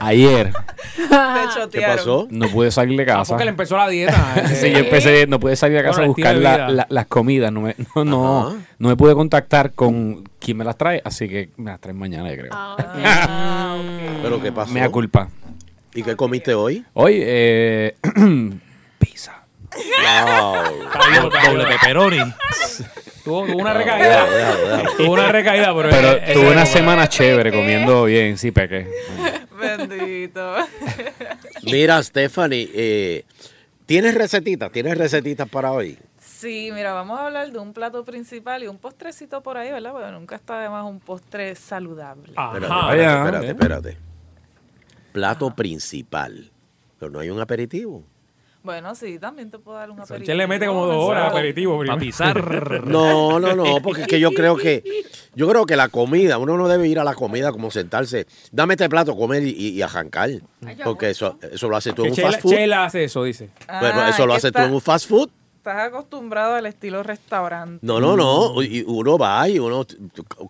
Ayer 0.00 0.52
Te 0.96 1.54
chotearon. 1.54 2.28
no 2.30 2.48
pude 2.48 2.70
salir 2.70 2.96
de 2.96 3.04
casa. 3.04 3.30
porque 3.30 3.44
le 3.44 3.50
empezó 3.50 3.76
la 3.76 3.88
dieta. 3.88 4.34
Sí, 4.54 4.70
yo 4.70 4.78
empecé, 4.78 5.26
no 5.26 5.40
pude 5.40 5.56
salir 5.56 5.78
de 5.78 5.82
casa 5.84 6.02
a 6.02 6.06
buscar 6.06 6.36
la- 6.36 6.68
la- 6.68 6.86
las 6.88 7.06
comidas. 7.06 7.50
No 7.52 7.62
me, 7.62 7.74
no, 7.96 8.04
no, 8.04 8.56
no 8.78 8.88
me 8.88 8.96
pude 8.96 9.14
contactar 9.14 9.72
con 9.72 10.22
quien 10.38 10.56
me 10.56 10.64
las 10.64 10.76
trae, 10.78 11.02
así 11.04 11.28
que 11.28 11.50
me 11.56 11.72
las 11.72 11.80
traen 11.80 11.98
mañana, 11.98 12.30
yo 12.30 12.36
creo. 12.36 12.50
Ah, 12.52 13.76
¿Pero 14.22 14.40
qué 14.40 14.52
pasó? 14.52 14.72
Me 14.72 14.80
da 14.80 14.88
culpa. 14.88 15.28
¿Y 15.94 16.02
qué 16.04 16.14
comiste 16.14 16.54
hoy? 16.54 16.84
Hoy, 16.94 17.18
eh, 17.20 17.96
pizza. 19.00 19.42
Wow. 19.74 20.54
Doble 21.44 21.66
pepperoni. 21.66 22.18
Tuvo, 23.24 23.46
tuvo 23.46 23.58
una 23.58 23.74
recaída. 23.74 24.26
Tuvo 24.96 25.12
una 25.12 25.32
recaída, 25.32 25.74
pero. 25.74 25.90
Pero 25.90 26.08
eh, 26.12 26.30
tuve 26.34 26.50
una 26.52 26.64
semana 26.66 27.08
chévere 27.08 27.50
comiendo 27.52 28.04
bien, 28.04 28.38
sí, 28.38 28.52
pequé. 28.52 28.86
Bendito. 29.58 30.54
Mira, 31.64 32.02
Stephanie, 32.02 32.70
eh, 32.72 33.24
¿tienes 33.86 34.14
recetitas? 34.14 34.70
¿Tienes 34.72 34.96
recetitas 34.96 35.48
para 35.48 35.72
hoy? 35.72 35.98
Sí, 36.20 36.70
mira, 36.72 36.92
vamos 36.92 37.18
a 37.18 37.26
hablar 37.26 37.50
de 37.50 37.58
un 37.58 37.72
plato 37.72 38.04
principal 38.04 38.62
y 38.62 38.68
un 38.68 38.78
postrecito 38.78 39.42
por 39.42 39.56
ahí, 39.56 39.72
¿verdad? 39.72 39.92
Porque 39.92 40.10
nunca 40.12 40.36
está 40.36 40.60
de 40.60 40.68
más 40.68 40.84
un 40.84 41.00
postre 41.00 41.54
saludable. 41.56 42.32
Ajá. 42.36 42.54
espérate, 42.54 42.74
Vaya. 42.84 43.18
espérate, 43.24 43.48
espérate. 43.48 43.98
Plato 45.12 45.50
principal. 45.56 46.50
Pero 46.98 47.10
no 47.10 47.18
hay 47.20 47.30
un 47.30 47.40
aperitivo. 47.40 48.04
Bueno, 48.68 48.94
sí, 48.94 49.18
también 49.18 49.50
te 49.50 49.58
puedo 49.58 49.78
dar 49.78 49.90
un 49.90 49.94
aperitivo. 49.98 50.18
Sánchez 50.18 50.36
le 50.36 50.46
mete 50.46 50.66
como 50.66 50.84
dos 50.84 51.02
horas 51.08 51.30
aperitivo. 51.30 51.78
Para 51.78 51.96
pisar. 51.96 52.84
No, 52.84 53.40
no, 53.40 53.54
no, 53.56 53.80
porque 53.82 54.02
es 54.02 54.06
que 54.06 54.20
yo 54.20 54.30
creo 54.32 54.58
que 54.58 54.82
yo 55.34 55.48
creo 55.48 55.64
que 55.64 55.74
la 55.74 55.88
comida, 55.88 56.36
uno 56.36 56.58
no 56.58 56.68
debe 56.68 56.86
ir 56.86 56.98
a 56.98 57.04
la 57.04 57.14
comida 57.14 57.50
como 57.50 57.70
sentarse, 57.70 58.26
dame 58.52 58.74
este 58.74 58.90
plato, 58.90 59.16
comer 59.16 59.42
y, 59.42 59.52
y, 59.56 59.68
y 59.70 59.80
arrancar. 59.80 60.28
Porque 60.84 61.08
eso, 61.08 61.38
eso 61.50 61.66
lo 61.70 61.76
haces 61.76 61.94
tú 61.94 62.04
en 62.04 62.10
un 62.10 62.14
Chela, 62.16 62.30
fast 62.30 62.42
food. 62.42 62.50
Chela 62.50 62.84
hace 62.84 63.04
eso, 63.04 63.24
dice. 63.24 63.48
Bueno, 63.80 64.02
Ah, 64.02 64.10
eso 64.10 64.26
lo 64.26 64.34
que 64.34 64.36
haces 64.36 64.52
tú 64.52 64.60
en 64.60 64.74
un 64.74 64.82
fast 64.82 65.08
food. 65.08 65.30
Estás 65.58 65.88
acostumbrado 65.88 66.54
al 66.54 66.66
estilo 66.66 67.02
restaurante. 67.02 67.78
No, 67.84 68.00
no, 68.00 68.16
no. 68.16 68.62
Y 68.62 68.84
uno 68.86 69.18
va 69.18 69.48
y 69.48 69.58
uno 69.58 69.84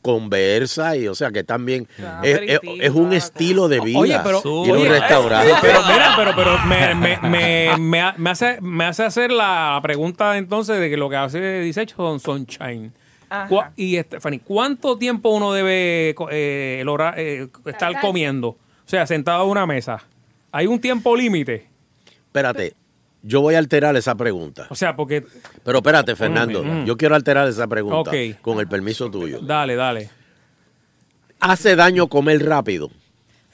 conversa 0.02 0.96
y, 0.96 1.08
o 1.08 1.14
sea, 1.14 1.30
que 1.30 1.42
también 1.44 1.88
Ah, 1.98 2.20
es, 2.22 2.36
es- 2.42 2.56
aperitivo, 2.58 2.74
es 2.84 2.90
un 2.90 3.12
estilo 3.12 3.68
de 3.68 3.80
vida. 3.80 3.98
Oye, 3.98 4.18
pero. 4.22 4.38
ir 4.38 4.44
a 4.46 4.48
un 4.50 4.70
oye, 4.70 4.88
restaurante. 4.88 5.52
Pero 5.60 5.80
mira, 5.86 6.12
pero, 6.16 6.32
pero 6.36 6.58
me, 6.66 6.94
me, 6.94 7.18
me, 7.28 7.76
me, 7.78 8.00
ha- 8.02 8.14
me 8.16 8.30
hace, 8.30 8.60
me 8.60 8.84
hace 8.84 9.02
hacer 9.04 9.32
la 9.32 9.78
pregunta 9.82 10.36
entonces 10.36 10.78
de 10.78 10.90
que 10.90 10.96
lo 10.96 11.08
que 11.08 11.16
hace 11.16 11.60
dice 11.60 11.86
Son 11.86 12.20
Sunshine. 12.20 12.92
Ajá. 13.30 13.72
Y 13.76 13.98
Stephanie, 13.98 14.40
¿cuánto 14.40 14.96
tiempo 14.96 15.30
uno 15.30 15.52
debe 15.52 16.14
eh, 16.30 16.78
el 16.80 16.88
hora- 16.88 17.14
eh, 17.16 17.48
estar 17.66 18.00
comiendo? 18.00 18.48
O 18.48 18.56
sea, 18.84 19.06
sentado 19.06 19.44
en 19.44 19.50
una 19.50 19.66
mesa. 19.66 20.02
¿Hay 20.52 20.66
un 20.66 20.80
tiempo 20.80 21.14
límite? 21.16 21.66
Espérate, 22.26 22.74
yo 23.22 23.40
voy 23.40 23.54
a 23.54 23.58
alterar 23.58 23.96
esa 23.96 24.14
pregunta. 24.14 24.66
O 24.70 24.74
sea, 24.74 24.94
porque. 24.96 25.24
Pero 25.64 25.78
espérate, 25.78 26.14
Fernando, 26.16 26.62
Mm, 26.62 26.82
mm. 26.82 26.84
yo 26.84 26.96
quiero 26.96 27.14
alterar 27.14 27.48
esa 27.48 27.66
pregunta 27.66 28.10
con 28.40 28.60
el 28.60 28.68
permiso 28.68 29.10
tuyo. 29.10 29.40
Dale, 29.40 29.74
dale. 29.74 30.10
¿Hace 31.40 31.76
daño 31.76 32.08
comer 32.08 32.44
rápido? 32.44 32.90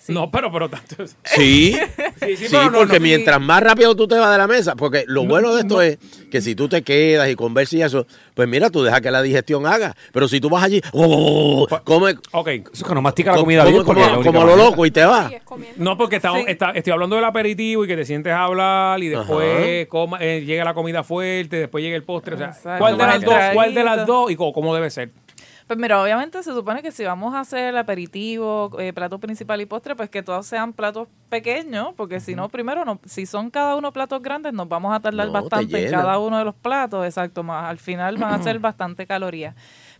No, 0.09 0.31
pero, 0.31 0.53
pero 0.53 0.69
tanto. 0.69 0.97
Sí, 1.25 1.79
Sí, 2.21 2.37
sí, 2.37 2.37
sí, 2.37 2.47
pero 2.51 2.71
no, 2.71 2.79
porque 2.79 2.99
no. 2.99 3.03
mientras 3.05 3.41
más 3.41 3.63
rápido 3.63 3.95
tú 3.95 4.07
te 4.09 4.17
vas 4.19 4.31
de 4.33 4.39
la 4.39 4.47
mesa, 4.47 4.75
porque 4.77 5.05
lo 5.07 5.25
bueno 5.25 5.55
de 5.55 5.61
esto 5.63 5.81
es 5.83 5.99
que 6.31 6.41
si 6.41 6.55
tú 6.55 6.69
te 6.69 6.83
quedas 6.83 7.29
y 7.31 7.35
conversas 7.37 7.75
y 7.75 7.83
eso, 7.83 8.07
pues 8.35 8.49
mira, 8.49 8.71
tú 8.71 8.83
dejas 8.83 9.01
que 9.01 9.11
la 9.11 9.23
digestión 9.23 9.67
haga. 9.67 9.95
Pero 10.13 10.27
si 10.29 10.41
tú 10.41 10.49
vas 10.51 10.63
allí, 10.65 10.81
oh, 10.93 11.67
come, 11.85 12.15
Ok. 12.33 12.49
Eso 12.73 12.87
que 12.87 12.95
no 12.95 13.03
mastica 13.03 13.31
la 13.33 13.37
come- 13.39 13.45
comida 13.59 13.61
come 13.63 13.73
bien 13.73 13.85
como, 13.85 14.23
como 14.25 14.43
a 14.43 14.45
lo 14.45 14.57
loco 14.57 14.87
y 14.87 14.91
te 14.91 15.05
vas. 15.05 15.33
No, 15.77 15.97
porque 15.97 16.17
estamos- 16.17 16.41
Sí. 16.41 16.45
está- 16.49 16.71
estoy 16.71 16.93
hablando 16.93 17.17
del 17.17 17.25
aperitivo 17.25 17.85
y 17.85 17.89
que 17.89 17.97
te 17.97 18.05
sientes 18.05 18.33
a 18.33 18.45
hablar 18.45 19.03
y 19.03 19.09
después 19.09 19.87
coma- 19.89 20.19
eh, 20.21 20.43
llega 20.45 20.65
la 20.65 20.75
comida 20.75 21.03
fuerte, 21.05 21.57
después 21.57 21.83
llega 21.85 21.97
el 21.97 22.03
postre. 22.05 22.35
O 22.35 22.39
sea, 22.39 22.49
Exacto. 22.49 22.79
¿cuál 22.79 22.99
de 22.99 23.07
las 23.07 23.23
dos? 23.23 23.35
¿Cuál 23.53 23.75
de 23.75 23.85
las 23.85 24.07
dos 24.07 24.31
y 24.31 24.37
cómo, 24.37 24.53
cómo 24.53 24.75
debe 24.75 24.91
ser? 24.91 25.11
Pues 25.67 25.79
mira, 25.79 26.03
obviamente 26.03 26.43
se 26.43 26.53
supone 26.53 26.83
que 26.83 26.93
si 26.93 27.05
vamos 27.05 27.35
a 27.35 27.41
hacer 27.41 27.75
aperitivo, 27.77 28.71
eh, 28.79 28.93
plato 28.93 29.19
principal 29.19 29.62
y 29.62 29.67
postre, 29.67 29.97
pues 29.97 30.11
que 30.11 30.23
todos 30.23 30.47
sean 30.47 30.75
platos 30.75 31.09
pequeños, 31.31 31.95
porque 31.97 32.21
si 32.21 32.35
no, 32.35 32.51
primero, 32.51 32.85
no, 32.85 33.01
si 33.07 33.25
son 33.25 33.51
cada 33.51 33.75
uno 33.75 33.91
platos 33.91 34.21
grandes, 34.21 34.53
nos 34.53 34.69
vamos 34.69 34.95
a 34.95 35.01
tardar 35.01 35.27
No, 35.29 35.33
bastante 35.33 35.87
en 35.87 35.91
cada 35.91 36.19
uno 36.19 36.37
de 36.37 36.45
los 36.45 36.55
platos, 36.55 37.07
exacto, 37.07 37.43
más 37.43 37.71
al 37.71 37.79
final 37.79 38.19
van 38.19 38.35
a 38.35 38.43
ser 38.43 38.59
bastante 38.61 39.07
calorías. 39.07 39.55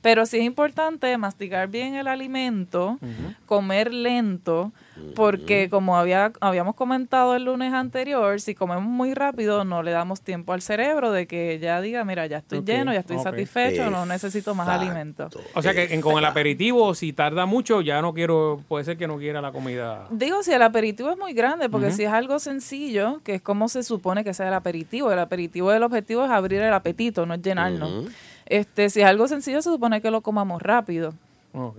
Pero 0.05 0.27
sí 0.27 0.37
es 0.37 0.45
importante 0.45 1.17
masticar 1.17 1.69
bien 1.69 1.95
el 1.95 2.09
alimento, 2.09 2.99
comer 3.47 3.91
lento, 3.95 4.71
porque 5.15 5.69
como 5.71 5.97
había, 5.97 6.31
habíamos 6.41 6.75
comentado 6.75 7.35
el 7.37 7.45
lunes 7.45 7.73
anterior, 7.73 8.39
si 8.41 8.55
comemos 8.55 8.85
muy 8.85 9.15
rápido 9.15 9.65
no 9.65 9.83
le 9.83 9.93
damos 9.93 10.21
tiempo 10.21 10.53
al 10.53 10.61
cerebro 10.61 11.11
de 11.11 11.27
que 11.27 11.59
ya 11.59 11.81
diga, 11.81 12.05
mira, 12.05 12.27
ya 12.27 12.39
estoy 12.39 12.59
lleno, 12.67 12.93
ya 12.93 13.01
estoy 13.01 13.17
satisfecho, 13.31 13.85
no 13.91 14.05
necesito 14.07 14.55
más 14.55 14.67
alimento. 14.69 15.31
O 15.55 15.63
sea 15.63 15.73
que 15.73 15.95
en- 15.95 16.01
con 16.03 16.19
el 16.19 16.25
aperitivo, 16.27 16.95
si 16.95 17.13
tarda 17.15 17.47
mucho, 17.47 17.81
ya 17.81 18.03
no 18.03 18.13
quiero, 18.13 18.61
puede 18.69 18.85
ser 18.85 18.99
que 18.99 19.07
no 19.07 19.17
quiera 19.17 19.41
la 19.41 19.53
comida. 19.53 20.07
Digo, 20.11 20.43
si 20.43 20.53
el 20.53 20.61
aperitivo 20.63 21.11
es 21.11 21.17
muy 21.17 21.33
grande, 21.33 21.71
porque 21.71 21.87
si 21.93 22.05
es 22.05 22.13
algo 22.13 22.39
sencillo, 22.39 23.21
que 23.25 23.37
es 23.37 23.41
como 23.43 23.69
se 23.71 23.83
supone 23.83 24.23
que 24.23 24.35
sea 24.35 24.49
el 24.49 24.55
aperitivo, 24.55 25.11
el 25.11 25.19
aperitivo 25.19 25.71
del 25.71 25.83
objetivo 25.83 26.25
es 26.27 26.31
abrir 26.31 26.61
el 26.61 26.75
apetito, 26.75 27.25
no 27.25 27.33
es 27.35 27.41
llenarnos. 27.43 28.13
Este, 28.47 28.91
si 28.91 29.01
es 29.01 29.07
algo 29.07 29.27
sencillo, 29.29 29.63
se 29.63 29.71
supone 29.71 30.01
que 30.01 30.11
lo 30.11 30.21
comamos 30.21 30.61
rápido. 30.63 31.15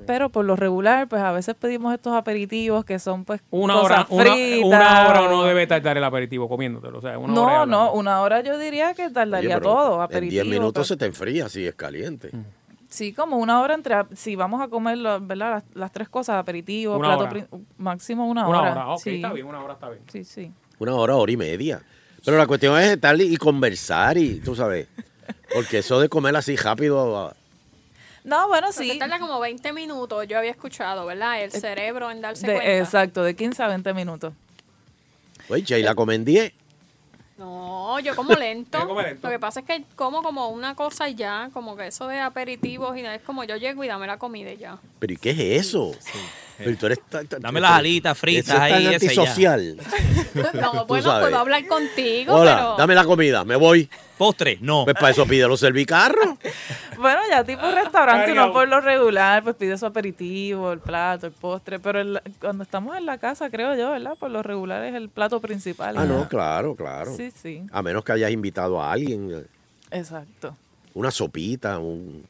Pero 0.08 0.30
por 0.30 0.46
lo 0.46 0.56
regular, 0.56 1.10
pues 1.10 1.22
a 1.22 1.34
veces 1.34 1.54
pedimos 1.54 1.94
estos 1.94 2.14
aperitivos 2.14 2.86
que 2.86 2.98
son 2.98 3.26
pues 3.26 3.42
Una 3.52 3.74
cosas 3.74 4.06
hora, 4.08 4.08
una, 4.10 4.24
fritas 4.34 4.64
una 4.64 5.08
hora 5.10 5.22
o- 5.24 5.30
no 5.30 5.44
debe 5.44 5.68
tardar 5.68 5.98
el 5.98 6.04
aperitivo 6.06 6.48
comiéndotelo. 6.48 7.00
O 7.00 7.02
sea, 7.02 7.20
una 7.20 7.34
hora 7.34 7.34
No, 7.34 7.50
hablando. 7.50 7.78
no, 7.88 7.92
una 7.94 8.22
hora 8.22 8.42
yo 8.42 8.58
diría 8.58 8.94
que 8.94 9.10
tardaría 9.10 9.58
Oye, 9.58 9.64
todo, 9.64 9.96
En 9.98 10.02
aperitivo. 10.04 10.44
10 10.44 10.46
minutos 10.54 10.74
pero- 10.76 10.84
se 10.86 10.96
te 10.96 11.06
enfría 11.06 11.50
si 11.50 11.68
es 11.68 11.76
caliente. 11.76 12.30
Mm. 12.32 12.44
Sí, 12.88 13.12
como 13.12 13.36
una 13.36 13.60
hora 13.60 13.74
entre, 13.74 13.96
si 14.14 14.38
vamos 14.38 14.62
a 14.62 14.70
comer, 14.70 14.98
¿verdad? 14.98 15.56
Las, 15.56 15.64
las 15.74 15.92
tres 15.92 16.08
cosas, 16.08 16.38
aperitivo, 16.38 16.96
Una 16.96 17.18
plato, 17.18 17.24
hora. 17.36 17.48
máximo 17.78 18.28
una, 18.28 18.48
Una 18.48 18.60
hora. 18.62 18.72
hora, 18.72 18.88
ok, 18.94 19.02
sí. 19.02 19.16
está 19.16 19.34
bien, 19.34 19.46
una 19.46 19.62
hora 19.62 19.74
está 19.74 19.90
bien. 19.90 20.04
Sí, 20.08 20.24
sí. 20.24 20.54
Una 20.80 20.96
hora, 20.96 21.18
hora 21.18 21.32
y 21.34 21.36
media. 21.36 21.82
Pero 22.24 22.38
la 22.38 22.48
cuestión 22.48 22.80
es 22.80 22.92
estar 22.92 23.20
y 23.20 23.36
conversar 23.36 24.18
y, 24.18 24.36
tú 24.40 24.56
sabes, 24.56 24.88
porque 25.54 25.80
eso 25.80 26.00
de 26.00 26.10
comer 26.10 26.36
así 26.36 26.56
rápido... 26.56 27.18
ah, 27.30 27.34
No, 28.24 28.48
bueno, 28.48 28.72
Sí. 28.72 28.84
sí. 28.86 28.92
Se 28.94 28.98
tarda 29.00 29.20
como 29.20 29.40
20 29.40 29.72
minutos, 29.74 30.28
yo 30.28 30.38
había 30.38 30.52
escuchado, 30.52 31.06
¿verdad? 31.06 31.42
El 31.44 31.52
cerebro 31.52 32.10
en 32.12 32.22
darse 32.22 32.48
De- 32.48 32.54
cuenta. 32.54 32.78
exacto, 32.78 33.24
de 33.24 33.36
15 33.36 33.64
a 33.64 33.68
20 33.68 33.94
minutos. 33.94 34.34
Oye, 35.50 35.64
Sheila 35.64 35.94
comen 35.96 36.26
10. 36.26 36.52
No, 37.38 38.00
yo 38.00 38.16
como 38.16 38.34
lento. 38.40 38.78
Ella 38.78 38.88
come 38.88 39.04
lento. 39.04 39.28
Lo 39.28 39.32
que 39.32 39.40
pasa 39.40 39.60
es 39.60 39.66
que 39.66 39.84
como 39.96 40.24
como 40.24 40.50
una 40.50 40.74
cosa 40.74 41.08
y 41.10 41.16
ya, 41.16 41.50
como 41.54 41.76
que 41.76 41.88
eso 41.88 42.08
de 42.08 42.20
aperitivos 42.20 42.98
y 42.98 43.02
es 43.06 43.22
como 43.22 43.44
yo 43.44 43.58
llego 43.58 43.84
y 43.84 43.88
dame 43.88 44.08
la 44.08 44.18
comida 44.18 44.52
y 44.52 44.58
ya. 44.58 44.78
¿Pero 45.00 45.14
y 45.14 45.18
qué 45.18 45.32
es 45.32 45.68
eso? 45.68 45.92
Pero 46.58 46.78
tú 46.78 46.86
eres 46.86 47.00
tan- 47.10 47.28
tan- 47.28 47.42
Dame 47.42 47.60
las 47.60 47.72
alitas 47.72 48.18
fritas 48.18 48.56
tan 48.56 48.62
ahí, 48.62 48.84
ya. 48.84 48.90
antisocial. 48.94 49.78
No, 50.54 50.86
bueno, 50.86 51.04
sabes. 51.04 51.28
puedo 51.28 51.40
hablar 51.40 51.66
contigo, 51.66 52.34
Hola, 52.34 52.56
pero... 52.58 52.76
dame 52.78 52.94
la 52.96 53.06
comida, 53.06 53.44
me 53.46 53.56
voy. 53.56 53.90
Postre, 54.18 54.58
no. 54.62 54.84
Pues 54.86 54.96
para 54.96 55.10
eso 55.12 55.26
pide 55.26 55.48
los 55.48 55.60
servicarros. 55.60 56.38
Bueno, 56.98 57.20
ya 57.30 57.44
tipo 57.44 57.62
restaurante, 57.72 58.32
uno 58.32 58.54
por 58.54 58.70
lo 58.70 58.80
regular, 58.80 59.44
pues 59.44 59.58
pide 59.58 59.78
su 59.78 59.86
aperitivo, 59.86 60.72
el 60.72 60.80
plato, 60.80 61.28
el 61.28 61.34
postre, 61.34 61.78
pero 61.78 62.00
el- 62.00 62.22
cuando 62.40 62.64
estamos 62.64 62.96
en 62.98 63.06
la 63.06 63.18
casa, 63.18 63.50
creo 63.50 63.76
yo, 63.76 63.92
¿verdad? 63.92 64.14
Por 64.18 64.32
lo 64.32 64.42
regular 64.42 64.82
es 64.86 64.96
el 64.96 65.10
plato 65.10 65.42
principal. 65.42 65.98
Ah, 65.98 66.06
no, 66.06 66.28
claro, 66.30 66.74
claro. 66.74 67.14
Sí, 67.16 67.32
sí, 67.32 67.64
A 67.74 67.82
menos 67.82 68.04
que 68.06 68.14
hayas 68.14 68.32
invitado 68.32 68.82
a 68.82 68.94
alguien, 68.94 69.46
exacto. 69.92 70.56
una 70.94 71.12
sopita, 71.12 71.80
un, 71.80 72.24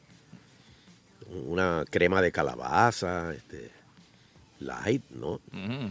una 1.46 1.84
crema 1.88 2.20
de 2.20 2.32
calabaza, 2.32 3.32
este, 3.32 3.70
light, 4.66 5.02
¿no? 5.10 5.40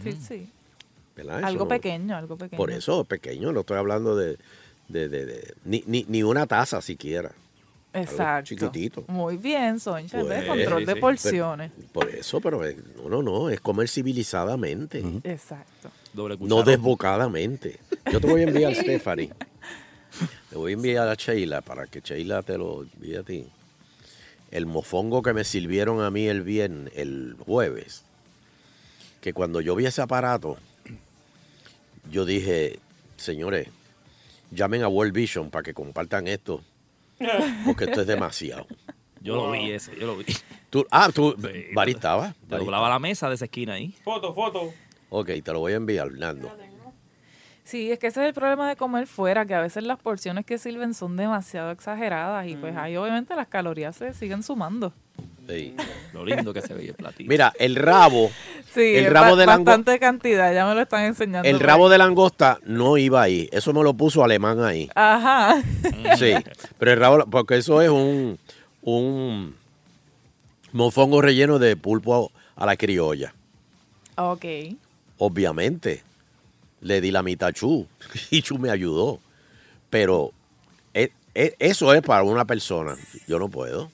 Sí, 0.02 0.12
sí. 0.12 0.50
Algo 1.42 1.64
no- 1.64 1.68
pequeño, 1.68 2.16
algo 2.16 2.36
pequeño. 2.36 2.58
Por 2.58 2.70
eso, 2.70 3.04
pequeño, 3.04 3.50
no 3.52 3.60
estoy 3.60 3.78
hablando 3.78 4.14
de, 4.16 4.36
de, 4.88 5.08
de- 5.08 5.26
de- 5.26 5.54
ni, 5.64 5.82
ni, 5.86 6.04
ni 6.08 6.22
una 6.22 6.46
taza 6.46 6.80
siquiera. 6.82 7.32
Exacto. 7.94 8.48
chiquitito. 8.48 9.04
Muy 9.08 9.38
bien, 9.38 9.80
Soncha. 9.80 10.20
Pues, 10.20 10.44
control 10.46 10.80
sí, 10.80 10.84
de 10.86 10.92
sí. 10.94 11.00
porciones. 11.00 11.72
Por 11.94 12.10
eso, 12.10 12.40
pero 12.42 12.62
eh, 12.66 12.76
no, 13.02 13.08
no, 13.08 13.22
no, 13.22 13.48
es 13.48 13.58
comer 13.62 13.88
civilizadamente, 13.88 15.02
Exacto. 15.24 15.90
Doble 16.12 16.36
no 16.40 16.62
desbocadamente. 16.62 17.78
Yo 18.12 18.20
te 18.20 18.26
voy 18.26 18.42
a 18.42 18.44
enviar, 18.44 18.74
Stephanie. 18.74 19.30
Te 20.50 20.56
voy 20.56 20.72
a 20.72 20.74
enviar 20.74 21.08
a 21.08 21.14
Sheila 21.14 21.62
para 21.62 21.86
que 21.86 22.00
Sheila 22.00 22.42
te 22.42 22.58
lo 22.58 22.82
envíe 22.82 23.16
a 23.16 23.22
ti. 23.22 23.46
El 24.50 24.66
mofongo 24.66 25.22
que 25.22 25.32
me 25.32 25.44
sirvieron 25.44 26.02
a 26.02 26.10
mí 26.10 26.26
el 26.28 26.42
viernes, 26.42 26.92
el 26.96 27.36
jueves, 27.46 28.04
que 29.20 29.32
cuando 29.32 29.60
yo 29.60 29.74
vi 29.74 29.86
ese 29.86 30.02
aparato, 30.02 30.56
yo 32.10 32.24
dije, 32.24 32.78
señores, 33.16 33.68
llamen 34.50 34.82
a 34.82 34.88
World 34.88 35.12
Vision 35.12 35.50
para 35.50 35.62
que 35.62 35.74
compartan 35.74 36.26
esto, 36.28 36.62
porque 37.64 37.84
esto 37.84 38.00
es 38.00 38.06
demasiado. 38.06 38.66
Yo 39.22 39.34
lo 39.34 39.50
vi 39.50 39.72
ese, 39.72 39.92
yo 39.98 40.06
lo 40.06 40.18
vi. 40.18 40.24
Tú, 40.70 40.86
ah, 40.88 41.10
tú, 41.12 41.34
Sí, 41.40 41.64
Bari 41.74 41.92
estaba. 41.92 42.32
Te 42.48 42.58
doblaba 42.58 42.88
la 42.88 43.00
mesa 43.00 43.28
de 43.28 43.34
esa 43.34 43.46
esquina 43.46 43.72
ahí. 43.72 43.92
Foto, 44.04 44.32
foto. 44.32 44.72
Ok, 45.08 45.30
te 45.42 45.52
lo 45.52 45.58
voy 45.58 45.72
a 45.72 45.76
enviar, 45.76 46.12
Nando. 46.12 46.48
Sí, 47.64 47.90
es 47.90 47.98
que 47.98 48.06
ese 48.06 48.20
es 48.20 48.28
el 48.28 48.34
problema 48.34 48.68
de 48.68 48.76
comer 48.76 49.08
fuera, 49.08 49.44
que 49.44 49.54
a 49.54 49.60
veces 49.60 49.82
las 49.82 49.98
porciones 49.98 50.46
que 50.46 50.58
sirven 50.58 50.94
son 50.94 51.16
demasiado 51.16 51.72
exageradas 51.72 52.46
y 52.46 52.54
pues 52.54 52.76
ahí 52.76 52.96
obviamente 52.96 53.34
las 53.34 53.48
calorías 53.48 53.96
se 53.96 54.14
siguen 54.14 54.44
sumando. 54.44 54.92
Sí. 55.48 55.76
Lo 56.12 56.24
lindo 56.24 56.52
que 56.52 56.60
se 56.60 56.74
ve 56.74 56.86
el 56.88 56.94
platillo. 56.94 57.28
Mira, 57.28 57.52
el 57.58 57.76
rabo, 57.76 58.30
Sí, 58.74 58.96
el 58.96 59.06
rabo 59.12 59.36
de 59.36 59.46
langosta, 59.46 59.70
bastante 59.70 59.98
cantidad, 60.00 60.52
ya 60.52 60.66
me 60.66 60.74
lo 60.74 60.80
están 60.82 61.04
enseñando. 61.04 61.48
el 61.48 61.60
rabo 61.60 61.86
ahí. 61.86 61.92
de 61.92 61.98
langosta 61.98 62.58
no 62.64 62.96
iba 62.98 63.22
ahí. 63.22 63.48
Eso 63.52 63.72
me 63.72 63.82
lo 63.84 63.94
puso 63.94 64.24
alemán 64.24 64.60
ahí. 64.60 64.90
Ajá. 64.94 65.62
Sí, 66.18 66.32
pero 66.78 66.92
el 66.92 66.98
rabo, 66.98 67.24
porque 67.30 67.56
eso 67.58 67.80
es 67.80 67.88
un, 67.90 68.38
un 68.82 69.54
mofongo 70.72 71.22
relleno 71.22 71.58
de 71.60 71.76
pulpo 71.76 72.32
a 72.56 72.66
la 72.66 72.76
criolla. 72.76 73.32
Ok. 74.16 74.44
Obviamente, 75.18 76.02
le 76.80 77.00
di 77.00 77.10
la 77.10 77.22
mitad 77.22 77.48
a 77.50 77.52
Chu 77.52 77.86
y 78.30 78.42
Chu 78.42 78.58
me 78.58 78.70
ayudó. 78.70 79.20
Pero 79.90 80.32
e- 80.92 81.12
e- 81.34 81.54
eso 81.60 81.94
es 81.94 82.02
para 82.02 82.24
una 82.24 82.44
persona. 82.44 82.96
Yo 83.28 83.38
no 83.38 83.48
puedo. 83.48 83.90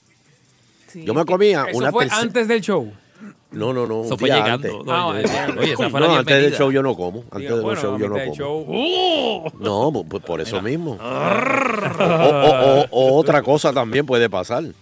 Yo 0.95 1.13
me 1.13 1.25
comía 1.25 1.65
Eso 1.69 1.77
una 1.77 1.91
fue 1.91 2.05
tercera- 2.05 2.21
antes 2.21 2.47
del 2.47 2.61
show. 2.61 2.91
No, 3.51 3.71
no, 3.71 3.85
no. 3.85 4.03
Eso 4.03 4.17
fue 4.17 4.29
llegando. 4.29 4.53
antes. 4.53 4.71
No, 4.85 5.13
yo 5.13 5.19
decía, 5.21 5.47
oye, 5.59 5.73
esa 5.73 5.89
fue 5.89 5.99
la 6.01 6.07
no, 6.07 6.15
antes 6.15 6.41
del 6.41 6.53
show 6.55 6.71
yo 6.71 6.81
no 6.81 6.95
como. 6.95 7.19
Antes 7.31 7.39
Digo, 7.41 7.55
del 7.57 7.63
bueno, 7.63 7.81
show 7.81 7.97
yo 7.99 8.09
no 8.09 8.15
como. 8.15 8.35
show. 8.35 8.65
¡Oh! 8.67 9.51
No, 9.59 10.03
pues 10.03 10.23
por 10.23 10.41
eso 10.41 10.59
mismo. 10.61 10.93
O, 10.99 12.03
o- 12.03 12.81
o- 12.81 12.87
o 12.91 13.15
otra 13.17 13.41
cosa 13.43 13.71
también 13.71 14.05
puede 14.05 14.29
pasar. 14.29 14.63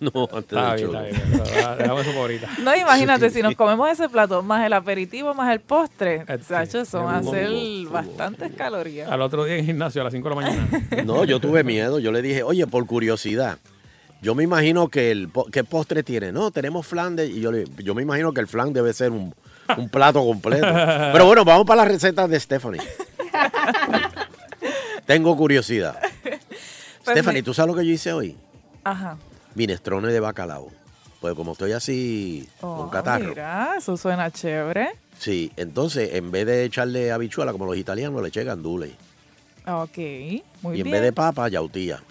No, 0.00 0.28
antes 0.32 0.52
Está 0.52 0.74
del 0.74 0.88
bien, 0.88 1.12
show. 1.12 1.42
está 1.44 1.74
bien. 1.74 1.78
Dejamos 1.78 2.02
eso 2.02 2.10
por 2.12 2.20
ahorita. 2.22 2.48
No, 2.62 2.74
imagínate, 2.74 3.30
si 3.30 3.42
nos 3.42 3.54
comemos 3.56 3.90
ese 3.90 4.08
plato, 4.08 4.42
más 4.42 4.64
el 4.64 4.72
aperitivo, 4.72 5.34
más 5.34 5.52
el 5.52 5.60
postre, 5.60 6.24
Eh, 6.26 6.38
Sacho, 6.42 6.80
eso 6.80 7.02
va 7.04 7.18
a 7.18 7.20
tuvo. 7.20 7.32
bastantes 7.90 8.52
calorías. 8.54 9.10
Al 9.10 9.20
otro 9.22 9.44
día 9.44 9.54
en 9.54 9.60
el 9.60 9.66
gimnasio 9.66 10.00
a 10.00 10.04
las 10.04 10.12
5 10.14 10.28
de 10.30 10.34
la 10.34 10.40
mañana. 10.40 10.68
No, 11.04 11.24
yo 11.24 11.38
tuve 11.40 11.64
miedo. 11.64 11.98
Yo 11.98 12.12
le 12.12 12.22
dije, 12.22 12.42
oye, 12.42 12.66
por 12.66 12.86
curiosidad, 12.86 13.58
yo 14.26 14.34
me 14.34 14.42
imagino 14.42 14.88
que 14.88 15.12
el 15.12 15.30
¿qué 15.52 15.62
postre 15.62 16.02
tiene. 16.02 16.32
No, 16.32 16.50
tenemos 16.50 16.84
flan 16.84 17.14
de... 17.14 17.28
Y 17.28 17.40
yo, 17.40 17.52
le, 17.52 17.64
yo 17.78 17.94
me 17.94 18.02
imagino 18.02 18.32
que 18.34 18.40
el 18.40 18.48
flan 18.48 18.72
debe 18.72 18.92
ser 18.92 19.12
un, 19.12 19.32
un 19.76 19.88
plato 19.88 20.18
completo. 20.24 20.66
Pero 21.12 21.26
bueno, 21.26 21.44
vamos 21.44 21.64
para 21.64 21.82
las 21.84 21.92
recetas 21.92 22.28
de 22.28 22.40
Stephanie. 22.40 22.80
Tengo 25.06 25.36
curiosidad. 25.36 25.96
Pues 26.24 26.40
Stephanie, 27.02 27.44
¿tú 27.44 27.54
sabes 27.54 27.72
lo 27.72 27.78
que 27.80 27.86
yo 27.86 27.92
hice 27.92 28.12
hoy? 28.12 28.36
Ajá. 28.82 29.16
Minestrones 29.54 30.12
de 30.12 30.18
bacalao. 30.18 30.72
Pues 31.20 31.34
como 31.34 31.52
estoy 31.52 31.70
así 31.70 32.48
Oh, 32.62 32.78
con 32.78 32.90
catarro. 32.90 33.28
Mira, 33.28 33.74
eso 33.78 33.96
suena 33.96 34.32
chévere. 34.32 34.90
Sí, 35.20 35.52
entonces 35.56 36.14
en 36.14 36.32
vez 36.32 36.46
de 36.46 36.64
echarle 36.64 37.12
habichuela 37.12 37.52
como 37.52 37.66
los 37.66 37.76
italianos, 37.76 38.20
le 38.22 38.28
eché 38.30 38.42
gandule. 38.42 38.90
Ok, 39.68 39.98
muy 40.62 40.76
y 40.78 40.80
en 40.80 40.84
bien. 40.84 40.90
vez 40.90 41.02
de 41.02 41.12
papa, 41.12 41.48
yautía. 41.48 42.02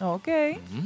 Ok, 0.00 0.28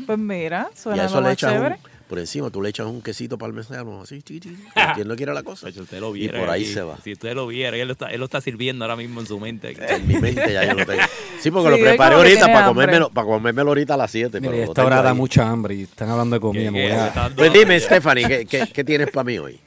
pues 0.07 0.19
mira, 0.19 0.69
Y 0.75 0.79
suena 0.79 1.03
a 1.03 1.07
eso 1.07 1.17
lo 1.17 1.21
le 1.23 1.27
más 1.29 1.33
echas 1.35 1.53
chévere. 1.53 1.75
un, 1.77 1.93
por 2.09 2.19
encima, 2.19 2.51
tú 2.51 2.63
le 2.63 2.69
echas 2.71 2.87
un 2.87 3.03
quesito 3.03 3.37
parmesano, 3.39 4.01
así, 4.03 4.23
chi, 4.23 4.41
chi, 4.41 4.57
¿quién 4.95 5.07
no 5.09 5.17
quiere 5.17 5.35
la 5.35 5.43
cosa? 5.43 5.71
Si 5.71 5.81
usted 5.81 6.01
lo 6.01 6.15
y 6.17 6.21
viera 6.21 6.39
por 6.39 6.49
ahí 6.51 6.65
se 6.65 6.81
va. 6.83 6.97
Si 7.05 7.13
usted 7.13 7.35
lo 7.35 7.47
viera, 7.47 7.77
él 7.77 7.89
lo 7.89 7.93
está, 7.93 8.07
él 8.11 8.19
lo 8.21 8.25
está 8.25 8.41
sirviendo 8.41 8.85
ahora 8.85 8.97
mismo 8.97 9.21
en 9.21 9.27
su 9.27 9.39
mente. 9.39 9.77
En 9.89 10.07
mi 10.07 10.17
mente 10.17 10.53
ya 10.53 10.65
yo 10.65 10.75
lo 10.75 10.87
tengo. 10.87 11.03
Sí, 11.41 11.51
porque 11.51 11.75
Sí, 11.75 11.79
lo 11.79 11.85
preparé 11.87 12.15
ahorita 12.17 12.47
para 12.53 12.67
comérmelo, 12.67 13.11
para 13.11 13.27
comérmelo 13.27 13.69
ahorita 13.71 13.95
a 13.95 13.97
las 13.99 14.11
7. 14.11 14.41
Mira, 14.41 14.57
y 14.57 14.61
esta 14.61 14.85
hora 14.85 15.03
da 15.03 15.13
mucha 15.15 15.49
hambre 15.49 15.75
y 15.75 15.83
están 15.83 16.09
hablando 16.09 16.37
de 16.37 16.41
comida. 16.41 17.07
a- 17.27 17.31
Pues 17.31 17.53
dime, 17.53 17.79
Stephanie, 17.81 18.27
¿qué, 18.29 18.47
qué, 18.47 18.67
qué 18.73 18.85
tienes 18.85 19.11
para 19.11 19.25
mí 19.25 19.39
hoy? 19.39 19.59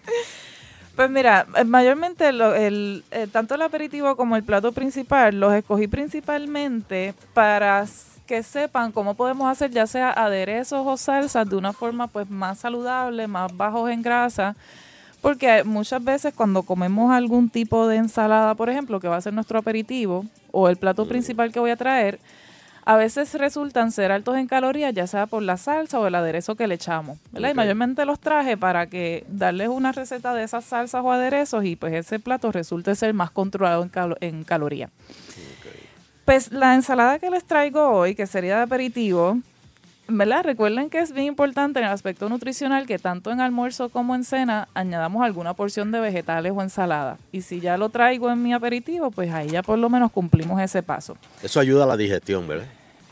Pues 0.96 1.10
mira, 1.10 1.46
eh, 1.58 1.66
mayormente 1.66 2.32
lo- 2.32 2.56
el, 2.56 3.04
eh, 3.12 3.28
tanto 3.32 3.56
el 3.56 3.62
aperitivo 3.62 4.16
como 4.16 4.38
el 4.38 4.44
plato 4.44 4.72
principal 4.72 5.40
los 5.40 5.54
escogí 5.54 5.88
principalmente 5.88 7.14
para 7.34 7.86
que 8.26 8.44
sepan 8.44 8.92
cómo 8.92 9.14
podemos 9.14 9.48
hacer 9.50 9.72
ya 9.72 9.88
sea 9.88 10.12
aderezos 10.12 10.86
o 10.86 10.98
salsas 10.98 11.50
de 11.50 11.56
una 11.56 11.74
forma 11.74 12.08
pues 12.08 12.30
más 12.30 12.60
saludable, 12.60 13.28
más 13.28 13.56
bajos 13.56 13.90
en 13.92 14.02
grasa, 14.02 14.56
porque 15.22 15.64
muchas 15.64 16.04
veces 16.04 16.34
cuando 16.36 16.64
comemos 16.64 17.12
algún 17.12 17.50
tipo 17.50 17.88
de 17.88 17.98
ensalada, 17.98 18.56
por 18.56 18.70
ejemplo, 18.70 19.00
que 19.00 19.08
va 19.08 19.18
a 19.18 19.22
ser 19.22 19.34
nuestro 19.34 19.60
aperitivo 19.60 20.26
o 20.52 20.70
el 20.70 20.78
plato 20.78 21.08
principal 21.08 21.52
que 21.52 21.60
voy 21.60 21.72
a 21.72 21.76
traer, 21.78 22.20
a 22.88 22.96
veces 22.98 23.34
resultan 23.34 23.92
ser 23.92 24.12
altos 24.12 24.38
en 24.38 24.46
calorías, 24.46 24.94
ya 24.94 25.08
sea 25.08 25.26
por 25.26 25.42
la 25.42 25.58
salsa 25.58 26.00
o 26.00 26.06
el 26.06 26.14
aderezo 26.14 26.54
que 26.56 26.68
le 26.68 26.76
echamos. 26.76 27.18
¿verdad? 27.32 27.50
Y 27.50 27.54
mayormente 27.56 28.06
los 28.06 28.20
traje 28.20 28.58
para 28.58 28.86
que 28.86 29.26
darles 29.28 29.70
una 29.70 29.92
receta 29.92 30.36
de 30.36 30.44
esas 30.44 30.66
salsas 30.66 31.02
o 31.04 31.12
aderezos 31.12 31.66
y 31.66 31.76
pues 31.76 31.94
ese 31.94 32.20
plato 32.20 32.52
resulte 32.52 32.94
ser 32.94 33.16
más 33.16 33.32
controlado 33.32 33.82
en, 33.82 33.90
calo- 33.90 34.18
en 34.22 34.44
calorías. 34.44 34.92
Pues 36.26 36.52
la 36.52 36.74
ensalada 36.74 37.20
que 37.20 37.30
les 37.30 37.44
traigo 37.44 37.88
hoy, 37.88 38.16
que 38.16 38.26
sería 38.26 38.58
de 38.58 38.64
aperitivo, 38.64 39.38
¿verdad? 40.08 40.44
Recuerden 40.44 40.90
que 40.90 40.98
es 40.98 41.12
bien 41.12 41.28
importante 41.28 41.78
en 41.78 41.86
el 41.86 41.92
aspecto 41.92 42.28
nutricional 42.30 42.88
que 42.88 42.98
tanto 42.98 43.32
en 43.32 43.42
almuerzo 43.42 43.90
como 43.90 44.16
en 44.16 44.24
cena 44.24 44.68
añadamos 44.74 45.24
alguna 45.24 45.54
porción 45.54 45.92
de 45.92 46.00
vegetales 46.00 46.52
o 46.56 46.64
ensalada. 46.64 47.20
Y 47.32 47.42
si 47.42 47.60
ya 47.60 47.78
lo 47.78 47.90
traigo 47.90 48.32
en 48.32 48.42
mi 48.42 48.54
aperitivo, 48.54 49.12
pues 49.12 49.32
ahí 49.32 49.50
ya 49.50 49.62
por 49.62 49.78
lo 49.78 49.88
menos 49.88 50.12
cumplimos 50.12 50.60
ese 50.60 50.82
paso. 50.82 51.16
Eso 51.44 51.60
ayuda 51.60 51.84
a 51.84 51.88
la 51.88 51.96
digestión, 51.96 52.48
¿verdad? 52.48 52.66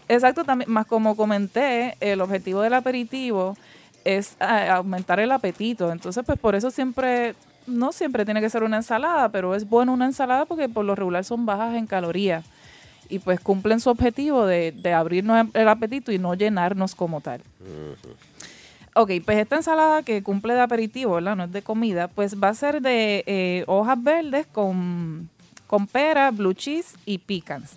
Exacto, 0.09 0.43
también, 0.43 0.71
más 0.71 0.87
como 0.87 1.15
comenté, 1.15 1.95
el 1.99 2.19
objetivo 2.19 2.61
del 2.61 2.73
aperitivo 2.73 3.55
es 4.03 4.35
eh, 4.39 4.69
aumentar 4.69 5.19
el 5.19 5.31
apetito. 5.31 5.91
Entonces, 5.91 6.23
pues 6.25 6.39
por 6.39 6.55
eso 6.55 6.71
siempre, 6.71 7.35
no 7.67 7.91
siempre 7.91 8.25
tiene 8.25 8.41
que 8.41 8.49
ser 8.49 8.63
una 8.63 8.77
ensalada, 8.77 9.29
pero 9.29 9.53
es 9.53 9.69
bueno 9.69 9.93
una 9.93 10.05
ensalada 10.05 10.45
porque 10.45 10.67
por 10.67 10.83
lo 10.83 10.95
regular 10.95 11.23
son 11.23 11.45
bajas 11.45 11.75
en 11.75 11.85
calorías. 11.85 12.43
Y 13.09 13.19
pues 13.19 13.39
cumplen 13.39 13.79
su 13.79 13.89
objetivo 13.89 14.45
de, 14.45 14.71
de 14.71 14.93
abrirnos 14.93 15.47
el 15.53 15.69
apetito 15.69 16.11
y 16.11 16.19
no 16.19 16.33
llenarnos 16.33 16.95
como 16.95 17.21
tal. 17.21 17.41
Ok, 18.95 19.11
pues 19.25 19.39
esta 19.39 19.55
ensalada 19.55 20.03
que 20.03 20.21
cumple 20.21 20.53
de 20.53 20.61
aperitivo, 20.61 21.15
¿verdad? 21.15 21.35
No 21.35 21.45
es 21.45 21.51
de 21.51 21.63
comida, 21.63 22.07
pues 22.07 22.41
va 22.41 22.49
a 22.49 22.53
ser 22.53 22.79
de 22.79 23.23
eh, 23.25 23.63
hojas 23.65 24.01
verdes 24.03 24.45
con, 24.45 25.29
con 25.65 25.87
pera, 25.87 26.29
blue 26.29 26.53
cheese 26.53 26.95
y 27.05 27.17
pecans. 27.17 27.71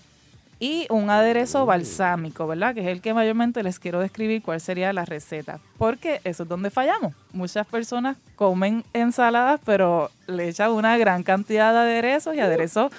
Y 0.59 0.87
un 0.91 1.09
aderezo 1.09 1.65
balsámico, 1.67 2.47
¿verdad? 2.47 2.75
Que 2.75 2.81
es 2.81 2.87
el 2.87 3.01
que 3.01 3.15
mayormente 3.15 3.63
les 3.63 3.79
quiero 3.79 4.01
describir 4.01 4.43
cuál 4.43 4.61
sería 4.61 4.93
la 4.93 5.05
receta. 5.05 5.59
Porque 5.79 6.21
eso 6.25 6.43
es 6.43 6.49
donde 6.49 6.71
fallamos. 6.71 7.15
Muchas 7.33 7.67
personas 7.67 8.17
comen 8.37 8.85
ensaladas, 8.95 9.61
pero 9.65 10.11
le 10.27 10.49
echan 10.49 10.71
una 10.73 10.97
gran 10.97 11.23
cantidad 11.23 11.73
de 11.73 11.79
aderezos 11.79 12.35
y 12.35 12.41
aderezos 12.41 12.91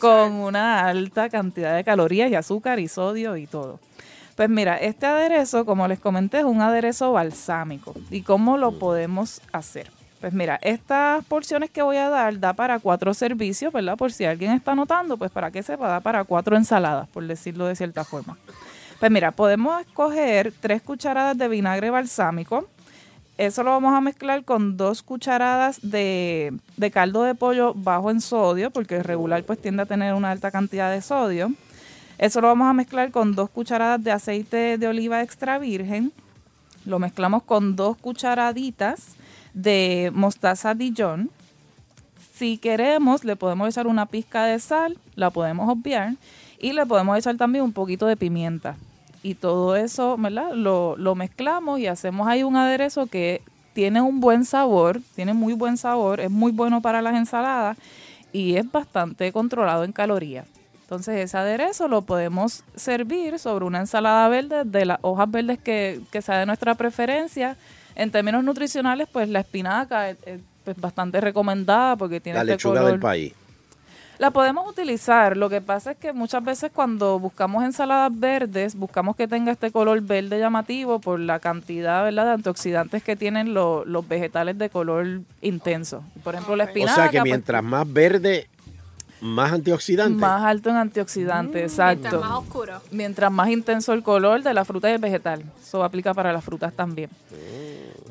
con 0.00 0.32
una 0.32 0.86
alta 0.86 1.28
cantidad 1.28 1.76
de 1.76 1.84
calorías 1.84 2.30
y 2.30 2.34
azúcar 2.34 2.78
y 2.78 2.88
sodio 2.88 3.36
y 3.36 3.46
todo. 3.46 3.80
Pues 4.36 4.48
mira, 4.48 4.76
este 4.76 5.06
aderezo, 5.06 5.66
como 5.66 5.86
les 5.88 6.00
comenté, 6.00 6.38
es 6.38 6.44
un 6.44 6.60
aderezo 6.62 7.12
balsámico. 7.12 7.94
¿Y 8.10 8.22
cómo 8.22 8.56
lo 8.56 8.78
podemos 8.78 9.42
hacer? 9.52 9.90
Pues 10.20 10.32
mira, 10.32 10.58
estas 10.62 11.24
porciones 11.24 11.70
que 11.70 11.82
voy 11.82 11.96
a 11.96 12.08
dar 12.08 12.38
da 12.38 12.52
para 12.52 12.78
cuatro 12.78 13.12
servicios, 13.12 13.72
¿verdad? 13.72 13.96
Por 13.96 14.12
si 14.12 14.24
alguien 14.24 14.52
está 14.52 14.74
notando, 14.74 15.16
pues 15.16 15.30
para 15.30 15.50
que 15.50 15.62
sepa, 15.62 15.88
da 15.88 16.00
para 16.00 16.24
cuatro 16.24 16.56
ensaladas, 16.56 17.08
por 17.08 17.26
decirlo 17.26 17.66
de 17.66 17.74
cierta 17.74 18.04
forma. 18.04 18.38
Pues 19.00 19.10
mira, 19.10 19.32
podemos 19.32 19.80
escoger 19.80 20.52
tres 20.60 20.80
cucharadas 20.80 21.36
de 21.36 21.48
vinagre 21.48 21.90
balsámico. 21.90 22.68
Eso 23.42 23.64
lo 23.64 23.72
vamos 23.72 23.92
a 23.92 24.00
mezclar 24.00 24.44
con 24.44 24.76
dos 24.76 25.02
cucharadas 25.02 25.80
de, 25.82 26.54
caldo 26.92 27.24
de 27.24 27.34
pollo 27.34 27.74
bajo 27.74 28.12
en 28.12 28.20
sodio, 28.20 28.70
porque 28.70 28.98
el 28.98 29.02
regular 29.02 29.42
pues 29.42 29.60
tiende 29.60 29.82
a 29.82 29.86
tener 29.86 30.14
una 30.14 30.30
alta 30.30 30.52
cantidad 30.52 30.92
de 30.92 31.02
sodio. 31.02 31.50
Eso 32.18 32.40
lo 32.40 32.46
vamos 32.46 32.68
a 32.68 32.72
mezclar 32.72 33.10
con 33.10 33.34
dos 33.34 33.50
cucharadas 33.50 34.04
de 34.04 34.12
aceite 34.12 34.78
de 34.78 34.86
oliva 34.86 35.22
extra 35.22 35.58
virgen. 35.58 36.12
Lo 36.84 37.00
mezclamos 37.00 37.42
con 37.42 37.74
dos 37.74 37.96
cucharaditas 37.96 39.16
de 39.54 40.12
mostaza 40.14 40.74
Dijon. 40.74 41.28
Si 42.36 42.58
queremos, 42.58 43.24
le 43.24 43.34
podemos 43.34 43.68
echar 43.68 43.88
una 43.88 44.06
pizca 44.06 44.44
de 44.44 44.60
sal, 44.60 44.96
la 45.16 45.30
podemos 45.30 45.68
obviar, 45.68 46.14
y 46.60 46.74
le 46.74 46.86
podemos 46.86 47.18
echar 47.18 47.36
también 47.36 47.64
un 47.64 47.72
poquito 47.72 48.06
de 48.06 48.16
pimienta. 48.16 48.76
Y 49.22 49.34
todo 49.34 49.76
eso, 49.76 50.16
¿verdad? 50.18 50.52
Lo, 50.54 50.96
lo 50.96 51.14
mezclamos 51.14 51.78
y 51.78 51.86
hacemos 51.86 52.26
ahí 52.26 52.42
un 52.42 52.56
aderezo 52.56 53.06
que 53.06 53.42
tiene 53.72 54.00
un 54.00 54.20
buen 54.20 54.44
sabor, 54.44 55.00
tiene 55.14 55.32
muy 55.32 55.54
buen 55.54 55.76
sabor, 55.76 56.20
es 56.20 56.30
muy 56.30 56.52
bueno 56.52 56.82
para 56.82 57.00
las 57.02 57.14
ensaladas 57.14 57.78
y 58.32 58.56
es 58.56 58.70
bastante 58.70 59.30
controlado 59.32 59.84
en 59.84 59.92
calorías. 59.92 60.46
Entonces 60.82 61.16
ese 61.20 61.38
aderezo 61.38 61.88
lo 61.88 62.02
podemos 62.02 62.64
servir 62.74 63.38
sobre 63.38 63.64
una 63.64 63.78
ensalada 63.80 64.28
verde 64.28 64.64
de 64.64 64.84
las 64.84 64.98
hojas 65.02 65.30
verdes 65.30 65.58
que, 65.58 66.00
que 66.10 66.20
sea 66.20 66.38
de 66.38 66.46
nuestra 66.46 66.74
preferencia. 66.74 67.56
En 67.94 68.10
términos 68.10 68.42
nutricionales, 68.44 69.08
pues 69.10 69.28
la 69.28 69.40
espinaca 69.40 70.10
es, 70.10 70.18
es, 70.26 70.40
pues, 70.64 70.78
bastante 70.78 71.20
recomendada 71.20 71.96
porque 71.96 72.20
tiene 72.20 72.38
La 72.38 72.42
este 72.42 72.52
lechuga 72.54 72.80
color. 72.80 72.90
del 72.92 73.00
país. 73.00 73.32
La 74.22 74.30
podemos 74.30 74.68
utilizar. 74.70 75.36
Lo 75.36 75.50
que 75.50 75.60
pasa 75.60 75.90
es 75.90 75.96
que 75.96 76.12
muchas 76.12 76.44
veces 76.44 76.70
cuando 76.72 77.18
buscamos 77.18 77.64
ensaladas 77.64 78.12
verdes, 78.16 78.76
buscamos 78.76 79.16
que 79.16 79.26
tenga 79.26 79.50
este 79.50 79.72
color 79.72 80.00
verde 80.00 80.38
llamativo 80.38 81.00
por 81.00 81.18
la 81.18 81.40
cantidad 81.40 82.04
¿verdad? 82.04 82.26
de 82.26 82.30
antioxidantes 82.34 83.02
que 83.02 83.16
tienen 83.16 83.52
lo- 83.52 83.84
los 83.84 84.06
vegetales 84.06 84.56
de 84.58 84.70
color 84.70 85.22
intenso. 85.40 86.04
Por 86.22 86.34
ejemplo, 86.34 86.54
la 86.54 86.62
O 86.62 86.66
espinaca. 86.68 86.94
sea 86.94 87.08
que 87.08 87.18
pues, 87.18 87.30
mientras 87.32 87.64
más 87.64 87.92
verde, 87.92 88.46
más 89.20 89.50
antioxidante. 89.54 90.16
más 90.20 90.42
alto 90.44 90.70
en 90.70 90.76
antioxidantes, 90.76 91.72
exacto. 91.72 92.02
Mientras 92.02 92.20
más 92.22 92.38
oscuro. 92.38 92.80
Mientras 92.92 93.32
más 93.32 93.48
intenso 93.48 93.92
el 93.92 94.04
color 94.04 94.44
de 94.44 94.54
la 94.54 94.64
fruta 94.64 94.88
y 94.88 94.92
el 94.92 95.00
vegetal. 95.00 95.42
Eso 95.60 95.82
aplica 95.82 96.14
para 96.14 96.32
las 96.32 96.44
frutas 96.44 96.72
también. 96.72 97.10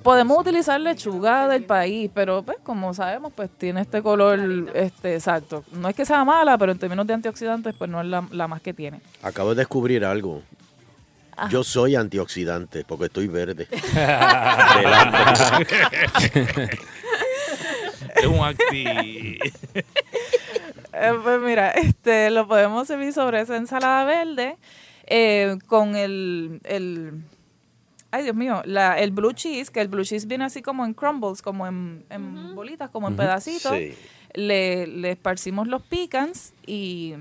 Podemos 0.04 0.40
utilizar 0.40 0.80
lechuga 0.82 1.48
del 1.48 1.64
país, 1.64 2.10
pero 2.14 2.42
pues 2.44 2.58
como 2.64 2.94
sabemos, 2.94 3.32
pues 3.36 3.50
tiene 3.58 3.82
este 3.82 4.02
color 4.02 4.72
este 4.74 5.16
exacto. 5.16 5.64
No 5.74 5.90
es 5.90 5.96
que 5.96 6.06
sea 6.06 6.24
mala, 6.26 6.58
pero 6.58 6.72
en 6.72 6.80
términos 6.80 7.06
de 7.06 7.14
antioxidantes, 7.14 7.76
pues 7.78 7.90
no 7.90 8.02
es 8.02 8.08
la, 8.08 8.28
la 8.32 8.48
más 8.48 8.62
que 8.62 8.74
tiene. 8.74 9.02
Acabo 9.22 9.52
de 9.52 9.58
descubrir 9.58 10.04
algo. 10.04 10.42
Ah. 11.38 11.48
Yo 11.50 11.64
soy 11.64 11.96
antioxidante 11.96 12.84
porque 12.86 13.06
estoy 13.06 13.28
verde. 13.28 13.68
Es 18.16 18.26
un 18.26 18.40
acti. 18.40 19.40
Eh, 20.94 21.14
pues 21.24 21.42
mira, 21.42 21.72
este 21.72 22.30
lo 22.30 22.48
podemos 22.48 22.88
servir 22.88 23.14
sobre 23.14 23.42
esa 23.42 23.56
ensalada 23.56 24.04
verde 24.04 24.58
eh, 25.08 25.58
con 25.68 25.96
el, 25.96 26.60
el 26.66 27.24
ay 28.12 28.24
Dios 28.24 28.36
mío, 28.36 28.62
la, 28.66 29.00
el 29.00 29.12
blue 29.12 29.34
cheese, 29.34 29.70
que 29.72 29.82
el 29.82 29.88
blue 29.88 30.04
cheese 30.04 30.28
viene 30.28 30.44
así 30.46 30.62
como 30.62 30.86
en 30.86 30.94
crumbles, 30.94 31.42
como 31.42 31.66
en, 31.68 32.06
en 32.10 32.54
bolitas, 32.56 32.90
como 32.90 33.08
en 33.08 33.16
pedacitos. 33.16 33.72
Sí. 33.74 33.94
Le, 34.34 34.88
le 34.88 35.12
esparcimos 35.12 35.68
los 35.68 35.82
pecans 35.82 36.54
y, 36.66 37.16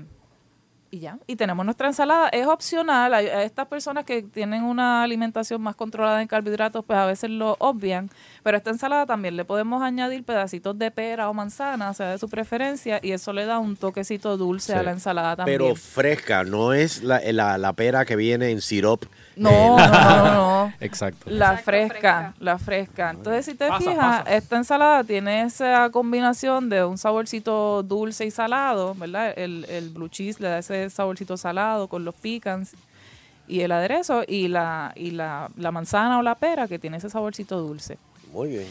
y 0.91 0.99
ya. 0.99 1.17
Y 1.27 1.35
tenemos 1.35 1.65
nuestra 1.65 1.87
ensalada. 1.87 2.29
Es 2.29 2.47
opcional. 2.47 3.13
Hay- 3.13 3.27
A 3.27 3.43
estas 3.43 3.67
personas 3.67 4.05
que 4.05 4.21
tienen 4.23 4.63
una 4.63 5.03
alimentación 5.03 5.61
más 5.61 5.75
controlada 5.75 6.21
en 6.21 6.27
carbohidratos, 6.29 6.85
pues 6.85 6.97
a 6.97 7.05
veces 7.05 7.29
lo 7.29 7.57
obvian. 7.59 8.09
Pero 8.43 8.55
a 8.55 8.59
esta 8.59 8.69
ensalada 8.69 9.05
también 9.05 9.35
le 9.35 9.43
podemos 9.43 9.81
añadir 9.83 10.23
pedacitos 10.23 10.77
de 10.79 10.89
pera 10.91 11.29
o 11.29 11.33
manzana, 11.33 11.93
sea 11.93 12.11
de 12.11 12.17
su 12.17 12.29
preferencia, 12.29 12.99
y 13.01 13.11
eso 13.11 13.33
le 13.33 13.45
da 13.45 13.59
un 13.59 13.75
toquecito 13.75 14.37
dulce 14.37 14.73
a 14.73 14.83
la 14.83 14.91
ensalada 14.91 15.35
también. 15.35 15.57
Pero 15.59 15.75
fresca, 15.75 16.43
no 16.45 16.71
es 16.73 17.03
la, 17.03 17.19
la, 17.33 17.57
la 17.57 17.73
pera 17.73 18.05
que 18.05 18.15
viene 18.15 18.51
en 18.51 18.61
sirop. 18.61 19.03
No, 19.35 19.77
no, 19.77 19.87
no, 19.87 20.33
no. 20.33 20.73
Exacto. 20.81 21.29
La 21.29 21.57
fresca, 21.57 22.33
la 22.39 22.57
fresca. 22.59 23.11
Entonces, 23.11 23.45
si 23.45 23.55
te 23.55 23.67
Pasa, 23.67 23.79
fijas, 23.91 24.19
pasa. 24.23 24.35
esta 24.35 24.57
ensalada 24.57 25.03
tiene 25.03 25.43
esa 25.43 25.89
combinación 25.89 26.69
de 26.69 26.83
un 26.83 26.97
saborcito 26.97 27.81
dulce 27.83 28.25
y 28.25 28.31
salado, 28.31 28.93
¿verdad? 28.95 29.33
El, 29.37 29.65
el 29.69 29.89
blue 29.89 30.09
cheese 30.09 30.39
le 30.41 30.49
da 30.49 30.57
ese 30.59 30.89
saborcito 30.89 31.37
salado 31.37 31.87
con 31.87 32.03
los 32.03 32.13
pecans 32.15 32.73
y 33.47 33.61
el 33.61 33.71
aderezo 33.71 34.23
y 34.27 34.47
la 34.47 34.91
y 34.95 35.11
la, 35.11 35.49
la 35.57 35.71
manzana 35.71 36.19
o 36.19 36.21
la 36.21 36.35
pera 36.35 36.67
que 36.67 36.77
tiene 36.79 36.97
ese 36.97 37.09
saborcito 37.09 37.59
dulce. 37.59 37.97
Muy 38.33 38.49
bien. 38.49 38.67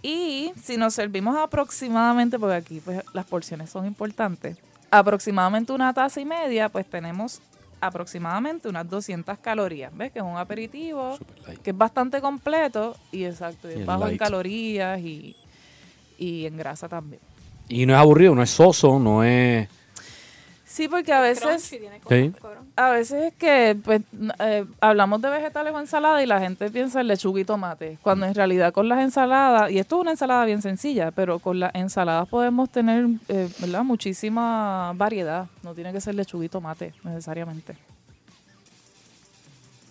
Y 0.00 0.52
si 0.62 0.76
nos 0.76 0.94
servimos 0.94 1.36
aproximadamente, 1.36 2.38
porque 2.38 2.54
aquí 2.54 2.80
pues, 2.84 3.02
las 3.12 3.26
porciones 3.26 3.68
son 3.70 3.84
importantes, 3.84 4.56
aproximadamente 4.92 5.72
una 5.72 5.92
taza 5.92 6.20
y 6.20 6.24
media, 6.24 6.68
pues 6.68 6.86
tenemos 6.88 7.40
aproximadamente 7.80 8.68
unas 8.68 8.88
200 8.88 9.38
calorías. 9.38 9.96
¿Ves? 9.96 10.12
Que 10.12 10.18
es 10.18 10.24
un 10.24 10.36
aperitivo, 10.36 11.18
que 11.62 11.70
es 11.70 11.76
bastante 11.76 12.20
completo 12.20 12.96
y 13.12 13.24
exacto, 13.24 13.70
y 13.70 13.80
es 13.80 13.86
bajo 13.86 14.08
en 14.08 14.16
calorías 14.16 15.00
y, 15.00 15.36
y 16.18 16.46
en 16.46 16.56
grasa 16.56 16.88
también. 16.88 17.20
Y 17.68 17.86
no 17.86 17.94
es 17.94 18.00
aburrido, 18.00 18.34
no 18.34 18.42
es 18.42 18.50
soso, 18.50 18.98
no 18.98 19.22
es... 19.22 19.68
Sí, 20.70 20.86
porque 20.86 21.12
a 21.14 21.20
veces, 21.22 21.62
Sí. 21.62 22.32
a 22.76 22.90
veces 22.90 23.24
es 23.32 23.34
que 23.34 23.74
pues, 23.82 24.02
eh, 24.38 24.66
hablamos 24.82 25.22
de 25.22 25.30
vegetales 25.30 25.72
o 25.72 25.80
ensalada 25.80 26.22
y 26.22 26.26
la 26.26 26.40
gente 26.40 26.70
piensa 26.70 27.00
en 27.00 27.06
lechuga 27.06 27.40
y 27.40 27.44
tomate, 27.46 27.96
cuando 28.02 28.26
en 28.26 28.34
realidad 28.34 28.70
con 28.74 28.86
las 28.86 28.98
ensaladas, 29.00 29.70
y 29.70 29.78
esto 29.78 29.96
es 29.96 30.02
una 30.02 30.10
ensalada 30.10 30.44
bien 30.44 30.60
sencilla, 30.60 31.10
pero 31.10 31.38
con 31.38 31.58
las 31.58 31.74
ensaladas 31.74 32.28
podemos 32.28 32.68
tener 32.70 33.06
eh, 33.28 33.48
¿verdad? 33.60 33.82
muchísima 33.82 34.92
variedad, 34.94 35.46
no 35.62 35.74
tiene 35.74 35.90
que 35.90 36.02
ser 36.02 36.14
lechuga 36.14 36.44
y 36.44 36.48
tomate 36.50 36.92
necesariamente. 37.02 37.74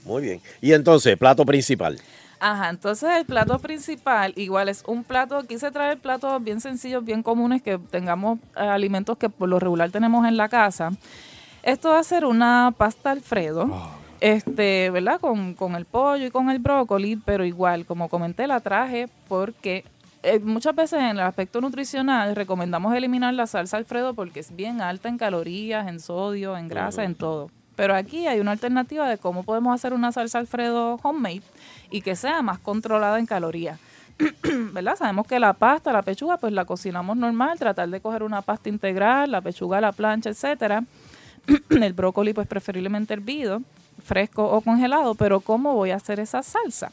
Muy 0.06 0.22
bien. 0.22 0.42
Y 0.62 0.74
entonces, 0.74 1.18
plato 1.18 1.44
principal. 1.46 2.00
Ajá, 2.40 2.70
entonces 2.70 3.10
el 3.18 3.26
plato 3.26 3.58
principal 3.60 4.34
igual 4.36 4.70
es 4.70 4.84
un 4.88 5.04
plato, 5.04 5.42
quise 5.44 5.72
traer 5.72 5.98
platos 5.98 6.44
bien 6.44 6.62
sencillos, 6.62 7.04
bien 7.04 7.24
comunes, 7.24 7.62
que 7.62 7.80
tengamos 7.80 8.40
eh, 8.56 8.60
alimentos 8.60 9.18
que 9.18 9.30
por 9.30 9.50
lo 9.50 9.60
regular 9.60 9.90
tenemos 9.92 10.26
en 10.28 10.38
la 10.38 10.48
casa. 10.48 10.92
Esto 11.64 11.90
va 11.90 12.00
a 12.00 12.04
ser 12.04 12.26
una 12.26 12.74
pasta 12.78 13.12
Alfredo, 13.12 13.70
este, 14.20 14.90
¿verdad? 14.92 15.20
Con, 15.20 15.56
con 15.56 15.76
el 15.76 15.86
pollo 15.86 16.26
y 16.26 16.32
con 16.32 16.50
el 16.52 16.60
brócoli, 16.60 17.16
pero 17.18 17.44
igual, 17.44 17.86
como 17.86 18.08
comenté, 18.08 18.46
la 18.46 18.60
traje 18.60 19.10
porque 19.28 19.84
eh, 20.24 20.40
muchas 20.40 20.76
veces 20.76 21.00
en 21.00 21.18
el 21.18 21.20
aspecto 21.22 21.60
nutricional 21.60 22.36
recomendamos 22.36 22.94
eliminar 22.94 23.34
la 23.34 23.48
salsa 23.48 23.78
Alfredo 23.78 24.14
porque 24.14 24.42
es 24.42 24.56
bien 24.56 24.82
alta 24.82 25.10
en 25.10 25.18
calorías, 25.18 25.88
en 25.88 26.00
sodio, 26.00 26.56
en 26.56 26.68
grasa, 26.68 27.04
en 27.04 27.16
todo. 27.16 27.50
Pero 27.78 27.96
aquí 27.96 28.28
hay 28.28 28.40
una 28.40 28.52
alternativa 28.52 29.08
de 29.08 29.20
cómo 29.20 29.44
podemos 29.44 29.74
hacer 29.74 29.94
una 29.94 30.12
salsa 30.12 30.40
Alfredo 30.40 31.00
homemade 31.04 31.44
y 31.92 32.02
que 32.02 32.16
sea 32.16 32.42
más 32.42 32.58
controlada 32.58 33.20
en 33.20 33.28
calorías. 33.28 33.80
¿Verdad? 34.74 34.96
Sabemos 34.98 35.28
que 35.28 35.40
la 35.40 35.54
pasta, 35.54 35.94
la 35.94 36.02
pechuga, 36.02 36.38
pues 36.38 36.52
la 36.52 36.66
cocinamos 36.66 37.16
normal, 37.16 37.60
tratar 37.60 37.88
de 37.88 38.02
coger 38.02 38.24
una 38.24 38.42
pasta 38.42 38.68
integral, 38.68 39.32
la 39.32 39.42
pechuga 39.42 39.80
la 39.80 39.92
plancha, 39.92 40.32
etcétera. 40.32 40.84
el 41.70 41.94
brócoli, 41.94 42.34
pues 42.34 42.48
preferiblemente 42.48 43.14
hervido, 43.14 43.62
fresco 44.04 44.44
o 44.44 44.60
congelado, 44.62 45.14
pero 45.14 45.40
¿cómo 45.40 45.76
voy 45.76 45.92
a 45.92 45.98
hacer 45.98 46.20
esa 46.20 46.42
salsa? 46.42 46.92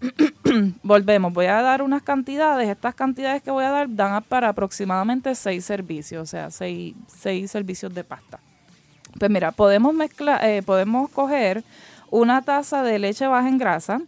Volvemos, 0.84 1.32
voy 1.32 1.46
a 1.46 1.60
dar 1.60 1.82
unas 1.82 2.02
cantidades, 2.02 2.68
estas 2.68 2.94
cantidades 2.94 3.42
que 3.42 3.50
voy 3.50 3.64
a 3.64 3.70
dar 3.70 3.92
dan 3.92 4.22
para 4.22 4.50
aproximadamente 4.50 5.34
seis 5.34 5.64
servicios, 5.64 6.22
o 6.22 6.26
sea, 6.26 6.52
seis, 6.52 6.94
seis 7.08 7.50
servicios 7.50 7.92
de 7.92 8.04
pasta. 8.04 8.38
Pues 9.18 9.30
mira, 9.30 9.52
podemos 9.52 9.94
mezclar, 9.94 10.44
eh, 10.44 10.62
podemos 10.62 11.10
coger 11.10 11.64
una 12.10 12.42
taza 12.42 12.82
de 12.82 12.98
leche 12.98 13.26
baja 13.26 13.48
en 13.48 13.58
grasa 13.58 14.00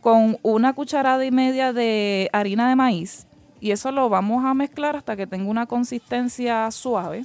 con 0.00 0.38
una 0.42 0.72
cucharada 0.72 1.24
y 1.24 1.30
media 1.30 1.72
de 1.72 2.28
harina 2.32 2.68
de 2.68 2.76
maíz 2.76 3.26
y 3.62 3.70
eso 3.70 3.92
lo 3.92 4.08
vamos 4.08 4.44
a 4.44 4.54
mezclar 4.54 4.96
hasta 4.96 5.14
que 5.14 5.28
tenga 5.28 5.48
una 5.48 5.66
consistencia 5.66 6.68
suave. 6.72 7.24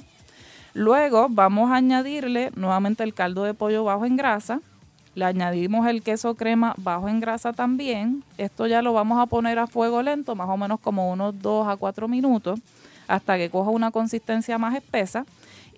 Luego 0.72 1.26
vamos 1.28 1.72
a 1.72 1.74
añadirle 1.74 2.52
nuevamente 2.54 3.02
el 3.02 3.12
caldo 3.12 3.42
de 3.42 3.54
pollo 3.54 3.82
bajo 3.82 4.04
en 4.04 4.16
grasa. 4.16 4.60
Le 5.16 5.24
añadimos 5.24 5.88
el 5.88 6.04
queso 6.04 6.36
crema 6.36 6.74
bajo 6.76 7.08
en 7.08 7.18
grasa 7.18 7.52
también. 7.52 8.22
Esto 8.36 8.68
ya 8.68 8.82
lo 8.82 8.92
vamos 8.92 9.18
a 9.18 9.26
poner 9.26 9.58
a 9.58 9.66
fuego 9.66 10.00
lento, 10.00 10.36
más 10.36 10.48
o 10.48 10.56
menos 10.56 10.78
como 10.78 11.10
unos 11.10 11.36
2 11.42 11.66
a 11.66 11.76
4 11.76 12.06
minutos, 12.06 12.60
hasta 13.08 13.36
que 13.36 13.50
coja 13.50 13.70
una 13.70 13.90
consistencia 13.90 14.58
más 14.58 14.76
espesa. 14.76 15.26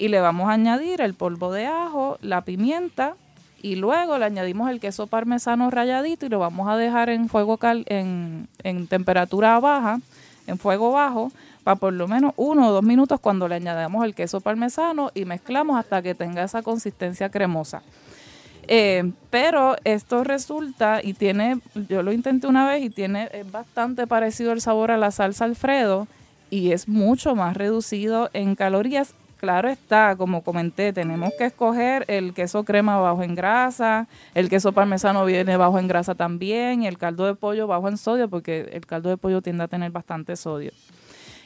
Y 0.01 0.09
le 0.09 0.19
vamos 0.21 0.49
a 0.49 0.55
añadir 0.55 1.03
el 1.03 1.13
polvo 1.13 1.53
de 1.53 1.67
ajo, 1.67 2.17
la 2.23 2.41
pimienta 2.41 3.17
y 3.63 3.77
luego 3.77 4.17
le 4.17 4.25
añadimos 4.25 4.71
el 4.71 4.81
queso 4.81 5.07
parmesano 5.07 5.71
ralladito 5.71 6.25
y 6.25 6.31
lo 6.31 6.39
vamos 6.39 6.69
a 6.71 6.79
dejar 6.79 7.11
en 7.11 7.29
fuego 7.29 7.59
cal 7.59 7.85
en, 7.87 8.49
temperatura 8.89 9.61
baja, 9.61 10.01
en 10.47 10.57
fuego 10.57 10.93
bajo, 10.93 11.31
para 11.65 11.77
por 11.77 11.93
lo 11.93 12.09
menos 12.09 12.33
uno 12.37 12.69
o 12.69 12.73
dos 12.73 12.83
minutos 12.83 13.21
cuando 13.21 13.47
le 13.47 13.57
añadamos 13.57 14.03
el 14.07 14.15
queso 14.15 14.41
parmesano 14.41 15.11
y 15.15 15.27
mezclamos 15.27 15.79
hasta 15.79 16.01
que 16.01 16.15
tenga 16.15 16.45
esa 16.45 16.63
consistencia 16.63 17.29
cremosa. 17.29 17.83
Eh, 18.69 19.13
pero 19.29 19.77
esto 19.85 20.25
resulta 20.25 21.01
y 21.03 21.13
tiene, 21.13 21.61
yo 21.89 22.03
lo 22.03 22.13
intenté 22.13 22.47
una 22.47 22.67
vez 22.67 22.83
y 22.83 22.89
tiene 22.89 23.29
es 23.33 23.51
bastante 23.53 24.07
parecido 24.07 24.53
el 24.53 24.63
sabor 24.63 24.91
a 24.93 24.97
la 24.97 25.11
salsa 25.11 25.45
Alfredo 25.45 26.07
y 26.49 26.73
es 26.73 26.89
mucho 26.89 27.35
más 27.35 27.57
reducido 27.57 28.31
en 28.33 28.55
calorías. 28.55 29.15
Claro 29.41 29.71
está, 29.71 30.17
como 30.17 30.43
comenté, 30.45 30.93
tenemos 30.93 31.33
que 31.39 31.47
escoger 31.47 32.05
el 32.09 32.35
queso 32.35 32.62
crema 32.62 32.99
bajo 32.99 33.23
en 33.23 33.35
grasa, 33.35 34.07
el 34.35 34.51
queso 34.51 34.73
parmesano 34.73 35.25
viene 35.25 35.57
bajo 35.57 35.79
en 35.79 35.89
grasa 35.89 36.15
también 36.15 36.83
y 36.83 36.87
el 36.87 36.99
caldo 36.99 37.25
de 37.25 37.35
pollo 37.35 37.67
bajo 37.67 37.89
en 37.89 37.97
sodio 37.97 38.29
porque 38.29 38.69
el 38.71 38.85
caldo 38.85 39.09
de 39.09 39.17
pollo 39.17 39.41
tiende 39.41 39.65
a 39.65 39.69
tener 39.69 39.91
bastante 39.93 40.37
sodio. 40.37 40.73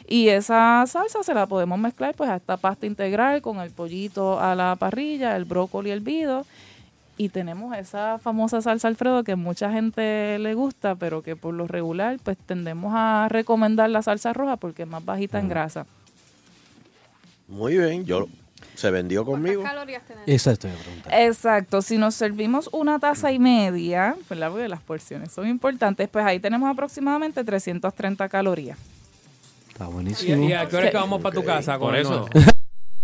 Y 0.08 0.26
esa 0.26 0.84
salsa 0.88 1.22
se 1.22 1.34
la 1.34 1.46
podemos 1.46 1.78
mezclar 1.78 2.16
pues 2.16 2.28
a 2.30 2.34
esta 2.34 2.56
pasta 2.56 2.84
integral 2.84 3.42
con 3.42 3.60
el 3.60 3.70
pollito 3.70 4.40
a 4.40 4.56
la 4.56 4.74
parrilla, 4.74 5.36
el 5.36 5.44
brócoli 5.44 5.92
hervido 5.92 6.44
y 7.16 7.28
tenemos 7.28 7.76
esa 7.78 8.18
famosa 8.18 8.60
salsa 8.60 8.88
Alfredo 8.88 9.22
que 9.22 9.36
mucha 9.36 9.70
gente 9.70 10.36
le 10.40 10.54
gusta, 10.54 10.96
pero 10.96 11.22
que 11.22 11.36
por 11.36 11.54
lo 11.54 11.68
regular 11.68 12.16
pues 12.24 12.38
tendemos 12.38 12.92
a 12.92 13.28
recomendar 13.30 13.88
la 13.88 14.02
salsa 14.02 14.32
roja 14.32 14.56
porque 14.56 14.82
es 14.82 14.88
más 14.88 15.04
bajita 15.04 15.38
en 15.38 15.48
grasa. 15.48 15.86
Muy 17.48 17.76
bien. 17.76 18.04
Yo 18.04 18.26
se 18.74 18.90
vendió 18.90 19.24
conmigo. 19.24 19.62
calorías 19.62 20.02
tenemos? 20.04 20.28
Esa 20.28 20.52
estoy 20.52 20.70
a 20.70 20.74
preguntar. 20.74 21.12
Exacto, 21.20 21.82
si 21.82 21.98
nos 21.98 22.14
servimos 22.14 22.68
una 22.72 22.98
taza 22.98 23.30
y 23.32 23.38
media, 23.38 24.16
¿verdad? 24.28 24.50
Porque 24.50 24.68
las 24.68 24.80
porciones 24.80 25.30
son 25.32 25.46
importantes, 25.48 26.08
pues 26.08 26.24
ahí 26.24 26.40
tenemos 26.40 26.70
aproximadamente 26.70 27.44
330 27.44 28.28
calorías. 28.28 28.78
Está 29.68 29.84
¿Y, 29.88 29.92
buenísimo. 29.92 30.48
y 30.48 30.52
a 30.52 30.68
qué 30.68 30.76
hora 30.76 30.86
es 30.86 30.92
que 30.92 30.96
vamos 30.96 31.20
para 31.22 31.34
tu 31.34 31.44
casa 31.44 31.78
con 31.78 31.88
Por 31.88 31.96
eso. 31.96 32.28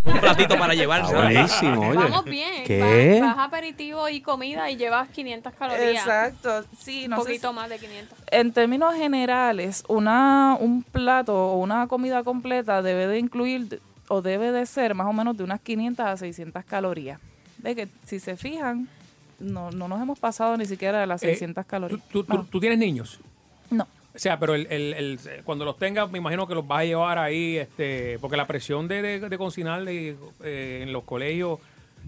Un 0.02 0.18
platito 0.18 0.58
para 0.58 0.72
llevar. 0.74 1.02
Está 1.02 1.14
buenísimo, 1.14 1.88
oye. 1.90 1.98
Vamos 1.98 2.24
bien. 2.24 2.64
¿Qué? 2.64 3.18
Vas, 3.20 3.36
vas 3.36 3.46
aperitivo 3.48 4.08
y 4.08 4.22
comida 4.22 4.70
y 4.70 4.76
llevas 4.76 5.10
500 5.10 5.52
calorías. 5.52 5.90
Exacto, 6.04 6.64
sí, 6.80 7.04
Un 7.04 7.10
sé 7.10 7.16
poquito 7.16 7.48
si- 7.50 7.54
más 7.54 7.68
de 7.68 7.78
500. 7.78 8.18
En 8.30 8.52
términos 8.52 8.94
generales, 8.94 9.84
una, 9.88 10.56
un 10.58 10.82
plato 10.84 11.36
o 11.52 11.58
una 11.58 11.86
comida 11.86 12.24
completa 12.24 12.80
debe 12.80 13.08
de 13.08 13.18
incluir 13.18 13.82
o 14.12 14.22
debe 14.22 14.50
de 14.50 14.66
ser 14.66 14.94
más 14.94 15.06
o 15.06 15.12
menos 15.12 15.36
de 15.36 15.44
unas 15.44 15.60
500 15.60 16.04
a 16.04 16.16
600 16.16 16.64
calorías. 16.64 17.20
De 17.58 17.76
que 17.76 17.88
si 18.06 18.18
se 18.18 18.36
fijan, 18.36 18.88
no, 19.38 19.70
no 19.70 19.86
nos 19.86 20.02
hemos 20.02 20.18
pasado 20.18 20.56
ni 20.56 20.66
siquiera 20.66 21.00
de 21.00 21.06
las 21.06 21.22
Eh, 21.22 21.28
600 21.28 21.64
calorías. 21.64 22.00
¿Tú, 22.10 22.24
tú- 22.24 22.44
tú 22.44 22.58
tienes 22.60 22.78
niños? 22.78 23.20
No. 23.70 23.86
O 24.12 24.18
sea, 24.18 24.38
pero 24.40 24.54
el, 24.56 24.66
el- 24.70 24.94
el- 24.94 25.20
cuando 25.44 25.64
los 25.64 25.78
tengas, 25.78 26.10
me 26.10 26.18
imagino 26.18 26.46
que 26.48 26.54
los 26.56 26.66
vas 26.66 26.80
a 26.80 26.84
llevar 26.84 27.18
ahí, 27.18 27.56
este, 27.56 28.18
porque 28.18 28.36
la 28.36 28.46
presión 28.48 28.88
de, 28.88 29.00
de, 29.02 29.20
de 29.28 29.38
cocinar 29.38 29.84
de, 29.84 30.16
eh, 30.42 30.80
en 30.82 30.92
los 30.92 31.04
colegios, 31.04 31.60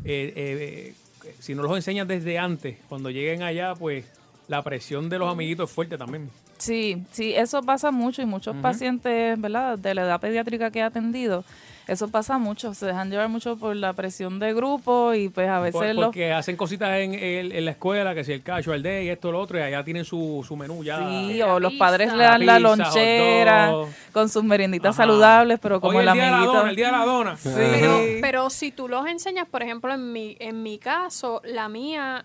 eh, 0.04 0.32
eh, 0.34 0.94
eh, 1.24 1.34
si 1.38 1.54
no 1.54 1.62
los 1.62 1.76
enseñas 1.76 2.08
desde 2.08 2.38
antes, 2.38 2.78
cuando 2.88 3.10
lleguen 3.10 3.42
allá, 3.44 3.74
pues 3.76 4.04
la 4.48 4.62
presión 4.62 5.08
de 5.08 5.18
los 5.20 5.30
amiguitos 5.30 5.70
es 5.70 5.74
fuerte 5.74 5.96
también. 5.96 6.28
Sí, 6.58 7.04
sí, 7.12 7.34
eso 7.34 7.62
pasa 7.62 7.90
mucho 7.90 8.22
y 8.22 8.26
muchos 8.26 8.56
pacientes, 8.56 9.40
¿verdad? 9.40 9.78
De 9.78 9.94
la 9.94 10.02
edad 10.02 10.20
pediátrica 10.20 10.70
que 10.70 10.78
he 10.80 10.82
atendido, 10.82 11.44
eso 11.88 12.08
pasa 12.08 12.38
mucho, 12.38 12.74
se 12.74 12.86
dejan 12.86 13.10
llevar 13.10 13.28
mucho 13.28 13.56
por 13.56 13.74
la 13.76 13.92
presión 13.92 14.38
de 14.38 14.54
grupo 14.54 15.14
y 15.14 15.28
pues 15.28 15.48
a 15.48 15.60
veces 15.60 15.72
Por- 15.80 15.94
los 15.94 16.04
porque 16.06 16.32
hacen 16.32 16.56
cositas 16.56 16.98
en, 17.00 17.14
el- 17.14 17.52
en 17.52 17.64
la 17.64 17.70
escuela, 17.72 18.14
que 18.14 18.24
si 18.24 18.32
el 18.32 18.42
casual 18.42 18.82
day, 18.82 19.08
esto, 19.08 19.32
lo 19.32 19.40
otro, 19.40 19.58
y 19.58 19.62
allá 19.62 19.82
tienen 19.84 20.04
su, 20.04 20.44
su 20.46 20.56
menú 20.56 20.82
ya. 20.84 20.98
Sí, 20.98 21.42
o 21.42 21.58
los 21.60 21.72
padres 21.74 22.12
le 22.14 22.24
dan 22.24 22.46
la 22.46 22.56
Pizza, 22.56 22.68
lonchera 22.76 23.72
con 24.12 24.28
sus 24.28 24.44
merienditas 24.44 24.94
Ajá. 24.94 25.02
saludables, 25.04 25.58
pero 25.60 25.80
como 25.80 25.98
Hoy 25.98 26.02
el 26.04 26.08
el 26.08 26.14
día 26.14 26.24
de 26.26 26.30
la 26.30 26.38
dona, 26.38 26.70
el 26.70 26.76
día 26.76 26.86
de 26.86 26.92
la 26.92 27.04
dona. 27.04 27.36
Sí. 27.36 27.50
Pero, 27.54 28.00
pero 28.20 28.50
si 28.50 28.70
tú 28.70 28.88
los 28.88 29.06
enseñas, 29.06 29.46
por 29.48 29.62
ejemplo, 29.62 29.92
en 29.92 30.12
mi, 30.12 30.36
en 30.40 30.62
mi 30.62 30.78
caso, 30.78 31.40
la 31.44 31.68
mía, 31.68 32.24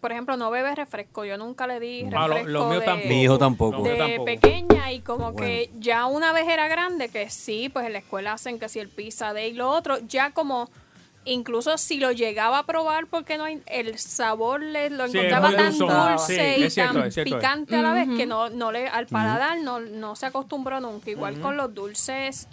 por 0.00 0.12
ejemplo, 0.12 0.36
no 0.36 0.50
bebe 0.50 0.74
refresco. 0.74 1.24
Yo 1.24 1.36
nunca 1.36 1.66
le 1.66 1.80
di 1.80 2.04
Ah, 2.14 2.26
refresco 2.26 2.48
lo- 2.48 2.66
míos 2.68 2.80
de, 2.80 2.86
tampoco. 2.86 3.08
Mi 3.08 3.22
hijo 3.22 3.38
tampoco. 3.38 3.82
De 3.82 3.96
tampoco. 3.96 4.24
pequeña 4.24 4.92
y 4.92 5.00
como 5.00 5.34
que 5.36 5.70
ya 5.78 6.06
una 6.06 6.32
vez 6.32 6.48
era 6.48 6.68
grande, 6.68 7.08
que 7.08 7.30
sí, 7.30 7.68
pues 7.68 7.86
en 7.86 7.92
la 7.92 7.98
escuela 7.98 8.32
hacen 8.32 8.58
que 8.58 8.68
si 8.68 8.78
el 8.78 8.88
pizza 8.88 9.32
de 9.32 9.48
y 9.48 9.52
lo 9.54 9.70
otro, 9.70 9.98
ya 10.06 10.30
como... 10.32 10.68
Incluso 11.24 11.76
si 11.76 11.98
lo 11.98 12.10
llegaba 12.10 12.60
a 12.60 12.62
probar 12.64 13.06
porque 13.06 13.36
no 13.36 13.44
hay 13.44 13.60
el 13.66 13.98
sabor 13.98 14.62
le 14.62 14.88
lo 14.88 15.08
Sí, 15.08 15.18
encontraba 15.18 15.54
tan 15.54 15.76
dulce 15.76 16.54
Sí, 16.56 16.64
y 16.64 16.70
cierto, 16.70 17.00
tan 17.02 17.10
picante 17.24 17.76
a 17.76 17.82
la 17.82 17.92
vez 17.92 18.08
que 18.16 18.24
no 18.24 18.48
no 18.48 18.72
le 18.72 18.88
al 18.88 19.08
paladar 19.08 19.58
no, 19.60 19.78
no 19.78 20.16
se 20.16 20.24
acostumbró 20.24 20.80
nunca 20.80 21.10
igual 21.10 21.38
con 21.40 21.58
los 21.58 21.74
dulces 21.74 22.48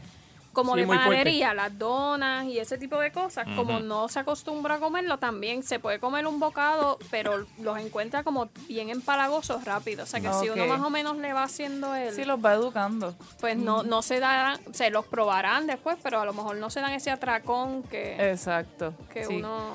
como 0.56 0.74
Sí, 0.74 0.80
de 0.80 0.86
fuerte. 0.88 1.04
panadería, 1.06 1.54
las 1.54 1.78
donas 1.78 2.46
y 2.46 2.58
ese 2.58 2.80
tipo 2.80 2.98
de 2.98 3.12
cosas, 3.12 3.46
como 3.56 3.80
no 3.80 4.08
se 4.08 4.18
acostumbra 4.20 4.76
a 4.76 4.80
comerlo, 4.80 5.20
también 5.20 5.62
se 5.62 5.78
puede 5.80 6.00
comer 6.00 6.26
un 6.26 6.40
bocado, 6.40 6.98
pero 7.12 7.46
los 7.60 7.78
encuentra 7.78 8.24
como 8.24 8.50
bien 8.68 8.90
empalagosos 8.90 9.64
rápido. 9.66 10.04
O 10.04 10.08
sea 10.08 10.20
que 10.22 10.34
si 10.34 10.50
uno 10.50 10.66
más 10.66 10.82
o 10.82 10.90
menos 10.90 11.18
le 11.18 11.32
va 11.34 11.44
haciendo 11.44 11.94
el... 11.94 12.16
Sí, 12.16 12.26
los 12.26 12.44
va 12.44 12.54
educando. 12.54 13.14
Pues 13.40 13.56
no, 13.58 13.84
no 13.84 14.02
se 14.02 14.20
darán, 14.20 14.60
se 14.74 14.90
los 14.90 15.06
probarán 15.06 15.68
después, 15.68 15.98
pero 16.02 16.20
a 16.22 16.26
lo 16.26 16.34
mejor 16.34 16.56
no 16.56 16.72
se 16.72 16.80
dan 16.82 16.94
ese 16.94 17.12
atracón 17.12 17.84
que, 17.84 18.32
Exacto. 18.32 18.96
que 19.14 19.26
sí. 19.26 19.36
uno... 19.36 19.74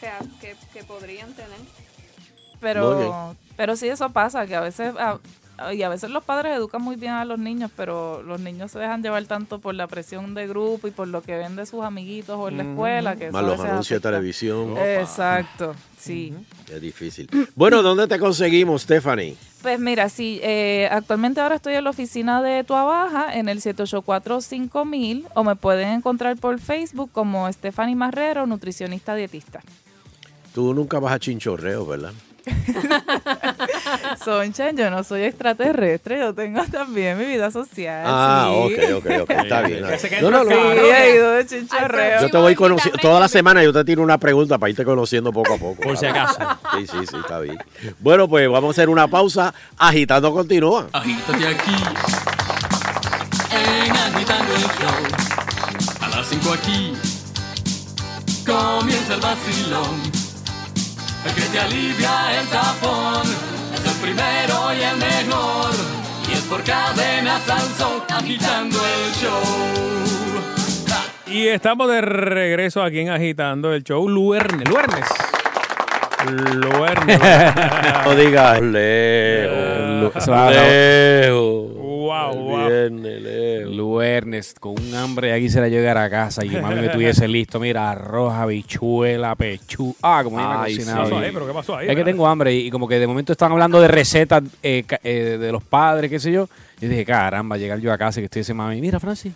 Que, 0.00 0.10
que, 0.40 0.56
que 0.72 0.82
podrían 0.84 1.32
tener. 1.34 1.58
Pero, 2.60 3.36
pero 3.56 3.76
sí 3.76 3.88
eso 3.88 4.10
pasa, 4.10 4.46
que 4.46 4.54
a 4.56 4.60
veces 4.60 4.94
a- 4.98 5.18
y 5.72 5.82
a 5.82 5.88
veces 5.88 6.10
los 6.10 6.24
padres 6.24 6.56
educan 6.56 6.82
muy 6.82 6.96
bien 6.96 7.12
a 7.12 7.24
los 7.24 7.38
niños, 7.38 7.70
pero 7.76 8.22
los 8.22 8.40
niños 8.40 8.72
se 8.72 8.78
dejan 8.78 9.02
llevar 9.02 9.24
tanto 9.26 9.60
por 9.60 9.74
la 9.74 9.86
presión 9.86 10.34
de 10.34 10.46
grupo 10.46 10.88
y 10.88 10.90
por 10.90 11.08
lo 11.08 11.22
que 11.22 11.36
ven 11.36 11.56
de 11.56 11.66
sus 11.66 11.84
amiguitos 11.84 12.36
o 12.38 12.48
en 12.48 12.56
la 12.56 12.64
escuela. 12.64 13.16
Que 13.16 13.30
Más 13.30 13.44
los 13.44 13.60
anuncios 13.60 14.02
de 14.02 14.08
televisión. 14.08 14.76
Exacto, 14.76 15.74
sí. 15.98 16.34
Es 16.72 16.80
difícil. 16.80 17.28
Bueno, 17.54 17.82
¿dónde 17.82 18.06
te 18.08 18.18
conseguimos, 18.18 18.82
Stephanie? 18.82 19.36
Pues 19.62 19.80
mira, 19.80 20.08
sí, 20.08 20.40
eh, 20.42 20.88
actualmente 20.90 21.40
ahora 21.40 21.54
estoy 21.54 21.74
en 21.74 21.84
la 21.84 21.90
oficina 21.90 22.42
de 22.42 22.64
Tua 22.64 22.84
Baja 22.84 23.34
en 23.34 23.48
el 23.48 23.60
784-5000 23.60 25.26
o 25.34 25.44
me 25.44 25.56
pueden 25.56 25.88
encontrar 25.88 26.36
por 26.36 26.58
Facebook 26.58 27.10
como 27.12 27.50
Stephanie 27.50 27.96
Marrero, 27.96 28.46
nutricionista 28.46 29.14
dietista. 29.14 29.62
Tú 30.52 30.74
nunca 30.74 30.98
vas 30.98 31.14
a 31.14 31.18
chinchorreo, 31.18 31.86
¿verdad? 31.86 32.12
Soncha, 34.24 34.70
yo 34.72 34.90
no 34.90 35.02
soy 35.04 35.22
extraterrestre, 35.22 36.18
yo 36.18 36.34
tengo 36.34 36.62
también 36.70 37.18
mi 37.18 37.24
vida 37.24 37.50
social. 37.50 38.04
Ah, 38.06 38.50
sí. 38.68 38.74
ok, 38.92 39.04
ok, 39.04 39.06
ok. 39.22 39.30
Está 39.30 39.62
bien. 39.62 39.82
No, 40.20 40.30
no, 40.30 40.44
no. 40.44 40.50
Sí, 40.50 40.56
he 40.56 41.16
ido 41.16 41.30
de. 41.32 41.46
Yo 42.20 42.30
te 42.30 42.38
voy 42.38 42.54
conociendo. 42.54 42.98
Toda 43.00 43.20
la 43.20 43.28
semana 43.28 43.62
yo 43.62 43.72
te 43.72 43.84
tiro 43.84 44.02
una 44.02 44.18
pregunta 44.18 44.58
para 44.58 44.70
irte 44.70 44.84
conociendo 44.84 45.32
poco 45.32 45.54
a 45.54 45.58
poco. 45.58 45.82
Por 45.82 45.96
si 45.96 46.06
acaso. 46.06 46.38
Sí, 46.72 46.86
sí, 46.86 46.98
sí, 47.10 47.16
está 47.16 47.40
bien. 47.40 47.58
Bueno, 48.00 48.28
pues 48.28 48.48
vamos 48.48 48.68
a 48.68 48.70
hacer 48.72 48.88
una 48.88 49.08
pausa. 49.08 49.54
Agitando 49.78 50.32
continúa. 50.32 50.88
Agítate 50.92 51.46
aquí. 51.46 51.74
En 53.50 53.92
Agitando 53.92 54.54
el 54.54 54.62
Show. 54.62 56.00
A 56.00 56.08
las 56.08 56.26
5 56.28 56.52
aquí. 56.52 56.92
Comienza 58.46 59.14
el 59.14 59.20
vacilón. 59.20 60.23
Te 61.54 61.60
alivia 61.60 62.40
el 62.40 62.48
tapón. 62.48 63.22
Es 63.72 63.84
el 63.84 64.00
primero 64.02 64.72
y 64.74 64.82
el 64.82 64.96
mejor. 64.96 65.70
Y 66.28 66.32
es 66.32 66.40
por 66.40 66.64
cadena 66.64 67.38
Sansón. 67.46 68.02
Agitando 68.12 68.76
el 68.78 69.12
show. 69.14 69.40
Y 71.28 71.46
estamos 71.46 71.88
de 71.88 72.00
regreso 72.00 72.82
aquí 72.82 72.98
en 73.00 73.10
Agitando 73.10 73.72
el 73.72 73.84
show 73.84 74.08
Luernes. 74.08 74.68
Luernes. 74.68 75.04
Luernes. 76.54 77.20
No 78.04 78.14
digas 78.16 78.58
a- 80.28 80.50
Leo. 80.50 81.53
Wow, 82.32 82.34
wow. 82.44 82.68
Viernes, 82.68 83.22
Leo. 83.22 83.68
Luernes, 83.70 84.54
con 84.60 84.72
un 84.80 84.94
hambre 84.94 85.32
aquí 85.32 85.48
se 85.48 85.60
la 85.60 85.68
llegar 85.68 85.96
a 85.98 86.08
casa 86.08 86.44
y 86.44 86.48
que 86.50 86.60
mami 86.60 86.80
me 86.80 86.88
tuviese 86.88 87.26
listo. 87.28 87.58
Mira, 87.58 87.90
arroz, 87.90 88.32
habichuela, 88.32 89.34
pechu. 89.34 89.94
Ah, 90.02 90.20
como 90.24 90.38
yo 90.40 90.48
me 90.48 90.54
Ay, 90.54 90.74
he 90.74 90.76
cocinado. 90.76 91.04
sí. 91.06 91.10
¿Qué 91.10 91.14
pasó 91.14 91.24
ahí? 91.24 91.30
¿Pero 91.32 91.46
qué 91.46 91.52
pasó 91.52 91.76
ahí? 91.76 91.86
Es 91.86 91.90
que 91.90 91.94
verdad? 91.96 92.10
tengo 92.12 92.26
hambre 92.26 92.54
y, 92.54 92.66
y 92.66 92.70
como 92.70 92.86
que 92.88 92.98
de 92.98 93.06
momento 93.06 93.32
están 93.32 93.52
hablando 93.52 93.80
de 93.80 93.88
recetas 93.88 94.42
eh, 94.62 94.84
ca- 94.86 95.00
eh, 95.02 95.38
de 95.40 95.52
los 95.52 95.62
padres, 95.64 96.10
qué 96.10 96.18
sé 96.20 96.30
yo. 96.32 96.48
Y 96.80 96.86
dije, 96.86 97.04
caramba, 97.04 97.56
llegar 97.56 97.78
yo 97.80 97.92
a 97.92 97.98
casa 97.98 98.20
y 98.20 98.22
que 98.22 98.26
estoy 98.26 98.40
ese 98.42 98.54
mami, 98.54 98.80
mira, 98.80 99.00
Francis, 99.00 99.32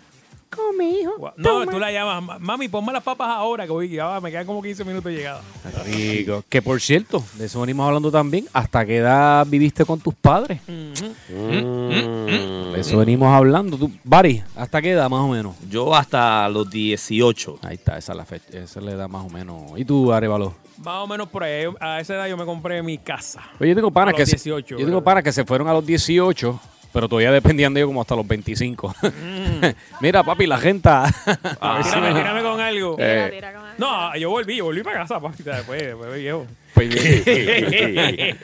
come, 0.49 0.89
hijo. 0.89 1.33
No, 1.37 1.65
tú 1.65 1.79
la 1.79 1.91
llamas, 1.91 2.23
"Ma- 2.23 2.39
mami, 2.39 2.67
ponme 2.67 2.91
las 2.93 3.03
papas 3.03 3.29
ahora, 3.29 3.65
que 3.65 3.71
voy, 3.71 3.89
ya 3.89 4.05
va, 4.05 4.21
me 4.21 4.31
quedan 4.31 4.45
como 4.45 4.61
15 4.61 4.83
minutos 4.83 5.11
de 5.11 5.17
llegada. 5.17 5.41
Rico. 5.85 6.43
Que 6.49 6.61
por 6.61 6.79
cierto, 6.81 7.23
de 7.35 7.45
eso 7.45 7.61
venimos 7.61 7.85
hablando 7.87 8.11
también. 8.11 8.47
¿Hasta 8.53 8.85
qué 8.85 8.97
edad 8.97 9.45
viviste 9.47 9.85
con 9.85 9.99
tus 9.99 10.13
padres? 10.15 10.59
Mm. 10.67 12.73
De 12.73 12.79
eso 12.79 12.97
venimos 12.97 13.27
hablando. 13.33 13.77
Tú, 13.77 13.91
Bari, 14.03 14.43
¿hasta 14.55 14.81
qué 14.81 14.91
edad 14.91 15.09
más 15.09 15.21
o 15.21 15.27
menos? 15.29 15.55
Yo 15.69 15.95
hasta 15.95 16.47
los 16.49 16.69
18. 16.69 17.59
Ahí 17.63 17.75
está, 17.75 17.97
esa 17.97 18.13
es 18.13 18.17
la 18.17 18.25
fecha, 18.25 18.45
esa 18.57 18.79
es 18.79 18.85
la 18.85 18.91
edad 18.91 19.09
más 19.09 19.25
o 19.25 19.29
menos. 19.29 19.77
¿Y 19.77 19.85
tú, 19.85 20.11
Arevalo? 20.13 20.53
Más 20.77 21.03
o 21.03 21.07
menos 21.07 21.27
por 21.27 21.43
ahí. 21.43 21.65
A 21.79 21.99
esa 21.99 22.15
edad 22.15 22.27
yo 22.27 22.37
me 22.37 22.45
compré 22.45 22.81
mi 22.81 22.97
casa. 22.97 23.41
Oye, 23.59 23.69
yo 23.69 23.75
tengo 23.75 23.91
panas 23.91 24.13
que 24.13 24.21
los 24.21 24.29
se, 24.29 24.35
18, 24.37 24.77
yo 24.77 24.85
tengo 24.85 25.03
panas 25.03 25.23
que 25.23 25.31
se 25.33 25.43
fueron 25.43 25.67
a 25.67 25.73
los 25.73 25.85
18, 25.85 26.59
pero 26.91 27.07
todavía 27.07 27.31
dependían 27.31 27.73
de 27.73 27.81
ellos 27.81 27.89
como 27.89 28.01
hasta 28.01 28.15
los 28.15 28.27
25. 28.27 28.95
Mira, 30.01 30.23
papi, 30.23 30.47
la 30.47 30.57
gente. 30.57 30.89
Ah, 30.89 31.81
tírame, 31.83 32.13
tírame 32.13 32.41
con 32.41 32.59
algo. 32.59 32.95
Eh. 32.99 33.29
Tira 33.31 33.53
con 33.53 33.65
algo. 33.65 33.75
No, 33.77 34.15
yo 34.15 34.29
volví, 34.29 34.57
yo 34.57 34.65
volví 34.65 34.83
para 34.83 34.99
casa, 34.99 35.19
papi, 35.19 35.43
después, 35.43 35.81
después 35.81 36.13
viejo. 36.15 36.45
Pues, 36.73 36.89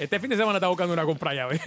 Este 0.00 0.20
fin 0.20 0.30
de 0.30 0.36
semana 0.36 0.58
estaba 0.58 0.70
buscando 0.70 0.92
una 0.92 1.04
compra 1.04 1.34
llave. 1.34 1.60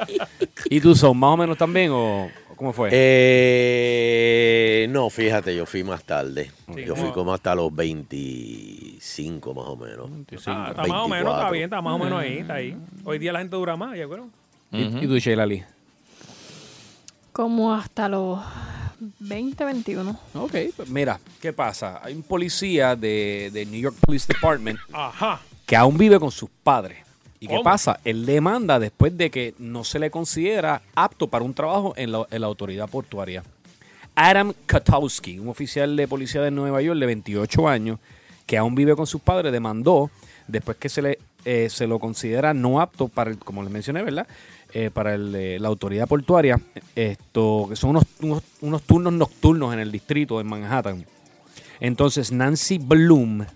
¿Y 0.70 0.80
tú 0.80 0.94
son 0.94 1.16
más 1.18 1.30
o 1.30 1.36
menos 1.36 1.56
también 1.56 1.90
o 1.92 2.30
cómo 2.56 2.72
fue? 2.72 2.90
Eh, 2.92 4.86
no, 4.90 5.08
fíjate, 5.10 5.54
yo 5.54 5.66
fui 5.66 5.84
más 5.84 6.04
tarde. 6.04 6.50
Sí, 6.74 6.84
yo 6.84 6.94
¿cómo? 6.94 7.06
fui 7.06 7.12
como 7.12 7.32
hasta 7.32 7.54
los 7.54 7.74
25 7.74 9.54
más 9.54 9.66
o 9.66 9.76
menos. 9.76 10.10
Ah, 10.46 10.68
está 10.70 10.86
más 10.86 11.04
o 11.04 11.08
menos, 11.08 11.32
está 11.32 11.50
24. 11.50 11.52
bien, 11.52 11.64
está 11.64 11.80
más 11.80 11.94
o 11.94 11.98
menos 11.98 12.20
ahí, 12.20 12.38
está 12.38 12.54
ahí. 12.54 12.76
Hoy 13.04 13.18
día 13.18 13.32
la 13.32 13.40
gente 13.40 13.56
dura 13.56 13.76
más, 13.76 13.96
ya 13.96 14.06
creo. 14.70 15.00
¿Y, 15.00 15.04
y 15.04 15.06
tú, 15.06 15.18
Sheila 15.18 15.46
Lee? 15.46 15.64
Como 17.32 17.74
hasta 17.74 18.08
los 18.08 18.40
20, 19.20 19.64
21. 19.64 20.18
Ok, 20.34 20.54
pues 20.76 20.88
mira, 20.88 21.20
¿qué 21.40 21.52
pasa? 21.52 22.00
Hay 22.02 22.14
un 22.14 22.22
policía 22.22 22.96
de, 22.96 23.50
de 23.52 23.66
New 23.66 23.80
York 23.80 23.96
Police 24.04 24.26
Department 24.32 24.78
Ajá. 24.92 25.40
que 25.66 25.76
aún 25.76 25.96
vive 25.96 26.18
con 26.18 26.30
sus 26.30 26.50
padres. 26.62 26.98
¿Y 27.40 27.46
qué 27.46 27.60
pasa? 27.62 28.00
Él 28.04 28.26
demanda 28.26 28.80
después 28.80 29.16
de 29.16 29.30
que 29.30 29.54
no 29.58 29.84
se 29.84 30.00
le 30.00 30.10
considera 30.10 30.82
apto 30.96 31.28
para 31.28 31.44
un 31.44 31.54
trabajo 31.54 31.94
en 31.96 32.10
la, 32.10 32.26
en 32.32 32.40
la 32.40 32.48
autoridad 32.48 32.88
portuaria. 32.88 33.44
Adam 34.16 34.52
Katowski, 34.66 35.38
un 35.38 35.46
oficial 35.46 35.94
de 35.94 36.08
policía 36.08 36.40
de 36.40 36.50
Nueva 36.50 36.82
York 36.82 36.98
de 36.98 37.06
28 37.06 37.68
años, 37.68 38.00
que 38.44 38.58
aún 38.58 38.74
vive 38.74 38.96
con 38.96 39.06
sus 39.06 39.20
padres, 39.20 39.52
demandó 39.52 40.10
después 40.48 40.76
que 40.78 40.88
se 40.88 41.02
le 41.02 41.18
eh, 41.44 41.68
se 41.70 41.86
lo 41.86 42.00
considera 42.00 42.52
no 42.52 42.80
apto 42.80 43.06
para, 43.08 43.30
el, 43.30 43.38
como 43.38 43.62
les 43.62 43.70
mencioné, 43.70 44.02
¿verdad? 44.02 44.26
Eh, 44.74 44.90
para 44.92 45.14
eh, 45.14 45.58
la 45.58 45.68
autoridad 45.68 46.06
portuaria, 46.06 46.60
esto 46.94 47.66
que 47.70 47.76
son 47.76 47.90
unos, 47.90 48.04
unos, 48.60 48.82
turnos 48.82 49.14
nocturnos 49.14 49.72
en 49.72 49.80
el 49.80 49.90
distrito 49.90 50.36
de 50.36 50.44
Manhattan. 50.44 51.06
Entonces 51.80 52.32
Nancy 52.32 52.76
Bloom, 52.76 53.46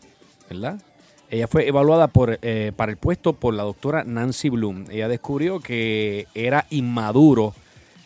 ¿verdad? 0.49 0.81
Ella 1.29 1.47
fue 1.49 1.69
evaluada 1.69 2.09
por, 2.09 2.39
eh, 2.41 2.73
para 2.75 2.93
el 2.93 2.97
puesto 2.97 3.35
por 3.35 3.53
la 3.53 3.63
doctora 3.63 4.05
Nancy 4.05 4.49
Bloom. 4.49 4.87
Ella 4.91 5.07
descubrió 5.07 5.61
que 5.61 6.29
era 6.35 6.67
inmaduro 6.71 7.55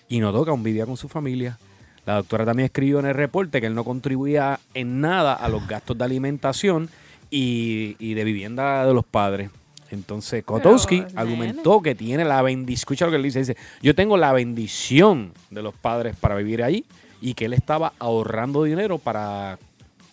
y 0.09 0.19
notó 0.19 0.45
que 0.45 0.51
aún 0.51 0.65
vivía 0.65 0.85
con 0.85 0.97
su 0.97 1.09
familia. 1.09 1.59
La 2.07 2.15
doctora 2.17 2.45
también 2.45 2.67
escribió 2.67 2.99
en 2.99 3.07
el 3.07 3.15
reporte 3.15 3.61
que 3.61 3.69
él 3.69 3.75
no 3.77 3.85
contribuía 3.85 4.59
en 4.75 5.01
nada 5.01 5.35
a 5.35 5.49
los 5.49 5.69
gastos 5.69 5.97
de 5.97 6.05
alimentación 6.05 6.89
y, 7.31 7.95
y 8.01 8.15
de 8.15 8.25
vivienda 8.25 8.85
de 8.85 8.95
los 8.95 9.05
padres. 9.05 9.51
Entonces 9.91 10.45
Kotowski 10.45 11.03
Pero, 11.03 11.21
argumentó 11.21 11.81
que 11.83 11.95
tiene 11.95 12.25
la 12.25 12.43
bendición, 12.43 12.75
escucha 12.81 13.05
lo 13.07 13.11
que 13.13 13.17
él 13.19 13.23
dice, 13.23 13.39
dice, 13.41 13.57
yo 13.83 13.95
tengo 13.95 14.17
la 14.17 14.33
bendición 14.33 15.33
de 15.51 15.63
los 15.63 15.75
padres 15.75 16.17
para 16.17 16.35
vivir 16.37 16.63
ahí 16.63 16.85
y 17.21 17.35
que 17.35 17.47
él 17.47 17.53
estaba 17.53 17.93
ahorrando 17.99 18.65
dinero 18.65 18.99
para, 18.99 19.59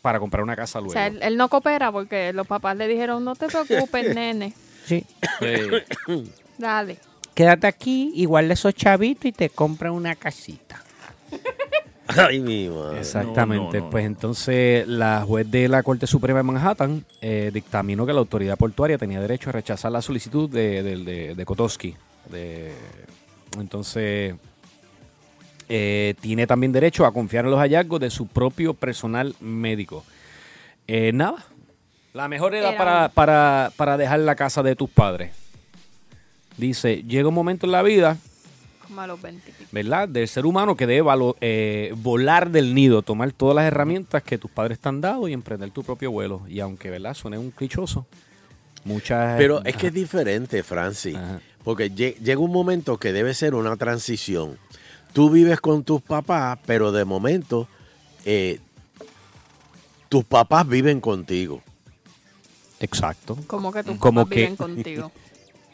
para 0.02 0.20
comprar 0.20 0.44
una 0.44 0.56
casa 0.56 0.80
O 0.80 0.84
luego. 0.84 0.94
sea, 0.94 1.08
él, 1.08 1.20
él 1.22 1.38
no 1.38 1.50
coopera 1.50 1.92
porque 1.92 2.34
los 2.34 2.46
papás 2.48 2.78
le 2.78 2.88
dijeron, 2.88 3.24
no 3.24 3.36
te 3.36 3.48
preocupes, 3.48 4.16
nene. 4.16 4.54
Sí. 4.86 5.06
Dale. 6.58 6.98
Quédate 7.34 7.68
aquí, 7.68 8.12
igual 8.16 8.52
esos 8.52 8.76
chavitos 8.76 9.26
y 9.26 9.32
te 9.32 9.50
compra 9.50 9.92
una 9.92 10.16
casita. 10.16 10.84
Ay, 12.28 12.40
mi 12.40 12.68
madre. 12.70 13.00
Exactamente. 13.00 13.82
Pues 13.82 14.06
entonces 14.06 14.88
la 14.88 15.24
juez 15.28 15.50
de 15.50 15.68
la 15.68 15.84
Corte 15.84 16.08
Suprema 16.08 16.40
de 16.40 16.44
Manhattan 16.44 17.06
eh, 17.22 17.52
dictaminó 17.54 18.06
que 18.06 18.14
la 18.14 18.20
autoridad 18.20 18.58
portuaria 18.58 18.98
tenía 18.98 19.20
derecho 19.22 19.50
a 19.50 19.54
rechazar 19.54 19.92
la 19.92 20.02
solicitud 20.02 20.50
de, 20.50 20.84
de, 20.84 20.98
de- 20.98 21.36
de 21.36 21.46
Kotowski. 21.46 21.96
De- 22.30 22.74
entonces 23.60 24.36
eh, 25.70 26.16
tiene 26.22 26.46
también 26.48 26.72
derecho 26.72 27.06
a 27.06 27.14
confiar 27.14 27.46
en 27.46 27.52
los 27.52 27.60
hallazgos 27.60 28.00
de 28.00 28.10
su 28.10 28.28
propio 28.28 28.74
personal 28.74 29.36
médico. 29.40 30.04
Eh, 30.88 31.12
nada. 31.14 31.46
La 32.14 32.28
mejor 32.28 32.54
edad 32.54 32.70
Era 32.74 32.78
para, 32.78 33.10
para, 33.10 33.72
para 33.76 33.98
dejar 33.98 34.20
la 34.20 34.36
casa 34.36 34.62
de 34.62 34.76
tus 34.76 34.90
padres. 34.90 35.32
Dice, 36.58 37.04
llega 37.04 37.28
un 37.30 37.34
momento 37.34 37.66
en 37.66 37.72
la 37.72 37.82
vida 37.82 38.18
Como 38.88 39.02
a 39.02 39.08
los 39.08 39.22
20. 39.22 39.54
¿verdad? 39.72 40.08
Del 40.10 40.28
ser 40.28 40.46
humano 40.46 40.76
que 40.76 40.86
debe 40.86 41.02
valo- 41.04 41.36
eh, 41.42 41.94
volar 41.98 42.52
del 42.52 42.74
nido, 42.76 43.02
tomar 43.02 43.32
todas 43.32 43.56
las 43.56 43.66
herramientas 43.66 44.22
que 44.24 44.38
tus 44.38 44.52
padres 44.52 44.80
te 44.80 44.90
han 44.90 45.00
dado 45.02 45.28
y 45.28 45.34
emprender 45.34 45.72
tu 45.72 45.84
propio 45.84 46.12
vuelo. 46.12 46.42
Y 46.48 46.60
aunque, 46.60 46.90
¿verdad? 46.90 47.14
Suene 47.14 47.38
un 47.38 47.52
clichoso, 47.52 48.06
muchas... 48.84 49.38
Pero 49.38 49.64
es 49.64 49.76
que 49.78 49.88
es 49.88 49.94
diferente, 49.94 50.64
Francis. 50.64 51.18
Porque 51.64 51.90
lle- 51.92 52.16
llega 52.20 52.40
un 52.42 52.52
momento 52.52 52.98
que 52.98 53.14
debe 53.14 53.34
ser 53.34 53.56
una 53.56 53.78
transición. 53.78 54.58
Tú 55.14 55.30
vives 55.30 55.62
con 55.62 55.84
tus 55.84 56.02
papás, 56.02 56.60
pero 56.66 56.92
de 56.92 57.06
momento 57.06 57.68
eh, 58.26 58.60
tus 60.10 60.26
papás 60.26 60.68
viven 60.68 61.00
contigo. 61.00 61.62
Exacto. 62.80 63.38
Como 63.48 63.72
que 63.72 63.84
tus 63.84 63.98
papás 63.98 64.28
que- 64.28 64.36
viven 64.36 64.56
contigo. 64.58 65.12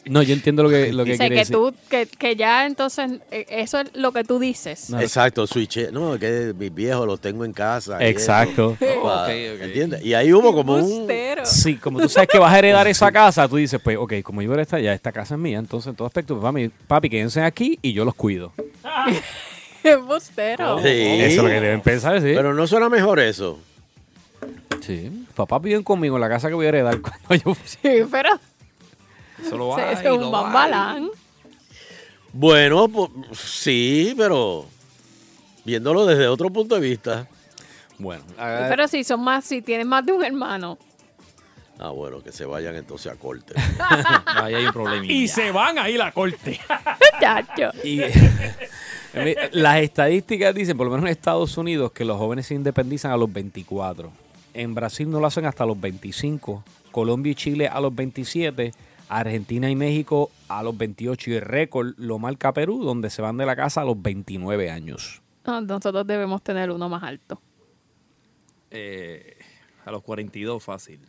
No, 0.05 0.23
yo 0.23 0.33
entiendo 0.33 0.63
lo 0.63 0.69
que, 0.69 0.91
lo 0.93 1.03
que 1.03 1.13
o 1.13 1.15
sea, 1.15 1.27
quiere 1.27 1.35
que 1.35 1.41
decir. 1.41 1.55
tú, 1.55 1.73
que, 1.89 2.05
que 2.05 2.35
ya 2.35 2.65
entonces, 2.65 3.19
eh, 3.31 3.45
eso 3.49 3.79
es 3.79 3.89
lo 3.93 4.11
que 4.11 4.23
tú 4.23 4.39
dices. 4.39 4.91
Exacto, 4.93 5.45
switch. 5.45 5.91
No, 5.91 6.15
es 6.15 6.19
que 6.19 6.53
mis 6.57 6.73
viejos 6.73 7.05
los 7.05 7.19
tengo 7.19 7.45
en 7.45 7.53
casa. 7.53 7.97
Exacto. 8.05 8.77
¿Entiendes? 9.29 10.03
Y 10.03 10.13
ahí 10.13 10.33
hubo 10.33 10.53
como 10.53 10.75
un... 10.75 11.07
Sí, 11.43 11.75
como 11.75 11.99
tú 11.99 12.09
sabes 12.09 12.29
que 12.29 12.39
vas 12.39 12.53
a 12.53 12.59
heredar 12.59 12.87
esa 12.87 13.11
casa, 13.11 13.47
tú 13.47 13.57
dices, 13.57 13.79
pues, 13.83 13.97
ok, 13.97 14.13
como 14.23 14.41
yo 14.41 14.55
esta 14.55 14.79
ya, 14.79 14.93
esta 14.93 15.11
casa 15.11 15.35
es 15.35 15.39
mía, 15.39 15.59
entonces 15.59 15.89
en 15.89 15.95
todo 15.95 16.07
aspecto, 16.07 16.39
pues, 16.39 16.43
papi, 16.43 16.71
papi, 16.87 17.09
quédense 17.09 17.41
aquí 17.41 17.77
y 17.81 17.93
yo 17.93 18.05
los 18.05 18.15
cuido. 18.15 18.51
Es 19.81 19.97
bustero. 20.03 20.79
Sí. 20.79 20.89
Eso 20.89 21.25
es 21.25 21.37
lo 21.37 21.43
que 21.45 21.61
deben 21.61 21.79
pensar, 21.79 22.17
sí. 22.19 22.33
Pero 22.35 22.53
no 22.53 22.67
suena 22.67 22.89
mejor 22.89 23.17
eso. 23.19 23.59
Sí, 24.81 25.25
papá 25.35 25.59
viven 25.59 25.83
conmigo 25.83 26.15
en 26.17 26.21
la 26.21 26.29
casa 26.29 26.47
que 26.49 26.53
voy 26.53 26.65
a 26.65 26.69
heredar 26.69 26.99
cuando 27.27 27.35
yo... 27.45 27.55
Sí, 27.63 28.03
pero 28.11 28.29
Eso 29.41 29.57
lo 29.57 29.75
sí, 29.75 29.81
hay, 29.81 29.93
eso 29.95 30.13
es 30.13 30.21
un 30.21 30.31
bambalán. 30.31 31.09
Bueno, 32.31 32.87
pues, 32.87 33.09
sí, 33.33 34.13
pero 34.17 34.65
viéndolo 35.65 36.05
desde 36.05 36.27
otro 36.27 36.49
punto 36.49 36.75
de 36.75 36.81
vista. 36.81 37.27
Bueno, 37.97 38.23
Pero 38.37 38.87
si 38.87 39.03
son 39.03 39.21
más, 39.21 39.43
si 39.43 39.61
tienes 39.61 39.85
más 39.85 40.05
de 40.05 40.13
un 40.13 40.23
hermano. 40.23 40.77
Ah, 41.77 41.89
bueno, 41.91 42.21
que 42.21 42.31
se 42.31 42.45
vayan 42.45 42.75
entonces 42.75 43.11
a 43.11 43.15
corte. 43.15 43.53
Ahí 44.25 44.53
hay 44.53 44.65
un 44.65 44.73
problema. 44.73 45.05
Y 45.05 45.29
se 45.29 45.51
van 45.51 45.79
ahí 45.79 45.95
la 45.95 46.11
corte. 46.11 46.59
Chacho. 47.21 47.71
Y 47.85 48.01
eh, 48.01 49.49
las 49.53 49.77
estadísticas 49.77 50.53
dicen, 50.53 50.75
por 50.75 50.87
lo 50.87 50.91
menos 50.91 51.05
en 51.05 51.11
Estados 51.11 51.57
Unidos, 51.57 51.93
que 51.93 52.03
los 52.03 52.17
jóvenes 52.17 52.47
se 52.47 52.55
independizan 52.55 53.11
a 53.11 53.17
los 53.17 53.31
24. 53.31 54.11
En 54.53 54.75
Brasil 54.75 55.09
no 55.09 55.21
lo 55.21 55.27
hacen 55.27 55.45
hasta 55.45 55.65
los 55.65 55.79
25. 55.79 56.63
Colombia 56.91 57.31
y 57.31 57.35
Chile 57.35 57.67
a 57.67 57.79
los 57.79 57.95
27. 57.95 58.73
Argentina 59.09 59.69
y 59.69 59.75
México 59.75 60.31
a 60.47 60.63
los 60.63 60.77
28. 60.77 61.31
Y 61.31 61.33
el 61.35 61.41
récord 61.41 61.93
lo 61.97 62.19
marca 62.19 62.53
Perú, 62.53 62.83
donde 62.83 63.09
se 63.09 63.21
van 63.21 63.37
de 63.37 63.45
la 63.45 63.55
casa 63.55 63.81
a 63.81 63.85
los 63.85 64.01
29 64.01 64.71
años. 64.71 65.21
Ah, 65.43 65.61
Nosotros 65.61 66.05
debemos 66.07 66.41
tener 66.43 66.71
uno 66.71 66.87
más 66.87 67.03
alto. 67.03 67.41
Eh, 68.71 69.35
a 69.85 69.91
los 69.91 70.03
42 70.03 70.63
fácil. 70.63 70.99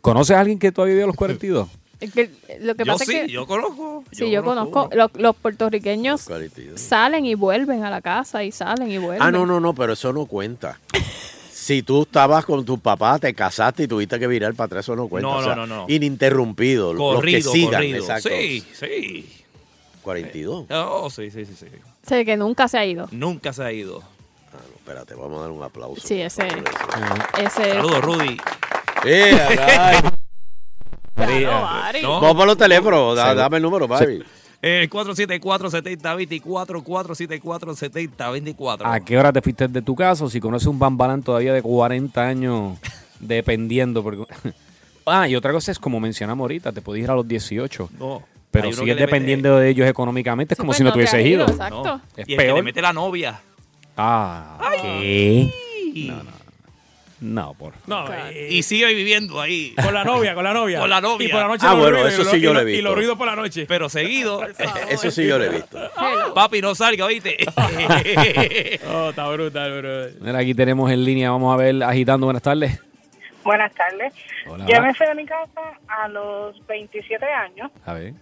¿Conoces 0.00 0.36
a 0.36 0.40
alguien 0.40 0.58
que 0.58 0.72
todavía 0.72 0.94
vive 0.94 1.04
a 1.04 1.06
los 1.08 1.16
42? 1.16 1.68
Es 1.98 2.12
que 2.12 2.30
lo 2.60 2.74
que 2.74 2.84
Yo 2.84 2.92
pasa 2.92 3.06
sí, 3.06 3.16
es 3.16 3.22
que 3.22 3.32
yo 3.32 3.46
conozco. 3.46 4.04
Sí, 4.12 4.30
yo, 4.30 4.44
conozco. 4.44 4.90
Los, 4.92 5.10
los 5.14 5.34
puertorriqueños 5.34 6.28
Los 6.28 6.78
salen 6.78 7.24
y 7.24 7.34
vuelven 7.34 7.84
a 7.84 7.90
la 7.90 8.02
casa 8.02 8.44
y 8.44 8.52
salen 8.52 8.90
y 8.90 8.98
vuelven. 8.98 9.22
Ah, 9.22 9.30
no, 9.30 9.46
no, 9.46 9.60
no, 9.60 9.74
pero 9.74 9.94
eso 9.94 10.12
no 10.12 10.26
cuenta. 10.26 10.78
Si 11.66 11.82
tú 11.82 12.02
estabas 12.02 12.44
con 12.44 12.64
tu 12.64 12.78
papá, 12.78 13.18
te 13.18 13.34
casaste 13.34 13.82
y 13.82 13.88
tuviste 13.88 14.20
que 14.20 14.28
virar 14.28 14.54
para 14.54 14.66
atrás, 14.66 14.84
eso 14.84 14.94
no 14.94 15.08
cuenta. 15.08 15.28
No, 15.28 15.36
o 15.38 15.42
sea, 15.42 15.56
no, 15.56 15.66
no, 15.66 15.78
no. 15.78 15.84
Ininterrumpido. 15.88 16.92
los 16.94 17.16
Corrido, 17.16 17.52
que 17.52 17.58
sigan, 17.58 17.72
corrido. 17.72 17.98
exacto. 17.98 18.28
Sí, 18.28 18.64
sí. 18.72 19.32
42. 20.02 20.66
Oh, 20.70 21.10
sí, 21.10 21.28
sí, 21.32 21.44
sí, 21.44 21.56
sí. 21.58 21.66
Sé 22.06 22.24
que 22.24 22.36
nunca 22.36 22.68
se 22.68 22.78
ha 22.78 22.86
ido. 22.86 23.08
Nunca 23.10 23.52
se 23.52 23.64
ha 23.64 23.72
ido. 23.72 24.00
Ah, 24.52 24.58
no, 24.70 24.76
espérate, 24.76 25.14
vamos 25.16 25.38
a 25.38 25.42
dar 25.42 25.50
un 25.50 25.64
aplauso. 25.64 26.06
Sí, 26.06 26.20
ese. 26.22 26.46
ese 27.36 27.70
Saludos, 27.72 28.00
Rudy. 28.00 28.36
Eh. 29.04 29.36
No. 32.02 32.20
Vamos 32.20 32.34
para 32.34 32.46
los 32.46 32.58
teléfonos, 32.58 33.16
da- 33.16 33.30
Sí. 33.32 33.36
dame 33.38 33.56
el 33.56 33.62
número, 33.62 33.88
Barbie. 34.66 34.84
Eh, 34.84 34.88
474-7024, 34.90 36.82
474-7024. 36.84 38.82
¿A 38.84 39.00
qué 39.00 39.18
hora 39.18 39.32
te 39.32 39.40
fuiste 39.42 39.68
de 39.68 39.82
tu 39.82 39.94
casa? 39.94 40.24
O 40.24 40.30
si 40.30 40.40
conoces 40.40 40.66
un 40.68 40.78
bambalán 40.78 41.22
todavía 41.22 41.52
de 41.52 41.62
40 41.62 42.20
años, 42.26 42.78
dependiendo. 43.20 44.02
Porque... 44.02 44.24
Ah, 45.08 45.28
y 45.28 45.36
otra 45.36 45.52
cosa 45.52 45.70
es, 45.70 45.78
como 45.78 46.00
mencionamos 46.00 46.42
ahorita, 46.42 46.72
te 46.72 46.82
podías 46.82 47.04
ir 47.04 47.10
a 47.12 47.14
los 47.14 47.28
18. 47.28 47.90
No. 47.96 48.24
Pero 48.50 48.72
sigues 48.72 48.96
que 48.96 49.00
dependiendo 49.02 49.56
de 49.56 49.68
ellos 49.68 49.86
económicamente. 49.86 50.54
Es 50.54 50.58
como 50.58 50.70
pues 50.70 50.78
si 50.78 50.82
no 50.82 50.88
no 50.90 50.94
te 50.94 50.98
te 50.98 51.02
hubieses 51.02 51.20
has 51.20 51.26
ido. 51.26 51.44
ido, 51.44 51.52
exacto. 51.52 51.84
No. 51.84 52.00
Es 52.16 52.28
y 52.28 52.32
el 52.32 52.38
que 52.38 52.44
peor. 52.44 52.56
le 52.56 52.62
mete 52.64 52.82
la 52.82 52.92
novia. 52.92 53.40
Ah, 53.96 54.58
¿qué? 54.82 55.48
No, 56.08 56.24
no. 56.24 56.30
No, 57.18 57.54
por 57.54 57.72
No, 57.86 58.04
Y 58.50 58.62
sigue 58.62 58.92
viviendo 58.92 59.40
ahí. 59.40 59.74
Con 59.82 59.94
la 59.94 60.04
novia, 60.04 60.34
con 60.34 60.44
la 60.44 60.52
novia. 60.52 60.80
Con 60.80 60.90
la 60.90 61.00
novia. 61.00 61.26
Y 61.26 61.30
por 61.30 61.40
la 61.40 61.48
noche 61.48 61.66
Ah, 61.66 61.70
los 61.70 61.78
bueno, 61.80 61.96
ruidos, 61.96 62.12
eso 62.12 62.22
y 62.22 62.24
sí 62.26 62.30
lo- 62.30 62.36
yo 62.42 62.50
y 62.50 62.54
lo 62.54 62.60
he 62.60 62.62
lo- 62.64 62.68
Y 62.68 62.72
visto. 62.72 62.84
los 62.88 62.94
ruidos 62.94 63.16
por 63.18 63.26
la 63.26 63.36
noche. 63.36 63.64
Pero 63.66 63.88
seguido. 63.88 64.42
Eso 64.90 65.10
sí 65.10 65.26
yo 65.26 65.38
lo 65.38 65.44
he 65.44 65.48
visto. 65.48 65.78
Papi, 66.34 66.60
no 66.60 66.74
salga, 66.74 67.06
¿viste? 67.06 67.38
Oh, 68.88 69.10
está 69.10 69.28
brutal, 69.28 69.80
bro. 69.80 70.06
Mira, 70.20 70.38
aquí 70.38 70.54
tenemos 70.54 70.90
en 70.90 71.04
línea, 71.04 71.30
vamos 71.30 71.52
a 71.54 71.56
ver, 71.56 71.82
agitando, 71.82 72.26
buenas 72.26 72.42
tardes. 72.42 72.80
Buenas 73.44 73.72
tardes. 73.74 74.12
Hola. 74.46 74.66
Yo 74.66 74.82
me 74.82 74.92
fui 74.94 75.06
de 75.06 75.14
mi 75.14 75.24
casa 75.24 75.78
a 75.88 76.08
los 76.08 76.66
27 76.66 77.24
años. 77.24 77.70
A 77.84 77.92
ver. 77.94 78.12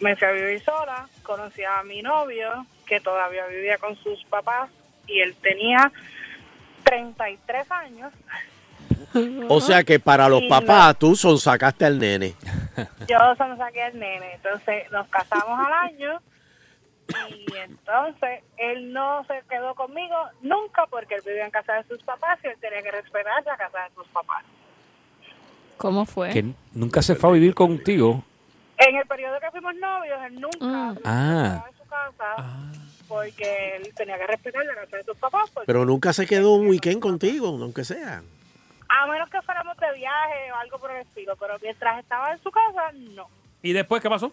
Me 0.00 0.16
fui 0.16 0.28
a 0.28 0.32
vivir 0.32 0.62
sola. 0.62 1.08
Conocí 1.22 1.62
a 1.62 1.82
mi 1.82 2.02
novio, 2.02 2.66
que 2.86 3.00
todavía 3.00 3.46
vivía 3.46 3.78
con 3.78 3.96
sus 4.02 4.22
papás, 4.24 4.70
y 5.06 5.20
él 5.20 5.34
tenía 5.42 5.90
33 6.84 7.70
años. 7.70 8.12
O 9.48 9.60
sea 9.60 9.84
que 9.84 9.98
para 10.00 10.28
los 10.28 10.42
Y 10.42 10.48
papás, 10.48 10.96
tú 10.98 11.14
son 11.16 11.38
sacaste 11.38 11.84
al 11.84 11.98
nene. 11.98 12.34
Yo 13.08 13.18
solo 13.36 13.56
saqué 13.56 13.82
al 13.82 13.98
nene. 13.98 14.34
Entonces 14.34 14.90
nos 14.90 15.06
casamos 15.08 15.58
al 15.58 15.72
año. 15.72 16.20
Y 17.30 17.46
entonces 17.56 18.42
él 18.56 18.92
no 18.92 19.24
se 19.26 19.42
quedó 19.48 19.74
conmigo 19.74 20.16
nunca 20.42 20.86
porque 20.88 21.16
él 21.16 21.22
vivía 21.26 21.44
en 21.44 21.50
casa 21.50 21.74
de 21.74 21.84
sus 21.84 22.02
papás 22.02 22.38
y 22.42 22.46
él 22.48 22.56
tenía 22.60 22.82
que 22.82 22.90
respetar 22.90 23.44
la 23.44 23.56
casa 23.56 23.78
de 23.88 23.94
sus 23.94 24.06
papás. 24.08 24.42
¿Cómo 25.76 26.06
fue? 26.06 26.30
Que 26.30 26.44
nunca 26.72 27.02
se 27.02 27.14
fue 27.14 27.30
a 27.30 27.32
vivir 27.34 27.54
contigo. 27.54 28.22
En 28.78 28.96
el 28.96 29.06
periodo 29.06 29.38
que 29.38 29.50
fuimos 29.50 29.74
novios, 29.76 30.18
él 30.26 30.40
nunca 30.40 30.94
Ah. 31.04 31.64
en 31.68 31.76
su 31.76 31.84
casa 31.88 32.36
porque 33.08 33.76
él 33.76 33.92
tenía 33.94 34.16
que 34.18 34.26
respetar 34.26 34.64
la 34.64 34.74
casa 34.74 34.96
de 34.98 35.04
sus 35.04 35.16
papás. 35.16 35.50
porque- 35.52 35.66
Pero 35.66 35.84
nunca 35.84 36.12
se 36.12 36.26
quedó 36.26 36.52
un 36.52 36.66
weekend 36.68 37.00
contigo, 37.00 37.48
aunque 37.48 37.84
sea. 37.84 38.22
A 38.88 39.06
menos 39.06 39.28
que 39.30 39.40
fuéramos 39.42 39.76
de 39.78 39.92
viaje 39.94 40.52
o 40.52 40.56
algo 40.56 40.78
por 40.78 40.90
el 40.90 40.98
estilo, 41.02 41.34
pero 41.36 41.56
mientras 41.62 41.98
estaba 42.00 42.32
en 42.32 42.42
su 42.42 42.50
casa, 42.50 42.92
no. 43.14 43.28
¿Y 43.62 43.72
después 43.72 44.00
qué 44.02 44.08
pasó? 44.08 44.32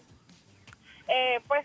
Eh, 1.08 1.40
pues 1.48 1.64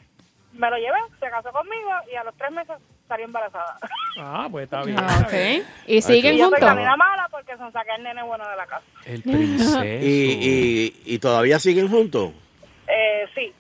me 0.54 0.70
lo 0.70 0.78
llevé, 0.78 0.98
se 1.20 1.30
casó 1.30 1.52
conmigo 1.52 1.90
y 2.12 2.16
a 2.16 2.24
los 2.24 2.36
tres 2.36 2.52
meses 2.52 2.76
salió 3.08 3.26
embarazada. 3.26 3.78
Ah, 4.20 4.48
pues 4.50 4.64
está 4.66 4.82
bien. 4.86 4.98
Ah, 5.00 5.06
está 5.08 5.28
ok. 5.28 5.32
bien. 5.34 5.64
¿Y 5.86 6.02
siguen 6.02 6.34
y 6.36 6.38
yo 6.40 6.46
soy 6.50 6.60
juntos? 6.60 6.76
nena 6.76 6.96
mala 6.98 7.28
porque 7.30 7.56
son 7.58 7.72
saqué 7.72 7.92
el 7.98 8.04
nene 8.04 8.24
bueno 8.24 8.48
de 8.50 8.56
la 8.56 8.66
casa. 8.66 8.86
El 9.06 9.22
¿Y, 10.04 10.32
y, 10.32 11.02
y 11.06 11.20
todavía 11.20 11.60
siguen 11.60 11.90
juntos? 11.90 12.32
Eh, 12.88 13.26
sí. 13.36 13.54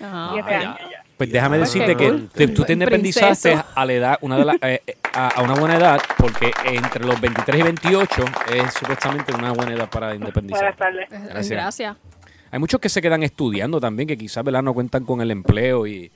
Ah, 0.00 0.30
Siete 0.34 0.54
años 0.54 0.78
ya. 0.90 1.01
Pues 1.26 1.32
déjame 1.32 1.58
decirte 1.58 1.96
que 1.96 2.08
cool. 2.08 2.28
te- 2.32 2.48
tú 2.48 2.64
te 2.64 2.72
independizaste 2.72 3.50
Princeso. 3.50 3.72
a 3.74 3.84
la 3.86 3.92
edad, 3.92 4.18
una 4.22 4.36
de 4.38 4.44
las, 4.44 4.56
eh, 4.62 4.82
eh, 4.86 4.96
a, 5.12 5.28
a 5.28 5.42
una 5.42 5.54
buena 5.54 5.76
edad, 5.76 6.00
porque 6.16 6.50
entre 6.64 7.04
los 7.04 7.20
23 7.20 7.60
y 7.60 7.62
28 7.62 8.24
es 8.54 8.74
supuestamente 8.74 9.32
una 9.34 9.52
buena 9.52 9.74
edad 9.74 9.88
para 9.90 10.14
independizar. 10.14 10.60
Buenas 10.60 10.76
tardes. 10.78 11.08
Gracias. 11.10 11.48
Gracias. 11.50 11.96
Hay 12.50 12.58
muchos 12.58 12.80
que 12.80 12.88
se 12.88 13.00
quedan 13.00 13.22
estudiando 13.22 13.80
también, 13.80 14.06
que 14.08 14.16
quizás 14.18 14.44
¿verdad? 14.44 14.62
no 14.62 14.74
cuentan 14.74 15.04
con 15.04 15.20
el 15.20 15.30
empleo 15.30 15.86
y... 15.86 16.10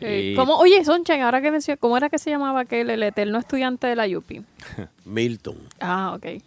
Y- 0.00 0.34
¿cómo- 0.36 0.56
oye, 0.58 0.84
Sonchen, 0.84 1.22
ahora 1.22 1.40
que 1.42 1.50
mencioné, 1.50 1.76
¿cómo 1.76 1.96
era 1.96 2.08
que 2.08 2.18
se 2.18 2.30
llamaba 2.30 2.60
aquel, 2.60 2.88
el 2.90 3.02
eterno 3.02 3.38
estudiante 3.38 3.86
de 3.88 3.96
la 3.96 4.06
UPI? 4.06 4.44
Milton. 5.04 5.56
Ah, 5.80 6.14
ok. 6.16 6.40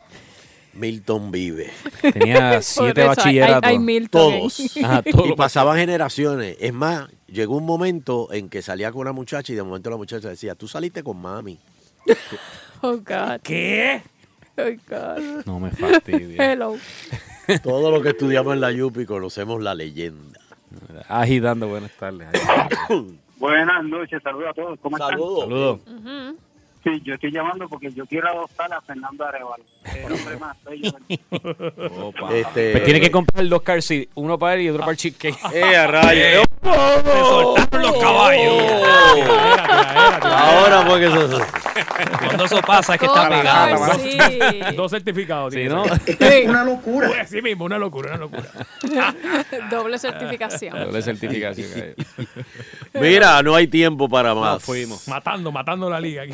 Milton 0.73 1.31
vive. 1.31 1.69
Tenía 2.02 2.61
siete 2.61 3.02
hay- 3.02 3.07
bachilleratos. 3.07 3.69
hay 3.69 3.80
Milton 3.80 4.39
Todos. 4.39 4.77
Ajá, 4.84 5.02
todos 5.03 5.27
y 5.27 5.34
pasaban 5.34 5.77
generaciones. 5.77 6.57
Es 6.60 6.73
más, 6.73 7.10
llegó 7.27 7.57
un 7.57 7.65
momento 7.65 8.31
en 8.31 8.49
que 8.49 8.61
salía 8.61 8.91
con 8.91 9.02
una 9.02 9.11
muchacha 9.11 9.52
y 9.53 9.56
de 9.56 9.64
momento 9.64 9.89
la 9.89 9.98
muchacha 9.98 10.30
decía, 10.30 10.56
tú 10.56 10.68
saliste 10.68 11.03
con 11.03 11.22
mami. 11.22 11.60
Oh, 12.84 12.98
God. 12.98 13.41
¿Qué? 13.43 14.02
Oh, 14.57 14.64
God. 14.89 15.45
No 15.45 15.60
me 15.60 15.69
fastidies. 15.69 16.39
Hello. 16.39 16.76
Todo 17.61 17.91
lo 17.91 18.02
que 18.02 18.10
estudiamos 18.10 18.56
en 18.56 18.61
la 18.61 18.72
Yupi 18.72 19.06
conocemos 19.06 19.61
la 19.61 19.76
leyenda. 19.76 20.39
Agitando, 21.07 21.68
buenas 21.68 21.91
tardes. 21.91 22.27
Buenas 23.38 23.84
noches, 23.85 24.19
saludos 24.23 24.48
a 24.49 24.53
todos. 24.53 24.80
¿Cómo 24.81 24.98
están? 24.98 25.10
Saludos. 25.11 25.43
Saludos. 25.43 26.35
Sí, 26.84 27.02
yo 27.03 27.14
estoy 27.14 27.32
llamando 27.32 27.70
porque 27.70 27.91
yo 27.91 28.06
quiero 28.08 28.28
adoptar 28.30 28.74
a 28.74 28.82
Fernando 28.82 29.24
Arevalo. 29.26 29.64
El 29.95 30.12
hombre 30.14 30.38
más 30.38 30.58
bello 30.64 30.91
del- 31.08 31.91
Opa. 32.02 32.34
Este- 32.34 32.72
Pues 32.72 32.84
tiene 32.86 32.99
que 32.99 33.12
comprar 33.12 33.48
dos 33.48 33.62
car 33.62 33.82
seats, 33.84 34.10
uno 34.16 34.40
para 34.40 34.56
él 34.56 34.62
y 34.62 34.70
otro 34.70 34.80
para 34.82 34.91
el 34.94 34.98
cheesecake. 34.98 35.38
¡Eh, 35.53 35.76
a 35.76 35.86
rayos! 35.88 36.44
Se 36.64 37.20
soltaron 37.20 37.82
los 37.82 37.98
caballos. 37.98 38.64
Ahora 40.24 40.82
fue 40.86 40.99
que 40.99 41.06
eso... 41.08 41.40
Cuando 42.26 42.45
eso 42.45 42.62
pasa 42.62 42.94
es 42.95 42.99
que 42.99 43.06
está 43.06 43.30
pegado. 43.30 43.94
Seat. 43.99 44.72
Dos 44.76 44.91
certificados. 44.91 45.53
Sí, 45.53 45.66
¿no? 45.66 45.84
Sí. 46.06 46.45
locura. 46.48 47.26
Sí 47.28 47.41
mismo, 47.41 47.66
una 47.66 47.78
locura, 47.78 48.10
una 48.10 48.18
locura. 48.18 48.44
Doble 49.72 49.98
certificación. 49.98 50.78
Doble 50.78 51.02
certificación. 51.02 51.95
Mira, 52.94 53.41
no 53.41 53.56
hay 53.56 53.68
tiempo 53.68 54.10
para 54.10 54.34
más. 54.36 54.62
Fuimos. 54.64 55.08
Matando, 55.08 55.52
matando 55.52 55.90
la 55.90 55.99
liga 55.99 56.24
aquí. 56.24 56.34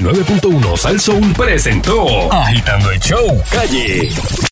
99.1 0.00 0.76
Sal 0.76 1.00
presentó 1.34 2.32
Agitando 2.32 2.90
el 2.90 3.00
Show 3.00 3.42
Calle. 3.50 4.51